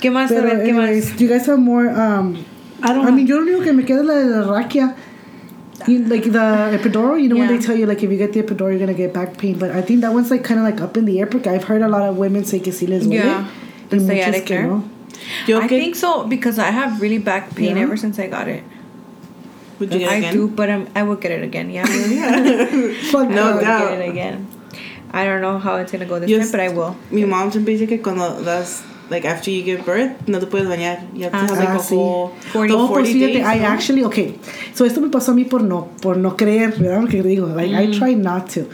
¿Qué 0.00 0.10
más? 0.10 0.30
A 0.32 0.40
ver, 0.40 0.62
¿qué 0.64 0.70
anyways, 0.70 1.10
más? 1.12 1.20
you 1.20 1.28
guys 1.28 1.46
have 1.48 1.58
more, 1.60 1.88
um, 1.88 2.34
I 2.82 2.92
don't 2.92 3.06
I 3.06 3.12
mean, 3.12 3.26
yo 3.26 3.36
lo 3.38 3.42
único 3.42 3.62
que 3.62 3.72
me 3.72 3.84
queda 3.84 4.00
es 4.00 4.06
la 4.06 4.14
de 4.14 4.26
la 4.26 4.42
raquia. 4.42 4.96
You, 5.86 6.00
like 6.08 6.24
the 6.30 6.38
epidural, 6.78 7.18
you 7.18 7.28
know 7.30 7.36
when 7.38 7.48
they 7.48 7.58
tell 7.58 7.74
you 7.74 7.86
like 7.86 8.02
if 8.02 8.10
you 8.10 8.18
get 8.18 8.34
the 8.34 8.42
epidural 8.42 8.68
you're 8.70 8.78
gonna 8.78 8.92
get 8.92 9.14
back 9.14 9.38
pain, 9.38 9.56
but 9.58 9.70
I 9.70 9.80
think 9.80 10.02
that 10.02 10.12
one's 10.12 10.30
like 10.30 10.44
kind 10.44 10.60
of 10.60 10.66
like 10.66 10.78
up 10.82 10.94
in 10.98 11.06
the 11.06 11.18
air 11.20 11.26
porque 11.26 11.46
I've 11.46 11.64
heard 11.64 11.80
a 11.80 11.88
lot 11.88 12.02
of 12.02 12.18
women 12.18 12.44
say 12.44 12.60
que 12.60 12.70
sí 12.72 12.86
les 12.86 13.06
duele. 13.06 13.24
Yeah, 13.24 13.46
the 13.88 13.96
muchos 13.96 14.08
sciatic 14.08 14.44
que 14.46 14.56
nerve. 14.56 14.82
no. 15.48 15.60
I 15.60 15.68
think 15.68 15.96
so 15.96 16.26
because 16.26 16.58
I 16.58 16.70
have 16.70 17.00
really 17.00 17.16
back 17.18 17.54
pain 17.54 17.76
Yeah. 17.76 17.82
ever 17.82 17.96
since 17.96 18.18
I 18.18 18.26
got 18.26 18.46
it. 18.48 18.62
Would 19.80 19.92
you 19.92 19.98
get 20.00 20.08
I 20.10 20.16
again? 20.16 20.34
do, 20.34 20.46
but 20.48 20.68
I'm, 20.70 20.86
I 20.94 21.02
will 21.02 21.16
get 21.16 21.32
it 21.32 21.42
again. 21.42 21.70
Yeah, 21.70 21.84
Fuck 23.10 23.28
No 23.30 23.60
doubt. 23.60 23.90
get 23.90 24.00
it 24.00 24.10
again. 24.10 24.46
I 25.12 25.24
don't 25.24 25.40
know 25.40 25.58
how 25.58 25.76
it's 25.76 25.90
gonna 25.90 26.06
go 26.06 26.20
this 26.20 26.30
Yes. 26.30 26.50
time, 26.50 26.52
but 26.52 26.60
I 26.60 26.68
will. 26.68 26.96
Mi 27.10 27.24
mom 27.24 27.50
siempre 27.50 27.72
dice 27.76 27.88
que 27.88 28.00
cuando 28.00 28.42
das 28.42 28.82
like 29.10 29.24
after 29.26 29.50
you 29.50 29.64
give 29.64 29.84
birth 29.84 30.28
no 30.28 30.38
te 30.38 30.46
puedes 30.46 30.68
bañar. 30.68 31.00
You 31.14 31.24
have 31.24 31.32
to 31.32 31.38
have 31.38 31.58
like 31.58 31.68
Ah, 31.70 31.76
a 31.76 31.78
sí. 31.80 31.96
whole, 31.96 32.30
40 32.52 32.68
the 32.72 32.78
No, 32.78 32.86
pues 32.88 33.08
40 33.08 33.12
fíjate, 33.12 33.32
days, 33.32 33.46
I 33.46 33.58
¿no? 33.58 33.66
actually, 33.68 34.04
okay. 34.04 34.34
So 34.74 34.84
esto 34.84 35.00
me 35.00 35.08
pasó 35.08 35.32
a 35.32 35.34
mí 35.34 35.44
por 35.44 35.62
no, 35.62 35.88
por 36.00 36.16
no 36.16 36.36
creer, 36.36 36.74
¿verdad? 36.78 37.00
Porque 37.00 37.22
digo, 37.24 37.48
like, 37.48 37.74
I 37.74 37.90
try 37.90 38.14
not 38.14 38.48
to. 38.54 38.68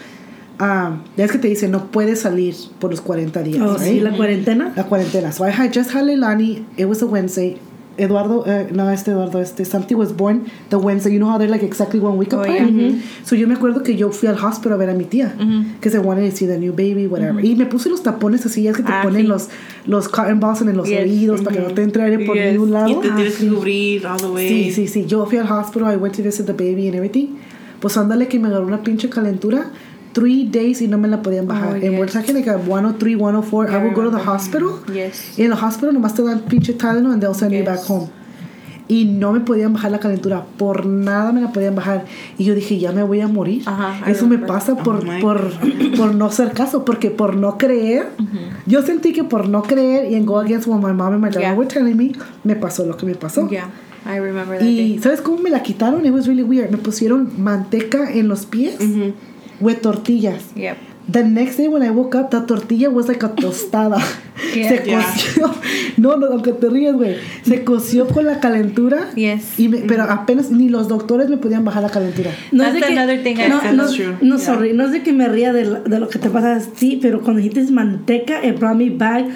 Um, 0.58 1.02
es 1.16 1.30
que 1.32 1.38
te 1.38 1.48
dice, 1.48 1.68
no 1.68 1.90
puedes 1.90 2.20
salir 2.20 2.54
por 2.80 2.90
los 2.90 3.00
40 3.00 3.42
días, 3.42 3.62
Oh, 3.62 3.76
right? 3.78 3.86
sí, 3.92 4.00
la 4.00 4.10
cuarentena. 4.16 4.72
La 4.76 4.84
cuarentena. 4.84 5.30
So 5.32 5.44
I 5.46 5.50
had 5.50 5.72
just 5.72 5.90
had 5.94 6.04
Leilani. 6.04 6.64
It 6.76 6.86
was 6.86 7.00
a 7.02 7.06
Wednesday. 7.06 7.58
Eduardo, 7.98 8.40
uh, 8.46 8.74
no, 8.74 8.90
este 8.90 9.10
Eduardo, 9.12 9.40
este 9.40 9.64
Santi 9.64 9.94
was 9.94 10.12
born 10.16 10.44
the 10.70 10.76
Wednesday. 10.76 11.12
You 11.12 11.18
know 11.18 11.30
how 11.30 11.38
they're 11.38 11.48
like 11.50 11.64
exactly 11.64 11.98
one 12.00 12.18
week 12.18 12.32
Oh, 12.34 12.40
apart? 12.42 12.58
yeah. 12.70 12.92
So 13.24 13.34
yo 13.36 13.46
me 13.48 13.54
acuerdo 13.54 13.82
que 13.82 13.96
yo 13.96 14.10
fui 14.12 14.28
al 14.28 14.36
hospital 14.36 14.74
a 14.74 14.76
ver 14.76 14.90
a 14.90 14.94
mi 14.94 15.04
tía. 15.04 15.34
Que 15.80 15.90
se 15.90 15.98
wanted 15.98 16.30
to 16.30 16.36
see 16.36 16.46
the 16.46 16.58
new 16.58 16.72
baby, 16.72 17.06
whatever. 17.06 17.44
Y 17.44 17.54
me 17.56 17.66
puse 17.66 17.88
los 17.88 18.02
tapones 18.02 18.44
así, 18.46 18.62
ya 18.62 18.70
es 18.72 18.76
que 18.76 18.82
te 18.82 18.92
Ah, 18.92 19.00
ponen 19.02 19.22
sí. 19.22 19.26
los, 19.28 19.48
los 19.86 20.08
cotton 20.08 20.40
balls 20.40 20.60
en 20.60 20.76
los 20.76 20.88
Yes. 20.88 21.00
oídos 21.02 21.40
para 21.42 21.56
que 21.56 21.62
no 21.62 21.68
te 21.74 21.82
entre 21.82 22.02
aire 22.02 22.24
por 22.26 22.36
Yes. 22.36 22.52
ningún 22.52 22.70
lado. 22.72 22.88
Y 22.90 22.94
te 23.00 23.08
Ah, 23.10 23.14
tienes 23.16 23.34
sí. 23.34 23.48
que 23.48 23.54
cubrir 23.54 24.06
all 24.06 24.18
the 24.20 24.26
way. 24.26 24.48
Sí, 24.48 24.72
sí, 24.72 24.88
sí. 24.88 25.04
Yo 25.06 25.24
fui 25.26 25.38
al 25.38 25.50
hospital, 25.50 25.92
I 25.92 25.96
went 25.96 26.14
to 26.16 26.22
visit 26.22 26.46
the 26.46 26.52
baby 26.52 26.86
and 26.88 26.96
everything. 26.96 27.28
Pues 27.80 27.96
ándale 27.96 28.26
que 28.28 28.38
me 28.38 28.48
agarró 28.48 28.66
una 28.66 28.82
pinche 28.82 29.08
calentura. 29.08 29.70
Three 30.18 30.44
days 30.44 30.80
y 30.80 30.88
no 30.88 30.96
me 30.96 31.08
la 31.08 31.20
podían 31.20 31.46
bajar. 31.46 31.72
Oh, 31.72 31.86
And 31.86 31.98
we're 31.98 32.06
yes. 32.06 32.12
talking 32.14 32.34
like 32.34 32.48
a 32.48 32.56
103, 32.56 33.16
104. 33.16 33.70
I 33.70 33.76
would 33.84 33.94
go 33.94 34.02
to 34.04 34.10
the 34.10 34.22
hospital. 34.24 34.80
Yes. 34.92 35.38
Y 35.38 35.42
en 35.42 35.52
el 35.52 35.58
hospital 35.58 35.92
nomás 35.92 36.14
te 36.14 36.22
dan 36.22 36.40
pinche 36.48 36.72
Tylenol 36.72 37.12
and 37.12 37.20
they'll 37.22 37.34
send 37.34 37.50
me 37.50 37.58
Yes. 37.58 37.66
back 37.66 37.80
home. 37.90 38.08
Y 38.88 39.04
no 39.04 39.32
me 39.32 39.40
podían 39.40 39.72
bajar 39.74 39.90
la 39.90 39.98
calentura. 39.98 40.46
Por 40.56 40.86
nada 40.86 41.32
me 41.32 41.40
la 41.42 41.52
podían 41.52 41.74
bajar. 41.74 42.04
Y 42.38 42.44
yo 42.44 42.54
dije, 42.54 42.78
ya 42.78 42.92
me 42.92 43.02
voy 43.02 43.20
a 43.20 43.28
morir. 43.28 43.62
Eso 44.06 44.26
me 44.28 44.38
pasa 44.38 44.76
por, 44.76 45.00
Oh 45.00 45.02
my 45.02 45.20
por, 45.20 45.50
por 45.98 46.14
no 46.14 46.26
hacer 46.26 46.52
caso. 46.52 46.84
Porque 46.84 47.10
por 47.10 47.34
no 47.36 47.58
creer. 47.58 48.06
Yo 48.64 48.80
sentí 48.82 49.12
que 49.12 49.24
por 49.24 49.48
no 49.50 49.62
creer 49.64 50.10
y 50.10 50.14
en 50.14 50.24
go 50.24 50.38
against 50.38 50.66
what 50.68 50.78
my 50.80 50.92
mom 50.94 51.12
and 51.14 51.20
my 51.22 51.30
dad 51.30 51.40
Yeah. 51.40 51.54
were 51.54 51.68
telling 51.68 51.96
me, 51.96 52.12
me 52.44 52.54
pasó 52.56 52.86
lo 52.86 52.96
que 52.96 53.04
me 53.06 53.16
pasó. 53.16 53.48
Yeah, 53.50 53.68
I 54.06 54.18
remember 54.20 54.56
that 54.58 54.64
Y 54.64 54.76
day. 54.92 54.98
¿sabes 55.02 55.20
cómo 55.20 55.38
me 55.42 55.50
la 55.50 55.62
quitaron? 55.64 56.06
It 56.06 56.12
was 56.12 56.26
really 56.28 56.44
weird. 56.44 56.70
Me 56.70 56.78
pusieron 56.78 57.32
manteca 57.38 58.12
en 58.12 58.28
los 58.28 58.46
pies 58.46 58.76
with 59.60 59.80
tortillas. 59.82 60.42
Yep. 60.54 60.76
The 61.08 61.22
next 61.22 61.56
day 61.56 61.68
when 61.68 61.84
I 61.84 61.90
woke 61.90 62.16
up, 62.16 62.30
the 62.32 62.40
tortilla 62.40 62.90
was 62.90 63.06
like 63.06 63.22
a 63.22 63.28
tostada. 63.28 63.98
Yeah. 64.54 64.68
Se 64.68 64.82
Yeah. 64.86 65.02
coció. 65.02 65.54
No, 65.98 66.16
no, 66.16 66.26
aunque 66.26 66.52
te 66.52 66.68
ríes, 66.68 66.94
güey. 66.94 67.16
Se 67.44 67.62
coció 67.62 68.08
con 68.08 68.24
la 68.26 68.40
calentura. 68.40 69.10
Yes. 69.14 69.58
Y 69.58 69.68
me- 69.68 69.78
pero 69.86 70.02
apenas 70.02 70.50
ni 70.50 70.68
los 70.68 70.88
doctores 70.88 71.28
me 71.28 71.36
podían 71.36 71.64
bajar 71.64 71.84
la 71.84 71.90
calentura. 71.90 72.32
No 72.50 72.64
es 72.64 72.74
de 72.74 72.80
que, 72.80 72.86
another 72.98 73.22
thing 73.22 73.36
I 73.36 73.48
no, 73.48 73.72
no, 73.72 73.86
true. 73.92 74.16
no, 74.20 74.36
Yeah. 74.36 74.44
sorry, 74.44 74.72
no 74.72 74.84
es 74.86 74.90
de 74.92 75.02
que 75.04 75.12
me 75.12 75.28
ría 75.28 75.52
de, 75.52 75.80
de 75.88 76.00
lo 76.00 76.08
que 76.08 76.18
te 76.18 76.28
pasa 76.28 76.56
a 76.56 76.60
ti, 76.60 76.98
pero 77.00 77.20
cuando 77.22 77.40
dijiste 77.40 77.70
manteca, 77.72 78.44
it 78.44 78.58
brought 78.58 78.76
me 78.76 78.90
back 78.90 79.26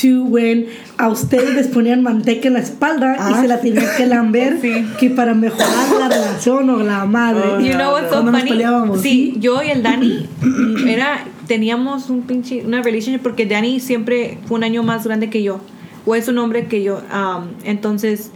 to 0.00 0.24
when 0.24 0.66
a 0.98 1.08
ustedes 1.08 1.54
les 1.54 1.66
ponían 1.68 2.02
manteca 2.02 2.48
en 2.48 2.54
la 2.54 2.60
espalda 2.60 3.14
y 3.16 3.32
Ah. 3.34 3.40
se 3.40 3.48
la 3.48 3.60
tenían 3.60 3.84
que 3.96 4.06
lamber 4.06 4.58
Sí. 4.62 4.86
que 4.98 5.10
para 5.10 5.34
mejorar 5.34 5.68
la 5.98 6.08
relación 6.08 6.70
o 6.70 6.78
la 6.82 7.04
madre. 7.06 7.42
Oh, 7.56 7.60
You 7.60 7.74
know 7.74 7.92
what's 7.92 8.04
so 8.08 8.14
Cuando 8.14 8.32
nos 8.32 8.40
funny? 8.40 8.50
peleábamos, 8.52 9.00
Sí, 9.02 9.32
¿sí? 9.34 9.40
yo 9.40 9.62
y 9.62 9.70
el 9.70 9.82
Dani 9.82 10.26
era 10.88 11.24
teníamos 11.46 12.10
un 12.10 12.22
pinche 12.22 12.64
una 12.64 12.82
relationship 12.82 13.20
porque 13.22 13.44
Dani 13.46 13.80
siempre 13.80 14.38
fue 14.46 14.58
un 14.58 14.64
año 14.64 14.82
más 14.82 15.04
grande 15.04 15.28
que 15.30 15.42
yo 15.42 15.60
o 16.06 16.14
es 16.14 16.28
un 16.28 16.38
hombre 16.38 16.66
que 16.66 16.82
yo 16.82 17.02
um, 17.12 17.48
entonces 17.64 18.30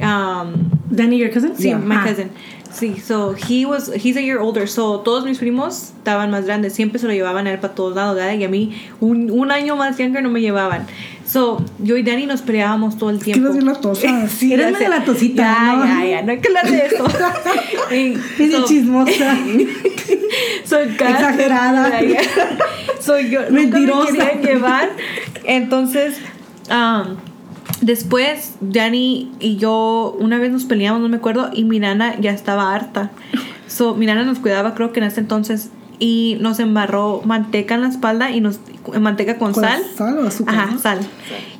um, 0.00 0.52
Danny, 0.90 1.18
your 1.18 1.30
cousin? 1.30 1.52
sí, 1.56 1.68
Yeah. 1.68 1.78
my 1.78 1.96
Ah. 1.96 2.04
cousin 2.08 2.28
sí 2.78 2.96
so 3.04 3.34
he 3.48 3.64
was 3.66 3.90
he's 3.94 4.16
a 4.16 4.20
year 4.20 4.38
older 4.38 4.68
so 4.68 5.00
todos 5.00 5.24
mis 5.24 5.38
primos 5.38 5.92
estaban 5.98 6.30
más 6.30 6.44
grandes 6.44 6.74
siempre 6.74 6.98
se 6.98 7.06
lo 7.06 7.12
llevaban 7.12 7.46
a 7.46 7.52
él 7.52 7.58
para 7.58 7.74
todos 7.74 7.94
lados 7.96 8.16
¿verdad? 8.16 8.34
y 8.34 8.44
a 8.44 8.48
mí 8.48 8.72
un, 9.00 9.30
un 9.30 9.50
año 9.50 9.76
más 9.76 9.96
younger 9.98 10.22
no 10.22 10.28
me 10.30 10.40
llevaban 10.40 10.86
so 11.26 11.64
yo 11.78 11.96
y 11.96 12.02
Dani 12.02 12.26
nos 12.26 12.42
peleábamos 12.42 12.98
todo 12.98 13.10
el 13.10 13.18
tiempo 13.18 13.46
eres 13.46 13.54
bien 13.56 13.66
latosa. 13.66 14.28
Sí, 14.28 14.52
Eres 14.52 14.66
ya 14.66 14.72
medio 14.72 14.86
sé. 14.92 14.98
latosita, 14.98 15.42
ya, 15.42 15.72
¿no? 15.76 15.84
ya, 15.84 16.04
ya, 16.06 16.22
no 16.22 16.30
hay 16.32 16.38
que 16.40 16.48
hablar 16.48 16.70
de 16.70 16.86
eso. 16.86 17.04
Es 17.90 18.38
de 18.38 18.50
so- 18.52 18.64
chismosa. 18.66 19.36
So, 20.64 20.76
cada- 20.98 21.10
Exagerada. 21.30 22.00
Ya, 22.00 22.08
ya. 22.08 22.20
So, 23.00 23.18
yo 23.18 23.40
nunca 23.50 23.78
Mentirosa. 23.78 24.12
me 24.12 24.18
querían 24.18 24.42
llevar. 24.42 24.90
Entonces, 25.44 26.16
um, 26.70 27.16
después, 27.80 28.54
Dani 28.60 29.32
y 29.40 29.56
yo 29.56 30.16
una 30.18 30.38
vez 30.38 30.50
nos 30.50 30.64
peleamos, 30.64 31.00
no 31.00 31.08
me 31.08 31.16
acuerdo, 31.16 31.50
y 31.52 31.64
mi 31.64 31.78
nana 31.78 32.18
ya 32.20 32.32
estaba 32.32 32.74
harta. 32.74 33.10
So, 33.66 33.94
mi 33.94 34.06
nana 34.06 34.24
nos 34.24 34.38
cuidaba, 34.38 34.74
creo 34.74 34.92
que 34.92 35.00
en 35.00 35.06
ese 35.06 35.20
entonces, 35.20 35.70
y 35.98 36.36
nos 36.40 36.60
embarró 36.60 37.22
manteca 37.24 37.74
en 37.74 37.82
la 37.82 37.88
espalda 37.88 38.30
y 38.30 38.40
nos 38.40 38.60
manteca 39.00 39.38
con, 39.38 39.52
¿Con 39.52 39.64
sal. 39.64 39.82
sal 39.96 40.18
o 40.18 40.26
azúcar, 40.28 40.54
Ajá, 40.54 40.70
no? 40.72 40.78
sal. 40.78 40.98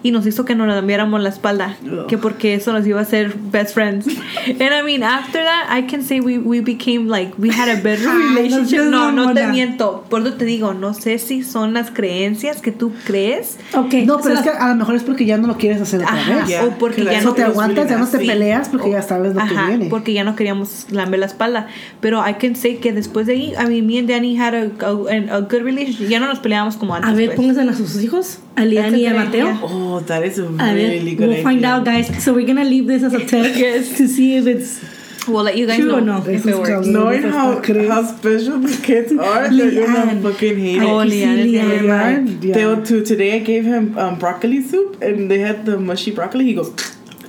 Y 0.03 0.11
nos 0.13 0.27
hizo 0.27 0.45
que 0.45 0.55
nos 0.55 0.73
cambiáramos 0.73 1.21
la 1.21 1.31
espalda, 1.31 1.77
que 2.07 2.19
porque 2.19 2.55
eso 2.55 2.73
nos 2.73 2.87
iba 2.87 3.01
a 3.01 3.03
hacer 3.03 3.35
best 3.51 3.75
friends. 3.75 4.07
And 4.47 4.61
I 4.63 4.83
mean, 4.85 5.03
after 5.03 5.43
that, 5.43 5.67
I 5.77 5.87
can 5.87 6.03
say 6.03 6.21
we, 6.21 6.39
we 6.39 6.61
became 6.61 7.09
like, 7.09 7.33
we 7.39 7.51
had 7.51 7.69
a 7.69 7.81
better 7.83 8.05
no 8.05 8.35
relationship. 8.35 8.85
No, 8.85 9.11
no 9.11 9.35
te 9.35 9.47
miento. 9.49 10.05
Por 10.09 10.21
eso 10.21 10.35
te 10.35 10.45
digo, 10.45 10.75
no 10.75 10.95
sé 10.95 11.19
si 11.19 11.43
son 11.43 11.73
las 11.73 11.91
creencias 11.91 12.61
que 12.61 12.71
tú 12.71 12.93
crees. 13.05 13.59
Ok. 13.75 13.95
No, 14.05 14.19
pero 14.21 14.37
se 14.37 14.43
es 14.43 14.51
que 14.51 14.51
a 14.51 14.69
lo 14.69 14.75
mejor 14.77 14.95
es 14.95 15.03
porque 15.03 15.25
ya 15.25 15.39
no 15.39 15.49
lo 15.49 15.57
quieres 15.57 15.81
hacer 15.81 16.03
otra 16.03 16.15
Ajá, 16.15 16.37
vez. 16.37 16.49
Yeah, 16.49 16.65
o 16.67 16.71
porque 16.79 17.03
que 17.05 17.11
ya 17.11 17.23
no 17.23 17.33
te 17.35 17.43
aguantas, 17.43 17.89
ya 17.89 17.97
no 17.99 18.07
te 18.07 18.19
peleas 18.19 18.69
porque 18.69 18.91
ya 18.91 19.03
sabes 19.03 19.35
lo 19.35 19.41
que 19.45 19.55
Ajá, 19.55 19.69
viene. 19.69 19.87
porque 19.87 20.13
ya 20.13 20.23
no 20.23 20.37
queríamos 20.37 20.87
lamber 20.91 21.21
la 21.21 21.27
espalda. 21.27 21.67
Pero 22.01 22.23
I 22.27 22.35
can 22.35 22.55
say 22.55 22.77
que 22.77 22.93
después 22.93 23.27
de 23.27 23.33
ahí, 23.33 23.55
I 23.61 23.67
mean, 23.67 23.87
me 23.87 23.99
and 23.99 24.09
Danny 24.09 24.26
had 24.35 24.55
a, 24.55 24.71
a, 24.85 25.37
a 25.39 25.43
good 25.43 25.63
relationship. 25.63 26.09
Ya 26.11 26.19
no 26.19 26.27
nos 26.27 26.41
peleábamos 26.41 26.77
como 26.77 26.95
antes. 26.95 27.11
A 27.11 27.15
ver, 27.15 27.27
pues. 27.35 27.37
pónganse 27.37 27.69
a 27.71 27.75
sus 27.75 28.03
hijos, 28.03 28.39
a 28.57 28.65
Lian 28.65 28.91
That's 28.91 29.01
y 29.01 29.07
a 29.07 29.11
a 29.11 29.13
good 29.13 29.25
Mateo. 29.27 29.47
idea. 29.47 29.61
Oh, 29.63 30.01
that 30.01 30.25
is 30.25 30.39
a 30.39 30.45
A 30.47 30.49
ver, 30.49 30.75
really 30.75 31.15
good 31.15 31.29
we'll 31.29 31.43
find 31.43 31.65
out, 31.65 31.85
guys. 31.85 32.09
So 32.25 32.33
we're 32.35 32.47
gonna 32.47 32.65
leave 32.65 32.87
this 32.89 33.03
as 33.05 33.15
a 33.15 33.21
test 33.25 33.57
Yes. 33.59 33.97
to 33.99 34.09
see 34.09 34.37
if 34.37 34.47
it's 34.47 34.81
We'll 35.29 35.43
let 35.43 35.57
you 35.57 35.67
guys 35.67 35.79
True 35.81 35.89
know 35.89 35.99
or 35.99 36.01
no? 36.03 36.19
if 36.25 36.47
it 36.47 36.57
works. 36.57 36.87
Knowing 36.87 37.23
how, 37.25 37.61
crees. 37.61 37.89
how 37.91 38.05
special 38.05 38.61
the 38.61 38.77
kids 38.81 39.11
are, 39.19 39.49
they're 39.51 39.85
gonna 39.87 40.21
fucking 40.23 40.57
hate 40.57 40.81
Ay, 40.81 40.87
Oh, 40.87 41.01
it. 41.01 41.09
sí, 41.09 41.21
Leanne 41.23 41.39
is 41.39 41.53
Leanne. 41.53 42.41
Leanne. 42.41 42.55
Theo, 42.55 42.81
too, 42.85 43.05
today 43.05 43.35
I 43.35 43.39
gave 43.41 43.65
him 43.65 43.99
um, 43.99 44.19
broccoli 44.21 44.63
soup 44.63 45.03
and 45.03 45.29
they 45.29 45.41
had 45.41 45.67
the 45.67 45.79
mushy 45.79 46.13
broccoli. 46.13 46.45
He 46.45 46.55
goes, 46.55 46.73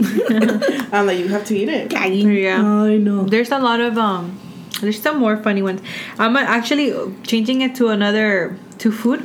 I'm 0.92 1.06
like, 1.06 1.18
you 1.18 1.28
have 1.28 1.46
to 1.46 1.56
eat 1.56 1.70
it. 1.70 1.90
Yeah. 1.92 2.62
I 2.62 2.98
know. 2.98 3.24
There's 3.24 3.50
a 3.50 3.58
lot 3.58 3.80
of 3.80 3.96
um. 3.96 4.38
There's 4.80 5.00
some 5.00 5.18
more 5.18 5.36
funny 5.38 5.62
ones. 5.62 5.80
I'm 6.18 6.36
actually 6.36 6.92
changing 7.22 7.62
it 7.62 7.74
to 7.76 7.88
another 7.88 8.56
to 8.78 8.92
food. 8.92 9.22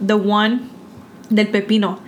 The 0.00 0.16
one 0.16 0.70
del 1.30 1.46
pepino. 1.46 1.98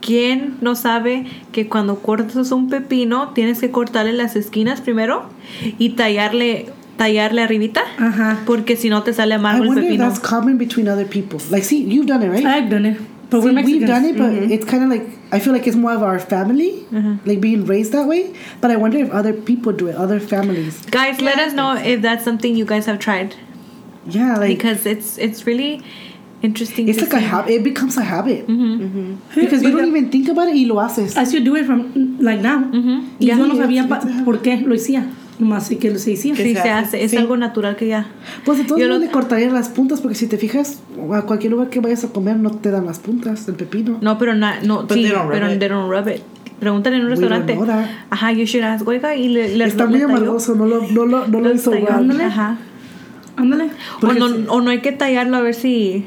¿Quién 0.00 0.58
no 0.60 0.74
sabe 0.74 1.26
que 1.52 1.68
cuando 1.68 1.96
cortas 2.00 2.52
un 2.52 2.70
pepino 2.70 3.30
tienes 3.34 3.60
que 3.60 3.70
cortarle 3.70 4.12
las 4.12 4.36
esquinas 4.36 4.80
primero 4.80 5.28
y 5.78 5.90
tallarle 5.90 6.72
tallarle 6.96 7.42
arribita? 7.42 7.82
Ajá. 7.98 8.38
Porque 8.46 8.76
si 8.76 8.88
no 8.90 9.02
te 9.02 9.12
sale 9.12 9.34
I 9.34 9.38
amargo 9.38 9.62
el 9.64 9.68
wonder 9.68 9.92
if 9.92 9.98
that's 9.98 10.20
common 10.20 10.58
between 10.58 10.88
other 10.88 11.06
people. 11.06 11.40
Like, 11.50 11.64
see, 11.64 11.84
you've 11.84 12.06
done 12.06 12.22
it, 12.22 12.30
right? 12.30 12.44
I've 12.44 12.70
done 12.70 12.86
it. 12.86 12.98
But 13.30 13.42
See, 13.42 13.50
we're 13.50 13.62
we've 13.62 13.86
done 13.86 14.04
it, 14.06 14.16
but 14.16 14.32
it's 14.32 14.64
kind 14.64 14.82
of 14.84 14.88
like 14.90 15.06
I 15.32 15.38
feel 15.38 15.52
like 15.52 15.66
it's 15.66 15.76
more 15.76 15.92
of 15.92 16.02
our 16.02 16.18
family, 16.18 16.86
like 17.26 17.40
being 17.40 17.66
raised 17.66 17.92
that 17.92 18.06
way. 18.08 18.32
But 18.62 18.70
I 18.70 18.76
wonder 18.76 18.98
if 18.98 19.10
other 19.10 19.32
people 19.34 19.72
do 19.72 19.88
it, 19.88 19.96
other 19.96 20.18
families. 20.18 20.80
Guys, 20.86 21.20
let 21.20 21.38
us 21.38 21.52
know 21.52 21.74
if 21.76 22.00
that's 22.00 22.24
something 22.24 22.56
you 22.56 22.64
guys 22.64 22.86
have 22.86 22.98
tried 22.98 23.34
Yeah, 24.06 24.36
like 24.38 24.56
because 24.56 24.86
it's 24.86 25.18
it's 25.18 25.46
really 25.46 25.82
interesting. 26.40 26.88
it's 26.88 26.98
to 26.98 27.04
like 27.04 27.12
a 27.14 27.20
habit. 27.20 27.50
It 27.52 27.64
becomes 27.64 27.96
a 27.98 28.02
habit 28.02 28.46
Mm-hmm. 28.46 29.14
because 29.34 29.62
you 29.62 29.72
don't 29.72 29.88
even 29.88 30.10
think 30.10 30.28
about 30.28 30.48
it 30.48 30.54
y 30.54 30.64
lo 30.66 30.80
haces. 30.80 31.14
As 31.16 31.34
you 31.34 31.40
do 31.44 31.54
it 31.56 31.66
from 31.66 32.16
like 32.20 32.40
now. 32.40 32.58
Mm-hmm. 32.64 32.98
Y 33.20 33.26
Yeah. 33.26 33.36
yo 33.36 33.44
no 33.46 33.54
Yeah, 33.54 33.62
sabía 33.64 33.82
sí, 34.00 34.24
por 34.24 34.38
qué 34.40 34.56
lo 34.66 34.74
hacía. 34.74 35.04
Nomás 35.38 35.66
sí 35.68 35.76
que 35.76 35.90
lo 35.90 35.98
se 35.98 36.14
hacía. 36.14 36.34
Sí, 36.34 36.42
se 36.42 36.52
se 36.54 36.58
hace, 36.60 36.70
hace. 36.70 37.04
Es 37.04 37.10
sí. 37.12 37.16
algo 37.16 37.36
natural 37.36 37.76
que 37.76 37.86
ya. 37.86 38.06
Pues 38.44 38.58
entonces 38.58 38.84
Yo 38.86 38.88
no 38.92 38.98
lo- 38.98 39.04
le 39.04 39.10
cortarías 39.10 39.52
las 39.52 39.68
puntas 39.68 40.00
porque 40.00 40.16
si 40.16 40.26
te 40.26 40.36
fijas 40.36 40.80
a 41.14 41.22
cualquier 41.22 41.52
lugar 41.52 41.70
que 41.70 41.78
vayas 41.80 42.02
a 42.04 42.08
comer 42.08 42.36
no 42.36 42.50
te 42.50 42.70
dan 42.72 42.86
las 42.86 42.98
puntas 42.98 43.46
del 43.46 43.54
pepino. 43.54 43.98
No, 44.00 44.18
pero 44.18 44.34
na- 44.34 44.60
no, 44.62 44.82
But 44.82 44.92
sí, 44.94 45.02
they 45.02 45.10
don't 45.12 45.24
rub 45.24 45.32
pero 45.32 45.48
they 45.58 45.68
don't 45.68 45.90
rub 45.90 46.08
it. 46.08 46.22
Pregúntale 46.58 46.96
en 46.96 47.04
un 47.04 47.10
restaurante. 47.10 47.56
Ajá, 48.10 48.32
you 48.32 48.44
should 48.44 48.64
ask, 48.64 48.86
oiga, 48.88 49.14
y 49.14 49.28
le, 49.28 49.56
le 49.56 49.64
Está 49.64 49.86
muy 49.86 50.02
amargoso, 50.02 50.56
no 50.56 50.66
lo, 50.66 50.82
no 50.90 51.06
lo, 51.06 51.28
no 51.28 51.40
lo 51.40 51.54
hizo 51.54 51.70
well. 51.70 52.20
Ajá. 52.20 52.56
Ándale. 53.36 53.70
O 54.02 54.12
no, 54.12 54.28
sí. 54.28 54.44
o 54.48 54.60
no 54.60 54.70
hay 54.70 54.80
que 54.80 54.90
tallarlo 54.90 55.36
a 55.36 55.40
ver 55.42 55.54
si. 55.54 56.04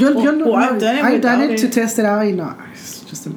Yo, 0.00 0.22
yo 0.22 0.32
no, 0.32 0.46
I've 0.58 0.78
done 0.80 0.98
it 0.98 1.04
I've 1.04 1.20
done 1.20 1.44
it 1.52 1.60
to 1.60 1.68
test 1.68 1.98
it 1.98 2.06
out 2.06 2.24
y 2.24 2.32
no, 2.32 2.56
it's 2.72 3.04
just 3.10 3.26
a- 3.26 3.30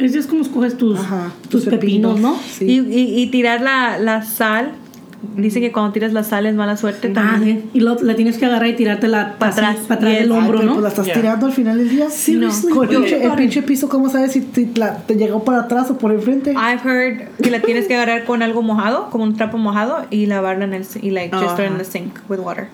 Es 0.00 0.14
just 0.16 0.28
como 0.30 0.42
escoges 0.42 0.76
tus, 0.76 0.98
Ajá, 0.98 1.32
tus 1.48 1.64
pepinos, 1.66 2.18
¿no? 2.20 2.36
Sí. 2.50 2.64
Y, 2.64 2.78
y, 2.80 3.22
y 3.22 3.26
tirar 3.30 3.60
la, 3.60 3.98
la 3.98 4.22
sal 4.22 4.72
Dice 5.36 5.60
que 5.60 5.70
cuando 5.70 5.92
tiras 5.92 6.14
la 6.14 6.24
sal 6.24 6.46
es 6.46 6.54
mala 6.54 6.78
suerte 6.78 7.08
Ah, 7.14 7.32
también. 7.32 7.64
sí. 7.64 7.70
Y 7.74 7.80
lo, 7.80 7.94
la 8.00 8.14
tienes 8.16 8.38
que 8.38 8.46
agarrar 8.46 8.70
y 8.70 8.72
tirártela 8.74 9.36
Pa' 9.38 9.48
así, 9.48 9.60
atrás. 9.60 9.76
para 9.86 9.94
atrás 9.96 10.12
Yes. 10.14 10.20
del 10.22 10.32
Ay, 10.32 10.38
hombro, 10.38 10.58
pero 10.60 10.64
¿no? 10.70 10.72
pues 10.76 10.82
la 10.82 10.88
estás 10.88 11.04
Yeah. 11.04 11.14
tirando 11.14 11.44
al 11.46 11.52
final 11.52 11.76
del 11.76 11.90
día. 11.90 12.08
Seriously? 12.08 12.72
Con 12.72 12.88
el 12.88 12.96
pinche, 12.96 13.22
el 13.24 13.32
pinche 13.32 13.60
piso, 13.62 13.90
¿cómo 13.90 14.08
sabes 14.08 14.32
si 14.32 14.40
te, 14.40 14.70
la- 14.76 14.96
te 14.96 15.16
llegó 15.16 15.44
para 15.44 15.58
atrás 15.60 15.90
o 15.90 15.98
por 15.98 16.10
enfrente? 16.12 16.52
I've 16.52 16.80
heard 16.88 17.28
que 17.42 17.50
la 17.50 17.60
tienes 17.60 17.86
que 17.86 17.96
agarrar 17.96 18.24
con 18.24 18.42
algo 18.42 18.62
mojado, 18.62 19.10
como 19.10 19.24
un 19.24 19.36
trapo 19.36 19.58
mojado, 19.58 20.06
y 20.08 20.24
lavarla 20.24 20.64
en 20.64 20.72
el 20.72 20.86
y 21.02 21.10
like 21.10 21.36
just 21.36 21.54
throw 21.54 21.66
it 21.66 21.72
in 21.72 21.76
the 21.76 21.84
sink 21.84 22.14
with 22.30 22.38
water. 22.38 22.68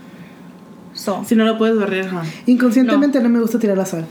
So, 0.95 1.25
Si 1.27 1.35
no 1.35 1.45
lo 1.47 1.59
puedes 1.59 1.77
barrer, 1.77 2.07
ajá. 2.07 2.23
Inconscientemente 2.47 3.21
no. 3.21 3.29
me 3.29 3.41
gusta 3.41 3.59
tirar 3.59 3.77
la 3.77 3.87
sal. 3.87 4.07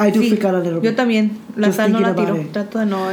I 0.00 0.10
do 0.10 0.20
sí, 0.20 0.28
freak 0.28 0.44
out 0.44 0.54
a 0.54 0.58
little 0.60 0.74
yo 0.82 0.90
bit. 0.90 0.96
también. 0.96 1.32
La 1.56 1.68
Just 1.68 1.76
sal 1.78 1.92
no 1.92 2.00
la 2.00 2.08
thinking 2.14 2.24
tiro. 2.24 2.34
about 2.36 2.46
it. 2.46 2.52
Trato 2.52 2.78
de 2.78 2.86
no. 2.86 3.06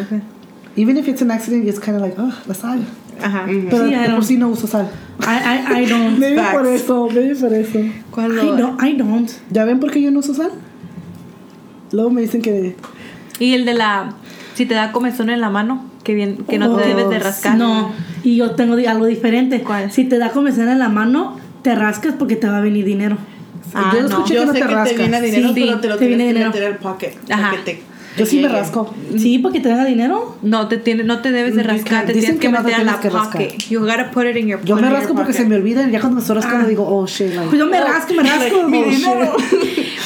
Even 0.76 0.98
if 0.98 1.08
it's 1.08 1.22
an 1.22 1.32
accident, 1.32 1.68
it's 1.68 1.80
kind 1.80 1.96
of 1.98 2.02
like, 2.02 2.16
oh, 2.18 2.32
la 2.48 2.54
sal. 2.54 2.80
Ajá. 3.22 3.46
Pero 3.70 3.86
Sí, 3.88 3.96
por 4.16 4.24
sí 4.26 4.38
no 4.38 4.48
uso 4.50 4.66
sal. 4.68 4.90
I, 5.20 5.80
I, 5.80 5.84
I 5.84 5.86
don't. 5.90 6.18
Maybe 6.20 6.38
Facts. 6.38 6.54
por 6.54 6.68
eso, 6.68 7.10
maybe 7.14 7.36
por 7.36 7.54
eso. 7.54 7.80
¿Cuál 8.12 8.32
I 8.34 8.62
don't. 8.62 8.82
I 8.84 8.94
don't. 8.94 9.30
¿Ya 9.52 9.66
ven 9.66 9.80
por 9.80 9.92
qué 9.92 10.02
yo 10.02 10.10
no 10.12 10.20
uso 10.20 10.34
sal? 10.34 10.52
Luego 11.92 12.12
me 12.12 12.22
dicen 12.22 12.42
que... 12.42 12.76
Y 13.40 13.54
el 13.56 13.66
de 13.66 13.74
la. 13.74 14.14
Si 14.54 14.66
te 14.66 14.74
da 14.74 14.92
comezón 14.92 15.30
en 15.30 15.42
la 15.42 15.50
mano, 15.50 15.84
que, 16.04 16.14
bien, 16.14 16.38
que 16.48 16.60
no 16.60 16.76
te 16.76 16.84
Oh, 16.84 16.88
debes 16.88 17.10
de 17.10 17.20
rascar. 17.20 17.58
No. 17.58 17.92
Y 18.24 18.36
yo 18.36 18.52
tengo 18.52 18.76
algo 18.88 19.06
diferente. 19.06 19.62
¿Cuál? 19.64 19.92
Si 19.92 20.04
te 20.06 20.18
da 20.18 20.30
comezón 20.32 20.70
en 20.70 20.80
la 20.80 20.90
mano, 20.90 21.38
te 21.62 21.76
rascas 21.76 22.14
porque 22.18 22.36
te 22.36 22.48
va 22.48 22.58
a 22.60 22.62
venir 22.62 22.86
dinero. 22.86 23.18
Ah, 23.74 23.92
yo 23.94 24.02
no. 24.02 24.08
escuché 24.08 24.34
Yo 24.36 24.40
que 24.42 24.46
no 24.48 24.54
sé 24.54 24.60
te 24.60 24.66
que 24.68 24.74
rascas. 24.74 24.90
te 24.96 24.98
viene 25.02 25.22
dinero, 25.22 25.48
Sí, 25.54 25.62
pero 25.66 25.80
te 25.80 25.88
lo 25.88 25.94
te 25.96 26.00
tienes 26.00 26.18
viene 26.18 26.24
que 26.24 26.34
dinero. 26.34 26.50
meter 26.52 26.64
al 26.68 26.78
pocket. 26.78 27.14
Ajá. 27.30 27.54
Te, 27.64 27.82
Yo 28.18 28.26
sí 28.26 28.40
me 28.42 28.48
rasco. 28.48 28.94
Sí, 29.18 29.40
porque 29.40 29.60
te 29.60 29.70
da 29.70 29.86
dinero. 29.86 30.36
No 30.42 30.68
te, 30.68 30.78
tiene, 30.78 31.04
no 31.04 31.20
te 31.22 31.32
debes 31.32 31.56
de 31.56 31.64
rascar, 31.64 32.06
te 32.06 32.14
Dicen 32.14 32.38
tienes 32.40 32.42
que, 32.42 32.48
que 32.48 32.64
meter 32.70 32.82
a 32.82 32.84
la 32.84 33.00
que 33.00 33.10
rascar. 33.10 33.32
pocket. 33.48 33.58
You 33.70 33.80
gotta 33.82 34.12
put 34.12 34.26
it 34.26 34.36
in 34.36 34.48
your 34.48 34.60
Yo 34.64 34.76
me 34.76 34.82
pocket. 34.82 34.96
rasco 34.96 35.16
porque 35.16 35.34
se 35.34 35.46
me 35.46 35.56
olvida 35.56 35.88
y 35.88 35.92
ya 35.92 36.00
cuando 36.00 36.16
me 36.16 36.22
estoy 36.22 36.36
rascando 36.38 36.68
digo, 36.68 36.86
oh 36.88 37.06
shit, 37.06 37.30
like, 37.34 37.48
Pues 37.50 37.60
yo 37.60 37.66
me 37.68 37.80
rasco, 37.80 38.14
me 38.14 38.24
rasco. 38.30 38.64
mi 38.68 38.84
dinero. 38.84 39.34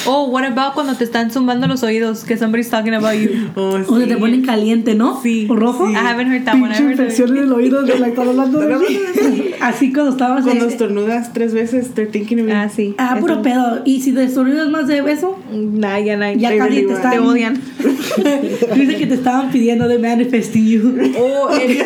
Oh, 0.06 0.28
what 0.28 0.44
about 0.44 0.74
cuando 0.74 0.94
te 0.94 1.04
están 1.04 1.30
zumbando 1.30 1.66
los 1.66 1.82
oídos? 1.82 2.24
Que 2.24 2.36
somebody's 2.36 2.68
talking 2.70 2.94
about 2.94 3.14
you. 3.14 3.30
Oh, 3.56 3.76
O 3.86 3.98
se 3.98 4.04
sí. 4.04 4.08
te 4.08 4.16
ponen 4.16 4.42
caliente, 4.44 4.94
¿no? 4.94 5.20
Sí. 5.22 5.46
O 5.50 5.54
rojo. 5.56 5.88
I 5.90 5.94
haven't 5.96 6.28
heard 6.30 6.44
that 6.44 6.54
one. 6.54 6.74
infección 6.76 7.36
en 7.36 7.44
el 7.44 7.52
oído 7.52 7.82
de 7.82 7.98
la 7.98 8.06
que 8.06 8.10
están 8.12 8.28
hablando 8.28 8.58
de 8.60 8.76
mí. 8.76 9.50
Así 9.60 9.92
cuando 9.92 10.12
estabas 10.12 10.44
Cuando 10.44 10.66
estornudas 10.66 11.32
tres 11.32 11.54
veces, 11.54 11.94
they're 11.94 12.10
thinking 12.10 12.40
of 12.40 12.46
me. 12.46 12.52
Ah, 12.52 12.68
sí. 12.68 12.94
Ah, 12.98 13.16
puro 13.20 13.40
pedo. 13.42 13.82
Y 13.84 14.00
si 14.02 14.12
te 14.12 14.24
estornudas 14.24 14.68
más 14.68 14.86
de 14.88 14.98
eso, 15.10 15.38
Nah, 15.52 15.98
ya, 16.00 16.16
nah, 16.16 16.32
ya 16.32 16.56
casi 16.56 16.82
te 16.82 16.92
están. 16.92 17.12
Te 17.12 17.18
odian. 17.20 17.54
Dice 18.74 18.96
que 18.96 19.06
te 19.06 19.14
estaban 19.14 19.50
pidiendo 19.50 19.88
de 19.88 19.98
manifesting 19.98 20.66
you. 20.66 21.12
Oh, 21.18 21.50
el- 21.54 21.78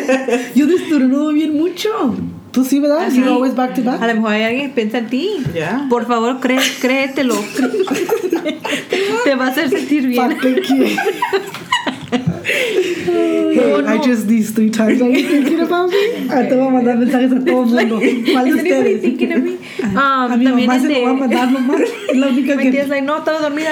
Yo 0.55 0.67
te 0.67 0.75
estornudo 0.75 1.31
bien 1.33 1.53
mucho. 1.57 1.89
Tú 2.51 2.65
sí, 2.65 2.79
¿verdad? 2.79 3.05
Así. 3.05 3.17
You're 3.17 3.31
always 3.31 3.55
back 3.55 3.75
to 3.75 3.83
back. 3.83 4.01
a 4.01 4.07
lo 4.07 4.13
mejor 4.15 4.31
hay 4.31 4.43
alguien 4.43 4.69
que 4.69 4.75
piensa 4.75 4.97
en 4.99 5.07
ti. 5.07 5.29
Ya. 5.53 5.85
Por 5.89 6.07
favor, 6.07 6.39
cré, 6.39 6.57
créetelo. 6.81 7.35
te 9.23 9.35
va 9.35 9.45
a 9.45 9.49
hacer 9.49 9.69
sentir 9.69 10.07
bien. 10.07 10.31
Fuck, 10.31 10.41
thank 10.41 10.67
you. 10.67 10.85
Hey, 12.51 13.83
I 13.87 13.97
just 13.99 14.27
these 14.27 14.51
three 14.53 14.71
times. 14.71 14.99
Are 15.03 15.09
you 15.09 15.27
thinking 15.29 15.59
about 15.59 15.89
me? 15.89 16.27
Ah, 16.29 16.43
te 16.47 16.55
voy 16.55 16.67
a 16.67 16.69
mandar 16.71 16.97
mensajes 16.97 17.31
a 17.31 17.39
todo 17.45 17.63
el 17.63 17.87
mundo. 17.87 17.99
¿Cuál 18.33 18.45
de 18.49 18.53
ustedes? 18.55 19.01
thinking 19.01 19.31
of 19.33 19.39
me? 19.43 19.51
Um, 19.83 19.97
A 19.97 20.35
mi 20.37 20.45
también 20.45 20.67
mamá 20.67 20.79
se 20.79 20.89
lo 20.89 21.01
va 21.03 21.09
a 21.11 21.13
mandar 21.13 21.51
nomás. 21.51 21.81
Es 22.09 22.17
la 22.17 22.27
única 22.27 22.57
que. 22.57 22.71
like, 22.71 23.01
no, 23.03 23.17
estaba 23.19 23.39
dormida. 23.39 23.71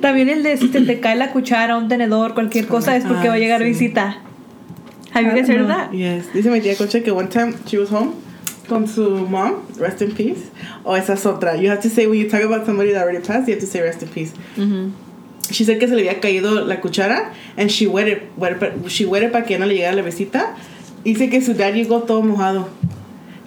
También 0.00 0.28
el 0.28 0.42
de 0.42 0.56
si 0.58 0.68
te, 0.68 0.80
te 0.82 1.00
cae 1.00 1.16
la 1.16 1.30
cuchara, 1.32 1.76
un 1.78 1.88
tenedor, 1.88 2.34
cualquier 2.34 2.66
cosa, 2.66 2.96
es 2.96 3.04
porque 3.04 3.28
Ah, 3.28 3.30
va 3.30 3.34
a 3.34 3.38
llegar 3.38 3.60
sí. 3.62 3.66
visita. 3.68 4.18
Have 5.14 5.24
you 5.24 5.30
guys 5.30 5.48
heard 5.48 5.60
of 5.60 5.68
that? 5.68 5.94
Yes. 5.94 6.26
Dice 6.32 6.46
mi 6.46 6.60
tía 6.60 6.76
Concha 6.76 7.00
que 7.00 7.14
one 7.14 7.28
time 7.28 7.54
she 7.66 7.78
was 7.78 7.88
home 7.88 8.20
con 8.68 8.88
su 8.88 9.26
mom, 9.28 9.64
rest 9.78 10.02
in 10.02 10.12
peace. 10.12 10.50
O 10.84 10.94
esa 10.94 11.12
es 11.12 11.24
otra. 11.24 11.56
You 11.56 11.70
have 11.70 11.80
to 11.82 11.88
say, 11.88 12.08
when 12.08 12.18
you 12.18 12.28
talk 12.28 12.42
about 12.42 12.66
somebody 12.66 12.92
that 12.92 13.02
already 13.02 13.24
passed, 13.24 13.46
you 13.46 13.54
have 13.54 13.60
to 13.60 13.66
say 13.66 13.80
rest 13.80 14.02
in 14.02 14.08
peace. 14.08 14.32
She 15.52 15.62
said 15.64 15.78
que 15.78 15.86
se 15.86 15.94
le 15.94 16.02
había 16.02 16.20
caído 16.20 16.66
la 16.66 16.76
cuchara 16.80 17.32
and 17.56 17.70
she 17.70 17.86
waited, 17.86 18.22
waited, 18.36 18.90
she 18.90 19.04
waited 19.04 19.30
para 19.30 19.44
que 19.44 19.56
no 19.56 19.66
le 19.66 19.74
llegara 19.76 19.94
la 19.94 20.02
visita. 20.02 20.56
Dice 21.04 21.30
que 21.30 21.40
su 21.40 21.54
dad 21.54 21.74
llegó 21.74 22.04
todo 22.06 22.22
mojado. 22.22 22.68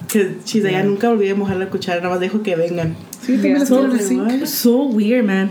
Que 0.08 0.38
she's 0.46 0.64
like, 0.64 0.74
ya 0.74 0.84
nunca 0.84 1.10
olvidé 1.10 1.36
mojar 1.36 1.58
la 1.58 1.66
cuchara, 1.66 2.00
nada 2.02 2.16
más 2.16 2.22
dejo 2.22 2.44
que 2.44 2.56
vengan. 2.56 2.96
Sí, 3.22 3.36
les 3.38 3.68
So, 3.68 4.46
so 4.46 4.84
weird, 4.86 5.26
man. 5.26 5.50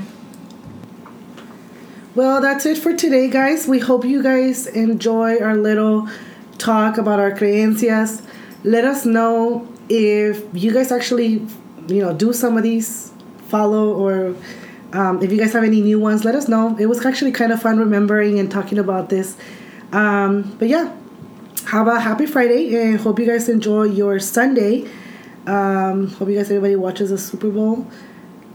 Well, 2.16 2.40
that's 2.40 2.64
it 2.64 2.78
for 2.78 2.96
today, 2.96 3.28
guys. 3.28 3.68
We 3.68 3.78
hope 3.78 4.02
you 4.02 4.22
guys 4.22 4.66
enjoy 4.68 5.38
our 5.38 5.54
little 5.54 6.08
talk 6.56 6.96
about 6.96 7.20
our 7.20 7.30
creencias. 7.30 8.24
Let 8.64 8.86
us 8.86 9.04
know 9.04 9.68
if 9.90 10.42
you 10.54 10.72
guys 10.72 10.90
actually, 10.90 11.46
you 11.88 12.00
know, 12.00 12.14
do 12.14 12.32
some 12.32 12.56
of 12.56 12.62
these, 12.62 13.12
follow, 13.48 13.92
or 13.92 14.34
um, 14.94 15.22
if 15.22 15.30
you 15.30 15.36
guys 15.36 15.52
have 15.52 15.62
any 15.62 15.82
new 15.82 16.00
ones, 16.00 16.24
let 16.24 16.34
us 16.34 16.48
know. 16.48 16.74
It 16.78 16.86
was 16.86 17.04
actually 17.04 17.32
kind 17.32 17.52
of 17.52 17.60
fun 17.60 17.78
remembering 17.78 18.38
and 18.38 18.50
talking 18.50 18.78
about 18.78 19.10
this. 19.10 19.36
Um, 19.92 20.56
but 20.58 20.68
yeah, 20.68 20.96
have 21.66 21.86
a 21.86 22.00
happy 22.00 22.24
Friday 22.24 22.74
and 22.76 22.98
hope 22.98 23.18
you 23.18 23.26
guys 23.26 23.46
enjoy 23.50 23.82
your 23.82 24.20
Sunday. 24.20 24.88
Um, 25.46 26.08
hope 26.12 26.30
you 26.30 26.36
guys, 26.36 26.46
everybody 26.46 26.76
watches 26.76 27.10
the 27.10 27.18
Super 27.18 27.50
Bowl. 27.50 27.86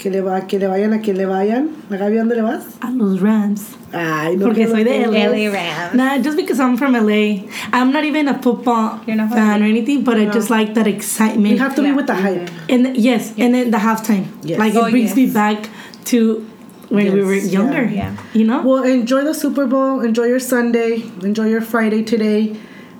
Que 0.01 0.09
le, 0.09 0.21
va, 0.21 0.47
que 0.47 0.57
le 0.57 0.65
vayan 0.67 0.93
a 0.93 0.99
que 0.99 1.13
le 1.13 1.25
vayan. 1.27 1.69
¿A 1.91 1.95
Gaby, 1.95 2.15
dónde 2.17 2.35
le 2.35 2.41
vas? 2.41 2.63
A 2.81 2.89
los 2.89 3.21
Rams. 3.21 3.75
Ay, 3.93 4.35
no 4.35 4.47
Porque 4.47 4.67
soy 4.67 4.83
de 4.83 5.05
LA. 5.05 5.27
LA 5.29 5.51
Rams. 5.51 5.93
Nah, 5.93 6.17
just 6.17 6.35
because 6.37 6.59
I'm 6.59 6.75
from 6.75 6.93
LA. 6.93 7.43
I'm 7.71 7.91
not 7.91 8.03
even 8.03 8.27
a 8.27 8.41
football 8.41 8.99
You're 9.05 9.15
not 9.15 9.27
from 9.29 9.37
fan 9.37 9.59
LA? 9.59 9.65
or 9.67 9.69
anything, 9.69 10.03
but 10.03 10.17
I 10.17 10.25
just 10.25 10.49
like 10.49 10.73
that 10.73 10.87
excitement. 10.87 11.53
You 11.53 11.59
have 11.59 11.75
to 11.75 11.83
be 11.83 11.91
with 11.91 12.07
the 12.07 12.15
hype. 12.15 12.49
And 12.67 12.85
the- 12.87 12.99
yes, 12.99 13.33
and 13.37 13.53
then 13.53 13.69
the 13.69 13.77
halftime. 13.77 14.25
Yes. 14.41 14.57
Like 14.57 14.73
Oh, 14.73 14.85
it 14.87 14.91
brings 14.91 15.09
yes. 15.09 15.15
me 15.17 15.25
back 15.27 15.69
to 16.05 16.47
when 16.89 17.13
we 17.13 17.19
Yes, 17.19 17.25
were 17.27 17.35
yeah. 17.35 17.51
younger. 17.51 17.83
Yeah. 17.85 18.15
You 18.33 18.45
know? 18.45 18.63
Well, 18.63 18.83
enjoy 18.83 19.23
the 19.23 19.35
Super 19.35 19.67
Bowl. 19.67 19.99
Enjoy 19.99 20.23
your 20.25 20.39
Sunday. 20.39 21.03
Enjoy 21.21 21.45
your 21.45 21.61
Friday 21.61 22.01
today. 22.01 22.55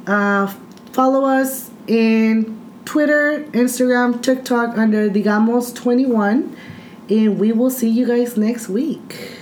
Uh, 0.06 0.46
follow 0.94 1.26
us 1.26 1.72
in 1.88 2.56
Twitter, 2.86 3.44
Instagram, 3.54 4.22
TikTok 4.22 4.78
under 4.78 5.10
Digamos21. 5.10 6.50
And 7.12 7.38
we 7.38 7.52
will 7.52 7.70
see 7.70 7.90
you 7.90 8.08
guys 8.08 8.38
next 8.38 8.70
week. 8.70 9.41